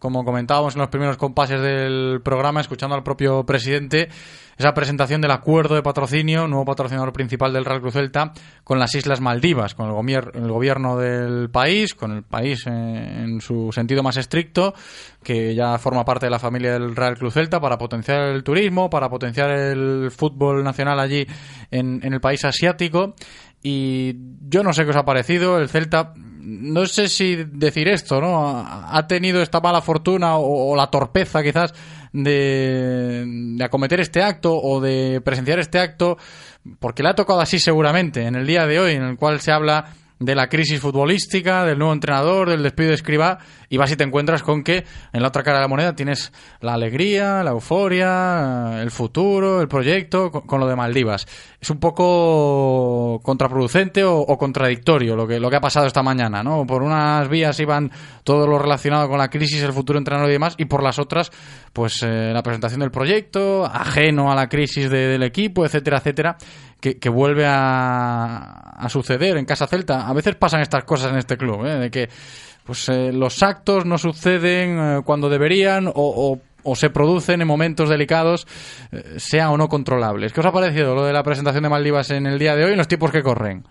como 0.00 0.24
comentábamos 0.24 0.74
en 0.74 0.80
los 0.80 0.88
primeros 0.88 1.18
compases 1.18 1.60
del 1.60 2.20
programa, 2.24 2.62
escuchando 2.62 2.96
al 2.96 3.04
propio 3.04 3.44
presidente, 3.44 4.08
esa 4.56 4.74
presentación 4.74 5.20
del 5.20 5.30
acuerdo 5.30 5.74
de 5.74 5.82
patrocinio, 5.82 6.48
nuevo 6.48 6.64
patrocinador 6.64 7.12
principal 7.12 7.52
del 7.52 7.66
Real 7.66 7.80
Cruz 7.80 7.92
Celta, 7.92 8.32
con 8.64 8.78
las 8.78 8.94
Islas 8.94 9.20
Maldivas, 9.20 9.74
con 9.74 9.86
el, 9.88 10.48
gobierno 10.50 10.96
del 10.96 11.50
país, 11.50 11.94
con 11.94 12.12
el 12.12 12.22
país 12.22 12.66
en, 12.66 13.40
su 13.42 13.70
sentido 13.72 14.02
más 14.02 14.16
estricto, 14.16 14.74
que 15.22 15.54
ya 15.54 15.78
forma 15.78 16.04
parte 16.04 16.26
de 16.26 16.30
la 16.30 16.38
familia 16.38 16.72
del 16.72 16.96
Real 16.96 17.18
Cruz 17.18 17.34
Celta, 17.34 17.60
para 17.60 17.76
potenciar 17.76 18.22
el 18.22 18.42
turismo, 18.42 18.88
para 18.88 19.10
potenciar 19.10 19.50
el 19.50 20.10
fútbol 20.10 20.64
nacional 20.64 20.98
allí 20.98 21.26
en 21.70 22.00
el 22.02 22.20
país 22.20 22.42
asiático. 22.44 23.14
Y 23.62 24.16
yo 24.48 24.62
no 24.62 24.72
sé 24.72 24.84
qué 24.84 24.90
os 24.90 24.96
ha 24.96 25.04
parecido. 25.04 25.58
El 25.58 25.68
Celta 25.68 26.14
no 26.40 26.86
sé 26.86 27.08
si 27.08 27.36
decir 27.36 27.88
esto, 27.88 28.20
¿no? 28.20 28.64
Ha 28.66 29.06
tenido 29.06 29.42
esta 29.42 29.60
mala 29.60 29.80
fortuna 29.80 30.36
o, 30.36 30.74
la 30.74 30.88
torpeza 30.88 31.42
quizás 31.42 31.74
de, 32.12 33.24
de, 33.56 33.64
acometer 33.64 34.00
este 34.00 34.22
acto 34.22 34.56
o 34.56 34.80
de 34.80 35.20
presenciar 35.24 35.58
este 35.58 35.78
acto 35.78 36.18
porque 36.78 37.02
le 37.02 37.10
ha 37.10 37.14
tocado 37.14 37.40
así 37.40 37.58
seguramente 37.58 38.24
en 38.24 38.34
el 38.34 38.46
día 38.46 38.66
de 38.66 38.80
hoy 38.80 38.92
en 38.94 39.02
el 39.02 39.16
cual 39.16 39.40
se 39.40 39.52
habla 39.52 39.92
de 40.20 40.34
la 40.34 40.48
crisis 40.48 40.78
futbolística, 40.78 41.64
del 41.64 41.78
nuevo 41.78 41.94
entrenador, 41.94 42.50
del 42.50 42.62
despido 42.62 42.90
de 42.90 42.94
Escriba, 42.94 43.38
y 43.70 43.78
vas 43.78 43.90
y 43.90 43.96
te 43.96 44.04
encuentras 44.04 44.42
con 44.42 44.62
que 44.62 44.84
en 45.14 45.22
la 45.22 45.28
otra 45.28 45.42
cara 45.42 45.56
de 45.56 45.62
la 45.62 45.68
moneda 45.68 45.96
tienes 45.96 46.30
la 46.60 46.74
alegría, 46.74 47.42
la 47.42 47.52
euforia, 47.52 48.82
el 48.82 48.90
futuro, 48.90 49.62
el 49.62 49.68
proyecto, 49.68 50.30
con, 50.30 50.60
lo 50.60 50.68
de 50.68 50.76
Maldivas. 50.76 51.26
Es 51.60 51.68
un 51.70 51.78
poco 51.78 53.20
contraproducente 53.22 54.02
o, 54.02 54.20
contradictorio 54.38 55.14
lo 55.14 55.26
que, 55.26 55.38
lo 55.38 55.50
que 55.50 55.56
ha 55.56 55.60
pasado 55.60 55.86
esta 55.86 56.02
mañana, 56.02 56.42
¿no? 56.42 56.66
Por 56.66 56.82
unas 56.82 57.28
vías 57.28 57.60
iban 57.60 57.90
todo 58.24 58.46
lo 58.46 58.58
relacionado 58.58 59.08
con 59.08 59.18
la 59.18 59.28
crisis, 59.28 59.62
el 59.62 59.72
futuro 59.74 59.98
entrenador 59.98 60.30
y 60.30 60.32
demás, 60.32 60.54
y 60.56 60.64
por 60.64 60.82
las 60.82 60.98
otras, 60.98 61.30
pues 61.72 62.02
eh, 62.02 62.30
la 62.32 62.42
presentación 62.42 62.80
del 62.80 62.90
proyecto, 62.90 63.66
ajeno 63.66 64.32
a 64.32 64.34
la 64.34 64.48
crisis 64.48 64.88
de- 64.88 65.08
del 65.08 65.22
equipo, 65.22 65.64
etcétera, 65.66 65.98
etcétera, 65.98 66.36
que, 66.80 66.98
que 66.98 67.08
vuelve 67.10 67.44
a, 67.46 68.36
a 68.78 68.88
suceder 68.88 69.36
en 69.36 69.44
Casa 69.44 69.66
Celta. 69.66 70.08
A 70.08 70.12
veces 70.14 70.36
pasan 70.36 70.62
estas 70.62 70.84
cosas 70.84 71.12
en 71.12 71.18
este 71.18 71.36
club, 71.36 71.66
¿eh? 71.66 71.76
de 71.78 71.90
que 71.90 72.08
pues 72.64 72.88
eh, 72.88 73.10
los 73.12 73.42
actos 73.42 73.84
no 73.84 73.98
suceden 73.98 74.78
eh, 74.78 75.00
cuando 75.04 75.28
deberían 75.28 75.88
o, 75.88 75.92
o- 75.94 76.38
o 76.62 76.76
se 76.76 76.90
producen 76.90 77.40
en 77.40 77.48
momentos 77.48 77.88
delicados, 77.88 78.46
eh, 78.92 79.14
sea 79.18 79.50
o 79.50 79.56
no 79.56 79.68
controlables. 79.68 80.32
¿Qué 80.32 80.40
os 80.40 80.46
ha 80.46 80.52
parecido 80.52 80.94
lo 80.94 81.04
de 81.04 81.12
la 81.12 81.22
presentación 81.22 81.62
de 81.62 81.68
Maldivas 81.68 82.10
en 82.10 82.26
el 82.26 82.38
día 82.38 82.56
de 82.56 82.64
hoy 82.64 82.72
en 82.72 82.78
los 82.78 82.88
tiempos 82.88 83.10
que 83.10 83.22
corren? 83.22 83.64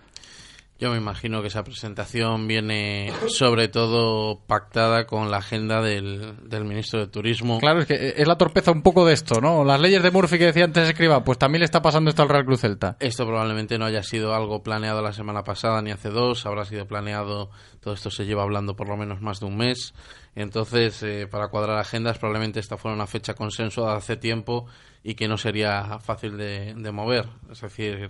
Yo 0.80 0.91
me 0.91 0.97
imagino 0.97 1.41
que 1.41 1.49
esa 1.49 1.65
presentación 1.65 2.47
viene 2.47 3.11
sobre 3.27 3.68
todo 3.68 4.39
pactada 4.47 5.06
con 5.06 5.30
la 5.30 5.38
agenda 5.38 5.81
del, 5.81 6.38
del 6.47 6.64
ministro 6.64 7.01
de 7.01 7.07
Turismo. 7.07 7.60
Claro, 7.60 7.81
es 7.81 7.85
que 7.85 8.14
es 8.15 8.26
la 8.26 8.38
torpeza 8.38 8.72
un 8.72 8.81
poco 8.81 9.06
de 9.06 9.14
esto, 9.14 9.41
¿no? 9.41 9.65
Las 9.65 9.81
leyes 9.81 10.01
de 10.01 10.10
Murphy 10.10 10.38
que 10.38 10.45
decía 10.45 10.64
antes 10.64 10.88
Escriba, 10.88 11.22
pues 11.26 11.38
también 11.38 11.60
le 11.60 11.65
está 11.65 11.81
pasando 11.81 12.10
esto 12.10 12.22
al 12.22 12.30
Real 12.30 12.45
Cruz 12.45 12.61
Celta. 12.61 12.95
Esto 13.01 13.26
probablemente 13.26 13.77
no 13.77 13.84
haya 13.84 14.03
sido 14.03 14.34
algo 14.34 14.64
planeado 14.64 15.01
la 15.01 15.11
semana 15.11 15.43
pasada 15.43 15.81
ni 15.81 15.91
hace 15.91 16.11
dos, 16.11 16.45
habrá 16.45 16.64
sido 16.64 16.88
planeado, 16.88 17.49
todo 17.81 17.93
esto 17.93 18.10
se 18.10 18.26
lleva 18.26 18.43
hablando 18.43 18.77
por 18.77 18.88
lo 18.88 18.95
menos 18.95 19.19
más 19.19 19.41
de 19.41 19.47
un 19.47 19.57
mes. 19.57 19.93
Entonces, 20.34 21.03
eh, 21.03 21.27
para 21.30 21.49
cuadrar 21.49 21.77
agendas, 21.77 22.19
probablemente 22.19 22.61
esta 22.61 22.77
fuera 22.77 22.95
una 22.95 23.07
fecha 23.07 23.34
consensuada 23.34 23.97
hace 23.97 24.15
tiempo 24.15 24.68
y 25.03 25.15
que 25.15 25.27
no 25.27 25.35
sería 25.35 25.99
fácil 25.99 26.38
de, 26.38 26.73
de 26.73 26.91
mover. 26.93 27.27
Es 27.51 27.60
decir, 27.60 28.10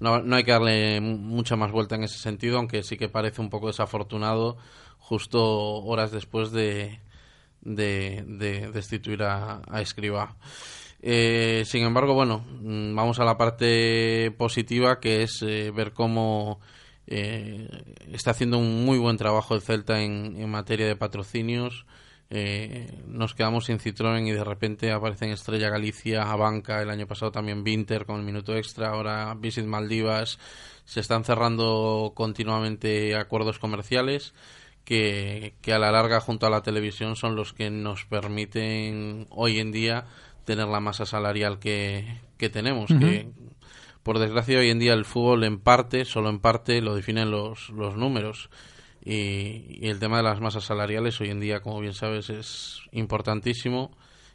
no, 0.00 0.20
no 0.22 0.36
hay 0.36 0.44
que 0.44 0.52
darle 0.52 1.00
mu- 1.00 1.18
mucha 1.18 1.56
más 1.56 1.70
vuelta 1.72 1.94
en 1.96 2.04
ese 2.04 2.18
sentido, 2.18 2.58
aunque 2.58 2.82
sí 2.82 2.96
que 2.96 3.08
parece 3.08 3.40
un 3.40 3.50
poco 3.50 3.66
desafortunado 3.68 4.56
justo 4.98 5.40
horas 5.84 6.10
después 6.12 6.50
de, 6.52 7.00
de, 7.62 8.24
de 8.26 8.70
destituir 8.72 9.22
a, 9.22 9.62
a 9.68 9.80
Escribá. 9.80 10.36
Eh, 11.00 11.62
sin 11.66 11.84
embargo, 11.84 12.14
bueno, 12.14 12.44
mm, 12.60 12.94
vamos 12.94 13.18
a 13.20 13.24
la 13.24 13.36
parte 13.38 14.30
positiva, 14.36 14.98
que 15.00 15.22
es 15.22 15.42
eh, 15.42 15.70
ver 15.74 15.92
cómo 15.92 16.60
eh, 17.06 17.68
está 18.12 18.32
haciendo 18.32 18.58
un 18.58 18.84
muy 18.84 18.98
buen 18.98 19.16
trabajo 19.16 19.54
el 19.54 19.62
Celta 19.62 20.00
en 20.02 20.50
materia 20.50 20.86
de 20.86 20.96
patrocinios. 20.96 21.86
Eh, 22.30 23.02
nos 23.06 23.34
quedamos 23.34 23.66
sin 23.66 23.78
Citroën 23.78 24.26
y 24.26 24.32
de 24.32 24.44
repente 24.44 24.92
aparecen 24.92 25.30
Estrella 25.30 25.70
Galicia, 25.70 26.30
Abanca, 26.30 26.82
el 26.82 26.90
año 26.90 27.06
pasado 27.06 27.32
también 27.32 27.64
Vinter 27.64 28.04
con 28.04 28.18
el 28.20 28.26
minuto 28.26 28.54
extra, 28.54 28.90
ahora 28.90 29.34
Visit 29.34 29.64
Maldivas. 29.64 30.38
Se 30.84 31.00
están 31.00 31.24
cerrando 31.24 32.12
continuamente 32.14 33.16
acuerdos 33.16 33.58
comerciales 33.58 34.34
que, 34.84 35.54
que 35.60 35.72
a 35.72 35.78
la 35.78 35.92
larga 35.92 36.20
junto 36.20 36.46
a 36.46 36.50
la 36.50 36.62
televisión 36.62 37.16
son 37.16 37.36
los 37.36 37.52
que 37.52 37.70
nos 37.70 38.04
permiten 38.06 39.26
hoy 39.30 39.58
en 39.58 39.72
día 39.72 40.06
tener 40.44 40.66
la 40.66 40.80
masa 40.80 41.04
salarial 41.04 41.58
que, 41.58 42.20
que 42.38 42.48
tenemos. 42.48 42.88
Que 42.88 43.28
por 44.02 44.18
desgracia 44.18 44.58
hoy 44.58 44.70
en 44.70 44.78
día 44.78 44.94
el 44.94 45.04
fútbol 45.04 45.44
en 45.44 45.58
parte, 45.58 46.06
solo 46.06 46.30
en 46.30 46.38
parte, 46.38 46.80
lo 46.80 46.94
definen 46.94 47.30
los, 47.30 47.68
los 47.68 47.96
números. 47.96 48.48
Y, 49.04 49.78
y 49.80 49.88
el 49.88 49.98
tema 49.98 50.18
de 50.18 50.22
las 50.24 50.40
masas 50.40 50.64
salariales 50.64 51.20
hoy 51.20 51.30
en 51.30 51.40
día, 51.40 51.60
como 51.60 51.80
bien 51.80 51.94
sabes, 51.94 52.28
es 52.30 52.80
importantísimo 52.92 53.90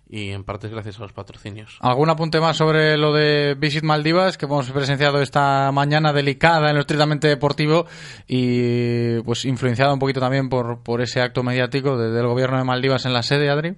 y 0.10 0.31
en 0.31 0.44
parte 0.44 0.68
es 0.68 0.73
gracias 0.73 0.98
a 0.99 1.03
los 1.03 1.14
patrocinios. 1.14 1.77
¿Algún 1.80 2.10
apunte 2.10 2.40
más 2.40 2.57
sobre 2.57 2.98
lo 2.98 3.14
de 3.14 3.56
Visit 3.57 3.84
Maldivas 3.84 4.38
que 4.38 4.45
hemos 4.45 4.69
presenciado 4.72 5.22
esta 5.22 5.72
mañana 5.72 6.11
delicada 6.14 6.69
en 6.69 6.76
lo 6.76 6.81
estrictamente 6.81 7.27
deportivo 7.27 7.85
y 8.27 9.19
pues 9.22 9.45
influenciada 9.45 9.94
un 9.94 9.99
poquito 9.99 10.19
también 10.19 10.49
por, 10.49 10.84
por 10.84 11.02
ese 11.02 11.22
acto 11.22 11.41
mediático 11.44 11.98
de- 11.98 12.11
del 12.11 12.27
gobierno 12.27 12.57
de 12.57 12.64
Maldivas 12.64 13.06
en 13.06 13.14
la 13.14 13.23
sede, 13.23 13.49
Adri? 13.49 13.76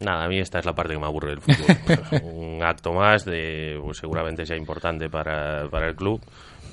Nada, 0.00 0.24
a 0.24 0.28
mí 0.28 0.38
esta 0.38 0.58
es 0.60 0.64
la 0.64 0.74
parte 0.74 0.94
que 0.94 0.98
me 0.98 1.04
aburre 1.06 1.30
del 1.30 1.40
fútbol. 1.42 2.22
Un 2.22 2.62
acto 2.62 2.92
más 2.94 3.24
de, 3.26 3.78
pues 3.82 3.98
seguramente 3.98 4.46
sea 4.46 4.56
importante 4.56 5.10
para, 5.10 5.68
para 5.68 5.88
el 5.88 5.94
club, 5.96 6.22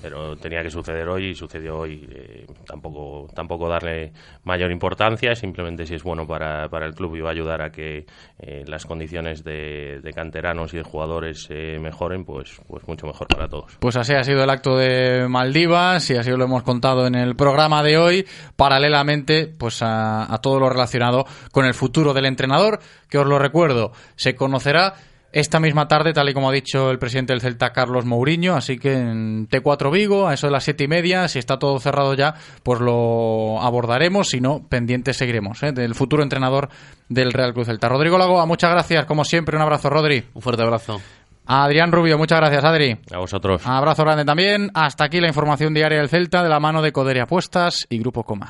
pero 0.02 0.36
tenía 0.36 0.62
que 0.62 0.70
suceder 0.70 1.08
hoy 1.08 1.30
y 1.30 1.36
sucedió 1.36 1.78
hoy. 1.78 2.08
Eh, 2.12 2.46
tampoco, 2.66 3.28
tampoco 3.34 3.68
darle 3.68 4.12
mayor 4.44 4.72
importancia, 4.72 5.36
simplemente 5.36 5.86
si 5.86 5.96
es 5.96 6.04
bueno 6.04 6.26
para, 6.28 6.70
para 6.70 6.86
el 6.86 6.94
club 6.94 7.16
y 7.16 7.22
va 7.22 7.30
a 7.30 7.32
ayudar 7.34 7.62
a 7.62 7.72
que 7.72 8.06
eh, 8.40 8.64
las 8.68 8.86
condiciones 8.86 9.44
de, 9.44 10.00
de 10.02 10.14
canteranos 10.14 10.74
y 10.74 10.78
de 10.78 10.84
jugadores 10.84 11.48
eh, 11.50 11.78
mejoren, 11.80 12.26
pues, 12.26 12.62
pues 12.68 12.88
mucho 12.88 13.08
mejor 13.08 13.28
para 13.28 13.48
todos. 13.48 13.78
Pues 13.80 13.96
así 13.96 14.14
ha 14.14 14.24
sido 14.24 14.44
el 14.44 14.50
acto 14.50 14.78
de 14.78 15.28
Maldivas 15.28 16.10
y 16.10 16.16
así 16.16 16.32
lo 16.32 16.46
hemos 16.46 16.64
contado 16.64 17.08
en 17.08 17.16
el 17.16 17.36
programa 17.36 17.84
de 17.84 17.98
hoy, 17.98 18.26
paralelamente 18.56 19.48
pues 19.48 19.82
a, 19.82 20.34
a 20.34 20.38
todo 20.40 20.60
lo 20.60 20.70
relacionado 20.70 21.26
con 21.52 21.66
el 21.66 21.74
futuro 21.74 22.14
del 22.14 22.26
entrenador, 22.26 22.80
que 23.10 23.18
os 23.18 23.26
lo 23.26 23.40
recuerdo, 23.40 23.92
se 24.16 24.36
conocerá 24.36 24.94
esta 25.32 25.60
misma 25.60 25.88
tarde, 25.88 26.14
tal 26.14 26.30
y 26.30 26.34
como 26.34 26.50
ha 26.50 26.54
dicho 26.54 26.90
el 26.90 27.00
presidente 27.00 27.34
del 27.34 27.42
Celta, 27.42 27.74
Carlos 27.74 28.06
Mourinho, 28.06 28.56
así 28.56 28.78
que 28.78 28.94
en 28.94 29.48
T4 29.50 29.92
Vigo, 29.92 30.28
a 30.28 30.34
eso 30.34 30.48
de 30.48 30.52
las 30.52 30.64
siete 30.64 30.86
y 30.86 30.88
media, 30.88 31.28
si 31.28 31.40
está 31.40 31.60
todo 31.60 31.80
cerrado 31.80 32.14
ya, 32.14 32.36
pues 32.64 32.80
lo 32.80 33.62
abordaremos, 33.62 34.30
si 34.30 34.42
no, 34.42 34.66
pendientes 34.68 35.18
seguiremos, 35.18 35.62
¿eh? 35.64 35.72
del 35.72 35.96
futuro 35.96 36.24
entrenador 36.24 36.70
del 37.10 37.34
Real 37.34 37.54
Cruz 37.54 37.68
Celta. 37.68 37.90
Rodrigo 37.90 38.18
Lagoa, 38.18 38.46
muchas 38.46 38.72
gracias, 38.72 39.06
como 39.06 39.26
siempre, 39.26 39.56
un 39.56 39.62
abrazo, 39.62 39.90
Rodri. 39.90 40.24
Un 40.34 40.42
fuerte 40.42 40.64
abrazo. 40.64 41.02
A 41.46 41.64
Adrián 41.64 41.94
Rubio, 41.94 42.18
muchas 42.18 42.40
gracias, 42.40 42.64
Adri. 42.64 42.98
A 43.12 43.20
vosotros. 43.20 43.62
Abrazo 43.66 44.04
grande 44.04 44.26
también. 44.26 44.70
Hasta 44.74 45.06
aquí 45.06 45.22
la 45.22 45.30
información 45.30 45.74
diaria 45.74 46.00
del 46.00 46.10
Celta 46.10 46.44
de 46.44 46.50
la 46.50 46.60
mano 46.60 46.82
de 46.82 46.92
Codere 46.92 47.22
Apuestas 47.22 47.88
y 47.90 48.00
Grupo 48.00 48.24
Comar. 48.24 48.50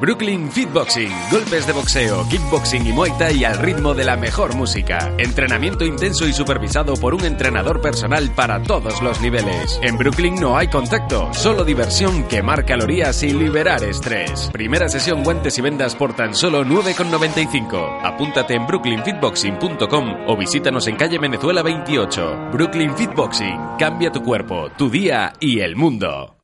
Brooklyn 0.00 0.50
Fitboxing, 0.50 1.12
golpes 1.30 1.66
de 1.66 1.72
boxeo, 1.72 2.26
kickboxing 2.28 2.86
y 2.86 2.92
muay 2.92 3.12
thai 3.18 3.44
al 3.44 3.58
ritmo 3.58 3.94
de 3.94 4.04
la 4.04 4.16
mejor 4.16 4.56
música. 4.56 5.14
Entrenamiento 5.18 5.84
intenso 5.84 6.26
y 6.26 6.32
supervisado 6.32 6.94
por 6.94 7.14
un 7.14 7.24
entrenador 7.24 7.80
personal 7.80 8.34
para 8.34 8.62
todos 8.62 9.00
los 9.02 9.20
niveles. 9.20 9.78
En 9.82 9.96
Brooklyn 9.98 10.34
no 10.40 10.56
hay 10.56 10.68
contacto, 10.68 11.32
solo 11.34 11.64
diversión, 11.64 12.24
quemar 12.24 12.64
calorías 12.64 13.22
y 13.22 13.32
liberar 13.32 13.84
estrés. 13.84 14.50
Primera 14.52 14.88
sesión 14.88 15.22
guantes 15.22 15.58
y 15.58 15.62
vendas 15.62 15.94
por 15.94 16.14
tan 16.14 16.34
solo 16.34 16.64
9,95. 16.64 18.00
Apúntate 18.02 18.54
en 18.54 18.66
brooklynfitboxing.com 18.66 20.26
o 20.26 20.36
visítanos 20.36 20.88
en 20.88 20.96
calle 20.96 21.18
Venezuela 21.18 21.62
28. 21.62 22.50
Brooklyn 22.52 22.96
Fitboxing, 22.96 23.76
cambia 23.78 24.10
tu 24.10 24.22
cuerpo, 24.22 24.70
tu 24.76 24.90
día 24.90 25.32
y 25.38 25.60
el 25.60 25.76
mundo. 25.76 26.41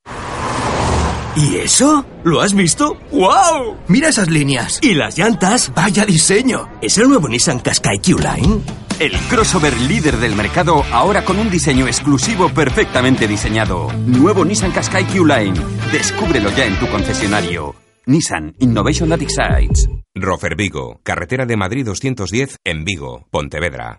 ¿Y 1.38 1.58
eso? 1.58 2.04
¿Lo 2.24 2.40
has 2.40 2.52
visto? 2.52 2.96
¡Wow! 3.12 3.76
Mira 3.86 4.08
esas 4.08 4.28
líneas. 4.28 4.80
¿Y 4.82 4.94
las 4.94 5.16
llantas? 5.16 5.72
¡Vaya 5.72 6.04
diseño! 6.04 6.68
¿Es 6.82 6.98
el 6.98 7.08
nuevo 7.08 7.28
Nissan 7.28 7.60
Qashqai 7.60 8.02
Q-Line? 8.02 8.60
El 8.98 9.12
crossover 9.30 9.72
líder 9.82 10.16
del 10.16 10.34
mercado, 10.34 10.82
ahora 10.90 11.24
con 11.24 11.38
un 11.38 11.48
diseño 11.48 11.86
exclusivo 11.86 12.48
perfectamente 12.48 13.28
diseñado. 13.28 13.92
Nuevo 14.06 14.44
Nissan 14.44 14.72
Qashqai 14.72 15.06
Q-Line. 15.06 15.60
Descúbrelo 15.92 16.50
ya 16.56 16.64
en 16.64 16.76
tu 16.80 16.88
concesionario. 16.88 17.76
Nissan 18.06 18.56
Innovation 18.58 19.08
That 19.08 19.22
Excites. 19.22 19.88
Rofer 20.16 20.56
Vigo, 20.56 20.98
carretera 21.04 21.46
de 21.46 21.56
Madrid 21.56 21.86
210 21.86 22.56
en 22.64 22.84
Vigo, 22.84 23.28
Pontevedra. 23.30 23.98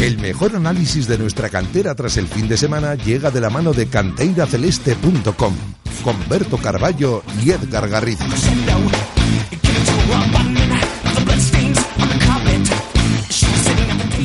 El 0.00 0.16
mejor 0.18 0.56
análisis 0.56 1.06
de 1.06 1.18
nuestra 1.18 1.50
cantera 1.50 1.94
tras 1.94 2.16
el 2.16 2.26
fin 2.26 2.48
de 2.48 2.56
semana 2.56 2.94
llega 2.94 3.30
de 3.30 3.38
la 3.38 3.50
mano 3.50 3.74
de 3.74 3.86
canteiraceleste.com 3.86 5.54
con 6.02 6.16
Berto 6.26 6.56
Carballo 6.56 7.22
y 7.44 7.50
Edgar 7.50 7.86
Garrido. 7.86 8.24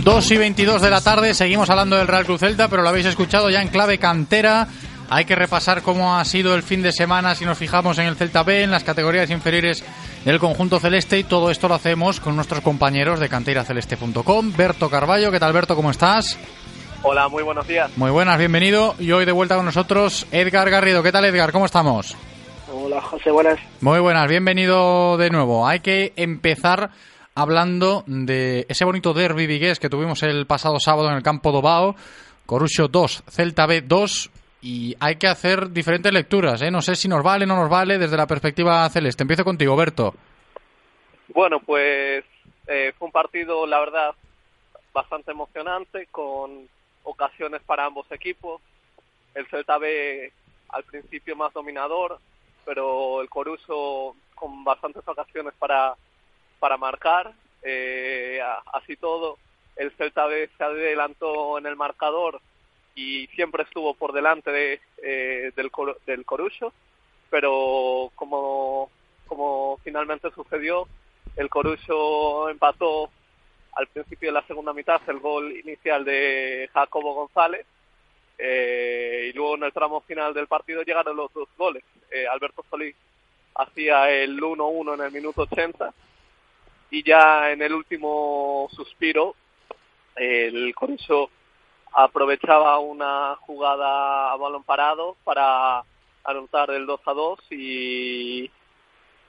Dos 0.01 0.31
y 0.31 0.37
22 0.37 0.81
de 0.81 0.89
la 0.89 1.01
tarde, 1.01 1.33
seguimos 1.33 1.69
hablando 1.69 1.97
del 1.97 2.07
Real 2.07 2.25
Cruz 2.25 2.39
Celta, 2.39 2.69
pero 2.69 2.81
lo 2.81 2.87
habéis 2.87 3.07
escuchado 3.07 3.49
ya 3.49 3.61
en 3.61 3.67
clave 3.67 3.97
cantera. 3.97 4.69
Hay 5.09 5.25
que 5.25 5.35
repasar 5.35 5.83
cómo 5.83 6.17
ha 6.17 6.25
sido 6.25 6.55
el 6.55 6.63
fin 6.63 6.81
de 6.81 6.91
semana 6.91 7.35
si 7.35 7.45
nos 7.45 7.57
fijamos 7.57 7.99
en 7.99 8.07
el 8.07 8.15
Celta 8.15 8.41
B, 8.41 8.63
en 8.63 8.71
las 8.71 8.83
categorías 8.83 9.29
inferiores 9.29 9.83
del 10.23 10.39
conjunto 10.39 10.79
celeste 10.79 11.19
y 11.19 11.23
todo 11.23 11.51
esto 11.51 11.67
lo 11.67 11.75
hacemos 11.75 12.19
con 12.19 12.35
nuestros 12.35 12.61
compañeros 12.61 13.19
de 13.19 13.29
canteiraceleste.com. 13.29 14.53
Berto 14.57 14.89
Carballo, 14.89 15.31
¿qué 15.31 15.39
tal 15.39 15.53
Berto? 15.53 15.75
¿Cómo 15.75 15.91
estás? 15.91 16.39
Hola, 17.03 17.27
muy 17.27 17.43
buenos 17.43 17.67
días. 17.67 17.95
Muy 17.97 18.09
buenas, 18.09 18.39
bienvenido. 18.39 18.95
Y 18.97 19.11
hoy 19.11 19.25
de 19.25 19.31
vuelta 19.31 19.55
con 19.55 19.65
nosotros 19.65 20.25
Edgar 20.31 20.71
Garrido. 20.71 21.03
¿Qué 21.03 21.11
tal 21.11 21.25
Edgar? 21.25 21.51
¿Cómo 21.51 21.67
estamos? 21.67 22.17
Hola 22.73 22.99
José, 22.99 23.29
buenas. 23.29 23.59
Muy 23.81 23.99
buenas, 23.99 24.27
bienvenido 24.27 25.17
de 25.17 25.29
nuevo. 25.29 25.67
Hay 25.67 25.81
que 25.81 26.13
empezar 26.15 26.89
hablando 27.35 28.03
de 28.07 28.65
ese 28.69 28.85
bonito 28.85 29.13
derby 29.13 29.45
vigués 29.45 29.79
que 29.79 29.89
tuvimos 29.89 30.23
el 30.23 30.47
pasado 30.47 30.79
sábado 30.79 31.09
en 31.09 31.15
el 31.17 31.21
campo 31.23 31.51
Dobao. 31.51 31.95
Corucho 32.47 32.87
2, 32.87 33.23
Celta 33.29 33.67
B 33.67 33.81
2 33.81 34.31
y 34.65 34.95
hay 34.99 35.17
que 35.17 35.27
hacer 35.27 35.69
diferentes 35.69 36.11
lecturas. 36.11 36.59
¿eh? 36.63 36.71
No 36.71 36.81
sé 36.81 36.95
si 36.95 37.07
nos 37.07 37.23
vale 37.23 37.45
o 37.45 37.47
no 37.47 37.55
nos 37.55 37.69
vale 37.69 37.99
desde 37.99 38.17
la 38.17 38.25
perspectiva 38.25 38.89
celeste. 38.89 39.21
Empiezo 39.21 39.43
contigo, 39.43 39.75
Berto. 39.75 40.15
Bueno, 41.27 41.59
pues 41.59 42.25
eh, 42.65 42.91
fue 42.97 43.05
un 43.05 43.11
partido, 43.11 43.67
la 43.67 43.79
verdad, 43.79 44.15
bastante 44.91 45.31
emocionante, 45.31 46.07
con 46.07 46.67
ocasiones 47.03 47.61
para 47.61 47.85
ambos 47.85 48.11
equipos. 48.11 48.59
El 49.35 49.45
Celta 49.49 49.77
B 49.77 50.33
al 50.69 50.83
principio 50.85 51.35
más 51.35 51.53
dominador, 51.53 52.17
pero 52.65 53.21
el 53.21 53.29
Coruso 53.29 54.15
con 54.33 54.63
bastantes 54.63 55.07
ocasiones 55.07 55.53
para, 55.59 55.93
para 56.57 56.77
marcar. 56.77 57.33
Eh, 57.61 58.39
así 58.73 58.95
todo, 58.95 59.37
el 59.75 59.91
Celta 59.91 60.25
B 60.25 60.49
se 60.57 60.63
adelantó 60.63 61.59
en 61.59 61.67
el 61.67 61.75
marcador 61.75 62.41
y 62.95 63.27
siempre 63.27 63.63
estuvo 63.63 63.93
por 63.93 64.13
delante 64.13 64.51
de, 64.51 64.79
eh, 65.03 65.51
del, 65.55 65.69
del 66.05 66.25
Corucho, 66.25 66.73
pero 67.29 68.11
como, 68.15 68.89
como 69.27 69.77
finalmente 69.83 70.31
sucedió, 70.31 70.87
el 71.35 71.49
Corucho 71.49 72.49
empató 72.49 73.09
al 73.73 73.87
principio 73.87 74.29
de 74.29 74.33
la 74.33 74.47
segunda 74.47 74.73
mitad 74.73 75.01
el 75.07 75.19
gol 75.19 75.51
inicial 75.51 76.05
de 76.05 76.69
Jacobo 76.73 77.13
González 77.13 77.65
eh, 78.37 79.29
y 79.29 79.33
luego 79.35 79.55
en 79.55 79.63
el 79.63 79.73
tramo 79.73 79.99
final 80.01 80.33
del 80.33 80.47
partido 80.47 80.81
llegaron 80.83 81.17
los 81.17 81.31
dos 81.33 81.49
goles. 81.57 81.83
Eh, 82.09 82.25
Alberto 82.27 82.63
Solís 82.69 82.95
hacía 83.55 84.09
el 84.09 84.39
1-1 84.39 84.93
en 84.93 85.01
el 85.01 85.11
minuto 85.11 85.41
80 85.41 85.93
y 86.91 87.03
ya 87.03 87.51
en 87.51 87.61
el 87.61 87.73
último 87.73 88.69
suspiro 88.71 89.35
el 90.15 90.73
Corucho 90.73 91.29
aprovechaba 91.95 92.77
una 92.79 93.37
jugada 93.37 94.33
a 94.33 94.35
balón 94.35 94.63
parado 94.63 95.15
para 95.23 95.81
anotar 96.25 96.69
el 96.71 96.85
2 96.85 97.01
a 97.05 97.13
2 97.13 97.39
y, 97.51 98.51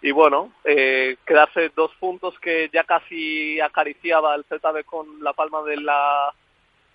y 0.03 0.11
bueno, 0.11 0.53
eh, 0.65 1.17
quedarse 1.25 1.71
dos 1.77 1.93
puntos 2.01 2.39
que 2.41 2.69
ya 2.73 2.83
casi 2.83 3.61
acariciaba 3.61 4.35
el 4.35 4.45
Celta 4.45 4.73
B 4.73 4.83
con 4.83 5.23
la 5.23 5.33
palma 5.33 5.63
de, 5.63 5.77
la, 5.77 6.35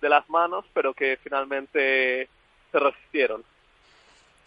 de 0.02 0.08
las 0.10 0.28
manos, 0.28 0.66
pero 0.74 0.92
que 0.92 1.18
finalmente 1.22 2.28
se 2.70 2.78
resistieron. 2.78 3.42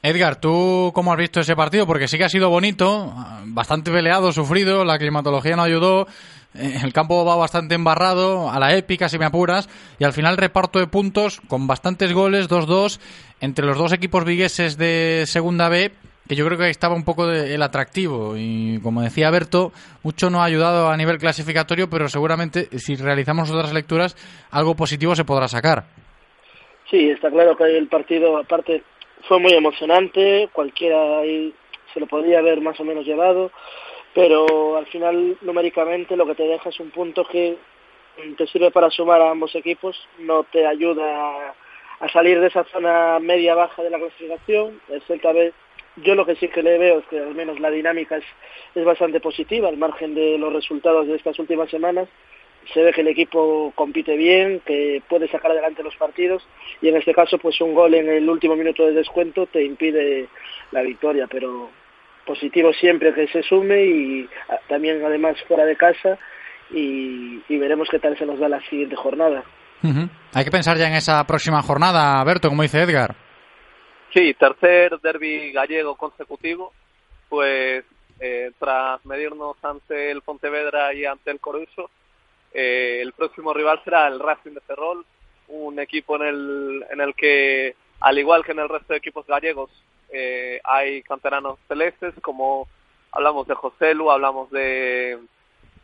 Edgar, 0.08 0.36
¿tú 0.36 0.92
cómo 0.94 1.12
has 1.12 1.18
visto 1.18 1.40
ese 1.40 1.56
partido? 1.56 1.88
Porque 1.88 2.08
sí 2.08 2.18
que 2.20 2.26
ha 2.26 2.30
sido 2.30 2.50
bonito, 2.52 3.12
bastante 3.46 3.92
peleado, 3.92 4.32
sufrido, 4.32 4.86
la 4.86 5.00
climatología 5.00 5.56
no 5.56 5.64
ayudó, 5.64 6.08
eh, 6.54 6.78
el 6.84 6.94
campo 6.94 7.26
va 7.26 7.36
bastante 7.36 7.74
embarrado, 7.74 8.52
a 8.52 8.60
la 8.60 8.76
épica 8.76 9.10
si 9.10 9.18
me 9.18 9.26
apuras, 9.26 9.68
y 9.98 10.04
al 10.04 10.14
final 10.14 10.38
reparto 10.38 10.78
de 10.78 10.86
puntos 10.86 11.42
con 11.48 11.66
bastantes 11.66 12.14
goles, 12.14 12.48
2-2, 12.48 13.00
entre 13.42 13.66
los 13.66 13.80
dos 13.80 13.94
equipos 13.94 14.26
vigueses 14.26 14.78
de 14.78 15.24
Segunda 15.26 15.70
B, 15.70 15.92
que 16.30 16.36
yo 16.36 16.46
creo 16.46 16.58
que 16.60 16.66
ahí 16.66 16.72
estaba 16.72 16.94
un 16.94 17.04
poco 17.04 17.26
de- 17.26 17.56
el 17.56 17.64
atractivo, 17.64 18.36
y 18.38 18.80
como 18.84 19.02
decía 19.02 19.32
Berto, 19.32 19.72
mucho 20.04 20.30
no 20.30 20.42
ha 20.42 20.46
ayudado 20.46 20.90
a 20.90 20.98
nivel 20.98 21.18
clasificatorio, 21.18 21.90
pero 21.90 22.10
seguramente 22.10 22.70
si 22.78 22.96
realizamos 22.96 23.50
otras 23.50 23.74
lecturas, 23.74 24.16
algo 24.52 24.76
positivo 24.76 25.16
se 25.16 25.26
podrá 25.26 25.48
sacar. 25.48 25.86
Sí, 26.92 27.10
está 27.10 27.32
claro 27.32 27.58
que 27.58 27.64
el 27.76 27.88
partido, 27.88 28.38
aparte, 28.38 28.84
fue 29.28 29.40
muy 29.40 29.54
emocionante, 29.54 30.50
cualquiera 30.54 31.20
ahí 31.20 31.54
se 31.94 32.00
lo 32.00 32.08
podría 32.08 32.40
haber 32.40 32.62
más 32.62 32.80
o 32.80 32.84
menos 32.84 33.06
llevado, 33.06 33.52
pero 34.14 34.78
al 34.78 34.86
final, 34.88 35.38
numéricamente, 35.42 36.16
lo 36.16 36.26
que 36.26 36.36
te 36.36 36.44
deja 36.44 36.70
es 36.70 36.80
un 36.80 36.92
punto 36.92 37.26
que 37.26 37.58
te 38.38 38.48
sirve 38.48 38.72
para 38.72 38.90
sumar 38.90 39.22
a 39.22 39.32
ambos 39.32 39.56
equipos, 39.56 40.08
no 40.20 40.44
te 40.44 40.66
ayuda 40.66 41.54
a, 42.00 42.10
salir 42.10 42.40
de 42.40 42.48
esa 42.48 42.64
zona 42.66 43.20
media-baja 43.20 43.84
de 43.84 43.90
la 43.90 43.98
clasificación. 43.98 44.80
El 44.90 45.54
yo 45.98 46.14
lo 46.14 46.26
que 46.26 46.36
sí 46.36 46.50
que 46.50 46.62
le 46.62 46.78
veo 46.78 47.00
es 47.00 47.06
que 47.06 47.20
al 47.20 47.34
menos 47.36 47.60
la 47.60 47.72
dinámica 47.72 48.18
es, 48.18 48.26
es 48.76 48.84
bastante 48.84 49.22
positiva, 49.22 49.70
al 49.70 49.78
margen 49.78 50.14
de 50.14 50.38
los 50.38 50.52
resultados 50.52 51.08
de 51.08 51.16
estas 51.16 51.40
últimas 51.40 51.70
semanas 51.70 52.08
se 52.74 52.82
ve 52.82 52.92
que 52.94 53.02
el 53.02 53.08
equipo 53.08 53.72
compite 53.76 54.16
bien, 54.16 54.62
que 54.66 55.02
puede 55.08 55.28
sacar 55.28 55.52
adelante 55.52 55.84
los 55.84 55.96
partidos 55.96 56.48
y 56.82 56.90
en 56.90 56.98
este 56.98 57.14
caso 57.14 57.38
pues 57.38 57.60
un 57.62 57.74
gol 57.74 57.94
en 57.94 58.10
el 58.10 58.30
último 58.30 58.56
minuto 58.56 58.86
de 58.86 58.94
descuento 58.94 59.46
te 59.48 59.64
impide 59.64 60.28
la 60.72 60.82
victoria, 60.82 61.28
pero 61.28 61.70
positivo 62.26 62.74
siempre 62.74 63.14
que 63.14 63.28
se 63.28 63.44
sume 63.44 63.86
y 63.86 64.30
ah, 64.50 64.60
también 64.68 65.04
además 65.04 65.36
fuera 65.48 65.66
de 65.66 65.76
casa 65.76 66.18
y, 66.72 67.42
y 67.48 67.58
veremos 67.58 67.88
qué 67.90 68.00
tal 68.00 68.18
se 68.18 68.26
nos 68.26 68.40
da 68.40 68.50
la 68.50 68.62
siguiente 68.62 68.96
jornada. 68.96 69.44
Ujú. 69.84 70.10
Hay 70.34 70.44
que 70.44 70.52
pensar 70.52 70.78
ya 70.78 70.88
en 70.88 70.96
esa 70.96 71.24
próxima 71.26 71.62
jornada, 71.62 72.24
Berto, 72.24 72.50
como 72.50 72.64
dice 72.64 72.82
Edgar. 72.82 73.16
Sí, 74.14 74.34
tercer 74.34 75.00
derby 75.02 75.52
gallego 75.52 75.96
consecutivo, 75.96 76.72
pues 77.30 77.84
eh, 78.20 78.52
tras 78.58 79.06
medirnos 79.06 79.58
ante 79.64 80.10
el 80.10 80.22
Pontevedra 80.22 80.94
y 80.94 81.06
ante 81.06 81.32
el 81.32 81.40
Coruso, 81.40 81.90
eh, 82.56 83.00
el 83.02 83.12
próximo 83.12 83.54
rival 83.54 83.82
será 83.84 84.08
el 84.08 84.20
Racing 84.20 84.54
de 84.54 84.62
Ferrol, 84.62 85.06
un 85.50 85.78
equipo 85.78 86.16
en 86.16 86.22
el, 86.24 86.86
en 86.90 87.02
el 87.02 87.14
que, 87.14 87.76
al 88.00 88.18
igual 88.18 88.46
que 88.46 88.54
en 88.54 88.60
el 88.60 88.70
resto 88.70 88.94
de 88.94 89.00
equipos 89.00 89.28
gallegos, 89.28 89.70
eh, 90.10 90.62
hay 90.64 91.02
canteranos 91.04 91.60
celestes, 91.68 92.14
como 92.22 92.70
hablamos 93.12 93.46
de 93.48 93.56
José 93.56 93.94
Lu, 93.94 94.10
hablamos 94.10 94.50
de, 94.52 95.20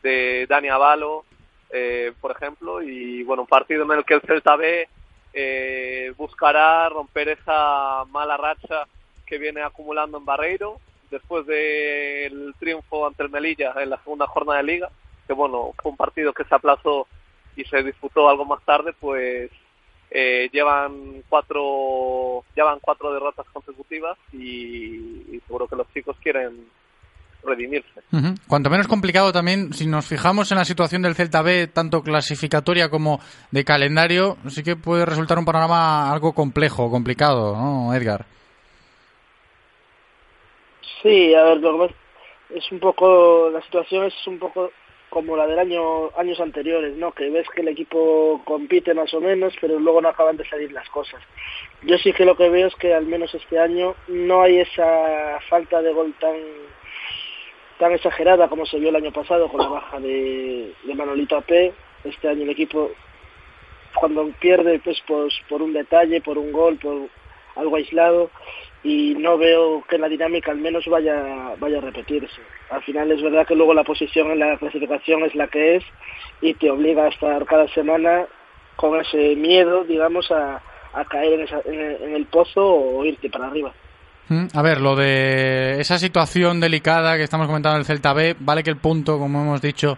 de 0.01 0.45
Dani 0.47 0.69
Avalo, 0.69 1.25
eh, 1.69 2.13
por 2.21 2.31
ejemplo, 2.31 2.81
y 2.81 3.23
bueno, 3.23 3.43
un 3.43 3.47
partido 3.47 3.83
en 3.83 3.91
el 3.91 4.05
que 4.05 4.13
el 4.13 4.21
Celta 4.21 4.55
B 4.55 4.87
eh, 5.33 6.13
buscará 6.17 6.87
romper 6.87 7.29
esa 7.29 8.05
mala 8.05 8.37
racha 8.37 8.87
que 9.25 9.37
viene 9.37 9.61
acumulando 9.61 10.17
en 10.17 10.25
Barreiro 10.25 10.79
después 11.09 11.45
del 11.45 12.53
triunfo 12.59 13.05
ante 13.05 13.23
el 13.23 13.29
Melilla 13.29 13.73
en 13.77 13.89
la 13.89 13.97
segunda 13.97 14.27
jornada 14.27 14.59
de 14.59 14.63
liga, 14.63 14.89
que 15.31 15.35
bueno, 15.35 15.71
fue 15.81 15.91
un 15.91 15.97
partido 15.97 16.33
que 16.33 16.43
se 16.43 16.53
aplazó 16.53 17.07
y 17.55 17.63
se 17.63 17.81
disputó 17.83 18.27
algo 18.27 18.43
más 18.43 18.61
tarde, 18.65 18.93
pues 18.99 19.49
eh, 20.09 20.49
llevan 20.51 21.23
cuatro 21.29 22.43
llevan 22.53 22.79
cuatro 22.81 23.13
derrotas 23.13 23.45
consecutivas 23.53 24.17
y, 24.33 25.23
y 25.31 25.41
seguro 25.47 25.67
que 25.67 25.77
los 25.77 25.87
chicos 25.93 26.17
quieren 26.21 26.67
redimirse. 27.45 28.01
Cuanto 28.45 28.69
menos 28.69 28.89
complicado 28.89 29.31
también, 29.31 29.71
si 29.71 29.87
nos 29.87 30.05
fijamos 30.05 30.51
en 30.51 30.57
la 30.57 30.65
situación 30.65 31.01
del 31.01 31.15
Celta 31.15 31.41
B, 31.41 31.67
tanto 31.67 32.01
clasificatoria 32.01 32.89
como 32.89 33.21
de 33.51 33.63
calendario, 33.63 34.35
sí 34.47 34.63
que 34.63 34.75
puede 34.75 35.05
resultar 35.05 35.39
un 35.39 35.45
panorama 35.45 36.11
algo 36.11 36.33
complejo, 36.33 36.91
complicado, 36.91 37.55
¿no, 37.55 37.93
Edgar? 37.95 38.25
Sí, 41.01 41.33
a 41.33 41.43
ver, 41.43 41.57
lo 41.59 41.87
que 41.87 41.95
es 42.57 42.71
un 42.71 42.79
poco, 42.79 43.49
la 43.49 43.61
situación 43.61 44.05
es 44.05 44.27
un 44.27 44.37
poco 44.37 44.69
como 45.11 45.35
la 45.35 45.45
del 45.45 45.59
año 45.59 46.09
años 46.17 46.39
anteriores, 46.39 46.95
¿no? 46.95 47.11
Que 47.11 47.29
ves 47.29 47.45
que 47.53 47.59
el 47.59 47.67
equipo 47.67 48.41
compite 48.45 48.93
más 48.93 49.13
o 49.13 49.19
menos, 49.19 49.53
pero 49.59 49.77
luego 49.77 50.01
no 50.01 50.07
acaban 50.07 50.37
de 50.37 50.47
salir 50.47 50.71
las 50.71 50.89
cosas. 50.89 51.21
Yo 51.83 51.97
sí 51.97 52.13
que 52.13 52.23
lo 52.23 52.37
que 52.37 52.49
veo 52.49 52.67
es 52.67 52.75
que 52.75 52.93
al 52.93 53.05
menos 53.05 53.35
este 53.35 53.59
año 53.59 53.93
no 54.07 54.41
hay 54.41 54.59
esa 54.59 55.37
falta 55.49 55.81
de 55.81 55.91
gol 55.91 56.13
tan 56.17 56.37
tan 57.77 57.91
exagerada 57.91 58.47
como 58.47 58.65
se 58.65 58.79
vio 58.79 58.87
el 58.87 58.95
año 58.95 59.11
pasado 59.11 59.49
con 59.49 59.59
la 59.59 59.67
baja 59.67 59.99
de, 59.99 60.71
de 60.83 60.95
Manolito 60.95 61.35
AP 61.35 61.73
este 62.05 62.29
año 62.29 62.43
el 62.43 62.51
equipo 62.51 62.91
cuando 63.95 64.31
pierde 64.39 64.79
pues, 64.79 65.01
pues 65.05 65.33
por 65.49 65.61
un 65.61 65.73
detalle, 65.73 66.21
por 66.21 66.37
un 66.37 66.53
gol, 66.53 66.77
por 66.77 67.09
algo 67.57 67.75
aislado 67.75 68.29
y 68.83 69.13
no 69.15 69.37
veo 69.37 69.83
que 69.87 69.97
la 69.97 70.09
dinámica 70.09 70.51
al 70.51 70.57
menos 70.57 70.85
vaya 70.87 71.53
vaya 71.59 71.77
a 71.77 71.81
repetirse. 71.81 72.41
Al 72.69 72.81
final 72.83 73.11
es 73.11 73.21
verdad 73.21 73.45
que 73.45 73.55
luego 73.55 73.73
la 73.73 73.83
posición 73.83 74.31
en 74.31 74.39
la 74.39 74.57
clasificación 74.57 75.23
es 75.23 75.35
la 75.35 75.47
que 75.47 75.75
es 75.75 75.83
y 76.41 76.53
te 76.55 76.71
obliga 76.71 77.05
a 77.05 77.09
estar 77.09 77.45
cada 77.45 77.67
semana 77.69 78.25
con 78.75 78.99
ese 78.99 79.35
miedo, 79.35 79.83
digamos, 79.83 80.31
a, 80.31 80.61
a 80.93 81.05
caer 81.05 81.33
en, 81.33 81.41
esa, 81.41 81.61
en, 81.65 82.15
el 82.15 82.25
pozo 82.25 82.65
o 82.65 83.05
irte 83.05 83.29
para 83.29 83.47
arriba. 83.47 83.71
Mm, 84.29 84.47
a 84.53 84.61
ver, 84.61 84.81
lo 84.81 84.95
de 84.95 85.79
esa 85.79 85.99
situación 85.99 86.59
delicada 86.59 87.17
que 87.17 87.23
estamos 87.23 87.47
comentando 87.47 87.75
en 87.75 87.81
el 87.81 87.85
Celta 87.85 88.13
B, 88.13 88.35
vale 88.39 88.63
que 88.63 88.69
el 88.69 88.77
punto, 88.77 89.19
como 89.19 89.41
hemos 89.41 89.61
dicho 89.61 89.97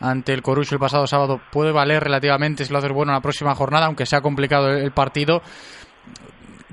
ante 0.00 0.32
el 0.32 0.42
Corucho 0.42 0.74
el 0.74 0.80
pasado 0.80 1.06
sábado, 1.06 1.40
puede 1.50 1.72
valer 1.72 2.02
relativamente 2.02 2.64
si 2.64 2.72
lo 2.72 2.78
haces 2.78 2.92
bueno 2.92 3.12
en 3.12 3.16
la 3.16 3.22
próxima 3.22 3.54
jornada, 3.54 3.86
aunque 3.86 4.06
sea 4.06 4.20
complicado 4.20 4.70
el 4.70 4.92
partido. 4.92 5.42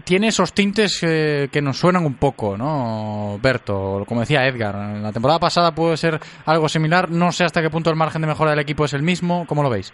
Tiene 0.04 0.28
esos 0.28 0.54
tintes 0.54 1.02
eh, 1.04 1.50
que 1.52 1.62
nos 1.62 1.78
suenan 1.78 2.06
un 2.06 2.16
poco, 2.16 2.58
¿no, 2.58 3.40
Berto? 3.42 4.04
Como 4.08 4.22
decía 4.22 4.48
Edgar, 4.48 4.76
la 4.76 5.12
temporada 5.12 5.40
pasada 5.40 5.74
puede 5.74 5.98
ser 5.98 6.20
algo 6.46 6.70
similar. 6.70 7.10
No 7.10 7.32
sé 7.32 7.44
hasta 7.44 7.62
qué 7.62 7.70
punto 7.70 7.90
el 7.90 7.96
margen 7.96 8.22
de 8.22 8.28
mejora 8.28 8.52
del 8.52 8.60
equipo 8.60 8.86
es 8.86 8.94
el 8.94 9.04
mismo. 9.04 9.46
¿Cómo 9.48 9.64
lo 9.64 9.70
veis? 9.70 9.94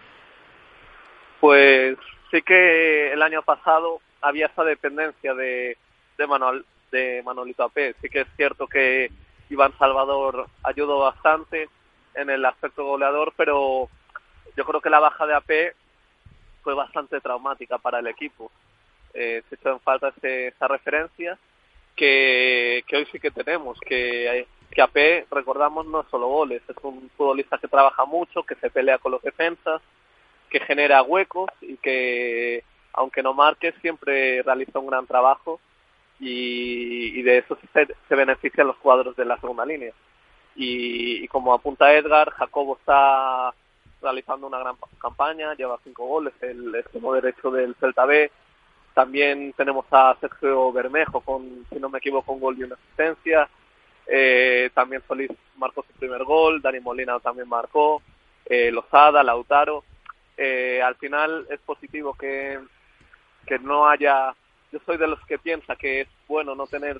Pues 1.39 1.97
sí 2.31 2.41
que 2.41 3.11
el 3.11 3.21
año 3.21 3.41
pasado 3.41 3.99
había 4.21 4.47
esa 4.47 4.63
dependencia 4.63 5.33
de, 5.33 5.77
de, 6.17 6.27
Manuel, 6.27 6.65
de 6.91 7.21
Manolito 7.23 7.63
AP. 7.63 7.95
Sí 8.01 8.09
que 8.09 8.21
es 8.21 8.27
cierto 8.35 8.67
que 8.67 9.09
Iván 9.49 9.77
Salvador 9.77 10.47
ayudó 10.63 10.99
bastante 10.99 11.69
en 12.15 12.29
el 12.29 12.45
aspecto 12.45 12.85
goleador, 12.85 13.33
pero 13.35 13.89
yo 14.55 14.65
creo 14.65 14.81
que 14.81 14.89
la 14.89 14.99
baja 14.99 15.25
de 15.25 15.33
AP 15.33 15.75
fue 16.63 16.73
bastante 16.73 17.19
traumática 17.19 17.77
para 17.77 17.99
el 17.99 18.07
equipo. 18.07 18.51
Eh, 19.13 19.43
se 19.47 19.55
echó 19.55 19.71
en 19.71 19.79
falta 19.79 20.13
ese, 20.17 20.47
esa 20.47 20.67
referencia 20.67 21.37
que, 21.95 22.83
hoy 22.93 23.07
sí 23.11 23.19
que 23.19 23.31
tenemos, 23.31 23.79
que, 23.79 24.47
que 24.71 24.81
AP, 24.81 25.27
recordamos, 25.31 25.85
no 25.85 26.01
es 26.01 26.07
solo 26.09 26.27
goles, 26.27 26.61
es 26.67 26.75
un 26.83 27.09
futbolista 27.15 27.57
que 27.57 27.67
trabaja 27.67 28.05
mucho, 28.05 28.43
que 28.43 28.55
se 28.55 28.69
pelea 28.69 28.97
con 28.97 29.11
los 29.11 29.21
defensas, 29.21 29.81
que 30.49 30.59
genera 30.61 31.03
huecos 31.03 31.49
y 31.61 31.77
que, 31.77 32.63
aunque 32.93 33.23
no 33.23 33.33
marque, 33.33 33.73
siempre 33.81 34.41
realiza 34.43 34.79
un 34.79 34.87
gran 34.87 35.05
trabajo 35.05 35.59
y, 36.19 37.21
de 37.21 37.39
eso 37.39 37.57
se, 37.73 37.87
se, 38.07 38.15
benefician 38.15 38.67
los 38.67 38.77
jugadores 38.77 39.15
de 39.15 39.25
la 39.25 39.39
segunda 39.39 39.65
línea. 39.65 39.93
Y, 40.55 41.27
como 41.27 41.53
apunta 41.53 41.93
Edgar, 41.93 42.29
Jacobo 42.31 42.77
está 42.77 43.53
realizando 44.01 44.47
una 44.47 44.59
gran 44.59 44.75
campaña, 44.99 45.53
lleva 45.55 45.79
cinco 45.83 46.05
goles, 46.05 46.33
el 46.41 46.73
extremo 46.75 47.13
derecho 47.13 47.51
del 47.51 47.75
Celta 47.75 48.05
B. 48.05 48.31
También 48.93 49.53
tenemos 49.53 49.85
a 49.91 50.15
Sergio 50.21 50.71
Bermejo 50.71 51.21
con, 51.21 51.65
si 51.69 51.79
no 51.79 51.89
me 51.89 51.97
equivoco, 51.97 52.33
un 52.33 52.39
gol 52.39 52.57
y 52.59 52.63
una 52.63 52.75
asistencia. 52.75 53.49
Eh, 54.05 54.69
también 54.73 55.01
Solís 55.07 55.31
marcó 55.57 55.83
su 55.83 55.93
primer 55.97 56.23
gol, 56.23 56.61
Dani 56.61 56.79
Molina 56.79 57.19
también 57.19 57.47
marcó, 57.47 58.01
eh, 58.45 58.69
Lozada, 58.71 59.23
Lautaro 59.23 59.83
eh, 60.37 60.81
al 60.81 60.95
final 60.95 61.45
es 61.49 61.59
positivo 61.61 62.13
que, 62.13 62.59
que 63.45 63.59
no 63.59 63.87
haya... 63.87 64.35
Yo 64.71 64.79
soy 64.85 64.97
de 64.97 65.07
los 65.07 65.23
que 65.25 65.37
piensa 65.37 65.75
que 65.75 66.01
es 66.01 66.07
bueno 66.27 66.55
no 66.55 66.65
tener 66.65 66.99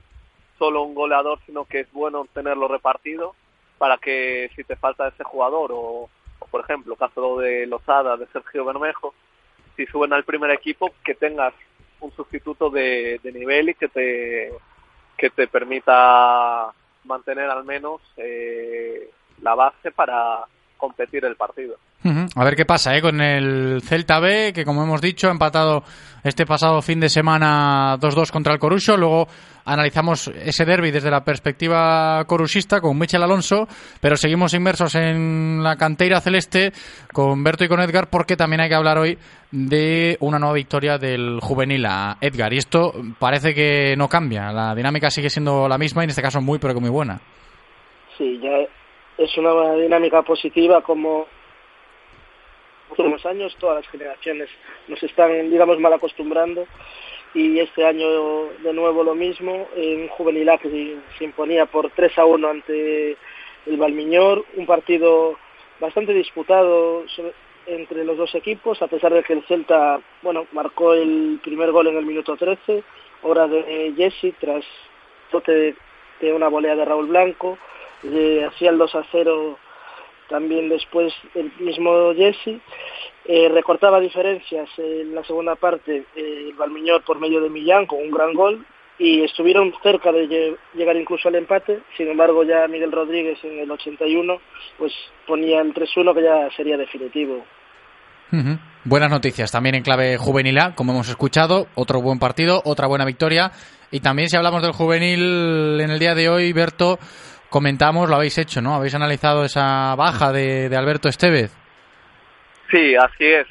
solo 0.60 0.84
un 0.84 0.94
goleador, 0.94 1.40
sino 1.45 1.65
que 1.65 1.82
es 1.82 1.91
bueno 1.91 2.28
tenerlo 2.34 2.68
repartido 2.68 3.36
para 3.80 3.98
que 3.98 4.52
si 4.56 4.64
te 4.64 4.76
falta 4.76 5.07
ese 5.07 5.24
jugador 5.24 5.72
o, 5.74 6.10
por 6.52 6.61
ejemplo, 6.61 6.95
caso 6.95 7.40
de 7.40 7.65
Lozada, 7.65 8.15
de 8.15 8.28
Sergio 8.28 8.64
Bermejo, 8.64 9.15
si 9.76 9.88
suben 9.88 10.14
al 10.14 10.24
primer 10.24 10.52
equipo, 10.52 10.94
que 11.03 11.15
tengas 11.15 11.53
un 12.03 12.11
sustituto 12.11 12.69
de, 12.69 13.19
de 13.23 13.31
nivel 13.31 13.69
y 13.69 13.75
que 13.75 13.88
te, 13.88 14.51
que 15.17 15.30
te 15.30 15.47
permita 15.47 16.71
mantener 17.05 17.49
al 17.49 17.63
menos 17.63 18.01
eh, 18.17 19.09
la 19.41 19.55
base 19.55 19.91
para 19.91 20.45
competir 20.77 21.25
el 21.25 21.35
partido. 21.35 21.75
A 22.35 22.43
ver 22.43 22.55
qué 22.55 22.65
pasa 22.65 22.95
¿eh? 22.97 23.01
con 23.01 23.21
el 23.21 23.81
Celta 23.81 24.19
B, 24.19 24.51
que 24.53 24.65
como 24.65 24.83
hemos 24.83 24.99
dicho, 24.99 25.29
ha 25.29 25.31
empatado 25.31 25.83
este 26.21 26.45
pasado 26.45 26.81
fin 26.81 26.99
de 26.99 27.07
semana 27.07 27.97
2-2 27.97 28.29
contra 28.29 28.53
el 28.53 28.59
Corucho. 28.59 28.97
Luego 28.97 29.27
analizamos 29.63 30.27
ese 30.27 30.65
derby 30.65 30.91
desde 30.91 31.09
la 31.09 31.23
perspectiva 31.23 32.25
corusista 32.25 32.81
con 32.81 32.99
Michel 32.99 33.23
Alonso, 33.23 33.67
pero 34.01 34.17
seguimos 34.17 34.53
inmersos 34.53 34.95
en 34.95 35.63
la 35.63 35.77
cantera 35.77 36.19
celeste 36.19 36.73
con 37.13 37.41
Berto 37.41 37.63
y 37.63 37.69
con 37.69 37.79
Edgar, 37.79 38.09
porque 38.09 38.35
también 38.35 38.59
hay 38.59 38.69
que 38.69 38.75
hablar 38.75 38.97
hoy 38.97 39.17
de 39.51 40.17
una 40.19 40.39
nueva 40.39 40.55
victoria 40.55 40.97
del 40.97 41.39
juvenil 41.39 41.85
a 41.85 42.17
Edgar. 42.19 42.51
Y 42.51 42.57
esto 42.57 42.91
parece 43.17 43.53
que 43.53 43.95
no 43.95 44.09
cambia, 44.09 44.51
la 44.51 44.75
dinámica 44.75 45.09
sigue 45.09 45.29
siendo 45.29 45.69
la 45.69 45.77
misma 45.77 46.03
y 46.03 46.05
en 46.05 46.09
este 46.09 46.21
caso 46.21 46.41
muy, 46.41 46.59
pero 46.59 46.73
que 46.73 46.81
muy 46.81 46.89
buena. 46.89 47.21
Sí, 48.17 48.39
ya 48.43 48.49
es 49.18 49.38
una 49.38 49.76
dinámica 49.76 50.22
positiva 50.22 50.81
como 50.81 51.27
últimos 52.90 53.26
años 53.26 53.56
todas 53.60 53.77
las 53.77 53.91
generaciones 53.91 54.49
nos 54.88 55.02
están 55.02 55.49
digamos 55.49 55.80
mal 55.80 55.94
acostumbrando. 55.94 56.65
Y 57.35 57.60
este 57.60 57.84
año 57.84 58.49
de 58.61 58.73
nuevo 58.73 59.03
lo 59.03 59.15
mismo 59.15 59.68
en 59.76 60.07
Juvenil 60.10 60.49
A 60.49 60.60
que 60.60 60.98
se 61.18 61.23
imponía 61.23 61.65
por 61.65 61.90
3 61.90 62.19
a 62.19 62.26
1 62.26 62.48
ante 62.48 63.18
el 63.65 63.77
Balmiñor 63.77 64.45
un 64.56 64.68
partido 64.68 65.35
bastante 65.80 66.14
disputado 66.14 67.03
entre 67.65 68.06
los 68.06 68.18
dos 68.18 68.35
equipos 68.35 68.80
a 68.84 68.88
pesar 68.88 69.14
de 69.14 69.23
que 69.23 69.34
el 69.34 69.44
Celta 69.45 69.99
bueno 70.22 70.45
marcó 70.52 70.94
el 70.94 71.40
primer 71.41 71.72
gol 71.72 71.88
en 71.88 71.98
el 71.98 72.06
minuto 72.06 72.38
13 72.38 72.84
hora 73.23 73.48
de 73.48 73.94
Jesse 73.98 74.35
tras 74.40 74.64
tote 75.31 75.76
de 76.19 76.34
una 76.34 76.49
volea 76.49 76.76
de 76.76 76.85
Raúl 76.85 77.07
Blanco 77.07 77.57
hacía 78.03 78.69
el 78.69 78.77
2 78.77 78.95
a 78.95 79.05
0 79.11 79.57
también 80.30 80.69
después 80.69 81.13
el 81.35 81.51
mismo 81.59 82.13
Jesse 82.15 82.59
eh, 83.25 83.49
recortaba 83.49 83.99
diferencias 83.99 84.69
en 84.77 85.15
la 85.15 85.23
segunda 85.23 85.55
parte 85.55 86.05
eh, 86.15 86.45
el 86.47 86.53
Balmiñor 86.53 87.03
por 87.03 87.19
medio 87.19 87.41
de 87.41 87.49
Millán 87.49 87.85
con 87.85 87.99
un 87.99 88.11
gran 88.11 88.34
gol 88.34 88.65
y 88.99 89.23
estuvieron 89.23 89.73
cerca 89.81 90.11
de 90.11 90.57
llegar 90.75 90.95
incluso 90.95 91.27
al 91.27 91.35
empate, 91.35 91.80
sin 91.97 92.09
embargo 92.09 92.43
ya 92.43 92.67
Miguel 92.67 92.91
Rodríguez 92.91 93.38
en 93.43 93.59
el 93.59 93.71
81 93.71 94.38
pues 94.77 94.93
ponía 95.25 95.61
el 95.61 95.73
3-1 95.73 96.13
que 96.13 96.23
ya 96.23 96.49
sería 96.55 96.77
definitivo. 96.77 97.43
Buenas 98.84 99.11
noticias 99.11 99.51
también 99.51 99.75
en 99.75 99.84
clave 99.84 100.17
juvenil 100.17 100.57
A, 100.57 100.73
como 100.73 100.91
hemos 100.91 101.07
escuchado, 101.07 101.67
otro 101.75 102.01
buen 102.01 102.17
partido, 102.17 102.61
otra 102.65 102.88
buena 102.88 103.05
victoria. 103.05 103.51
Y 103.91 103.99
también 103.99 104.27
si 104.27 104.35
hablamos 104.35 104.63
del 104.63 104.71
juvenil 104.71 105.80
en 105.80 105.91
el 105.91 105.99
día 105.99 106.15
de 106.15 106.30
hoy, 106.30 106.51
Berto, 106.51 106.97
comentamos, 107.53 108.09
lo 108.09 108.15
habéis 108.15 108.39
hecho, 108.39 108.63
¿no? 108.63 108.73
Habéis 108.73 108.95
analizado 108.95 109.45
esa 109.45 109.93
baja 109.95 110.31
de, 110.31 110.75
Alberto 110.75 111.07
Estevez. 111.07 111.55
Sí, 112.71 112.95
así 112.95 113.25
es. 113.25 113.45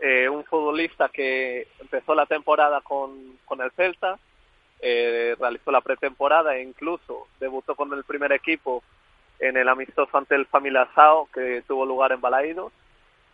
Eh, 0.00 0.26
un 0.26 0.42
futbolista 0.44 1.10
que 1.10 1.68
empezó 1.78 2.14
la 2.14 2.24
temporada 2.24 2.80
con, 2.80 3.36
con 3.44 3.60
el 3.60 3.70
Celta, 3.72 4.18
eh, 4.80 5.36
realizó 5.38 5.70
la 5.70 5.82
pretemporada 5.82 6.56
e 6.56 6.62
incluso 6.62 7.28
debutó 7.38 7.74
con 7.76 7.92
el 7.92 8.04
primer 8.04 8.32
equipo 8.32 8.82
en 9.38 9.58
el 9.58 9.68
amistoso 9.68 10.16
ante 10.16 10.34
el 10.34 10.48
Sao 10.94 11.28
que 11.34 11.62
tuvo 11.68 11.84
lugar 11.84 12.12
en 12.12 12.22
Balaídos, 12.22 12.72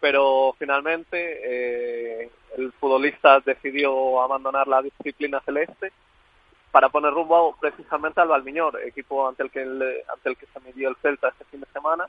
pero 0.00 0.56
finalmente 0.58 2.22
eh, 2.24 2.28
el 2.56 2.72
futbolista 2.72 3.38
decidió 3.38 4.20
abandonar 4.20 4.66
la 4.66 4.82
disciplina 4.82 5.40
celeste 5.44 5.92
para 6.70 6.88
poner 6.88 7.12
rumbo 7.12 7.56
precisamente 7.60 8.20
al 8.20 8.28
Valmiñor, 8.28 8.80
equipo 8.84 9.26
ante 9.28 9.42
el 9.42 9.50
que 9.50 9.60
ante 9.62 10.28
el 10.28 10.36
que 10.36 10.46
se 10.46 10.60
midió 10.60 10.88
el 10.88 10.96
Celta 10.96 11.28
este 11.28 11.44
fin 11.46 11.60
de 11.60 11.66
semana. 11.72 12.06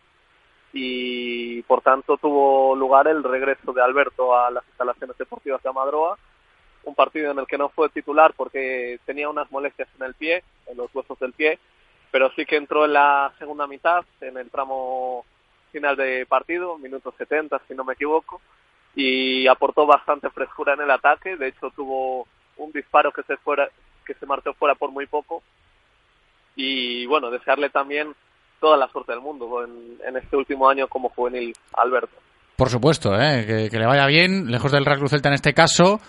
Y 0.71 1.63
por 1.63 1.81
tanto 1.81 2.17
tuvo 2.17 2.75
lugar 2.75 3.07
el 3.07 3.23
regreso 3.23 3.73
de 3.73 3.81
Alberto 3.81 4.35
a 4.37 4.51
las 4.51 4.65
instalaciones 4.67 5.17
deportivas 5.17 5.63
de 5.63 5.69
Amadroa, 5.69 6.17
un 6.83 6.93
partido 6.95 7.31
en 7.31 7.39
el 7.39 7.47
que 7.47 7.57
no 7.57 7.69
fue 7.69 7.89
titular 7.89 8.33
porque 8.35 8.99
tenía 9.05 9.29
unas 9.29 9.51
molestias 9.51 9.87
en 9.97 10.05
el 10.05 10.13
pie, 10.13 10.43
en 10.67 10.77
los 10.77 10.93
huesos 10.93 11.17
del 11.19 11.33
pie, 11.33 11.57
pero 12.11 12.31
sí 12.35 12.45
que 12.45 12.57
entró 12.57 12.85
en 12.85 12.93
la 12.93 13.33
segunda 13.39 13.65
mitad, 13.65 14.05
en 14.21 14.37
el 14.37 14.49
tramo 14.51 15.25
final 15.71 15.95
de 15.95 16.25
partido, 16.27 16.77
minuto 16.77 17.13
70 17.17 17.61
si 17.67 17.73
no 17.73 17.83
me 17.83 17.93
equivoco, 17.93 18.41
y 18.95 19.47
aportó 19.47 19.85
bastante 19.85 20.29
frescura 20.29 20.73
en 20.73 20.81
el 20.81 20.91
ataque, 20.91 21.35
de 21.35 21.47
hecho 21.47 21.71
tuvo 21.71 22.27
un 22.57 22.71
disparo 22.71 23.11
que 23.11 23.23
se 23.23 23.37
fuera 23.37 23.69
que 24.09 24.19
se 24.19 24.25
marchó 24.25 24.53
fuera 24.53 24.73
por 24.73 24.91
muy 24.91 25.05
poco. 25.05 25.43
Y 26.55 27.05
bueno, 27.05 27.29
desearle 27.29 27.69
también 27.69 28.15
toda 28.59 28.75
la 28.75 28.87
suerte 28.87 29.11
del 29.11 29.21
mundo 29.21 29.63
en, 29.63 30.17
este 30.17 30.35
último 30.35 30.67
año 30.67 30.87
como 30.87 31.09
juvenil, 31.09 31.53
Alberto. 31.73 32.15
Por 32.55 32.69
supuesto, 32.69 33.15
¿eh? 33.15 33.69
que, 33.69 33.79
le 33.79 33.85
vaya 33.85 34.07
bien, 34.07 34.49
lejos 34.51 34.71
del 34.71 34.83
Real 34.83 35.07
Celta 35.07 35.29
en 35.29 35.35
este 35.35 35.53
caso. 35.53 36.01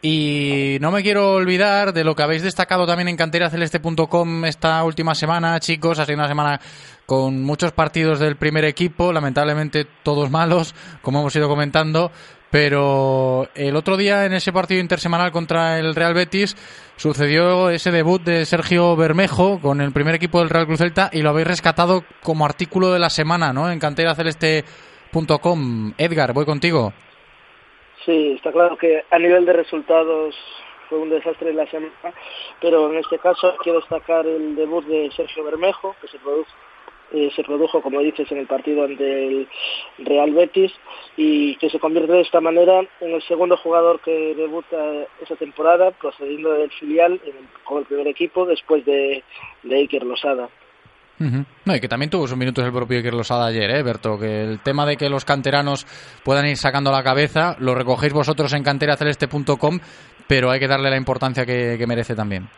Y 0.00 0.78
no 0.80 0.92
me 0.92 1.02
quiero 1.02 1.32
olvidar 1.32 1.92
de 1.92 2.04
lo 2.04 2.14
que 2.14 2.22
habéis 2.22 2.44
destacado 2.44 2.86
también 2.86 3.08
en 3.08 3.16
canteraceleste.com 3.16 4.44
esta 4.44 4.84
última 4.84 5.16
semana, 5.16 5.58
chicos. 5.58 5.98
Ha 5.98 6.06
sido 6.06 6.18
una 6.18 6.28
semana 6.28 6.60
con 7.04 7.42
muchos 7.42 7.72
partidos 7.72 8.20
del 8.20 8.36
primer 8.36 8.64
equipo, 8.64 9.12
lamentablemente 9.12 9.84
todos 10.04 10.30
malos, 10.30 10.76
como 11.02 11.18
hemos 11.18 11.34
ido 11.34 11.48
comentando. 11.48 12.12
Pero 12.50 13.46
el 13.54 13.76
otro 13.76 13.98
día 13.98 14.24
en 14.24 14.32
ese 14.32 14.52
partido 14.52 14.80
intersemanal 14.80 15.32
contra 15.32 15.78
el 15.78 15.94
Real 15.94 16.14
Betis 16.14 16.56
sucedió 16.96 17.68
ese 17.68 17.90
debut 17.90 18.22
de 18.22 18.46
Sergio 18.46 18.96
Bermejo 18.96 19.60
con 19.60 19.82
el 19.82 19.92
primer 19.92 20.14
equipo 20.14 20.38
del 20.38 20.48
Real 20.48 20.64
Cruz 20.66 20.78
Celta 20.78 21.10
y 21.12 21.20
lo 21.20 21.28
habéis 21.30 21.46
rescatado 21.46 22.04
como 22.22 22.46
artículo 22.46 22.90
de 22.92 22.98
la 22.98 23.10
semana, 23.10 23.52
¿no? 23.52 23.70
En 23.70 23.78
canteraceleste.com. 23.78 25.92
Edgar, 25.98 26.32
voy 26.32 26.46
contigo. 26.46 26.94
Sí, 28.06 28.32
está 28.36 28.50
claro 28.50 28.78
que 28.78 29.04
a 29.10 29.18
nivel 29.18 29.44
de 29.44 29.52
resultados 29.52 30.34
fue 30.88 30.96
un 30.98 31.10
desastre 31.10 31.52
la 31.52 31.66
semana, 31.66 31.92
pero 32.62 32.90
en 32.90 32.96
este 32.98 33.18
caso 33.18 33.54
quiero 33.62 33.80
destacar 33.80 34.26
el 34.26 34.56
debut 34.56 34.86
de 34.86 35.10
Sergio 35.14 35.44
Bermejo, 35.44 35.94
que 36.00 36.08
se 36.08 36.18
produjo 36.18 36.48
eh, 37.12 37.30
se 37.34 37.42
produjo, 37.42 37.80
como 37.80 38.00
dices, 38.00 38.30
en 38.30 38.38
el 38.38 38.46
partido 38.46 38.84
ante 38.84 39.26
el 39.26 39.48
Real 39.98 40.32
Betis 40.32 40.72
y 41.16 41.56
que 41.56 41.70
se 41.70 41.78
convierte 41.78 42.12
de 42.12 42.20
esta 42.20 42.40
manera 42.40 42.80
en 43.00 43.12
el 43.14 43.22
segundo 43.22 43.56
jugador 43.56 44.00
que 44.00 44.34
debuta 44.34 44.76
esa 45.20 45.36
temporada, 45.36 45.90
procediendo 45.92 46.52
del 46.52 46.70
filial 46.72 47.20
con 47.64 47.78
el 47.78 47.84
primer 47.86 48.08
equipo 48.08 48.44
después 48.44 48.84
de, 48.84 49.22
de 49.62 49.76
Iker 49.76 50.04
Losada. 50.04 50.48
No, 51.18 51.74
y 51.74 51.80
que 51.80 51.88
también 51.88 52.10
tuvo 52.10 52.28
sus 52.28 52.38
minutos 52.38 52.64
el 52.64 52.72
propio 52.72 52.98
Iker 52.98 53.14
Losada 53.14 53.46
ayer, 53.46 53.68
¿eh, 53.70 53.82
Berto? 53.82 54.18
Que 54.18 54.42
el 54.42 54.60
tema 54.60 54.86
de 54.86 54.96
que 54.96 55.08
los 55.08 55.24
canteranos 55.24 55.84
puedan 56.22 56.46
ir 56.46 56.56
sacando 56.56 56.92
la 56.92 57.02
cabeza 57.02 57.56
lo 57.58 57.74
recogéis 57.74 58.12
vosotros 58.12 58.52
en 58.52 58.62
canteraceleste.com, 58.62 59.80
pero 60.28 60.50
hay 60.50 60.60
que 60.60 60.68
darle 60.68 60.90
la 60.90 60.96
importancia 60.96 61.44
que 61.44 61.84
merece 61.88 62.14
también. 62.14 62.48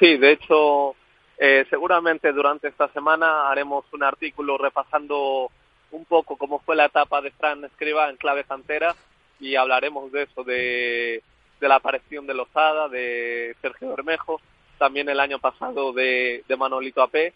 Sí, 0.00 0.16
de 0.16 0.32
hecho, 0.32 0.96
eh, 1.38 1.66
seguramente 1.70 2.32
durante 2.32 2.68
esta 2.68 2.88
semana 2.88 3.50
haremos 3.50 3.84
un 3.92 4.02
artículo 4.02 4.58
repasando 4.58 5.50
un 5.90 6.04
poco 6.04 6.36
cómo 6.36 6.60
fue 6.60 6.76
la 6.76 6.86
etapa 6.86 7.20
de 7.20 7.30
Fran 7.32 7.64
Escriba 7.64 8.08
en 8.08 8.16
clave 8.16 8.44
cantera 8.44 8.94
y 9.40 9.56
hablaremos 9.56 10.10
de 10.12 10.22
eso, 10.22 10.44
de, 10.44 11.22
la 11.60 11.76
aparición 11.76 12.26
de 12.26 12.34
Lozada, 12.34 12.88
de 12.88 13.56
Sergio 13.60 13.90
Bermejo, 13.90 14.40
también 14.78 15.08
el 15.08 15.20
año 15.20 15.38
pasado 15.38 15.92
de, 15.92 16.44
Manolito 16.56 17.02
AP 17.02 17.32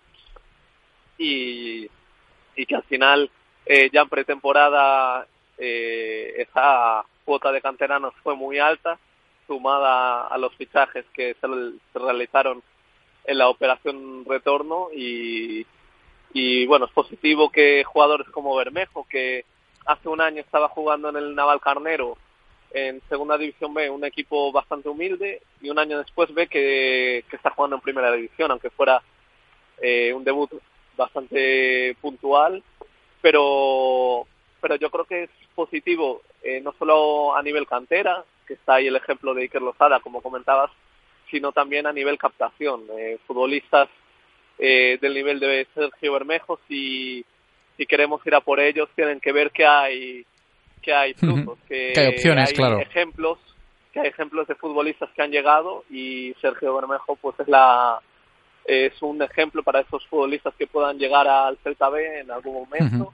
y, 1.18 1.88
que 2.54 2.74
al 2.74 2.82
final 2.84 3.30
eh, 3.66 3.90
ya 3.92 4.02
en 4.02 4.08
pretemporada 4.08 5.26
eh, 5.58 6.34
esa 6.38 7.04
cuota 7.24 7.52
de 7.52 7.60
canteranos 7.60 8.14
fue 8.22 8.34
muy 8.34 8.58
alta, 8.58 8.98
sumada 9.46 10.26
a 10.26 10.38
los 10.38 10.54
fichajes 10.54 11.04
que 11.12 11.36
se 11.40 11.98
realizaron 11.98 12.62
en 13.26 13.38
la 13.38 13.48
operación 13.48 14.24
retorno 14.24 14.88
y, 14.94 15.66
y 16.32 16.66
bueno, 16.66 16.86
es 16.86 16.92
positivo 16.92 17.50
que 17.50 17.84
jugadores 17.84 18.28
como 18.28 18.54
Bermejo, 18.56 19.06
que 19.08 19.44
hace 19.86 20.08
un 20.08 20.20
año 20.20 20.40
estaba 20.40 20.68
jugando 20.68 21.08
en 21.08 21.16
el 21.16 21.34
Naval 21.34 21.60
Carnero 21.60 22.16
en 22.72 23.00
Segunda 23.08 23.38
División 23.38 23.72
B, 23.72 23.88
un 23.88 24.04
equipo 24.04 24.52
bastante 24.52 24.88
humilde, 24.88 25.40
y 25.62 25.70
un 25.70 25.78
año 25.78 25.98
después 25.98 26.32
ve 26.34 26.46
que, 26.46 27.24
está 27.32 27.50
jugando 27.50 27.76
en 27.76 27.82
Primera 27.82 28.12
División, 28.12 28.50
aunque 28.50 28.70
fuera 28.70 29.02
eh, 29.80 30.12
un 30.12 30.24
debut 30.24 30.50
bastante 30.96 31.96
puntual, 32.00 32.62
pero, 33.22 34.26
pero 34.60 34.76
yo 34.76 34.90
creo 34.90 35.04
que 35.04 35.22
es 35.24 35.30
positivo, 35.54 36.22
eh, 36.42 36.60
no 36.60 36.74
solo 36.78 37.34
a 37.34 37.42
nivel 37.42 37.66
cantera, 37.66 38.24
que 38.46 38.54
está 38.54 38.74
ahí 38.74 38.88
el 38.88 38.96
ejemplo 38.96 39.32
de 39.32 39.42
Iker 39.42 39.62
Lozada, 39.62 40.00
como 40.00 40.20
comentabas, 40.20 40.70
sino 41.30 41.52
también 41.52 41.86
a 41.86 41.92
nivel 41.92 42.18
captación. 42.18 42.84
Eh, 42.98 43.18
futbolistas 43.26 43.88
eh, 44.58 44.98
del 45.00 45.14
nivel 45.14 45.40
de 45.40 45.66
Sergio 45.74 46.12
Bermejo, 46.12 46.58
si, 46.68 47.24
si 47.76 47.86
queremos 47.86 48.24
ir 48.26 48.34
a 48.34 48.40
por 48.40 48.60
ellos, 48.60 48.88
tienen 48.94 49.20
que 49.20 49.32
ver 49.32 49.50
que 49.50 49.66
hay 49.66 50.26
que 50.82 50.94
hay 50.94 51.14
frutos, 51.14 51.58
que, 51.66 51.94
hay 51.96 52.08
opciones, 52.08 52.52
claro. 52.52 52.78
ejemplos, 52.78 53.38
que 53.92 53.98
hay 53.98 54.06
ejemplos 54.06 54.46
de 54.46 54.54
futbolistas 54.54 55.10
que 55.16 55.22
han 55.22 55.32
llegado 55.32 55.84
y 55.90 56.32
Sergio 56.40 56.76
Bermejo 56.76 57.16
pues 57.16 57.34
es 57.40 57.48
la 57.48 58.00
es 58.64 59.00
un 59.02 59.20
ejemplo 59.20 59.62
para 59.64 59.80
esos 59.80 60.06
futbolistas 60.06 60.54
que 60.56 60.66
puedan 60.66 60.98
llegar 60.98 61.26
al 61.26 61.56
Celta 61.58 61.88
B 61.88 62.20
en 62.20 62.30
algún 62.30 62.54
momento 62.54 63.12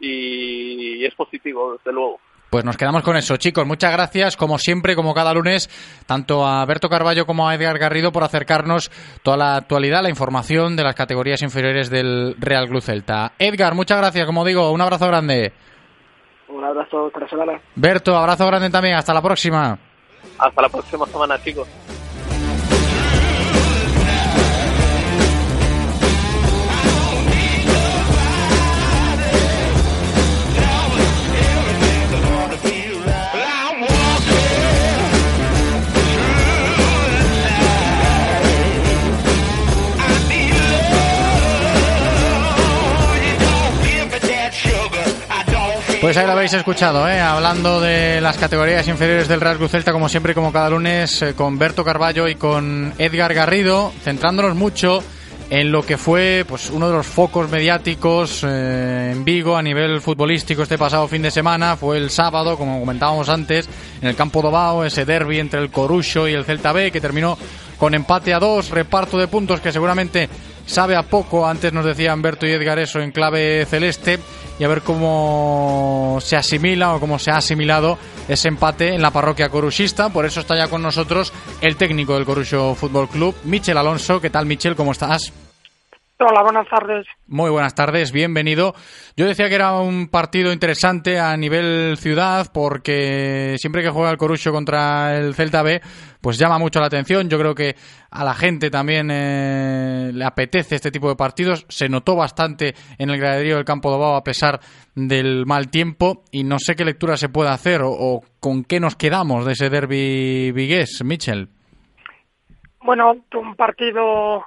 y 0.00 1.04
es 1.04 1.14
positivo 1.14 1.74
desde 1.74 1.92
luego. 1.92 2.18
Pues 2.52 2.66
nos 2.66 2.76
quedamos 2.76 3.02
con 3.02 3.16
eso, 3.16 3.38
chicos. 3.38 3.66
Muchas 3.66 3.90
gracias, 3.92 4.36
como 4.36 4.58
siempre, 4.58 4.94
como 4.94 5.14
cada 5.14 5.32
lunes, 5.32 5.70
tanto 6.04 6.46
a 6.46 6.62
Berto 6.66 6.90
Carballo 6.90 7.24
como 7.24 7.48
a 7.48 7.54
Edgar 7.54 7.78
Garrido 7.78 8.12
por 8.12 8.24
acercarnos 8.24 8.90
toda 9.22 9.38
la 9.38 9.56
actualidad, 9.56 10.02
la 10.02 10.10
información 10.10 10.76
de 10.76 10.82
las 10.82 10.94
categorías 10.94 11.40
inferiores 11.40 11.88
del 11.88 12.36
Real 12.38 12.68
Club 12.68 12.82
Celta. 12.82 13.32
Edgar, 13.38 13.74
muchas 13.74 13.96
gracias, 13.96 14.26
como 14.26 14.44
digo, 14.44 14.70
un 14.70 14.82
abrazo 14.82 15.06
grande. 15.06 15.54
Un 16.48 16.62
abrazo, 16.62 17.04
otra 17.04 17.26
semana. 17.26 17.58
Berto, 17.74 18.14
abrazo 18.14 18.46
grande 18.46 18.68
también. 18.68 18.96
Hasta 18.96 19.14
la 19.14 19.22
próxima. 19.22 19.78
Hasta 20.38 20.60
la 20.60 20.68
próxima 20.68 21.06
semana, 21.06 21.42
chicos. 21.42 21.66
Pues 46.02 46.16
ahí 46.16 46.26
lo 46.26 46.32
habéis 46.32 46.52
escuchado, 46.52 47.08
¿eh? 47.08 47.20
hablando 47.20 47.80
de 47.80 48.20
las 48.20 48.36
categorías 48.36 48.88
inferiores 48.88 49.28
del 49.28 49.40
Real 49.40 49.56
Cruz 49.56 49.70
Celta, 49.70 49.92
como 49.92 50.08
siempre, 50.08 50.34
como 50.34 50.50
cada 50.50 50.68
lunes, 50.68 51.22
eh, 51.22 51.34
con 51.34 51.56
Berto 51.58 51.84
Carballo 51.84 52.26
y 52.26 52.34
con 52.34 52.92
Edgar 52.98 53.32
Garrido, 53.32 53.92
centrándonos 54.02 54.56
mucho 54.56 55.00
en 55.48 55.70
lo 55.70 55.84
que 55.84 55.96
fue 55.96 56.44
pues 56.48 56.70
uno 56.70 56.88
de 56.88 56.96
los 56.96 57.06
focos 57.06 57.48
mediáticos 57.48 58.42
eh, 58.42 59.10
en 59.12 59.24
Vigo 59.24 59.56
a 59.56 59.62
nivel 59.62 60.00
futbolístico 60.00 60.64
este 60.64 60.76
pasado 60.76 61.06
fin 61.06 61.22
de 61.22 61.30
semana. 61.30 61.76
Fue 61.76 61.98
el 61.98 62.10
sábado, 62.10 62.58
como 62.58 62.80
comentábamos 62.80 63.28
antes, 63.28 63.68
en 64.00 64.08
el 64.08 64.16
campo 64.16 64.42
Dobao, 64.42 64.84
ese 64.84 65.04
derby 65.04 65.38
entre 65.38 65.60
el 65.60 65.70
Corucho 65.70 66.26
y 66.26 66.32
el 66.32 66.44
Celta 66.44 66.72
B, 66.72 66.90
que 66.90 67.00
terminó 67.00 67.38
con 67.78 67.94
empate 67.94 68.34
a 68.34 68.40
dos, 68.40 68.70
reparto 68.70 69.18
de 69.18 69.28
puntos 69.28 69.60
que 69.60 69.70
seguramente 69.70 70.28
sabe 70.66 70.96
a 70.96 71.02
poco. 71.02 71.46
Antes 71.46 71.72
nos 71.72 71.84
decían 71.84 72.22
Berto 72.22 72.46
y 72.46 72.52
Edgar 72.52 72.78
eso 72.78 73.00
en 73.00 73.12
clave 73.12 73.66
celeste 73.68 74.18
y 74.58 74.64
a 74.64 74.68
ver 74.68 74.82
cómo 74.82 76.18
se 76.20 76.36
asimila 76.36 76.94
o 76.94 77.00
cómo 77.00 77.18
se 77.18 77.30
ha 77.30 77.36
asimilado 77.36 77.98
ese 78.28 78.48
empate 78.48 78.94
en 78.94 79.02
la 79.02 79.10
parroquia 79.10 79.48
coruchista. 79.48 80.08
Por 80.10 80.24
eso 80.24 80.40
está 80.40 80.56
ya 80.56 80.68
con 80.68 80.82
nosotros 80.82 81.32
el 81.60 81.76
técnico 81.76 82.14
del 82.14 82.24
Corucho 82.24 82.74
Fútbol 82.74 83.08
Club, 83.08 83.34
Michel 83.44 83.76
Alonso. 83.76 84.20
¿Qué 84.20 84.30
tal, 84.30 84.46
Michel? 84.46 84.76
¿Cómo 84.76 84.92
estás? 84.92 85.32
Hola, 86.24 86.42
buenas 86.42 86.68
tardes. 86.68 87.06
Muy 87.26 87.50
buenas 87.50 87.74
tardes, 87.74 88.12
bienvenido. 88.12 88.74
Yo 89.16 89.26
decía 89.26 89.48
que 89.48 89.56
era 89.56 89.72
un 89.80 90.06
partido 90.08 90.52
interesante 90.52 91.18
a 91.18 91.36
nivel 91.36 91.96
ciudad 91.96 92.46
porque 92.54 93.56
siempre 93.58 93.82
que 93.82 93.90
juega 93.90 94.10
el 94.10 94.18
Corucho 94.18 94.52
contra 94.52 95.18
el 95.18 95.34
Celta 95.34 95.62
B, 95.62 95.80
pues 96.20 96.38
llama 96.38 96.58
mucho 96.58 96.78
la 96.78 96.86
atención. 96.86 97.28
Yo 97.28 97.38
creo 97.40 97.56
que 97.56 97.74
a 98.10 98.24
la 98.24 98.34
gente 98.34 98.70
también 98.70 99.10
eh, 99.10 100.12
le 100.14 100.24
apetece 100.24 100.76
este 100.76 100.92
tipo 100.92 101.08
de 101.08 101.16
partidos. 101.16 101.66
Se 101.68 101.88
notó 101.88 102.14
bastante 102.14 102.74
en 102.98 103.10
el 103.10 103.18
graderío 103.18 103.56
del 103.56 103.64
Campo 103.64 103.90
de 103.90 103.98
Bao 103.98 104.14
a 104.14 104.22
pesar 104.22 104.60
del 104.94 105.44
mal 105.44 105.70
tiempo 105.70 106.22
y 106.30 106.44
no 106.44 106.58
sé 106.60 106.76
qué 106.76 106.84
lectura 106.84 107.16
se 107.16 107.30
puede 107.30 107.50
hacer 107.50 107.80
o, 107.82 108.20
con 108.38 108.62
qué 108.62 108.78
nos 108.78 108.94
quedamos 108.94 109.44
de 109.44 109.52
ese 109.52 109.70
derby 109.70 110.52
vigués, 110.52 111.02
Mitchell. 111.04 111.48
Bueno, 112.84 113.12
un 113.34 113.56
partido 113.56 114.44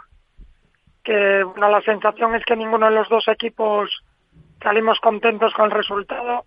que 1.06 1.44
bueno, 1.44 1.69
la 1.69 1.82
sensación 1.82 2.36
es 2.36 2.44
que 2.44 2.56
ninguno 2.56 2.88
de 2.88 2.95
los 2.95 3.07
dos 3.07 3.27
equipos 3.27 4.03
salimos 4.61 4.99
contentos 4.99 5.53
con 5.53 5.65
el 5.65 5.72
resultado. 5.72 6.44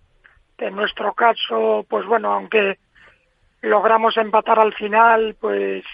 En 0.57 0.75
nuestro 0.75 1.13
caso, 1.13 1.85
pues 1.89 2.05
bueno, 2.05 2.33
aunque 2.33 2.77
logramos 3.61 4.17
empatar 4.17 4.59
al 4.59 4.73
final, 4.73 5.37
pues 5.39 5.85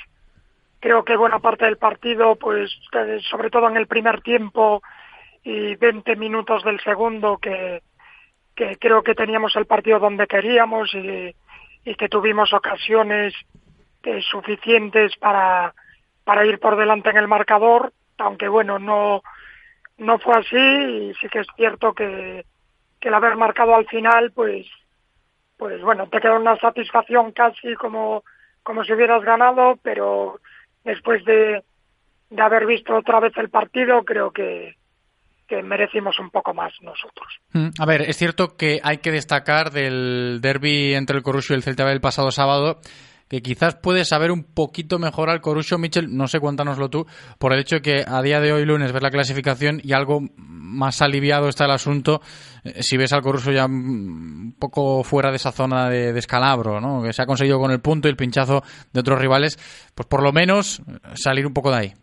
creo 0.79 1.05
que 1.05 1.15
buena 1.15 1.39
parte 1.39 1.65
del 1.65 1.77
partido, 1.77 2.35
pues 2.35 2.75
eh, 2.93 3.19
sobre 3.29 3.51
todo 3.51 3.67
en 3.69 3.77
el 3.77 3.85
primer 3.85 4.21
tiempo 4.21 4.81
y 5.43 5.75
20 5.75 6.15
minutos 6.15 6.63
del 6.63 6.79
segundo, 6.79 7.37
que, 7.37 7.83
que 8.55 8.77
creo 8.77 9.03
que 9.03 9.13
teníamos 9.13 9.55
el 9.55 9.67
partido 9.67 9.99
donde 9.99 10.25
queríamos 10.25 10.91
y, 10.95 11.35
y 11.85 11.95
que 11.95 12.09
tuvimos 12.09 12.51
ocasiones 12.51 13.35
eh, 14.01 14.21
suficientes 14.23 15.15
para, 15.17 15.75
para 16.23 16.45
ir 16.47 16.59
por 16.59 16.75
delante 16.75 17.11
en 17.11 17.17
el 17.17 17.27
marcador, 17.27 17.93
aunque 18.17 18.47
bueno, 18.47 18.79
no, 18.79 19.21
no 19.97 20.19
fue 20.19 20.35
así 20.37 20.55
y 20.55 21.13
sí 21.15 21.27
que 21.29 21.39
es 21.39 21.47
cierto 21.55 21.93
que, 21.93 22.45
que 22.99 23.07
el 23.07 23.13
haber 23.13 23.35
marcado 23.35 23.75
al 23.75 23.87
final, 23.87 24.31
pues, 24.31 24.65
pues 25.57 25.81
bueno, 25.81 26.07
te 26.07 26.19
queda 26.19 26.37
una 26.37 26.57
satisfacción 26.57 27.31
casi 27.31 27.75
como, 27.75 28.23
como 28.63 28.83
si 28.83 28.93
hubieras 28.93 29.23
ganado, 29.23 29.77
pero 29.81 30.39
después 30.83 31.23
de, 31.25 31.63
de 32.29 32.41
haber 32.41 32.65
visto 32.65 32.95
otra 32.95 33.19
vez 33.19 33.33
el 33.37 33.49
partido, 33.49 34.03
creo 34.03 34.31
que, 34.31 34.75
que 35.47 35.61
merecimos 35.61 36.19
un 36.19 36.29
poco 36.29 36.53
más 36.53 36.73
nosotros. 36.81 37.27
Mm, 37.53 37.69
A 37.79 37.85
ver, 37.85 38.01
es 38.01 38.17
cierto 38.17 38.57
que 38.57 38.79
hay 38.83 38.97
que 38.97 39.11
destacar 39.11 39.71
del 39.71 40.39
derby 40.41 40.93
entre 40.93 41.17
el 41.17 41.23
Corusio 41.23 41.53
y 41.53 41.57
el 41.57 41.63
Celta 41.63 41.85
B 41.85 41.91
el 41.91 42.01
pasado 42.01 42.31
sábado 42.31 42.79
que 43.27 43.41
quizás 43.41 43.75
puede 43.75 44.05
saber 44.05 44.31
un 44.31 44.43
poquito 44.43 44.99
mejor 44.99 45.29
al 45.29 45.41
Corusio, 45.41 45.77
Michel, 45.77 46.15
no 46.15 46.27
sé 46.27 46.39
cuéntanoslo 46.39 46.89
tú, 46.89 47.05
por 47.39 47.53
el 47.53 47.59
hecho 47.59 47.77
de 47.77 47.81
que 47.81 48.03
a 48.07 48.21
día 48.21 48.39
de 48.39 48.53
hoy 48.53 48.65
lunes 48.65 48.91
ves 48.91 49.01
la 49.01 49.09
clasificación 49.09 49.81
y 49.83 49.93
algo 49.93 50.21
más 50.37 51.01
aliviado 51.01 51.49
está 51.49 51.65
el 51.65 51.71
asunto 51.71 52.21
eh, 52.63 52.83
si 52.83 52.97
ves 52.97 53.13
al 53.13 53.21
Corusio 53.21 53.51
ya 53.51 53.65
un 53.65 54.55
poco 54.59 55.03
fuera 55.03 55.31
de 55.31 55.37
esa 55.37 55.51
zona 55.51 55.89
de 55.89 56.13
descalabro, 56.13 56.79
¿no? 56.79 57.01
que 57.01 57.13
se 57.13 57.23
ha 57.23 57.25
conseguido 57.25 57.59
con 57.59 57.71
el 57.71 57.81
punto 57.81 58.07
y 58.07 58.11
el 58.11 58.17
pinchazo 58.17 58.61
de 58.93 58.99
otros 58.99 59.19
rivales, 59.19 59.57
pues 59.95 60.07
por 60.07 60.21
lo 60.21 60.31
menos 60.31 60.79
eh, 60.79 60.99
salir 61.15 61.47
un 61.47 61.53
poco 61.53 61.71
de 61.71 61.77
ahí. 61.77 61.93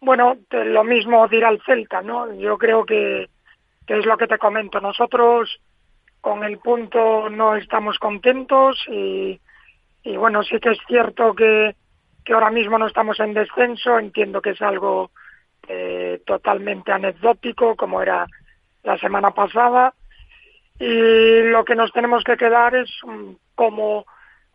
Bueno, 0.00 0.36
lo 0.50 0.84
mismo 0.84 1.26
dirá 1.28 1.48
el 1.48 1.62
Celta, 1.64 2.02
¿no? 2.02 2.30
Yo 2.34 2.58
creo 2.58 2.84
que, 2.84 3.30
que 3.86 3.98
es 3.98 4.04
lo 4.04 4.18
que 4.18 4.26
te 4.26 4.36
comento. 4.36 4.78
Nosotros 4.78 5.58
con 6.20 6.44
el 6.44 6.58
punto 6.58 7.30
no 7.30 7.56
estamos 7.56 7.98
contentos 7.98 8.84
y, 8.90 9.40
y 10.04 10.16
bueno, 10.18 10.42
sí 10.42 10.60
que 10.60 10.70
es 10.70 10.78
cierto 10.86 11.34
que, 11.34 11.74
que 12.24 12.34
ahora 12.34 12.50
mismo 12.50 12.78
no 12.78 12.86
estamos 12.86 13.18
en 13.20 13.32
descenso. 13.32 13.98
Entiendo 13.98 14.42
que 14.42 14.50
es 14.50 14.62
algo 14.62 15.10
eh, 15.66 16.20
totalmente 16.26 16.92
anecdótico, 16.92 17.74
como 17.74 18.02
era 18.02 18.26
la 18.82 18.98
semana 18.98 19.30
pasada. 19.30 19.94
Y 20.78 21.42
lo 21.44 21.64
que 21.64 21.74
nos 21.74 21.90
tenemos 21.92 22.22
que 22.22 22.36
quedar 22.36 22.76
es 22.76 22.90
mm, 23.02 23.32
cómo, 23.54 24.04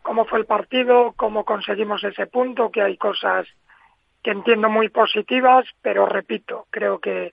cómo 0.02 0.24
fue 0.24 0.38
el 0.38 0.46
partido, 0.46 1.14
cómo 1.16 1.44
conseguimos 1.44 2.04
ese 2.04 2.26
punto, 2.28 2.70
que 2.70 2.82
hay 2.82 2.96
cosas 2.96 3.46
que 4.22 4.30
entiendo 4.30 4.68
muy 4.68 4.88
positivas, 4.90 5.64
pero 5.82 6.06
repito, 6.06 6.66
creo 6.70 7.00
que, 7.00 7.32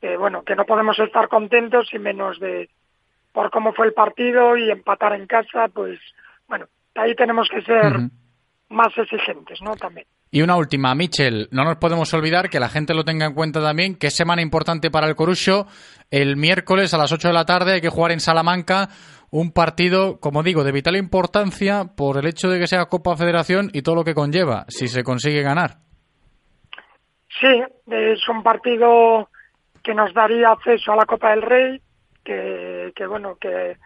que, 0.00 0.16
bueno, 0.16 0.42
que 0.42 0.56
no 0.56 0.66
podemos 0.66 0.98
estar 0.98 1.28
contentos 1.28 1.88
y 1.94 1.98
menos 1.98 2.38
de 2.40 2.68
por 3.32 3.50
cómo 3.50 3.72
fue 3.72 3.86
el 3.86 3.94
partido 3.94 4.56
y 4.56 4.70
empatar 4.70 5.14
en 5.14 5.28
casa, 5.28 5.68
pues 5.68 6.00
bueno, 6.48 6.66
ahí 6.94 7.14
tenemos 7.14 7.48
que 7.48 7.62
ser 7.62 8.10
más 8.68 8.96
exigentes, 8.96 9.60
¿no? 9.62 9.74
También. 9.76 10.06
Y 10.32 10.42
una 10.42 10.56
última, 10.56 10.94
Michel, 10.94 11.48
no 11.50 11.64
nos 11.64 11.76
podemos 11.78 12.14
olvidar 12.14 12.50
que 12.50 12.60
la 12.60 12.68
gente 12.68 12.94
lo 12.94 13.04
tenga 13.04 13.26
en 13.26 13.34
cuenta 13.34 13.60
también, 13.60 13.96
que 13.96 14.06
es 14.06 14.14
semana 14.14 14.42
importante 14.42 14.90
para 14.90 15.08
el 15.08 15.16
Corusio. 15.16 15.66
El 16.10 16.36
miércoles 16.36 16.94
a 16.94 16.98
las 16.98 17.10
8 17.10 17.28
de 17.28 17.34
la 17.34 17.44
tarde 17.44 17.72
hay 17.74 17.80
que 17.80 17.88
jugar 17.88 18.12
en 18.12 18.20
Salamanca 18.20 18.88
un 19.32 19.52
partido, 19.52 20.20
como 20.20 20.44
digo, 20.44 20.62
de 20.62 20.72
vital 20.72 20.96
importancia 20.96 21.84
por 21.96 22.16
el 22.16 22.26
hecho 22.26 22.48
de 22.48 22.60
que 22.60 22.68
sea 22.68 22.86
Copa 22.86 23.16
Federación 23.16 23.70
y 23.72 23.82
todo 23.82 23.96
lo 23.96 24.04
que 24.04 24.14
conlleva, 24.14 24.66
si 24.68 24.86
se 24.86 25.02
consigue 25.02 25.42
ganar. 25.42 25.78
Sí, 27.40 27.62
es 27.88 28.28
un 28.28 28.42
partido 28.42 29.28
que 29.82 29.94
nos 29.94 30.12
daría 30.14 30.50
acceso 30.50 30.92
a 30.92 30.96
la 30.96 31.06
Copa 31.06 31.30
del 31.30 31.42
Rey, 31.42 31.80
que, 32.24 32.92
que 32.94 33.06
bueno, 33.06 33.36
que, 33.40 33.76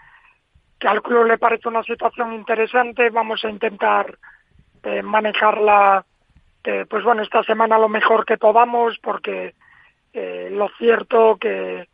que 0.84 0.88
al 0.88 1.00
club 1.00 1.24
le 1.24 1.38
parece 1.38 1.66
una 1.66 1.82
situación 1.82 2.34
interesante. 2.34 3.08
Vamos 3.08 3.42
a 3.42 3.48
intentar 3.48 4.18
eh, 4.82 5.00
manejarla, 5.00 6.04
eh, 6.62 6.84
pues 6.86 7.02
bueno, 7.02 7.22
esta 7.22 7.42
semana 7.42 7.78
lo 7.78 7.88
mejor 7.88 8.26
que 8.26 8.36
podamos, 8.36 8.98
porque 8.98 9.54
eh, 10.12 10.50
lo 10.52 10.68
cierto 10.76 11.38
que, 11.40 11.88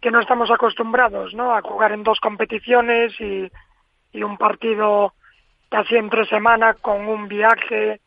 que 0.00 0.10
no 0.10 0.18
estamos 0.18 0.50
acostumbrados, 0.50 1.34
¿no? 1.34 1.54
A 1.54 1.62
jugar 1.62 1.92
en 1.92 2.02
dos 2.02 2.18
competiciones 2.18 3.14
y, 3.20 3.48
un 4.20 4.38
partido 4.38 5.12
casi 5.68 5.94
entre 5.94 6.26
semana 6.26 6.74
con 6.74 7.06
un 7.06 7.28
viaje, 7.28 8.00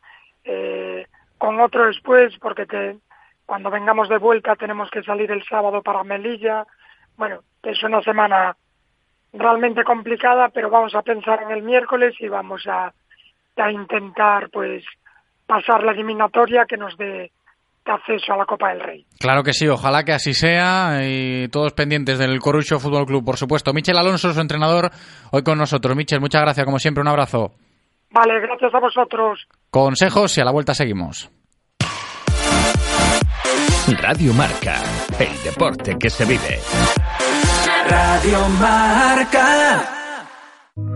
con 1.38 1.62
otro 1.62 1.86
después, 1.86 2.36
porque 2.40 2.66
te, 2.66 2.98
cuando 3.46 3.70
vengamos 3.70 4.10
de 4.10 4.18
vuelta 4.18 4.56
tenemos 4.56 4.90
que 4.90 5.04
salir 5.04 5.32
el 5.32 5.46
sábado 5.46 5.82
para 5.84 6.04
Melilla. 6.04 6.66
Bueno, 7.16 7.42
es 7.62 7.82
una 7.84 8.02
semana 8.02 8.58
realmente 9.34 9.84
complicada, 9.84 10.50
pero 10.50 10.70
vamos 10.70 10.96
a 10.96 11.02
pensar 11.02 11.44
en 11.44 11.52
el 11.52 11.64
miércoles 11.64 12.16
y 12.20 12.28
vamos 12.28 12.66
a, 12.68 12.94
a 13.58 13.72
intentar 13.72 14.50
pues 14.52 14.84
pasar 15.46 15.84
la 15.84 15.92
eliminatoria 15.92 16.66
que 16.68 16.78
nos 16.78 16.96
dé 16.98 17.32
acceso 17.86 18.34
a 18.34 18.38
la 18.38 18.46
Copa 18.46 18.70
del 18.70 18.82
Rey. 18.82 19.06
Claro 19.20 19.44
que 19.44 19.54
sí, 19.54 19.68
ojalá 19.68 20.04
que 20.04 20.14
así 20.14 20.34
sea 20.34 21.00
y 21.04 21.48
todos 21.50 21.74
pendientes 21.74 22.20
del 22.20 22.40
Corusio 22.40 22.80
Fútbol 22.80 23.06
Club, 23.06 23.26
por 23.26 23.38
supuesto. 23.38 23.74
Michel 23.74 23.98
Alonso, 23.98 24.32
su 24.32 24.40
entrenador, 24.40 24.92
hoy 25.32 25.44
con 25.44 25.58
nosotros. 25.58 25.96
Michel, 25.96 26.22
muchas 26.22 26.42
gracias, 26.42 26.66
como 26.66 26.80
siempre, 26.80 27.02
un 27.02 27.08
abrazo. 27.08 27.54
Vale, 28.12 28.40
gracias 28.42 28.74
a 28.74 28.80
vosotros. 28.80 29.48
Consejos 29.70 30.38
y 30.38 30.42
a 30.42 30.46
la 30.46 30.52
vuelta 30.52 30.74
seguimos. 30.74 31.32
Radio 34.02 34.34
Marca, 34.34 34.84
el 35.20 35.44
deporte 35.44 35.98
que 36.00 36.10
se 36.12 36.26
vive. 36.26 36.60
Radio 37.90 38.48
Marca. 38.60 39.90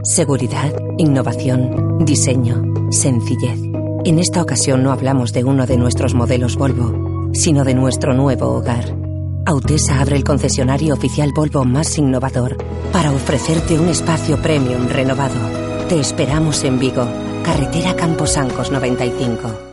Seguridad, 0.03 0.71
innovación, 0.97 2.05
diseño, 2.05 2.61
sencillez. 2.91 3.59
En 4.05 4.19
esta 4.19 4.41
ocasión 4.41 4.83
no 4.83 4.91
hablamos 4.91 5.33
de 5.33 5.43
uno 5.43 5.65
de 5.65 5.77
nuestros 5.77 6.13
modelos 6.13 6.55
Volvo, 6.55 7.31
sino 7.33 7.63
de 7.63 7.73
nuestro 7.73 8.13
nuevo 8.13 8.49
hogar. 8.49 8.85
Autesa 9.45 10.01
abre 10.01 10.17
el 10.17 10.23
concesionario 10.23 10.93
oficial 10.93 11.31
Volvo 11.35 11.65
más 11.65 11.97
innovador 11.97 12.57
para 12.91 13.11
ofrecerte 13.11 13.79
un 13.79 13.89
espacio 13.89 14.41
premium 14.41 14.87
renovado. 14.87 15.87
Te 15.89 15.99
esperamos 15.99 16.63
en 16.63 16.79
Vigo, 16.79 17.07
carretera 17.43 17.95
Camposancos 17.95 18.71
95. 18.71 19.72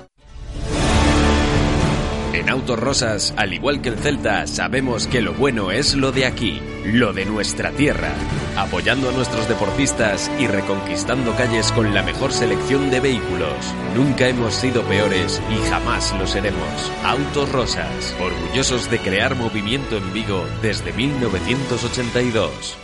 En 2.40 2.48
Autos 2.48 2.78
Rosas, 2.78 3.34
al 3.36 3.52
igual 3.52 3.82
que 3.82 3.90
el 3.90 3.98
Celta, 3.98 4.46
sabemos 4.46 5.06
que 5.06 5.20
lo 5.20 5.34
bueno 5.34 5.72
es 5.72 5.94
lo 5.94 6.10
de 6.10 6.24
aquí, 6.24 6.58
lo 6.86 7.12
de 7.12 7.26
nuestra 7.26 7.70
tierra, 7.70 8.14
apoyando 8.56 9.10
a 9.10 9.12
nuestros 9.12 9.46
deportistas 9.46 10.30
y 10.38 10.46
reconquistando 10.46 11.36
calles 11.36 11.70
con 11.70 11.92
la 11.92 12.02
mejor 12.02 12.32
selección 12.32 12.88
de 12.88 13.00
vehículos. 13.00 13.74
Nunca 13.94 14.26
hemos 14.26 14.54
sido 14.54 14.82
peores 14.84 15.42
y 15.50 15.68
jamás 15.68 16.18
lo 16.18 16.26
seremos. 16.26 16.90
Autos 17.04 17.52
Rosas, 17.52 18.16
orgullosos 18.18 18.90
de 18.90 19.00
crear 19.00 19.34
movimiento 19.34 19.98
en 19.98 20.10
Vigo 20.14 20.46
desde 20.62 20.94
1982. 20.94 22.78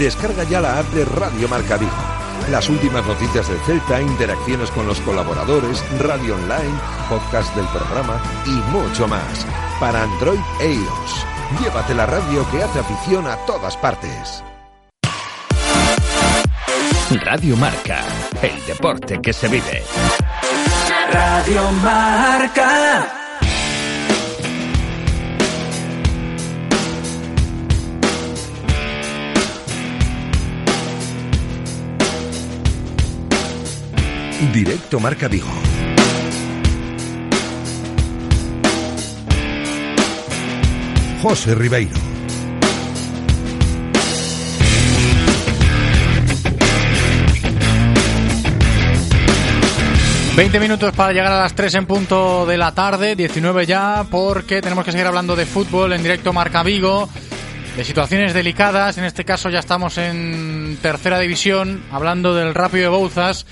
Descarga 0.00 0.42
ya 0.42 0.60
la 0.60 0.80
app 0.80 0.86
de 0.86 1.04
Radio 1.04 1.48
Marca 1.48 1.76
Vigo. 1.76 2.19
Las 2.48 2.68
últimas 2.68 3.06
noticias 3.06 3.48
del 3.48 3.58
Celta, 3.60 4.00
interacciones 4.00 4.70
con 4.70 4.86
los 4.86 5.00
colaboradores, 5.00 5.84
radio 6.00 6.34
online, 6.34 6.78
podcast 7.08 7.54
del 7.54 7.66
programa 7.66 8.20
y 8.46 8.50
mucho 8.72 9.06
más. 9.06 9.46
Para 9.78 10.02
Android 10.02 10.40
e 10.60 10.72
iOS. 10.72 11.26
Llévate 11.62 11.94
la 11.94 12.06
radio 12.06 12.48
que 12.50 12.62
hace 12.62 12.80
afición 12.80 13.26
a 13.26 13.36
todas 13.46 13.76
partes. 13.76 14.42
Radio 17.24 17.56
Marca, 17.56 18.04
el 18.40 18.64
deporte 18.66 19.20
que 19.20 19.32
se 19.32 19.48
vive. 19.48 19.82
Radio 21.12 21.72
Marca. 21.82 23.19
Directo 34.48 34.98
Marca 34.98 35.28
Vigo. 35.28 35.46
José 41.22 41.54
Ribeiro. 41.54 41.90
Veinte 50.34 50.58
minutos 50.58 50.92
para 50.96 51.12
llegar 51.12 51.32
a 51.32 51.42
las 51.42 51.54
3 51.54 51.74
en 51.74 51.86
punto 51.86 52.46
de 52.46 52.56
la 52.56 52.72
tarde, 52.72 53.14
19 53.14 53.66
ya, 53.66 54.06
porque 54.10 54.62
tenemos 54.62 54.86
que 54.86 54.92
seguir 54.92 55.06
hablando 55.06 55.36
de 55.36 55.44
fútbol 55.44 55.92
en 55.92 56.02
directo 56.02 56.32
Marca 56.32 56.62
Vigo, 56.62 57.10
de 57.76 57.84
situaciones 57.84 58.32
delicadas. 58.32 58.96
En 58.96 59.04
este 59.04 59.26
caso 59.26 59.50
ya 59.50 59.58
estamos 59.58 59.98
en 59.98 60.78
tercera 60.80 61.18
división, 61.18 61.84
hablando 61.92 62.34
del 62.34 62.54
Rápido 62.54 62.84
de 62.84 62.96
Bouzas, 62.96 63.46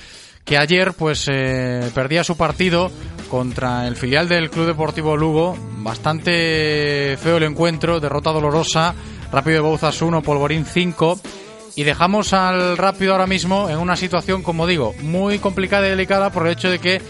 que 0.48 0.56
ayer 0.56 0.94
pues 0.94 1.26
eh, 1.30 1.90
perdía 1.94 2.24
su 2.24 2.36
partido 2.36 2.90
contra 3.28 3.86
el 3.86 3.96
filial 3.96 4.28
del 4.28 4.48
Club 4.48 4.66
Deportivo 4.66 5.14
Lugo. 5.14 5.54
Bastante 5.80 7.18
feo 7.20 7.36
el 7.36 7.42
encuentro, 7.42 8.00
derrota 8.00 8.30
dolorosa. 8.30 8.94
Rápido 9.30 9.56
de 9.56 9.60
Bouzas 9.60 10.00
1, 10.00 10.22
Polvorín 10.22 10.64
5. 10.64 11.20
Y 11.76 11.84
dejamos 11.84 12.32
al 12.32 12.78
Rápido 12.78 13.12
ahora 13.12 13.26
mismo 13.26 13.68
en 13.68 13.76
una 13.76 13.94
situación, 13.94 14.42
como 14.42 14.66
digo, 14.66 14.94
muy 15.02 15.38
complicada 15.38 15.86
y 15.86 15.90
delicada 15.90 16.30
por 16.30 16.46
el 16.46 16.54
hecho 16.54 16.70
de 16.70 16.78
que 16.78 17.02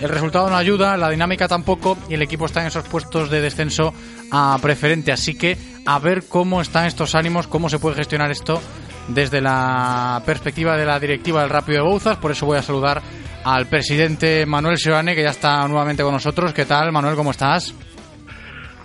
el 0.00 0.08
resultado 0.08 0.48
no 0.48 0.56
ayuda, 0.56 0.96
la 0.96 1.10
dinámica 1.10 1.48
tampoco 1.48 1.98
y 2.08 2.14
el 2.14 2.22
equipo 2.22 2.46
está 2.46 2.62
en 2.62 2.68
esos 2.68 2.88
puestos 2.88 3.30
de 3.30 3.42
descenso 3.42 3.92
a 4.30 4.58
preferente. 4.62 5.12
Así 5.12 5.34
que 5.36 5.58
a 5.84 5.98
ver 5.98 6.24
cómo 6.26 6.62
están 6.62 6.86
estos 6.86 7.14
ánimos, 7.14 7.46
cómo 7.46 7.68
se 7.68 7.78
puede 7.78 7.96
gestionar 7.96 8.30
esto 8.30 8.60
desde 9.08 9.40
la 9.40 10.22
perspectiva 10.24 10.76
de 10.76 10.86
la 10.86 10.98
directiva 10.98 11.42
del 11.42 11.50
Rápido 11.50 11.84
de 11.84 11.90
Bouzas, 11.90 12.16
por 12.18 12.30
eso 12.30 12.46
voy 12.46 12.58
a 12.58 12.62
saludar 12.62 13.02
al 13.44 13.66
presidente 13.66 14.44
Manuel 14.46 14.76
Seoane, 14.76 15.14
que 15.14 15.22
ya 15.22 15.30
está 15.30 15.66
nuevamente 15.68 16.02
con 16.02 16.12
nosotros. 16.12 16.52
¿Qué 16.52 16.64
tal, 16.64 16.90
Manuel? 16.92 17.14
¿Cómo 17.14 17.30
estás? 17.30 17.74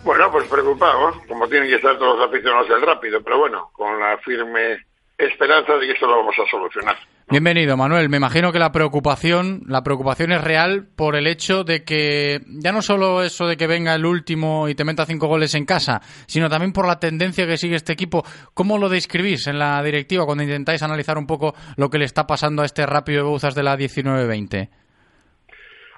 Bueno, 0.03 0.31
pues 0.31 0.47
preocupado, 0.47 1.13
como 1.27 1.47
tienen 1.47 1.69
que 1.69 1.75
estar 1.75 1.97
todos 1.97 2.17
los 2.17 2.27
aficionados 2.27 2.67
del 2.69 2.81
rápido, 2.81 3.21
pero 3.23 3.37
bueno, 3.37 3.69
con 3.73 3.99
la 3.99 4.17
firme 4.17 4.77
esperanza 5.17 5.73
de 5.73 5.87
que 5.87 5.93
esto 5.93 6.07
lo 6.07 6.17
vamos 6.17 6.35
a 6.39 6.49
solucionar. 6.49 6.97
Bienvenido, 7.31 7.77
Manuel. 7.77 8.09
Me 8.09 8.17
imagino 8.17 8.51
que 8.51 8.59
la 8.59 8.73
preocupación, 8.73 9.61
la 9.65 9.83
preocupación 9.83 10.33
es 10.33 10.43
real 10.43 10.89
por 10.97 11.15
el 11.15 11.27
hecho 11.27 11.63
de 11.63 11.85
que 11.85 12.41
ya 12.61 12.73
no 12.73 12.81
solo 12.81 13.23
eso 13.23 13.47
de 13.47 13.55
que 13.55 13.67
venga 13.67 13.95
el 13.95 14.05
último 14.05 14.67
y 14.67 14.75
te 14.75 14.83
meta 14.83 15.05
cinco 15.05 15.27
goles 15.27 15.55
en 15.55 15.65
casa, 15.65 16.01
sino 16.27 16.49
también 16.49 16.73
por 16.73 16.85
la 16.85 16.99
tendencia 16.99 17.47
que 17.47 17.55
sigue 17.55 17.77
este 17.77 17.93
equipo. 17.93 18.25
¿Cómo 18.53 18.77
lo 18.77 18.89
describís 18.89 19.47
en 19.47 19.59
la 19.59 19.81
directiva 19.81 20.25
cuando 20.25 20.43
intentáis 20.43 20.83
analizar 20.83 21.17
un 21.17 21.25
poco 21.25 21.53
lo 21.77 21.89
que 21.89 21.99
le 21.99 22.03
está 22.03 22.27
pasando 22.27 22.63
a 22.63 22.65
este 22.65 22.85
rápido 22.85 23.23
de 23.23 23.29
Bouzas 23.29 23.55
de 23.55 23.63
la 23.63 23.77
19-20? 23.77 24.69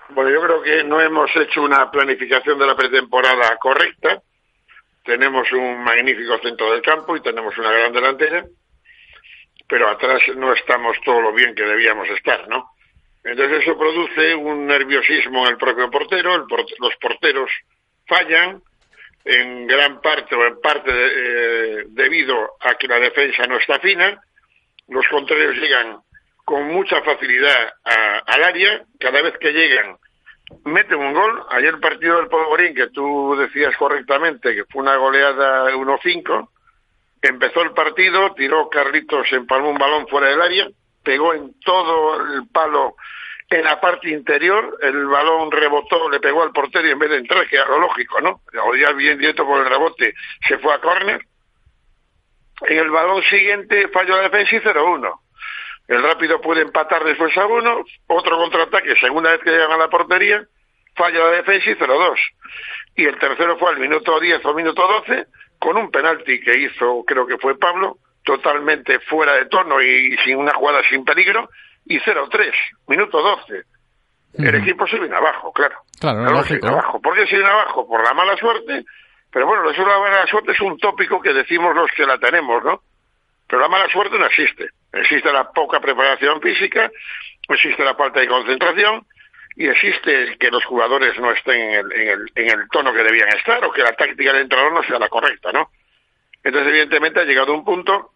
Bueno, 0.10 0.30
yo 0.30 0.40
creo 0.40 0.62
que 0.62 0.84
no 0.84 1.02
hemos 1.02 1.32
hecho 1.36 1.64
una 1.64 1.90
planificación 1.90 2.60
de 2.60 2.68
la 2.68 2.76
pretemporada 2.76 3.58
correcta. 3.60 4.22
Tenemos 5.04 5.52
un 5.52 5.84
magnífico 5.84 6.38
centro 6.44 6.72
del 6.72 6.84
campo 6.84 7.18
y 7.18 7.22
tenemos 7.22 7.58
una 7.58 7.72
gran 7.72 7.92
delantera 7.92 8.46
pero 9.68 9.90
atrás 9.90 10.22
no 10.36 10.54
estamos 10.54 10.98
todo 11.04 11.22
lo 11.22 11.34
bien 11.34 11.56
que 11.56 11.64
debíamos 11.64 12.10
estar, 12.10 12.48
¿no? 12.48 12.70
Entonces 13.24 13.62
eso 13.62 13.78
produce 13.78 14.36
un 14.36 14.68
nerviosismo 14.68 15.46
en 15.46 15.54
el 15.54 15.58
propio 15.58 15.90
portero, 15.90 16.46
los 16.80 16.96
porteros 17.00 17.50
fallan, 18.06 18.62
en 19.26 19.68
gran 19.68 20.02
parte 20.02 20.36
o 20.36 20.46
en 20.46 20.60
parte 20.60 20.92
eh, 20.92 21.84
debido 21.88 22.58
a 22.60 22.76
que 22.76 22.88
la 22.88 23.00
defensa 23.00 23.44
no 23.48 23.58
está 23.58 23.80
fina, 23.80 24.22
los 24.90 25.08
contrarios 25.08 25.56
llegan 25.56 26.00
con 26.44 26.68
mucha 26.68 27.02
facilidad 27.02 27.74
al 28.26 28.44
área, 28.44 28.84
cada 29.00 29.22
vez 29.22 29.38
que 29.38 29.54
llegan 29.54 29.98
meten 30.66 31.00
un 31.00 31.14
gol. 31.14 31.46
Ayer 31.50 31.74
el 31.74 31.80
partido 31.80 32.18
del 32.18 32.28
Polvorín, 32.28 32.76
que 32.76 32.88
tú 32.88 33.36
decías 33.38 33.76
correctamente 33.78 34.54
que 34.54 34.66
fue 34.66 34.82
una 34.82 34.96
goleada 34.98 35.72
1-5, 35.72 36.50
Empezó 37.24 37.62
el 37.62 37.72
partido, 37.72 38.34
tiró 38.34 38.68
Carlitos, 38.68 39.32
empalmó 39.32 39.70
un 39.70 39.78
balón 39.78 40.06
fuera 40.10 40.28
del 40.28 40.42
área, 40.42 40.68
pegó 41.04 41.34
en 41.34 41.58
todo 41.62 42.22
el 42.22 42.48
palo 42.50 42.98
en 43.50 43.64
la 43.64 43.80
parte 43.80 44.10
interior, 44.10 44.78
el 44.82 45.06
balón 45.06 45.50
rebotó, 45.50 46.10
le 46.10 46.20
pegó 46.20 46.44
al 46.44 46.52
portero 46.52 46.86
y 46.86 46.92
en 46.92 47.00
vez 47.00 47.10
de 47.12 47.18
entrar, 47.18 47.48
que 47.48 47.56
era 47.56 47.68
lo 47.68 47.80
lógico, 47.80 48.20
¿no? 48.20 48.42
O 48.66 48.76
ya 48.76 48.92
bien 48.92 49.18
directo 49.18 49.46
por 49.46 49.62
el 49.62 49.70
rebote, 49.70 50.14
se 50.46 50.58
fue 50.58 50.74
a 50.74 50.80
córner. 50.80 51.26
En 52.62 52.78
el 52.78 52.90
balón 52.90 53.24
siguiente 53.24 53.88
falló 53.90 54.18
la 54.18 54.24
defensa 54.24 54.56
y 54.58 54.60
0-1. 54.60 55.20
El 55.88 56.04
rápido 56.04 56.42
puede 56.42 56.62
empatar 56.62 57.06
después 57.06 57.38
a 57.38 57.46
uno, 57.46 57.86
otro 58.08 58.38
contraataque, 58.38 58.96
segunda 58.98 59.32
vez 59.32 59.42
que 59.42 59.52
llegan 59.52 59.72
a 59.72 59.78
la 59.78 59.90
portería, 59.90 60.46
falla 60.96 61.20
la 61.20 61.32
defensa 61.32 61.70
y 61.70 61.76
0-2. 61.76 62.16
Y 62.96 63.06
el 63.06 63.18
tercero 63.18 63.58
fue 63.58 63.70
al 63.70 63.80
minuto 63.80 64.20
10 64.20 64.44
o 64.46 64.54
minuto 64.54 64.88
12, 65.08 65.28
con 65.64 65.78
un 65.78 65.90
penalti 65.90 66.42
que 66.42 66.60
hizo, 66.60 67.06
creo 67.08 67.26
que 67.26 67.38
fue 67.38 67.58
Pablo, 67.58 67.98
totalmente 68.26 69.00
fuera 69.00 69.36
de 69.36 69.46
tono 69.46 69.82
y 69.82 70.14
sin 70.18 70.36
una 70.36 70.54
jugada 70.54 70.82
sin 70.90 71.06
peligro, 71.06 71.50
y 71.86 72.00
0-3, 72.00 72.52
minuto 72.88 73.22
12. 73.22 73.64
El 74.40 74.56
equipo 74.56 74.86
se 74.88 75.00
viene 75.00 75.16
abajo, 75.16 75.54
claro. 75.54 75.78
Claro, 76.02 76.26
claro 76.26 76.44
se 76.44 76.56
viene 76.56 76.68
abajo. 76.68 77.00
¿Por 77.02 77.16
qué 77.16 77.26
se 77.28 77.38
viene 77.38 77.50
abajo? 77.50 77.88
Por 77.88 78.04
la 78.04 78.14
mala 78.14 78.36
suerte. 78.36 78.84
Pero 79.32 79.48
bueno, 79.48 79.70
eso 79.70 79.82
de 79.84 79.90
la 79.90 80.00
mala 80.00 80.28
suerte 80.28 80.52
es 80.52 80.60
un 80.60 80.78
tópico 80.78 81.22
que 81.22 81.32
decimos 81.32 81.74
los 81.74 81.90
que 81.92 82.06
la 82.06 82.18
tenemos, 82.18 82.62
¿no? 82.66 82.82
Pero 83.48 83.62
la 83.62 83.70
mala 83.70 83.88
suerte 83.88 84.20
no 84.20 84.26
existe. 84.26 84.68
Existe 84.92 85.32
la 85.32 85.50
poca 85.50 85.80
preparación 85.80 86.42
física, 86.42 86.92
existe 87.48 87.86
la 87.86 87.96
falta 87.96 88.20
de 88.20 88.28
concentración 88.28 89.06
y 89.56 89.68
existe 89.68 90.38
que 90.40 90.50
los 90.50 90.64
jugadores 90.66 91.18
no 91.20 91.32
estén 91.32 91.60
en 91.60 91.74
el, 91.74 91.92
en, 91.94 92.08
el, 92.08 92.32
en 92.36 92.60
el 92.60 92.70
tono 92.70 92.94
que 92.94 93.04
debían 93.04 93.30
estar 93.30 93.64
o 93.64 93.72
que 93.72 93.84
la 93.84 93.94
táctica 93.94 94.34
del 94.34 94.44
entrenador 94.44 94.74
no 94.74 94.84
sea 94.84 95.00
la 95.00 95.10
correcta, 95.10 95.52
¿no? 95.52 95.70
Entonces, 96.44 96.70
evidentemente, 96.70 97.20
ha 97.20 97.24
llegado 97.24 97.54
un 97.54 97.64
punto 97.64 98.12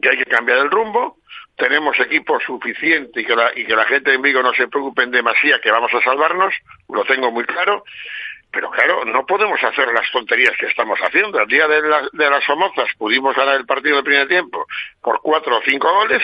que 0.00 0.08
hay 0.08 0.16
que 0.16 0.26
cambiar 0.26 0.58
el 0.58 0.70
rumbo, 0.70 1.18
tenemos 1.56 1.98
equipo 2.00 2.40
suficiente 2.40 3.20
y 3.20 3.24
que 3.24 3.36
la, 3.36 3.52
y 3.54 3.64
que 3.64 3.76
la 3.76 3.84
gente 3.84 4.14
en 4.14 4.22
Vigo 4.22 4.42
no 4.42 4.54
se 4.54 4.68
preocupe 4.68 5.06
demasiado 5.06 5.60
que 5.60 5.70
vamos 5.70 5.92
a 5.92 6.00
salvarnos, 6.02 6.54
lo 6.88 7.04
tengo 7.04 7.30
muy 7.30 7.44
claro, 7.44 7.84
pero 8.50 8.70
claro, 8.70 9.04
no 9.04 9.26
podemos 9.26 9.62
hacer 9.62 9.92
las 9.92 10.10
tonterías 10.10 10.54
que 10.58 10.66
estamos 10.66 10.98
haciendo. 11.00 11.40
El 11.40 11.48
día 11.48 11.66
de, 11.66 11.82
de 12.12 12.30
las 12.30 12.44
Somozas 12.44 12.88
pudimos 12.98 13.34
ganar 13.34 13.56
el 13.56 13.66
partido 13.66 13.96
del 13.96 14.04
primer 14.04 14.28
tiempo 14.28 14.66
por 15.00 15.20
cuatro 15.22 15.56
o 15.56 15.62
cinco 15.62 15.92
goles, 15.92 16.22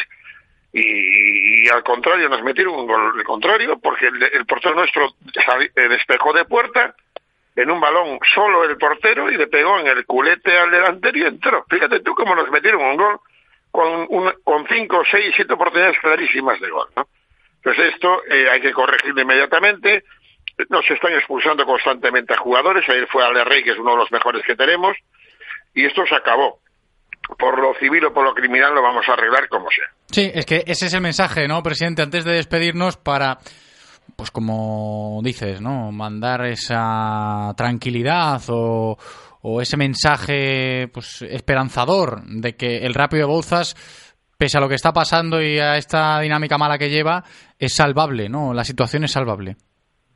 y, 0.73 1.69
al 1.69 1.83
contrario 1.83 2.29
nos 2.29 2.43
metieron 2.43 2.75
un 2.75 2.87
gol 2.87 3.25
contrario 3.25 3.79
porque 3.79 4.07
el, 4.07 4.47
portero 4.47 4.75
nuestro 4.75 5.15
eh, 5.35 5.89
despejó 5.89 6.33
de 6.33 6.45
puerta 6.45 6.95
en 7.57 7.71
un 7.71 7.81
balón 7.81 8.19
solo 8.35 8.65
el 8.65 8.77
portero 8.77 9.31
y 9.31 9.37
le 9.37 9.47
pegó 9.47 9.79
en 9.81 9.89
el 9.89 10.07
culete 10.07 10.57
al 10.57 10.71
delantero 10.71 11.19
y 11.19 11.23
entró. 11.23 11.65
Fíjate 11.69 12.01
tú 12.01 12.15
cómo 12.15 12.35
nos 12.35 12.51
metieron 12.51 12.83
un 12.83 12.97
gol 12.97 13.21
con, 13.71 14.07
un, 14.11 14.33
con 14.45 14.67
cinco, 14.69 15.03
seis, 15.11 15.33
siete 15.35 15.55
oportunidades 15.55 15.99
clarísimas 15.99 16.61
de 16.61 16.71
gol. 16.71 16.89
¿no? 16.97 17.09
Entonces 17.57 17.95
esto 17.95 18.23
eh, 18.31 18.49
hay 18.51 18.61
que 18.61 18.73
corregirlo 18.73 19.21
inmediatamente. 19.23 20.05
Nos 20.69 20.89
están 20.91 21.13
expulsando 21.15 21.65
constantemente 21.67 22.35
a 22.35 22.39
jugadores. 22.39 22.89
Ayer 22.89 23.07
fue 23.09 23.25
Ale 23.25 23.45
Rey, 23.45 23.65
que 23.65 23.71
es 23.71 23.79
uno 23.79 23.93
de 23.93 23.99
los 23.99 24.13
mejores 24.13 24.45
que 24.45 24.57
tenemos. 24.57 24.97
Y 25.75 25.85
esto 25.85 26.07
se 26.07 26.15
acabó 26.15 26.61
por 27.37 27.59
lo 27.61 27.75
civil 27.75 28.05
o 28.07 28.13
por 28.13 28.25
lo 28.25 28.35
criminal 28.35 28.75
lo 28.75 28.83
vamos 28.83 29.09
a 29.09 29.13
arreglar 29.13 29.49
como 29.49 29.69
sea. 29.71 29.87
Sí, 30.11 30.31
es 30.33 30.47
que 30.47 30.65
ese 30.67 30.87
es 30.87 30.95
el 30.95 31.01
mensaje, 31.01 31.47
¿no, 31.49 31.63
presidente? 31.63 32.03
Antes 32.03 32.25
de 32.25 32.35
despedirnos, 32.35 32.97
para, 32.97 33.39
pues 34.17 34.31
como 34.31 35.21
dices, 35.23 35.61
¿no? 35.61 35.93
Mandar 35.93 36.47
esa 36.47 37.53
tranquilidad 37.57 38.41
o, 38.49 38.97
o 39.43 39.61
ese 39.61 39.77
mensaje 39.77 40.89
pues 40.93 41.23
esperanzador 41.23 42.23
de 42.25 42.57
que 42.57 42.79
el 42.79 42.95
Rápido 42.95 43.27
de 43.27 43.33
Bouzas, 43.33 43.75
pese 44.37 44.59
a 44.59 44.61
lo 44.61 44.69
que 44.69 44.75
está 44.75 44.93
pasando 44.93 45.43
y 45.43 45.59
a 45.59 45.77
esta 45.77 46.21
dinámica 46.21 46.59
mala 46.59 46.79
que 46.79 46.91
lleva, 46.91 47.25
es 47.59 47.75
salvable, 47.75 48.29
¿no? 48.29 48.55
La 48.55 48.65
situación 48.65 49.05
es 49.05 49.13
salvable. 49.13 49.57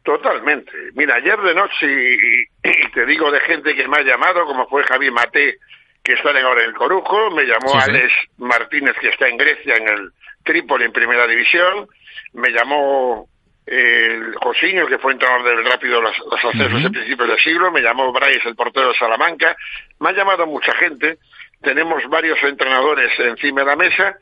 Totalmente. 0.04 0.72
Mira, 0.94 1.16
ayer 1.16 1.40
de 1.40 1.54
noche, 1.54 1.86
y, 1.86 2.90
te 2.94 3.06
digo 3.06 3.30
de 3.30 3.40
gente 3.40 3.74
que 3.74 3.86
me 3.86 3.98
ha 3.98 4.02
llamado, 4.02 4.44
como 4.44 4.66
fue 4.66 4.82
Javier 4.84 5.12
Mate, 5.12 5.58
que 6.02 6.14
están 6.14 6.36
ahora 6.36 6.62
en 6.62 6.70
el 6.70 6.74
Corujo, 6.74 7.30
me 7.30 7.44
llamó 7.44 7.78
Alex 7.78 8.12
Martínez, 8.38 8.96
que 9.00 9.08
está 9.08 9.28
en 9.28 9.36
Grecia, 9.36 9.76
en 9.76 9.88
el 9.88 10.12
Trípoli, 10.44 10.84
en 10.84 10.92
Primera 10.92 11.26
División, 11.26 11.88
me 12.32 12.50
llamó 12.50 13.28
el 13.66 14.34
Josiño, 14.34 14.86
que 14.88 14.98
fue 14.98 15.12
entrenador 15.12 15.44
del 15.44 15.64
Rápido 15.64 16.00
los, 16.00 16.18
los 16.18 16.44
accesos 16.44 16.82
de 16.82 16.90
principios 16.90 17.28
del 17.28 17.38
siglo, 17.38 17.70
me 17.70 17.80
llamó 17.80 18.12
Bryce, 18.12 18.48
el 18.48 18.56
portero 18.56 18.88
de 18.88 18.98
Salamanca, 18.98 19.56
me 20.00 20.08
ha 20.08 20.12
llamado 20.12 20.46
mucha 20.46 20.74
gente, 20.74 21.18
tenemos 21.62 22.02
varios 22.08 22.42
entrenadores 22.42 23.12
encima 23.20 23.60
de 23.60 23.66
la 23.66 23.76
mesa, 23.76 24.16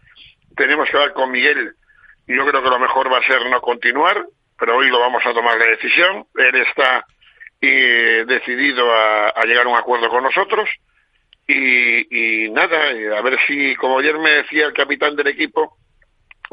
tenemos 0.55 0.91
que 0.91 0.97
hablar 0.99 1.15
con 1.15 1.31
Miguel, 1.31 1.73
yo 2.27 2.47
creo 2.47 2.63
que 2.63 2.69
lo 2.69 2.79
mejor 2.79 3.11
va 3.11 3.19
a 3.19 3.27
ser 3.27 3.49
no 3.49 3.61
continuar, 3.63 4.27
pero 4.59 4.77
hoy 4.77 4.91
lo 4.91 5.01
vamos 5.01 5.25
a 5.25 5.33
tomar 5.33 5.57
la 5.57 5.65
decisión, 5.65 6.27
él 6.37 6.57
está 6.57 7.07
eh, 7.63 8.25
decidido 8.27 8.87
a 8.95 9.43
llegar 9.47 9.65
a 9.65 9.71
un 9.71 9.79
acuerdo 9.79 10.11
con 10.11 10.23
nosotros, 10.23 10.69
y, 11.53 12.51
nada, 12.51 13.19
a 13.19 13.23
ver 13.23 13.39
si, 13.47 13.75
como 13.77 13.99
ayer 13.99 14.19
me 14.19 14.31
decía 14.31 14.67
el 14.67 14.73
capitán 14.73 15.17
del 15.17 15.29
equipo, 15.29 15.77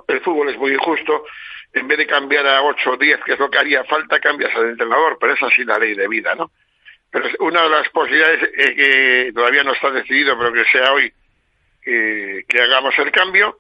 el 0.07 0.22
fútbol 0.22 0.49
es 0.49 0.57
muy 0.57 0.74
injusto, 0.74 1.26
en 1.74 1.88
vez 1.88 1.98
de 1.98 2.07
cambiar 2.07 2.48
a 2.48 2.64
8 2.64 2.91
o 2.91 2.98
10, 2.98 3.24
que 3.24 3.34
es 3.34 3.40
lo 3.40 3.49
que 3.49 3.57
haría 3.57 3.84
falta, 3.84 4.19
cambias 4.19 4.56
al 4.56 4.69
entrenador, 4.69 5.18
pero 5.19 5.34
es 5.34 5.44
así 5.44 5.64
la 5.64 5.78
ley 5.78 5.95
de 5.95 6.07
vida, 6.07 6.36
¿no? 6.36 6.52
Pero 7.11 7.30
una 7.40 7.64
de 7.64 7.69
las 7.69 7.90
posibilidades 7.90 8.49
es 8.56 8.72
que 8.76 9.32
todavía 9.34 9.64
no 9.64 9.74
está 9.74 9.91
decidido, 9.91 10.38
pero 10.38 10.53
que 10.53 10.65
sea 10.65 10.94
hoy 10.94 11.11
eh, 11.86 12.44
que 12.48 12.61
hagamos 12.61 12.98
el 12.99 13.11
cambio, 13.11 13.60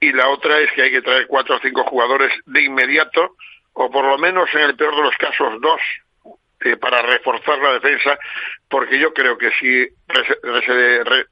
y 0.00 0.12
la 0.12 0.28
otra 0.28 0.58
es 0.58 0.72
que 0.72 0.82
hay 0.82 0.90
que 0.90 1.02
traer 1.02 1.26
cuatro 1.26 1.56
o 1.56 1.60
cinco 1.60 1.84
jugadores 1.84 2.32
de 2.46 2.62
inmediato, 2.62 3.36
o 3.74 3.90
por 3.90 4.04
lo 4.04 4.18
menos 4.18 4.48
en 4.54 4.62
el 4.62 4.76
peor 4.76 4.96
de 4.96 5.02
los 5.02 5.16
casos 5.16 5.60
dos, 5.60 5.80
eh, 6.64 6.76
para 6.76 7.02
reforzar 7.02 7.58
la 7.58 7.72
defensa, 7.74 8.18
porque 8.68 8.98
yo 8.98 9.12
creo 9.12 9.36
que 9.36 9.50
si 9.58 9.86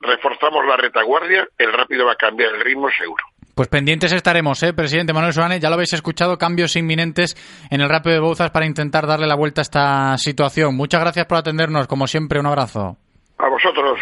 reforzamos 0.01 0.67
la 0.67 0.77
retaguardia, 0.77 1.47
el 1.59 1.73
rápido 1.73 2.07
va 2.07 2.13
a 2.13 2.17
cambiar 2.17 2.55
el 2.55 2.61
ritmo 2.61 2.89
seguro. 2.91 3.25
Pues 3.55 3.69
pendientes 3.69 4.13
estaremos, 4.13 4.63
¿eh? 4.63 4.73
presidente 4.73 5.13
Manuel 5.13 5.35
Soane. 5.35 5.61
Ya 5.61 5.69
lo 5.69 5.75
habéis 5.75 5.93
escuchado, 5.93 6.39
cambios 6.39 6.77
inminentes 6.77 7.37
en 7.71 7.83
el 7.83 7.91
rápido 7.91 8.15
de 8.15 8.21
Bouzas 8.21 8.51
para 8.51 8.65
intentar 8.65 9.07
darle 9.07 9.27
la 9.27 9.35
vuelta 9.35 9.61
a 9.61 9.63
esta 9.63 10.17
situación. 10.17 10.75
Muchas 10.75 11.01
gracias 11.01 11.27
por 11.27 11.39
atendernos, 11.39 11.87
como 11.87 12.07
siempre, 12.07 12.41
un 12.41 12.47
abrazo. 12.47 12.97
A 13.37 13.49
vosotros. 13.49 14.01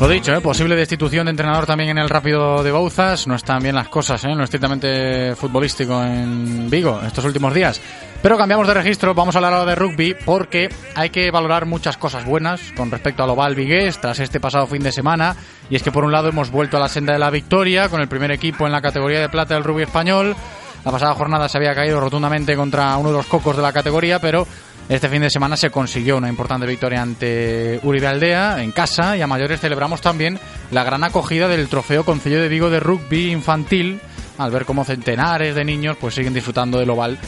Lo 0.00 0.08
dicho, 0.08 0.34
¿eh? 0.34 0.40
posible 0.40 0.74
destitución 0.74 1.26
de 1.26 1.30
entrenador 1.30 1.64
también 1.64 1.90
en 1.90 1.98
el 1.98 2.08
Rápido 2.08 2.62
de 2.62 2.72
Bouzas. 2.72 3.26
No 3.26 3.36
están 3.36 3.62
bien 3.62 3.74
las 3.74 3.88
cosas, 3.88 4.24
¿eh? 4.24 4.34
no 4.34 4.42
estrictamente 4.42 5.36
futbolístico 5.36 6.02
en 6.02 6.68
Vigo 6.68 7.00
estos 7.06 7.24
últimos 7.24 7.54
días. 7.54 7.80
Pero 8.20 8.36
cambiamos 8.36 8.66
de 8.66 8.74
registro, 8.74 9.14
vamos 9.14 9.34
a 9.34 9.38
hablar 9.38 9.66
de 9.66 9.74
rugby 9.74 10.16
porque 10.24 10.68
hay 10.94 11.10
que 11.10 11.30
valorar 11.30 11.66
muchas 11.66 11.96
cosas 11.96 12.24
buenas 12.24 12.60
con 12.76 12.90
respecto 12.90 13.22
al 13.22 13.30
Oval 13.30 13.54
Vigués 13.54 14.00
tras 14.00 14.18
este 14.18 14.40
pasado 14.40 14.66
fin 14.66 14.82
de 14.82 14.92
semana. 14.92 15.36
Y 15.70 15.76
es 15.76 15.82
que 15.82 15.92
por 15.92 16.04
un 16.04 16.12
lado 16.12 16.28
hemos 16.28 16.50
vuelto 16.50 16.76
a 16.76 16.80
la 16.80 16.88
senda 16.88 17.12
de 17.12 17.18
la 17.18 17.30
victoria 17.30 17.88
con 17.88 18.00
el 18.00 18.08
primer 18.08 18.32
equipo 18.32 18.66
en 18.66 18.72
la 18.72 18.80
categoría 18.80 19.20
de 19.20 19.28
plata 19.28 19.54
del 19.54 19.64
rugby 19.64 19.82
español. 19.82 20.36
La 20.84 20.90
pasada 20.90 21.14
jornada 21.14 21.48
se 21.48 21.58
había 21.58 21.74
caído 21.74 22.00
rotundamente 22.00 22.56
contra 22.56 22.96
uno 22.96 23.10
de 23.10 23.16
los 23.16 23.26
cocos 23.26 23.56
de 23.56 23.62
la 23.62 23.72
categoría, 23.72 24.18
pero 24.18 24.46
este 24.88 25.08
fin 25.08 25.22
de 25.22 25.30
semana 25.30 25.56
se 25.56 25.70
consiguió 25.70 26.16
una 26.16 26.28
importante 26.28 26.66
victoria 26.66 27.02
ante 27.02 27.80
Uribe 27.82 28.06
Aldea 28.06 28.62
en 28.62 28.72
casa 28.72 29.16
y 29.16 29.22
a 29.22 29.26
mayores 29.26 29.60
celebramos 29.60 30.00
también 30.00 30.38
la 30.70 30.84
gran 30.84 31.04
acogida 31.04 31.48
del 31.48 31.68
trofeo 31.68 32.04
Concello 32.04 32.40
de 32.42 32.48
Vigo 32.48 32.68
de 32.68 32.80
rugby 32.80 33.30
infantil 33.30 34.00
al 34.38 34.50
ver 34.50 34.64
cómo 34.64 34.84
centenares 34.84 35.54
de 35.54 35.64
niños 35.64 35.96
pues 36.00 36.14
siguen 36.14 36.34
disfrutando 36.34 36.78
del 36.78 36.90
oval 36.90 37.18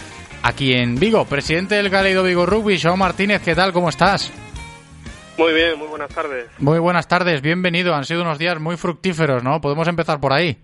aquí 0.43 0.75
en 0.75 0.97
Vigo. 0.97 1.25
Presidente 1.25 1.77
del 1.77 1.91
Galeido 1.91 2.23
Vigo 2.23 2.45
Rugby, 2.45 2.77
João 2.77 2.97
Martínez, 2.97 3.43
¿qué 3.43 3.55
tal? 3.55 3.73
¿Cómo 3.73 3.89
estás? 3.89 4.33
Muy 5.39 5.53
bien, 5.53 5.79
muy 5.79 5.89
buenas 5.89 6.15
tardes. 6.15 6.47
Muy 6.59 6.79
buenas 6.79 7.09
tardes, 7.09 7.41
bienvenido. 7.41 7.95
Han 7.95 8.05
sido 8.05 8.23
unos 8.23 8.39
días 8.39 8.61
muy 8.61 8.77
fructíferos, 8.77 9.43
¿no? 9.43 9.61
Podemos 9.61 9.89
empezar 9.89 10.21
por 10.21 10.33
ahí. 10.33 10.59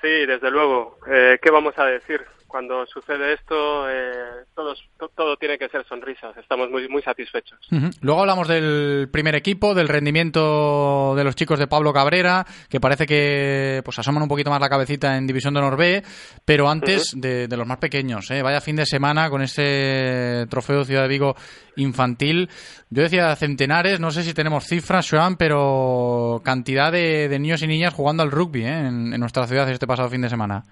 Sí, 0.00 0.26
desde 0.26 0.50
luego. 0.50 0.98
Eh, 1.10 1.38
¿Qué 1.42 1.50
vamos 1.50 1.74
a 1.78 1.84
decir? 1.84 2.24
Cuando 2.56 2.86
sucede 2.86 3.34
esto, 3.34 3.86
eh, 3.90 4.46
todos, 4.54 4.82
to- 4.98 5.10
todo 5.14 5.36
tiene 5.36 5.58
que 5.58 5.68
ser 5.68 5.84
sonrisas. 5.86 6.34
Estamos 6.38 6.70
muy, 6.70 6.88
muy 6.88 7.02
satisfechos. 7.02 7.58
Luego 8.00 8.22
hablamos 8.22 8.48
del 8.48 9.10
primer 9.12 9.34
equipo, 9.34 9.74
del 9.74 9.88
rendimiento 9.88 11.12
de 11.14 11.22
los 11.22 11.36
chicos 11.36 11.58
de 11.58 11.66
Pablo 11.66 11.92
Cabrera, 11.92 12.46
que 12.70 12.80
parece 12.80 13.04
que 13.04 13.82
pues 13.84 13.98
asoman 13.98 14.22
un 14.22 14.28
poquito 14.30 14.48
más 14.48 14.58
la 14.62 14.70
cabecita 14.70 15.18
en 15.18 15.26
División 15.26 15.52
de 15.52 15.60
Honor 15.60 15.76
B, 15.76 16.02
pero 16.46 16.70
antes 16.70 17.12
de, 17.14 17.46
de 17.46 17.56
los 17.58 17.66
más 17.66 17.76
pequeños. 17.76 18.30
¿eh? 18.30 18.40
Vaya 18.40 18.62
fin 18.62 18.76
de 18.76 18.86
semana 18.86 19.28
con 19.28 19.42
ese 19.42 20.46
trofeo 20.48 20.82
Ciudad 20.84 21.02
de 21.02 21.08
Vigo 21.08 21.36
infantil. 21.76 22.48
Yo 22.88 23.02
decía 23.02 23.36
centenares, 23.36 24.00
no 24.00 24.10
sé 24.10 24.22
si 24.22 24.32
tenemos 24.32 24.64
cifras, 24.64 25.10
Joan, 25.10 25.36
pero 25.36 26.40
cantidad 26.42 26.90
de, 26.90 27.28
de 27.28 27.38
niños 27.38 27.60
y 27.60 27.66
niñas 27.66 27.92
jugando 27.92 28.22
al 28.22 28.30
rugby 28.30 28.64
¿eh? 28.64 28.78
en, 28.78 29.12
en 29.12 29.20
nuestra 29.20 29.46
ciudad 29.46 29.68
este 29.68 29.86
pasado 29.86 30.08
fin 30.08 30.22
de 30.22 30.30
semana. 30.30 30.62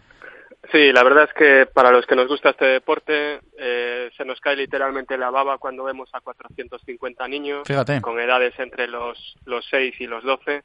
Sí, 0.75 0.91
la 0.91 1.05
verdad 1.05 1.29
es 1.29 1.33
que 1.35 1.67
para 1.73 1.93
los 1.93 2.05
que 2.05 2.17
nos 2.17 2.27
gusta 2.27 2.51
este 2.51 2.65
deporte, 2.65 3.39
eh, 3.57 4.11
se 4.17 4.25
nos 4.25 4.41
cae 4.41 4.57
literalmente 4.57 5.17
la 5.17 5.31
baba 5.31 5.59
cuando 5.59 5.85
vemos 5.85 6.11
a 6.13 6.21
450 6.21 7.29
niños 7.29 7.63
Fíjate. 7.65 8.01
con 8.01 8.19
edades 8.19 8.59
entre 8.59 8.89
los, 8.89 9.37
los 9.45 9.65
6 9.71 9.95
y 10.01 10.09
los 10.09 10.25
12 10.25 10.65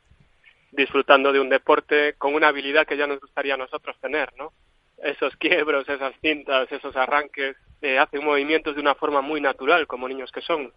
disfrutando 0.72 1.32
de 1.32 1.40
un 1.40 1.50
deporte 1.50 2.16
con 2.18 2.34
una 2.34 2.48
habilidad 2.48 2.88
que 2.88 2.98
ya 2.98 3.06
nos 3.06 3.20
gustaría 3.20 3.54
a 3.54 3.58
nosotros 3.58 3.96
tener, 4.02 4.34
¿no? 4.36 4.52
Esos 4.98 5.36
quiebros, 5.36 5.88
esas 5.88 6.16
cintas, 6.22 6.72
esos 6.72 6.96
arranques, 6.96 7.56
eh, 7.84 8.00
hacen 8.00 8.26
movimientos 8.26 8.74
de 8.74 8.82
una 8.82 8.96
forma 8.96 9.22
muy 9.22 9.42
natural, 9.42 9.86
como 9.86 10.10
niños 10.10 10.32
que 10.32 10.42
son. 10.42 10.74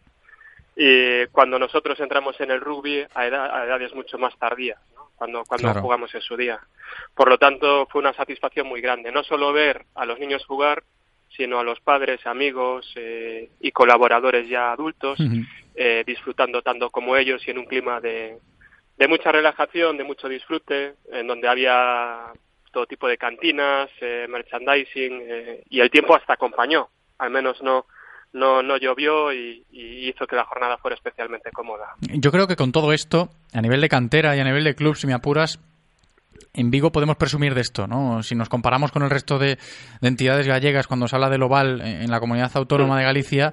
Y 0.77 1.27
cuando 1.27 1.59
nosotros 1.59 1.99
entramos 2.01 2.41
en 2.41 2.51
el 2.51 2.61
rugby 2.61 3.05
a, 3.15 3.27
edad- 3.27 3.51
a 3.55 3.65
edades 3.67 3.95
mucho 3.95 4.19
más 4.19 4.37
tardías, 4.39 4.79
¿no? 4.95 5.11
cuando, 5.17 5.45
cuando 5.45 5.69
Claro. 5.69 5.83
jugamos 5.83 6.15
en 6.15 6.21
su 6.23 6.37
día. 6.37 6.59
Por 7.15 7.29
lo 7.29 7.39
tanto, 7.39 7.87
fue 7.91 8.01
una 8.01 8.13
satisfacción 8.15 8.67
muy 8.67 8.81
grande, 8.81 9.13
no 9.13 9.23
solo 9.23 9.53
ver 9.53 9.85
a 9.95 10.07
los 10.07 10.19
niños 10.19 10.45
jugar, 10.47 10.83
sino 11.37 11.59
a 11.59 11.65
los 11.65 11.81
padres, 11.81 12.27
amigos 12.27 12.91
eh, 12.97 13.51
y 13.61 13.71
colaboradores 13.73 14.49
ya 14.49 14.73
adultos 14.73 15.19
eh, 15.75 16.03
disfrutando 16.07 16.61
tanto 16.63 16.91
como 16.91 17.17
ellos 17.17 17.47
y 17.47 17.51
en 17.51 17.59
un 17.59 17.65
clima 17.65 18.01
de, 18.01 18.37
de 18.99 19.09
mucha 19.09 19.33
relajación, 19.33 19.97
de 19.97 20.05
mucho 20.05 20.29
disfrute, 20.29 20.95
en 21.11 21.27
donde 21.27 21.49
había 21.49 22.33
todo 22.73 22.87
tipo 22.87 23.09
de 23.09 23.17
cantinas, 23.17 23.89
eh, 24.01 24.27
merchandising 24.29 25.21
eh, 25.23 25.63
y 25.71 25.81
el 25.81 25.91
tiempo 25.91 26.15
hasta 26.15 26.35
acompañó, 26.35 26.89
al 27.19 27.31
menos 27.31 27.63
no 27.63 27.87
no 28.33 28.63
no 28.63 28.77
llovió 28.77 29.33
y, 29.33 29.65
y 29.71 30.09
hizo 30.09 30.27
que 30.27 30.37
la 30.37 30.45
jornada 30.45 30.79
fuera 30.79 30.95
especialmente 30.95 31.51
cómoda. 31.53 31.95
Yo 32.01 32.31
creo 32.31 32.47
que 32.47 32.57
con 32.57 32.73
todo 32.73 32.93
esto, 32.93 33.31
a 33.53 33.61
nivel 33.61 33.81
de 33.81 33.89
cantera 33.89 34.37
y 34.37 34.41
a 34.41 34.45
nivel 34.45 34.65
de 34.65 34.75
club, 34.75 34.97
si 34.97 35.07
me 35.07 35.15
apuras, 35.15 35.59
en 36.55 36.71
Vigo 36.71 36.93
podemos 36.93 37.17
presumir 37.17 37.55
de 37.55 37.63
esto, 37.63 37.87
¿no? 37.87 38.23
Si 38.23 38.35
nos 38.35 38.49
comparamos 38.49 38.93
con 38.93 39.03
el 39.03 39.11
resto 39.11 39.39
de, 39.39 39.59
de 40.01 40.09
entidades 40.09 40.47
gallegas 40.47 40.87
cuando 40.87 41.09
se 41.09 41.17
habla 41.17 41.31
del 41.31 41.43
oval 41.43 41.81
en 41.81 42.11
la 42.11 42.21
comunidad 42.21 42.51
autónoma 42.55 42.99
de 42.99 43.05
Galicia, 43.05 43.53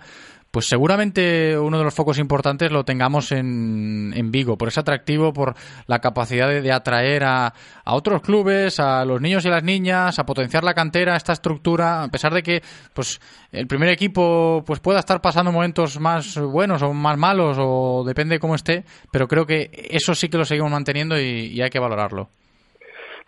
pues 0.51 0.67
seguramente 0.67 1.57
uno 1.57 1.77
de 1.77 1.83
los 1.83 1.93
focos 1.93 2.17
importantes 2.17 2.71
lo 2.71 2.83
tengamos 2.83 3.31
en, 3.31 4.13
en 4.15 4.31
Vigo, 4.31 4.57
por 4.57 4.67
ese 4.67 4.79
atractivo, 4.79 5.33
por 5.33 5.55
la 5.87 5.99
capacidad 5.99 6.47
de, 6.47 6.61
de 6.61 6.71
atraer 6.71 7.23
a, 7.23 7.53
a 7.83 7.93
otros 7.93 8.21
clubes, 8.21 8.79
a 8.79 9.05
los 9.05 9.21
niños 9.21 9.45
y 9.45 9.49
las 9.49 9.63
niñas, 9.63 10.19
a 10.19 10.25
potenciar 10.25 10.63
la 10.63 10.73
cantera, 10.73 11.15
esta 11.15 11.33
estructura, 11.33 12.03
a 12.03 12.07
pesar 12.09 12.33
de 12.33 12.43
que 12.43 12.63
pues 12.93 13.19
el 13.51 13.67
primer 13.67 13.89
equipo 13.89 14.63
pues 14.65 14.79
pueda 14.79 14.99
estar 14.99 15.21
pasando 15.21 15.51
momentos 15.51 15.99
más 15.99 16.37
buenos 16.37 16.81
o 16.81 16.93
más 16.93 17.17
malos 17.17 17.57
o 17.59 18.03
depende 18.05 18.35
de 18.35 18.39
cómo 18.39 18.55
esté, 18.55 18.85
pero 19.11 19.27
creo 19.27 19.45
que 19.45 19.69
eso 19.89 20.15
sí 20.15 20.29
que 20.29 20.37
lo 20.37 20.45
seguimos 20.45 20.71
manteniendo 20.71 21.19
y, 21.19 21.47
y 21.53 21.61
hay 21.61 21.69
que 21.69 21.79
valorarlo. 21.79 22.29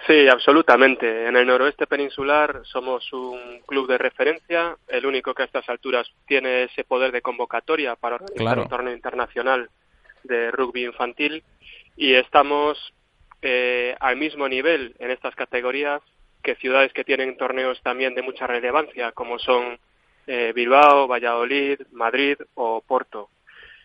Sí, 0.08 0.28
absolutamente. 0.28 1.28
En 1.28 1.36
el 1.36 1.46
noroeste 1.46 1.86
peninsular 1.86 2.62
somos 2.64 3.12
un 3.14 3.60
club 3.68 3.88
de 3.88 3.98
referencia, 4.00 4.76
el 4.88 5.06
único 5.06 5.34
que 5.34 5.44
a 5.44 5.46
estas 5.46 5.68
alturas 5.70 6.08
tiene 6.26 6.64
ese 6.64 6.84
poder 6.84 7.12
de 7.12 7.22
convocatoria 7.22 7.96
para 7.96 8.16
organizar 8.16 8.44
Claro. 8.46 8.64
un 8.64 8.70
torneo 8.70 8.94
internacional 8.94 9.70
de 10.24 10.52
rugby 10.52 10.86
infantil 10.86 11.44
y 11.96 12.14
estamos 12.16 12.94
eh, 13.44 13.96
al 14.00 14.18
mismo 14.18 14.48
nivel 14.48 14.96
en 15.00 15.12
estas 15.12 15.36
categorías 15.36 16.02
que 16.42 16.56
ciudades 16.56 16.94
que 16.94 17.04
tienen 17.04 17.38
torneos 17.38 17.80
también 17.84 18.16
de 18.16 18.24
mucha 18.24 18.48
relevancia, 18.48 19.12
como 19.12 19.38
son 19.38 19.78
eh, 20.26 20.52
Bilbao, 20.56 21.08
Valladolid, 21.08 21.80
Madrid 21.92 22.38
o 22.56 22.82
Porto. 22.82 23.30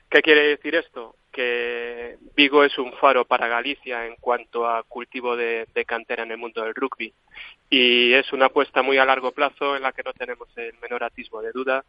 ¿Qué 0.09 0.22
quiere 0.22 0.43
decir 0.48 0.74
esto? 0.74 1.16
Que 1.36 2.16
Vigo 2.34 2.64
es 2.64 2.78
un 2.78 2.94
faro 2.94 3.26
para 3.26 3.46
Galicia 3.46 4.06
en 4.06 4.16
cuanto 4.16 4.66
a 4.66 4.82
cultivo 4.84 5.36
de, 5.36 5.66
de 5.74 5.84
cantera 5.84 6.22
en 6.22 6.30
el 6.30 6.38
mundo 6.38 6.62
del 6.62 6.74
rugby. 6.74 7.12
Y 7.68 8.14
es 8.14 8.32
una 8.32 8.46
apuesta 8.46 8.80
muy 8.80 8.96
a 8.96 9.04
largo 9.04 9.32
plazo 9.32 9.76
en 9.76 9.82
la 9.82 9.92
que 9.92 10.02
no 10.02 10.14
tenemos 10.14 10.48
el 10.56 10.72
menor 10.80 11.04
atisbo 11.04 11.42
de 11.42 11.52
duda 11.52 11.84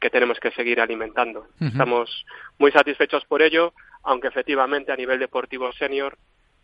que 0.00 0.10
tenemos 0.10 0.38
que 0.38 0.50
seguir 0.50 0.80
alimentando. 0.80 1.46
Estamos 1.58 2.26
muy 2.58 2.70
satisfechos 2.70 3.24
por 3.24 3.40
ello, 3.40 3.72
aunque 4.02 4.28
efectivamente 4.28 4.92
a 4.92 4.96
nivel 4.96 5.18
deportivo 5.18 5.72
senior 5.72 6.18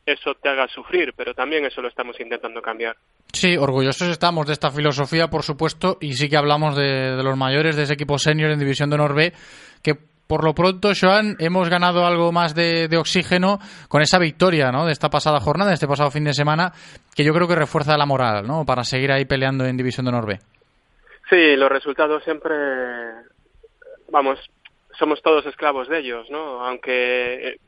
eso 0.05 0.35
te 0.35 0.51
haga 0.51 0.69
sufrir, 0.69 1.15
pero 1.17 1.33
también 1.33 1.65
eso 1.65 1.81
lo 1.81 1.89
estamos 1.89 2.21
intentando 2.21 2.61
cambiar. 2.61 2.97
Sí, 3.33 3.57
orgullosos 3.57 4.09
estamos 4.09 4.47
de 4.47 4.53
esta 4.53 4.71
filosofía, 4.71 5.29
por 5.29 5.43
supuesto, 5.43 5.97
y 6.03 6.13
sí 6.15 6.29
que 6.29 6.37
hablamos 6.37 6.77
de, 6.77 7.17
de 7.17 7.23
los 7.23 7.37
mayores 7.37 7.77
de 7.77 7.85
ese 7.85 7.95
equipo 7.95 8.19
senior 8.19 8.51
en 8.51 8.59
División 8.59 8.91
de 8.91 8.97
Honor 8.97 9.15
B, 9.15 9.33
que 9.83 10.10
por 10.31 10.45
lo 10.45 10.55
pronto, 10.55 10.93
Joan, 10.95 11.35
hemos 11.41 11.69
ganado 11.69 12.07
algo 12.07 12.31
más 12.31 12.55
de, 12.55 12.89
oxígeno 12.97 13.59
con 13.89 14.01
esa 14.01 14.17
victoria 14.21 14.71
¿no? 14.71 14.87
de 14.87 14.93
esta 14.93 15.11
pasada 15.11 15.41
jornada, 15.41 15.71
de 15.71 15.75
este 15.75 15.89
pasado 15.89 16.13
fin 16.13 16.23
de 16.23 16.33
semana, 16.33 16.71
que 17.17 17.25
yo 17.25 17.35
creo 17.35 17.49
que 17.49 17.57
refuerza 17.57 17.99
la 17.99 18.07
moral 18.07 18.47
¿no? 18.47 18.65
para 18.65 18.85
seguir 18.85 19.11
ahí 19.11 19.25
peleando 19.25 19.65
en 19.65 19.77
División 19.77 20.07
de 20.07 20.11
Honor 20.11 20.27
B. 20.29 20.39
Sí, 21.29 21.57
los 21.57 21.69
resultados 21.69 22.23
siempre, 22.23 22.55
vamos, 24.13 24.39
somos 24.97 25.21
todos 25.21 25.45
esclavos 25.47 25.89
de 25.89 25.99
ellos, 25.99 26.31
¿no? 26.31 26.65
Aunque 26.65 27.49
eh, 27.49 27.59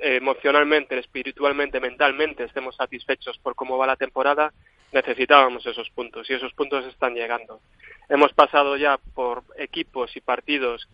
emocionalmente, 0.00 0.98
espiritualmente, 0.98 1.80
mentalmente 1.80 2.44
estemos 2.44 2.76
satisfechos 2.76 3.36
por 3.42 3.54
cómo 3.54 3.76
va 3.76 3.86
la 3.86 3.96
temporada, 3.96 4.54
necesitábamos 4.90 5.66
esos 5.66 5.90
puntos 5.90 6.30
y 6.30 6.32
esos 6.32 6.54
puntos 6.54 6.86
están 6.86 7.12
llegando. 7.12 7.60
Hemos 8.08 8.32
pasado 8.32 8.78
ya 8.78 8.98
por 9.14 9.42
equipos 9.58 10.16
y 10.16 10.22
partidos 10.22 10.88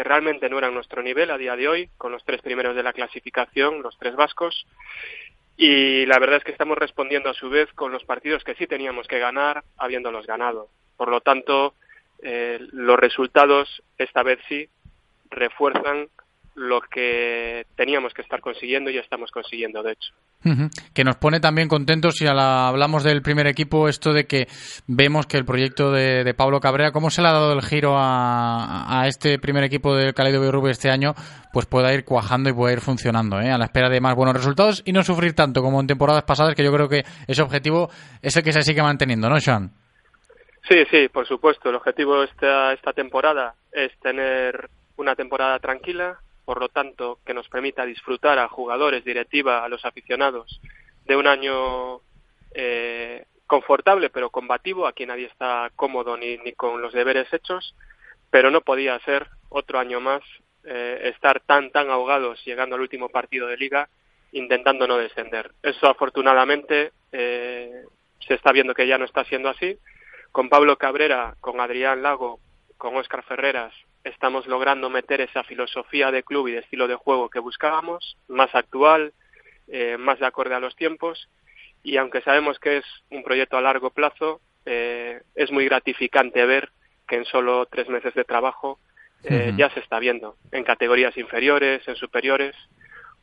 que 0.00 0.04
realmente 0.04 0.48
no 0.48 0.56
eran 0.56 0.72
nuestro 0.72 1.02
nivel 1.02 1.30
a 1.30 1.36
día 1.36 1.56
de 1.56 1.68
hoy, 1.68 1.90
con 1.98 2.10
los 2.10 2.24
tres 2.24 2.40
primeros 2.40 2.74
de 2.74 2.82
la 2.82 2.94
clasificación, 2.94 3.82
los 3.82 3.98
tres 3.98 4.16
vascos, 4.16 4.66
y 5.58 6.06
la 6.06 6.18
verdad 6.18 6.38
es 6.38 6.44
que 6.44 6.52
estamos 6.52 6.78
respondiendo 6.78 7.28
a 7.28 7.34
su 7.34 7.50
vez 7.50 7.70
con 7.74 7.92
los 7.92 8.02
partidos 8.04 8.42
que 8.42 8.54
sí 8.54 8.66
teníamos 8.66 9.06
que 9.06 9.18
ganar, 9.18 9.62
habiéndolos 9.76 10.26
ganado. 10.26 10.68
Por 10.96 11.10
lo 11.10 11.20
tanto, 11.20 11.74
eh, 12.22 12.58
los 12.72 12.98
resultados 12.98 13.82
esta 13.98 14.22
vez 14.22 14.38
sí 14.48 14.70
refuerzan 15.28 16.08
lo 16.54 16.80
que 16.80 17.64
teníamos 17.76 18.12
que 18.12 18.22
estar 18.22 18.40
consiguiendo 18.40 18.90
y 18.90 18.98
estamos 18.98 19.30
consiguiendo, 19.30 19.82
de 19.82 19.92
hecho. 19.92 20.12
Que 20.94 21.04
nos 21.04 21.16
pone 21.16 21.40
también 21.40 21.68
contentos 21.68 22.16
si 22.16 22.26
hablamos 22.26 23.04
del 23.04 23.22
primer 23.22 23.46
equipo, 23.46 23.88
esto 23.88 24.12
de 24.12 24.26
que 24.26 24.46
vemos 24.86 25.26
que 25.26 25.36
el 25.36 25.44
proyecto 25.44 25.90
de, 25.90 26.24
de 26.24 26.34
Pablo 26.34 26.60
Cabrera, 26.60 26.92
cómo 26.92 27.10
se 27.10 27.22
le 27.22 27.28
ha 27.28 27.32
dado 27.32 27.52
el 27.52 27.62
giro 27.62 27.96
a, 27.96 29.00
a 29.00 29.06
este 29.06 29.38
primer 29.38 29.64
equipo 29.64 29.94
del 29.94 30.14
Caleido 30.14 30.50
Rugby 30.50 30.70
este 30.70 30.90
año, 30.90 31.14
pues 31.52 31.66
pueda 31.66 31.92
ir 31.92 32.04
cuajando 32.04 32.50
y 32.50 32.52
pueda 32.52 32.72
ir 32.72 32.80
funcionando, 32.80 33.40
¿eh? 33.40 33.50
a 33.50 33.58
la 33.58 33.66
espera 33.66 33.88
de 33.88 34.00
más 34.00 34.14
buenos 34.14 34.34
resultados 34.34 34.82
y 34.84 34.92
no 34.92 35.02
sufrir 35.02 35.34
tanto 35.34 35.62
como 35.62 35.80
en 35.80 35.86
temporadas 35.86 36.24
pasadas, 36.24 36.54
que 36.54 36.64
yo 36.64 36.72
creo 36.72 36.88
que 36.88 37.04
ese 37.26 37.42
objetivo 37.42 37.90
es 38.22 38.36
el 38.36 38.42
que 38.42 38.52
se 38.52 38.62
sigue 38.62 38.82
manteniendo, 38.82 39.28
¿no, 39.28 39.38
Sean? 39.40 39.70
Sí, 40.68 40.84
sí, 40.90 41.08
por 41.08 41.26
supuesto. 41.26 41.70
El 41.70 41.76
objetivo 41.76 42.22
esta, 42.22 42.72
esta 42.72 42.92
temporada 42.92 43.54
es 43.72 43.92
tener 44.00 44.68
una 44.96 45.16
temporada 45.16 45.58
tranquila, 45.58 46.18
por 46.50 46.58
lo 46.58 46.68
tanto, 46.68 47.20
que 47.24 47.32
nos 47.32 47.48
permita 47.48 47.86
disfrutar 47.86 48.40
a 48.40 48.48
jugadores, 48.48 49.04
directiva, 49.04 49.64
a 49.64 49.68
los 49.68 49.84
aficionados 49.84 50.60
de 51.04 51.14
un 51.14 51.28
año 51.28 52.00
eh, 52.52 53.24
confortable 53.46 54.10
pero 54.10 54.30
combativo, 54.30 54.88
aquí 54.88 55.06
nadie 55.06 55.26
está 55.26 55.70
cómodo 55.76 56.16
ni, 56.16 56.38
ni 56.38 56.52
con 56.54 56.82
los 56.82 56.92
deberes 56.92 57.32
hechos, 57.32 57.76
pero 58.30 58.50
no 58.50 58.62
podía 58.62 58.98
ser 59.04 59.28
otro 59.48 59.78
año 59.78 60.00
más 60.00 60.22
eh, 60.64 61.12
estar 61.14 61.38
tan 61.38 61.70
tan 61.70 61.88
ahogados 61.88 62.44
llegando 62.44 62.74
al 62.74 62.82
último 62.82 63.10
partido 63.10 63.46
de 63.46 63.56
liga 63.56 63.88
intentando 64.32 64.88
no 64.88 64.96
descender. 64.96 65.52
Eso 65.62 65.86
afortunadamente 65.86 66.90
eh, 67.12 67.84
se 68.26 68.34
está 68.34 68.50
viendo 68.50 68.74
que 68.74 68.88
ya 68.88 68.98
no 68.98 69.04
está 69.04 69.22
siendo 69.22 69.50
así. 69.50 69.78
Con 70.32 70.48
Pablo 70.48 70.76
Cabrera, 70.78 71.36
con 71.38 71.60
Adrián 71.60 72.02
Lago, 72.02 72.40
con 72.76 72.96
Óscar 72.96 73.22
Ferreras, 73.22 73.72
estamos 74.04 74.46
logrando 74.46 74.90
meter 74.90 75.20
esa 75.20 75.44
filosofía 75.44 76.10
de 76.10 76.22
club 76.22 76.48
y 76.48 76.52
de 76.52 76.60
estilo 76.60 76.88
de 76.88 76.94
juego 76.94 77.28
que 77.28 77.38
buscábamos, 77.38 78.16
más 78.28 78.54
actual, 78.54 79.12
eh, 79.68 79.96
más 79.98 80.18
de 80.18 80.26
acorde 80.26 80.54
a 80.54 80.60
los 80.60 80.76
tiempos. 80.76 81.28
Y 81.82 81.96
aunque 81.96 82.20
sabemos 82.22 82.58
que 82.58 82.78
es 82.78 82.84
un 83.10 83.22
proyecto 83.22 83.56
a 83.56 83.62
largo 83.62 83.90
plazo, 83.90 84.40
eh, 84.66 85.22
es 85.34 85.50
muy 85.50 85.64
gratificante 85.66 86.44
ver 86.44 86.70
que 87.08 87.16
en 87.16 87.24
solo 87.24 87.66
tres 87.66 87.88
meses 87.88 88.14
de 88.14 88.24
trabajo 88.24 88.78
eh, 89.24 89.52
ya 89.56 89.68
se 89.70 89.80
está 89.80 89.98
viendo 89.98 90.36
en 90.52 90.64
categorías 90.64 91.16
inferiores, 91.16 91.86
en 91.86 91.96
superiores, 91.96 92.54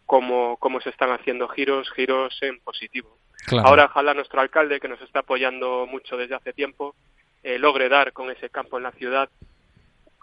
cómo, 0.06 0.58
cómo 0.58 0.82
se 0.82 0.90
están 0.90 1.12
haciendo 1.12 1.48
giros, 1.48 1.92
giros 1.92 2.38
en 2.42 2.60
positivo. 2.60 3.18
Claro. 3.46 3.68
Ahora 3.68 3.86
ojalá 3.86 4.14
nuestro 4.14 4.42
alcalde, 4.42 4.80
que 4.80 4.88
nos 4.88 5.02
está 5.02 5.20
apoyando 5.20 5.88
mucho 5.88 6.18
desde 6.18 6.36
hace 6.36 6.54
tiempo, 6.54 6.96
eh, 7.44 7.58
logre 7.60 7.90
dar 7.90 8.14
con 8.14 8.30
ese 8.30 8.50
campo 8.50 8.78
en 8.78 8.84
la 8.84 8.92
ciudad 8.92 9.30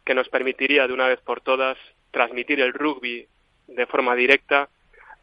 que 0.05 0.15
nos 0.15 0.29
permitiría 0.29 0.87
de 0.87 0.93
una 0.93 1.09
vez 1.09 1.21
por 1.21 1.41
todas 1.41 1.77
transmitir 2.11 2.61
el 2.61 2.73
rugby 2.73 3.27
de 3.67 3.87
forma 3.87 4.15
directa 4.15 4.69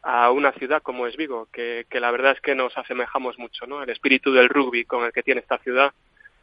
a 0.02 0.30
una 0.30 0.52
ciudad 0.52 0.82
como 0.82 1.06
es 1.06 1.16
Vigo, 1.16 1.48
que, 1.52 1.86
que 1.88 2.00
la 2.00 2.10
verdad 2.10 2.32
es 2.32 2.40
que 2.40 2.54
nos 2.54 2.76
asemejamos 2.76 3.38
mucho, 3.38 3.66
¿no? 3.66 3.82
El 3.82 3.90
espíritu 3.90 4.32
del 4.32 4.48
rugby 4.48 4.84
con 4.84 5.04
el 5.04 5.12
que 5.12 5.22
tiene 5.22 5.40
esta 5.40 5.58
ciudad 5.58 5.92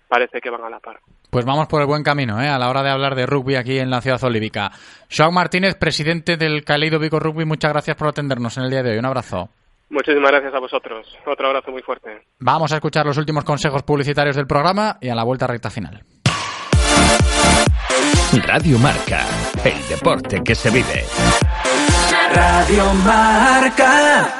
parece 0.08 0.42
que 0.42 0.50
van 0.50 0.64
a 0.64 0.70
la 0.70 0.80
par. 0.80 1.00
Pues 1.30 1.46
vamos 1.46 1.68
por 1.68 1.82
el 1.82 1.88
buen 1.88 2.04
camino, 2.04 2.42
¿eh? 2.42 2.48
a 2.48 2.58
la 2.58 2.70
hora 2.70 2.82
de 2.82 2.90
hablar 2.90 3.16
de 3.16 3.26
rugby 3.26 3.56
aquí 3.56 3.78
en 3.78 3.92
la 3.92 4.02
ciudad 4.02 4.24
olívica. 4.24 4.72
Joao 5.16 5.32
Martínez, 5.32 5.76
presidente 5.76 6.36
del 6.38 6.64
Caleido 6.64 7.00
Vigo 7.00 7.20
Rugby, 7.20 7.46
muchas 7.46 7.72
gracias 7.72 7.96
por 7.96 8.08
atendernos 8.08 8.58
en 8.58 8.64
el 8.64 8.72
día 8.72 8.82
de 8.82 8.92
hoy. 8.92 8.98
Un 8.98 9.06
abrazo. 9.06 9.50
Muchísimas 9.90 10.32
gracias 10.32 10.54
a 10.54 10.60
vosotros. 10.60 11.08
Otro 11.26 11.48
abrazo 11.48 11.72
muy 11.72 11.82
fuerte. 11.82 12.24
Vamos 12.40 12.72
a 12.72 12.76
escuchar 12.76 13.06
los 13.06 13.18
últimos 13.18 13.44
consejos 13.44 13.84
publicitarios 13.84 14.36
del 14.36 14.48
programa 14.48 14.98
y 15.02 15.10
a 15.10 15.16
la 15.16 15.24
vuelta 15.24 15.48
recta 15.48 15.70
final. 15.70 16.04
Radio 18.32 18.78
Marca, 18.78 19.26
el 19.64 19.88
deporte 19.88 20.44
que 20.44 20.54
se 20.54 20.70
vive. 20.70 21.04
Radio 22.32 22.94
Marca. 22.94 24.36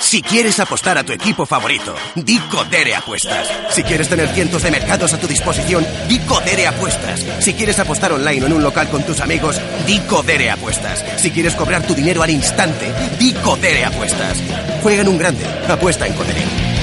Si 0.00 0.20
quieres 0.20 0.58
apostar 0.58 0.98
a 0.98 1.04
tu 1.04 1.12
equipo 1.12 1.46
favorito, 1.46 1.94
di 2.16 2.38
Codere 2.40 2.96
Apuestas. 2.96 3.48
Si 3.70 3.84
quieres 3.84 4.08
tener 4.08 4.28
cientos 4.30 4.64
de 4.64 4.72
mercados 4.72 5.12
a 5.12 5.20
tu 5.20 5.28
disposición, 5.28 5.86
di 6.08 6.18
Codere 6.20 6.66
Apuestas. 6.66 7.24
Si 7.38 7.54
quieres 7.54 7.78
apostar 7.78 8.12
online 8.12 8.42
o 8.42 8.46
en 8.46 8.52
un 8.54 8.62
local 8.62 8.88
con 8.88 9.04
tus 9.04 9.20
amigos, 9.20 9.60
di 9.86 10.00
Codere 10.00 10.50
Apuestas. 10.50 11.04
Si 11.18 11.30
quieres 11.30 11.54
cobrar 11.54 11.86
tu 11.86 11.94
dinero 11.94 12.22
al 12.24 12.30
instante, 12.30 12.92
di 13.18 13.32
Codere 13.32 13.84
Apuestas. 13.84 14.42
Juega 14.82 15.02
en 15.02 15.08
un 15.08 15.18
grande, 15.18 15.46
apuesta 15.68 16.04
en 16.06 16.14
Codere. 16.14 16.73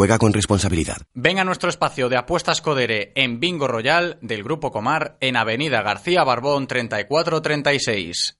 Juega 0.00 0.16
con 0.16 0.32
responsabilidad. 0.32 0.96
Venga 1.12 1.42
a 1.42 1.44
nuestro 1.44 1.68
espacio 1.68 2.08
de 2.08 2.16
apuestas 2.16 2.62
Codere 2.62 3.12
en 3.16 3.38
Bingo 3.38 3.68
Royal 3.68 4.16
del 4.22 4.42
Grupo 4.42 4.72
Comar 4.72 5.18
en 5.20 5.36
Avenida 5.36 5.82
García 5.82 6.24
Barbón 6.24 6.66
3436. 6.66 8.39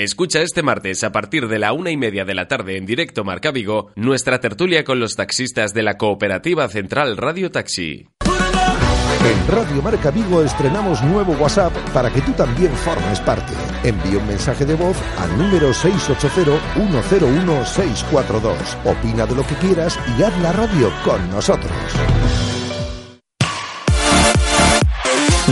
Escucha 0.00 0.40
este 0.40 0.62
martes 0.62 1.04
a 1.04 1.12
partir 1.12 1.46
de 1.46 1.58
la 1.58 1.74
una 1.74 1.90
y 1.90 1.98
media 1.98 2.24
de 2.24 2.32
la 2.32 2.48
tarde 2.48 2.78
en 2.78 2.86
directo 2.86 3.22
Marca 3.22 3.50
Vigo 3.50 3.90
nuestra 3.96 4.40
tertulia 4.40 4.82
con 4.82 4.98
los 4.98 5.14
taxistas 5.14 5.74
de 5.74 5.82
la 5.82 5.98
Cooperativa 5.98 6.66
Central 6.68 7.18
Radio 7.18 7.50
Taxi. 7.50 8.08
En 8.24 9.46
Radio 9.46 9.82
Marca 9.82 10.10
Vigo 10.10 10.42
estrenamos 10.42 11.02
nuevo 11.02 11.34
WhatsApp 11.34 11.76
para 11.92 12.10
que 12.10 12.22
tú 12.22 12.32
también 12.32 12.72
formes 12.76 13.20
parte. 13.20 13.52
Envía 13.84 14.16
un 14.16 14.26
mensaje 14.26 14.64
de 14.64 14.74
voz 14.74 14.96
al 15.18 15.36
número 15.36 15.68
680-101-642. 15.68 18.56
Opina 18.86 19.26
de 19.26 19.34
lo 19.34 19.46
que 19.46 19.56
quieras 19.56 19.98
y 20.18 20.22
haz 20.22 20.34
la 20.40 20.52
radio 20.52 20.90
con 21.04 21.28
nosotros. 21.28 21.70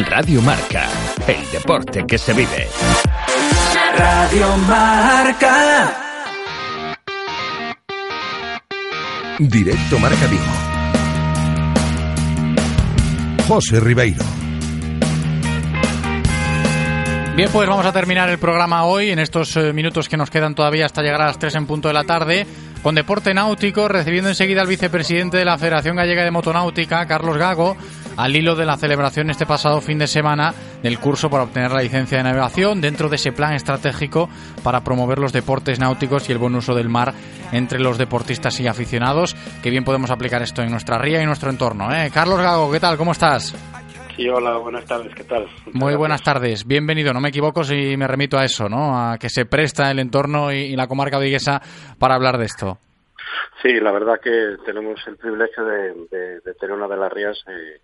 Radio 0.08 0.40
Marca, 0.40 0.88
el 1.26 1.50
deporte 1.50 2.06
que 2.06 2.16
se 2.16 2.32
vive. 2.32 2.66
Radio 3.98 4.56
Marca. 4.58 5.92
Directo 9.40 9.98
Marca 9.98 10.26
Vigo. 10.28 10.44
José 13.48 13.80
Ribeiro. 13.80 14.24
Bien, 17.34 17.48
pues 17.52 17.68
vamos 17.68 17.86
a 17.86 17.92
terminar 17.92 18.28
el 18.30 18.38
programa 18.38 18.84
hoy 18.84 19.10
en 19.10 19.18
estos 19.18 19.56
eh, 19.56 19.72
minutos 19.72 20.08
que 20.08 20.16
nos 20.16 20.30
quedan 20.30 20.54
todavía 20.54 20.86
hasta 20.86 21.02
llegar 21.02 21.22
a 21.22 21.26
las 21.26 21.38
3 21.38 21.56
en 21.56 21.66
punto 21.66 21.88
de 21.88 21.94
la 21.94 22.04
tarde 22.04 22.46
con 22.82 22.94
deporte 22.94 23.34
náutico, 23.34 23.88
recibiendo 23.88 24.28
enseguida 24.28 24.60
al 24.60 24.68
vicepresidente 24.68 25.36
de 25.38 25.44
la 25.44 25.58
Federación 25.58 25.96
Gallega 25.96 26.24
de 26.24 26.30
Motonáutica, 26.30 27.06
Carlos 27.06 27.36
Gago, 27.36 27.76
al 28.18 28.36
hilo 28.36 28.54
de 28.56 28.66
la 28.66 28.76
celebración 28.76 29.30
este 29.30 29.46
pasado 29.46 29.80
fin 29.80 29.98
de 29.98 30.06
semana 30.06 30.52
del 30.82 30.98
curso 30.98 31.30
para 31.30 31.44
obtener 31.44 31.70
la 31.70 31.80
licencia 31.82 32.18
de 32.18 32.24
navegación 32.24 32.80
dentro 32.80 33.08
de 33.08 33.16
ese 33.16 33.32
plan 33.32 33.54
estratégico 33.54 34.28
para 34.62 34.82
promover 34.84 35.18
los 35.18 35.32
deportes 35.32 35.78
náuticos 35.80 36.28
y 36.28 36.32
el 36.32 36.38
buen 36.38 36.54
uso 36.54 36.74
del 36.74 36.88
mar 36.88 37.14
entre 37.52 37.78
los 37.80 37.96
deportistas 37.96 38.58
y 38.60 38.66
aficionados. 38.66 39.34
Que 39.62 39.70
bien 39.70 39.84
podemos 39.84 40.10
aplicar 40.10 40.42
esto 40.42 40.62
en 40.62 40.70
nuestra 40.70 40.98
ría 40.98 41.22
y 41.22 41.26
nuestro 41.26 41.48
entorno. 41.48 41.94
¿eh? 41.94 42.10
Carlos 42.12 42.38
Gago, 42.40 42.70
¿qué 42.70 42.80
tal? 42.80 42.96
¿Cómo 42.98 43.12
estás? 43.12 43.54
Sí, 44.16 44.28
hola, 44.28 44.56
buenas 44.58 44.84
tardes, 44.84 45.14
¿qué 45.14 45.22
tal? 45.22 45.46
Muy 45.72 45.94
buenas 45.94 46.20
tardes, 46.22 46.66
bienvenido. 46.66 47.12
No 47.12 47.20
me 47.20 47.28
equivoco 47.28 47.62
si 47.62 47.96
me 47.96 48.08
remito 48.08 48.36
a 48.36 48.44
eso, 48.44 48.68
¿no? 48.68 48.98
A 49.12 49.16
que 49.16 49.28
se 49.28 49.46
presta 49.46 49.92
el 49.92 50.00
entorno 50.00 50.50
y, 50.52 50.56
y 50.56 50.76
la 50.76 50.88
comarca 50.88 51.20
viguesa 51.20 51.62
para 52.00 52.16
hablar 52.16 52.36
de 52.36 52.46
esto. 52.46 52.78
Sí, 53.62 53.74
la 53.80 53.92
verdad 53.92 54.14
que 54.22 54.56
tenemos 54.66 54.98
el 55.06 55.16
privilegio 55.16 55.64
de, 55.64 55.92
de- 56.10 56.40
de 56.44 56.54
tener 56.58 56.74
una 56.76 56.88
de 56.88 56.96
las 56.96 57.12
rías, 57.12 57.38
eh, 57.48 57.80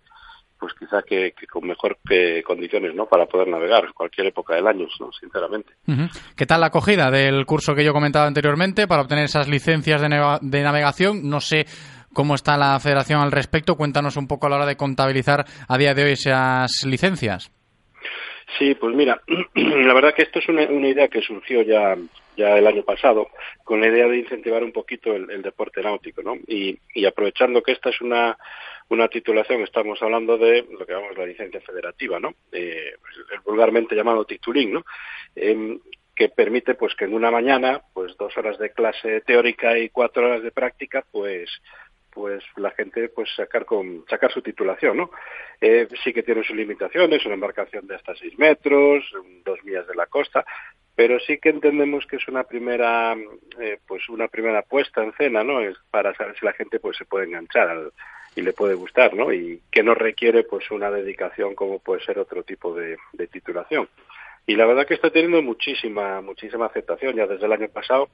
pues 0.65 0.73
quizá 0.79 1.03
que, 1.03 1.33
que 1.39 1.45
con 1.45 1.67
mejor 1.67 1.99
que 2.09 2.41
condiciones, 2.41 2.95
¿no? 2.95 3.05
Para 3.05 3.27
poder 3.27 3.47
navegar 3.47 3.93
cualquier 3.93 4.25
época 4.25 4.55
del 4.55 4.65
año, 4.65 4.87
¿no? 4.99 5.11
Sinceramente. 5.11 5.73
¿Qué 6.35 6.47
tal 6.47 6.61
la 6.61 6.67
acogida 6.67 7.11
del 7.11 7.45
curso 7.45 7.75
que 7.75 7.83
yo 7.83 7.93
comentaba 7.93 8.25
anteriormente 8.25 8.87
para 8.87 9.03
obtener 9.03 9.25
esas 9.25 9.47
licencias 9.47 10.01
de, 10.01 10.63
navegación? 10.63 11.29
No 11.29 11.39
sé 11.39 11.67
cómo 12.13 12.33
está 12.33 12.57
la 12.57 12.79
federación 12.79 13.21
al 13.21 13.31
respecto. 13.31 13.75
Cuéntanos 13.75 14.17
un 14.17 14.27
poco 14.27 14.47
a 14.47 14.49
la 14.49 14.55
hora 14.55 14.65
de 14.65 14.75
contabilizar 14.75 15.45
a 15.67 15.77
día 15.77 15.93
de 15.93 16.03
hoy 16.03 16.11
esas 16.13 16.83
licencias. 16.83 17.51
Sí, 18.57 18.73
pues 18.73 18.95
mira, 18.95 19.21
la 19.53 19.93
verdad 19.93 20.15
que 20.15 20.23
esto 20.23 20.39
es 20.39 20.49
una, 20.49 20.63
una 20.63 20.87
idea 20.87 21.09
que 21.09 21.21
surgió 21.21 21.61
ya 21.61 21.95
ya 22.35 22.57
el 22.57 22.67
año 22.67 22.83
pasado 22.83 23.29
con 23.63 23.79
la 23.79 23.87
idea 23.87 24.07
de 24.07 24.17
incentivar 24.17 24.61
un 24.61 24.73
poquito 24.73 25.15
el, 25.15 25.29
el 25.31 25.41
deporte 25.41 25.81
náutico, 25.81 26.21
¿no? 26.21 26.35
Y, 26.47 26.77
y 26.93 27.05
aprovechando 27.05 27.63
que 27.63 27.71
esta 27.71 27.91
es 27.91 28.01
una 28.01 28.37
una 28.89 29.07
titulación, 29.07 29.61
estamos 29.61 30.01
hablando 30.01 30.37
de 30.37 30.65
lo 30.69 30.85
que 30.85 30.93
llamamos 30.93 31.17
la 31.17 31.25
licencia 31.25 31.59
federativa, 31.61 32.19
¿no? 32.19 32.33
Eh, 32.51 32.93
vulgarmente 33.43 33.95
llamado 33.95 34.25
titulín, 34.25 34.73
¿no? 34.73 34.85
Em, 35.35 35.79
que 36.15 36.29
permite 36.29 36.75
pues 36.75 36.95
que 36.95 37.05
en 37.05 37.13
una 37.13 37.29
mañana, 37.31 37.81
pues 37.93 38.15
dos 38.17 38.37
horas 38.37 38.57
de 38.57 38.71
clase 38.71 39.21
teórica 39.21 39.77
y 39.77 39.89
cuatro 39.89 40.25
horas 40.25 40.43
de 40.43 40.51
práctica, 40.51 41.03
pues 41.11 41.49
pues 42.11 42.41
la 42.55 42.71
gente 42.71 43.09
pues 43.09 43.29
sacar 43.35 43.65
con 43.65 44.05
sacar 44.09 44.31
su 44.31 44.41
titulación 44.41 44.95
no 44.95 45.11
Eh, 45.59 45.85
sí 46.01 46.13
que 46.13 46.23
tiene 46.23 46.45
sus 46.45 46.55
limitaciones 46.55 47.25
una 47.25 47.33
embarcación 47.35 47.85
de 47.87 47.95
hasta 47.95 48.15
seis 48.15 48.37
metros 48.39 49.03
dos 49.43 49.61
millas 49.65 49.85
de 49.85 49.95
la 49.95 50.05
costa 50.05 50.45
pero 50.95 51.19
sí 51.19 51.39
que 51.39 51.49
entendemos 51.49 52.05
que 52.07 52.15
es 52.15 52.27
una 52.29 52.45
primera 52.45 53.17
eh, 53.59 53.79
pues 53.85 54.07
una 54.07 54.29
primera 54.29 54.61
puesta 54.61 55.03
en 55.03 55.11
cena 55.13 55.43
no 55.43 55.59
es 55.59 55.75
para 55.91 56.13
saber 56.15 56.37
si 56.39 56.45
la 56.45 56.53
gente 56.53 56.79
pues 56.79 56.95
se 56.95 57.03
puede 57.03 57.25
enganchar 57.25 57.67
al- 57.67 57.91
y 58.35 58.41
le 58.41 58.53
puede 58.53 58.75
gustar 58.75 59.13
no 59.13 59.31
y 59.31 59.61
que 59.71 59.83
no 59.83 59.95
requiere 59.95 60.43
pues 60.43 60.69
una 60.71 60.91
dedicación 60.91 61.55
como 61.55 61.79
puede 61.79 62.03
ser 62.03 62.19
otro 62.19 62.43
tipo 62.43 62.73
de, 62.75 62.97
de 63.13 63.27
titulación. 63.27 63.87
Y 64.47 64.55
la 64.55 64.65
verdad 64.65 64.85
que 64.85 64.93
está 64.93 65.09
teniendo 65.09 65.41
muchísima 65.41 66.21
muchísima 66.21 66.67
aceptación 66.67 67.15
ya 67.15 67.27
desde 67.27 67.45
el 67.45 67.53
año 67.53 67.69
pasado 67.69 68.09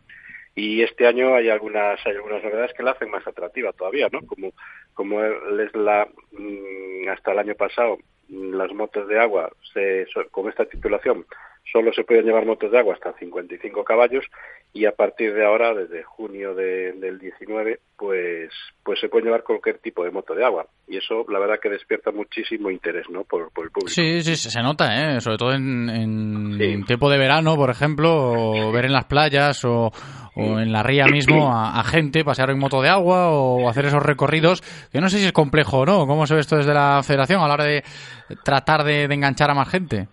y 0.56 0.82
este 0.82 1.08
año 1.08 1.36
hay 1.36 1.50
algunas 1.50 2.00
hay 2.06 2.16
algunas 2.16 2.44
novedades 2.44 2.74
que 2.74 2.84
la 2.84 2.92
hacen 2.92 3.10
más 3.10 3.26
atractiva 3.26 3.72
todavía 3.74 4.10
no 4.12 4.22
como 4.26 4.52
como 4.94 5.24
es 5.24 5.74
la 5.76 6.08
mm, 6.32 7.10
hasta 7.10 7.32
el 7.32 7.40
año 7.40 7.56
pasado 7.56 7.98
mm, 8.28 8.54
las 8.54 8.72
motos 8.74 9.08
de 9.08 9.20
agua, 9.20 9.52
se, 9.74 10.06
con 10.32 10.50
esta 10.50 10.66
titulación, 10.66 11.26
solo 11.72 11.94
se 11.94 12.04
pueden 12.04 12.26
llevar 12.26 12.46
motos 12.46 12.72
de 12.72 12.80
agua 12.80 12.96
hasta 12.96 13.14
55 13.14 13.84
caballos 13.84 14.26
y 14.74 14.86
a 14.86 14.94
partir 14.94 15.34
de 15.34 15.46
ahora, 15.46 15.74
desde 15.74 16.04
junio 16.04 16.56
de, 16.56 16.94
del 16.94 17.20
19, 17.20 17.80
pues, 17.98 18.50
pues 18.84 19.00
se 19.02 19.10
puede 19.10 19.26
llevar 19.26 19.44
cualquier 19.44 19.80
tipo 19.80 20.04
de 20.06 20.12
moto 20.12 20.34
de 20.34 20.46
agua. 20.46 20.66
Y 20.88 20.98
eso, 20.98 21.26
la 21.30 21.40
verdad, 21.40 21.60
que 21.62 21.70
despierta 21.70 22.12
muchísimo 22.12 22.72
interés 22.72 23.10
¿no? 23.10 23.26
por, 23.26 23.42
el 23.42 23.50
público. 23.50 23.88
Sí, 23.88 24.22
sí, 24.22 24.36
se 24.38 24.62
nota, 24.62 25.16
¿eh? 25.16 25.20
sobre 25.20 25.38
todo 25.38 25.54
en, 25.54 25.90
en 25.90 26.86
tiempo 26.86 27.10
de 27.10 27.18
verano, 27.18 27.56
por 27.56 27.70
ejemplo, 27.70 28.12
o 28.14 28.72
ver 28.72 28.86
en 28.86 28.94
las 28.94 29.06
playas 29.06 29.66
o, 29.66 29.92
o 30.36 30.60
en 30.60 30.72
la 30.72 30.84
ría 30.84 31.06
mismo 31.06 31.54
a, 31.54 31.84
gente 31.84 32.24
pasear 32.24 32.52
en 32.52 32.60
moto 32.60 32.82
de 32.82 32.90
agua 32.90 33.30
o 33.30 33.70
hacer 33.70 33.86
esos 33.86 34.02
recorridos, 34.02 34.62
que 34.92 35.02
no 35.02 35.10
sé 35.10 35.20
si 35.20 35.26
es 35.26 35.34
complejo 35.34 35.80
o 35.80 35.86
no. 35.86 36.08
¿Cómo 36.08 36.26
se 36.26 36.36
ve 36.36 36.40
esto 36.40 36.56
desde 36.56 36.74
la 36.74 37.02
federación 37.04 37.42
a 37.42 37.48
la 37.48 37.56
hora 37.56 37.66
de 37.66 37.84
tratar 38.44 38.84
de 38.84 39.04
enganchar 39.04 39.52
a 39.52 39.56
más 39.56 39.70
gente? 39.70 40.08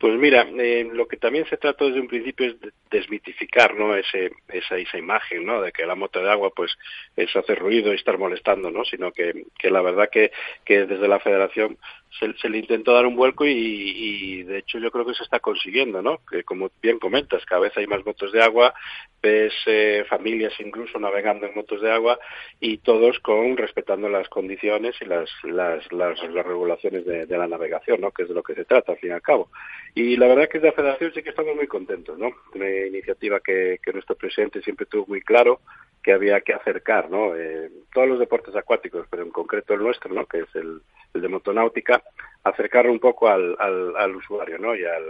Pues 0.00 0.18
mira, 0.18 0.48
eh, 0.56 0.88
lo 0.90 1.06
que 1.06 1.18
también 1.18 1.44
se 1.50 1.58
trata 1.58 1.84
desde 1.84 2.00
un 2.00 2.08
principio 2.08 2.46
es 2.46 2.56
desmitificar, 2.90 3.74
¿no? 3.74 3.94
Ese, 3.94 4.30
esa, 4.48 4.78
esa 4.78 4.96
imagen, 4.96 5.44
¿no? 5.44 5.60
De 5.60 5.72
que 5.72 5.84
la 5.84 5.94
moto 5.94 6.22
de 6.22 6.30
agua, 6.30 6.50
pues, 6.56 6.72
es 7.16 7.36
hacer 7.36 7.58
ruido 7.58 7.92
y 7.92 7.96
estar 7.96 8.16
molestando, 8.16 8.70
¿no? 8.70 8.82
Sino 8.86 9.12
que, 9.12 9.44
que 9.58 9.70
la 9.70 9.82
verdad 9.82 10.08
que, 10.10 10.32
que 10.64 10.86
desde 10.86 11.06
la 11.06 11.20
Federación 11.20 11.76
se, 12.18 12.48
le 12.48 12.58
intentó 12.58 12.92
dar 12.92 13.06
un 13.06 13.14
vuelco 13.14 13.46
y, 13.46 14.42
de 14.42 14.58
hecho 14.58 14.78
yo 14.78 14.90
creo 14.90 15.06
que 15.06 15.14
se 15.14 15.22
está 15.22 15.40
consiguiendo, 15.40 16.02
¿no? 16.02 16.18
Que 16.28 16.42
como 16.42 16.70
bien 16.82 16.98
comentas, 16.98 17.44
cada 17.46 17.62
vez 17.62 17.76
hay 17.76 17.86
más 17.86 18.04
motos 18.04 18.32
de 18.32 18.42
agua, 18.42 18.74
ves 19.22 19.52
eh, 19.66 20.04
familias 20.08 20.52
incluso 20.58 20.98
navegando 20.98 21.46
en 21.46 21.54
motos 21.54 21.80
de 21.80 21.90
agua 21.90 22.18
y 22.58 22.78
todos 22.78 23.20
con 23.20 23.56
respetando 23.56 24.08
las 24.08 24.28
condiciones 24.28 24.96
y 25.00 25.04
las, 25.04 25.30
las, 25.44 25.90
las, 25.92 26.20
regulaciones 26.20 27.04
de, 27.06 27.26
la 27.26 27.46
navegación, 27.46 28.00
¿no? 28.00 28.10
Que 28.10 28.22
es 28.22 28.28
de 28.28 28.34
lo 28.34 28.42
que 28.42 28.54
se 28.54 28.64
trata 28.64 28.92
al 28.92 28.98
fin 28.98 29.10
y 29.10 29.14
al 29.14 29.22
cabo. 29.22 29.50
Y 29.94 30.16
la 30.16 30.26
verdad 30.26 30.48
que 30.48 30.58
desde 30.58 30.68
la 30.68 30.74
Federación 30.74 31.12
sí 31.14 31.22
que 31.22 31.30
estamos 31.30 31.54
muy 31.54 31.66
contentos, 31.66 32.18
¿no? 32.18 32.30
Una 32.54 32.68
iniciativa 32.68 33.40
que, 33.40 33.78
que 33.82 33.92
nuestro 33.92 34.16
presidente 34.16 34.62
siempre 34.62 34.86
tuvo 34.86 35.06
muy 35.06 35.20
claro 35.20 35.60
que 36.02 36.12
había 36.12 36.40
que 36.40 36.54
acercar, 36.54 37.10
¿no? 37.10 37.34
Eh, 37.36 37.70
todos 37.92 38.08
los 38.08 38.18
deportes 38.18 38.54
acuáticos, 38.56 39.06
pero 39.10 39.22
en 39.22 39.30
concreto 39.30 39.74
el 39.74 39.80
nuestro, 39.80 40.14
¿no? 40.14 40.26
Que 40.26 40.40
es 40.40 40.54
el, 40.54 40.80
el 41.14 41.20
de 41.20 41.28
motonáutica, 41.28 42.02
acercarlo 42.44 42.92
un 42.92 43.00
poco 43.00 43.28
al, 43.28 43.56
al, 43.58 44.16
usuario, 44.16 44.58
¿no? 44.58 44.74
Y 44.74 44.84
al, 44.84 45.04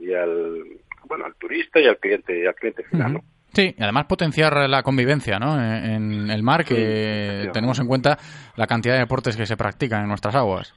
y 0.00 0.12
al, 0.14 0.64
bueno, 1.04 1.26
al 1.26 1.34
turista 1.36 1.80
y 1.80 1.86
al 1.86 1.98
cliente, 1.98 2.38
y 2.38 2.46
al 2.46 2.54
cliente 2.54 2.82
final, 2.84 3.14
¿no? 3.14 3.20
Sí, 3.56 3.74
y 3.74 3.82
además 3.82 4.04
potenciar 4.04 4.68
la 4.68 4.82
convivencia 4.82 5.38
¿no? 5.38 5.58
en, 5.58 6.28
el 6.28 6.42
mar, 6.42 6.62
que 6.62 7.48
tenemos 7.54 7.78
en 7.78 7.86
cuenta 7.86 8.18
la 8.54 8.66
cantidad 8.66 8.92
de 8.92 9.00
deportes 9.00 9.34
que 9.34 9.46
se 9.46 9.56
practican 9.56 10.02
en 10.02 10.08
nuestras 10.08 10.34
aguas. 10.34 10.74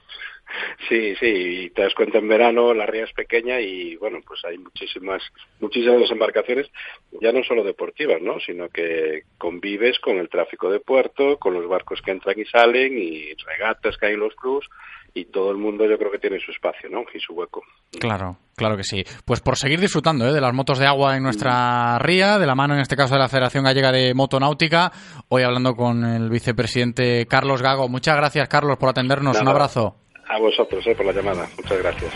Sí, 0.88 1.14
sí, 1.16 1.26
y 1.26 1.70
te 1.70 1.82
das 1.82 1.94
cuenta 1.94 2.18
en 2.18 2.28
verano 2.28 2.74
la 2.74 2.86
ría 2.86 3.04
es 3.04 3.12
pequeña 3.12 3.60
y 3.60 3.96
bueno, 3.96 4.18
pues 4.26 4.44
hay 4.44 4.58
muchísimas 4.58 5.22
muchísimas 5.60 6.10
embarcaciones, 6.10 6.68
ya 7.20 7.32
no 7.32 7.42
solo 7.44 7.64
deportivas, 7.64 8.20
¿no? 8.20 8.40
Sino 8.40 8.68
que 8.68 9.22
convives 9.38 9.98
con 10.00 10.18
el 10.18 10.28
tráfico 10.28 10.70
de 10.70 10.80
puerto, 10.80 11.38
con 11.38 11.54
los 11.54 11.68
barcos 11.68 12.00
que 12.02 12.10
entran 12.10 12.38
y 12.38 12.44
salen 12.44 12.98
y 12.98 13.34
regatas 13.34 13.96
que 13.96 14.06
hay 14.06 14.14
en 14.14 14.20
los 14.20 14.34
clubs 14.34 14.68
y 15.14 15.26
todo 15.26 15.50
el 15.50 15.58
mundo 15.58 15.86
yo 15.86 15.98
creo 15.98 16.10
que 16.10 16.18
tiene 16.18 16.38
su 16.40 16.50
espacio, 16.52 16.88
¿no? 16.88 17.02
Y 17.12 17.18
su 17.20 17.32
hueco. 17.32 17.62
Claro, 17.98 18.36
claro 18.56 18.76
que 18.76 18.84
sí. 18.84 19.02
Pues 19.24 19.40
por 19.40 19.56
seguir 19.56 19.80
disfrutando 19.80 20.26
¿eh? 20.26 20.32
de 20.32 20.40
las 20.40 20.54
motos 20.54 20.78
de 20.78 20.86
agua 20.86 21.16
en 21.16 21.22
nuestra 21.22 21.98
ría, 21.98 22.38
de 22.38 22.46
la 22.46 22.54
mano 22.54 22.74
en 22.74 22.80
este 22.80 22.96
caso 22.96 23.14
de 23.14 23.20
la 23.20 23.28
Federación 23.28 23.64
Gallega 23.64 23.92
de 23.92 24.14
Motonáutica, 24.14 24.92
hoy 25.28 25.42
hablando 25.42 25.74
con 25.74 26.04
el 26.04 26.30
vicepresidente 26.30 27.26
Carlos 27.26 27.62
Gago. 27.62 27.88
Muchas 27.88 28.16
gracias, 28.16 28.48
Carlos, 28.48 28.78
por 28.78 28.90
atendernos. 28.90 29.40
Un 29.40 29.48
abrazo. 29.48 29.96
A 30.30 30.38
vosotros 30.38 30.86
eh, 30.86 30.94
por 30.94 31.06
la 31.06 31.12
llamada. 31.12 31.48
Muchas 31.56 31.78
gracias. 31.78 32.12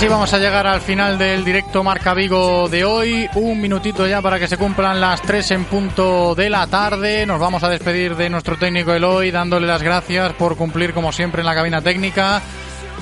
Así 0.00 0.08
vamos 0.08 0.32
a 0.32 0.38
llegar 0.38 0.66
al 0.66 0.80
final 0.80 1.18
del 1.18 1.44
directo 1.44 1.84
Marca 1.84 2.14
Vigo 2.14 2.70
de 2.70 2.86
hoy. 2.86 3.28
Un 3.34 3.60
minutito 3.60 4.06
ya 4.06 4.22
para 4.22 4.38
que 4.38 4.48
se 4.48 4.56
cumplan 4.56 4.98
las 4.98 5.20
3 5.20 5.50
en 5.50 5.64
punto 5.66 6.34
de 6.34 6.48
la 6.48 6.66
tarde. 6.68 7.26
Nos 7.26 7.38
vamos 7.38 7.62
a 7.64 7.68
despedir 7.68 8.16
de 8.16 8.30
nuestro 8.30 8.56
técnico 8.56 8.94
Eloy, 8.94 9.30
dándole 9.30 9.66
las 9.66 9.82
gracias 9.82 10.32
por 10.32 10.56
cumplir 10.56 10.94
como 10.94 11.12
siempre 11.12 11.42
en 11.42 11.46
la 11.46 11.54
cabina 11.54 11.82
técnica. 11.82 12.40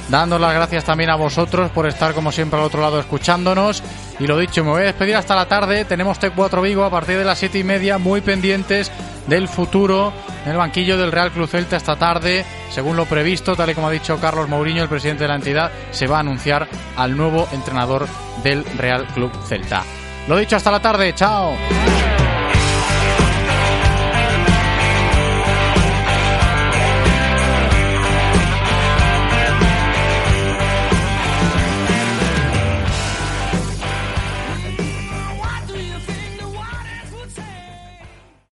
Dando 0.09 0.39
las 0.39 0.55
gracias 0.55 0.85
también 0.85 1.11
a 1.11 1.17
vosotros 1.17 1.71
por 1.71 1.87
estar 1.87 2.15
como 2.15 2.33
siempre 2.33 2.59
al 2.59 2.65
otro 2.65 2.81
lado 2.81 2.99
escuchándonos. 2.99 3.83
Y 4.19 4.27
lo 4.27 4.39
dicho, 4.39 4.65
me 4.65 4.71
voy 4.71 4.83
a 4.83 4.87
despedir 4.87 5.17
hasta 5.17 5.37
la 5.37 5.47
tarde. 5.47 5.85
Tenemos 5.85 6.19
T4 6.19 6.63
Vigo 6.63 6.85
a 6.85 6.91
partir 6.91 7.19
de 7.19 7.25
las 7.25 7.39
7 7.39 7.59
y 7.59 7.65
media, 7.65 7.99
muy 7.99 8.23
pendientes 8.23 8.91
del 9.27 9.49
futuro 9.49 10.13
en 10.45 10.53
el 10.53 10.57
banquillo 10.57 10.97
del 10.97 11.13
Real 11.13 11.31
Club 11.31 11.47
Celta 11.47 11.77
esta 11.77 11.97
tarde. 11.97 12.45
Según 12.71 12.97
lo 12.97 13.05
previsto, 13.05 13.55
tal 13.55 13.71
y 13.71 13.75
como 13.75 13.89
ha 13.89 13.91
dicho 13.91 14.19
Carlos 14.19 14.49
Mourinho, 14.49 14.83
el 14.83 14.89
presidente 14.89 15.25
de 15.25 15.29
la 15.29 15.37
entidad, 15.37 15.71
se 15.91 16.07
va 16.07 16.17
a 16.17 16.21
anunciar 16.21 16.67
al 16.97 17.15
nuevo 17.15 17.47
entrenador 17.53 18.07
del 18.43 18.65
Real 18.79 19.07
Club 19.09 19.31
Celta. 19.47 19.83
Lo 20.27 20.39
dicho, 20.39 20.57
hasta 20.57 20.71
la 20.71 20.81
tarde. 20.81 21.15
Chao. 21.15 21.55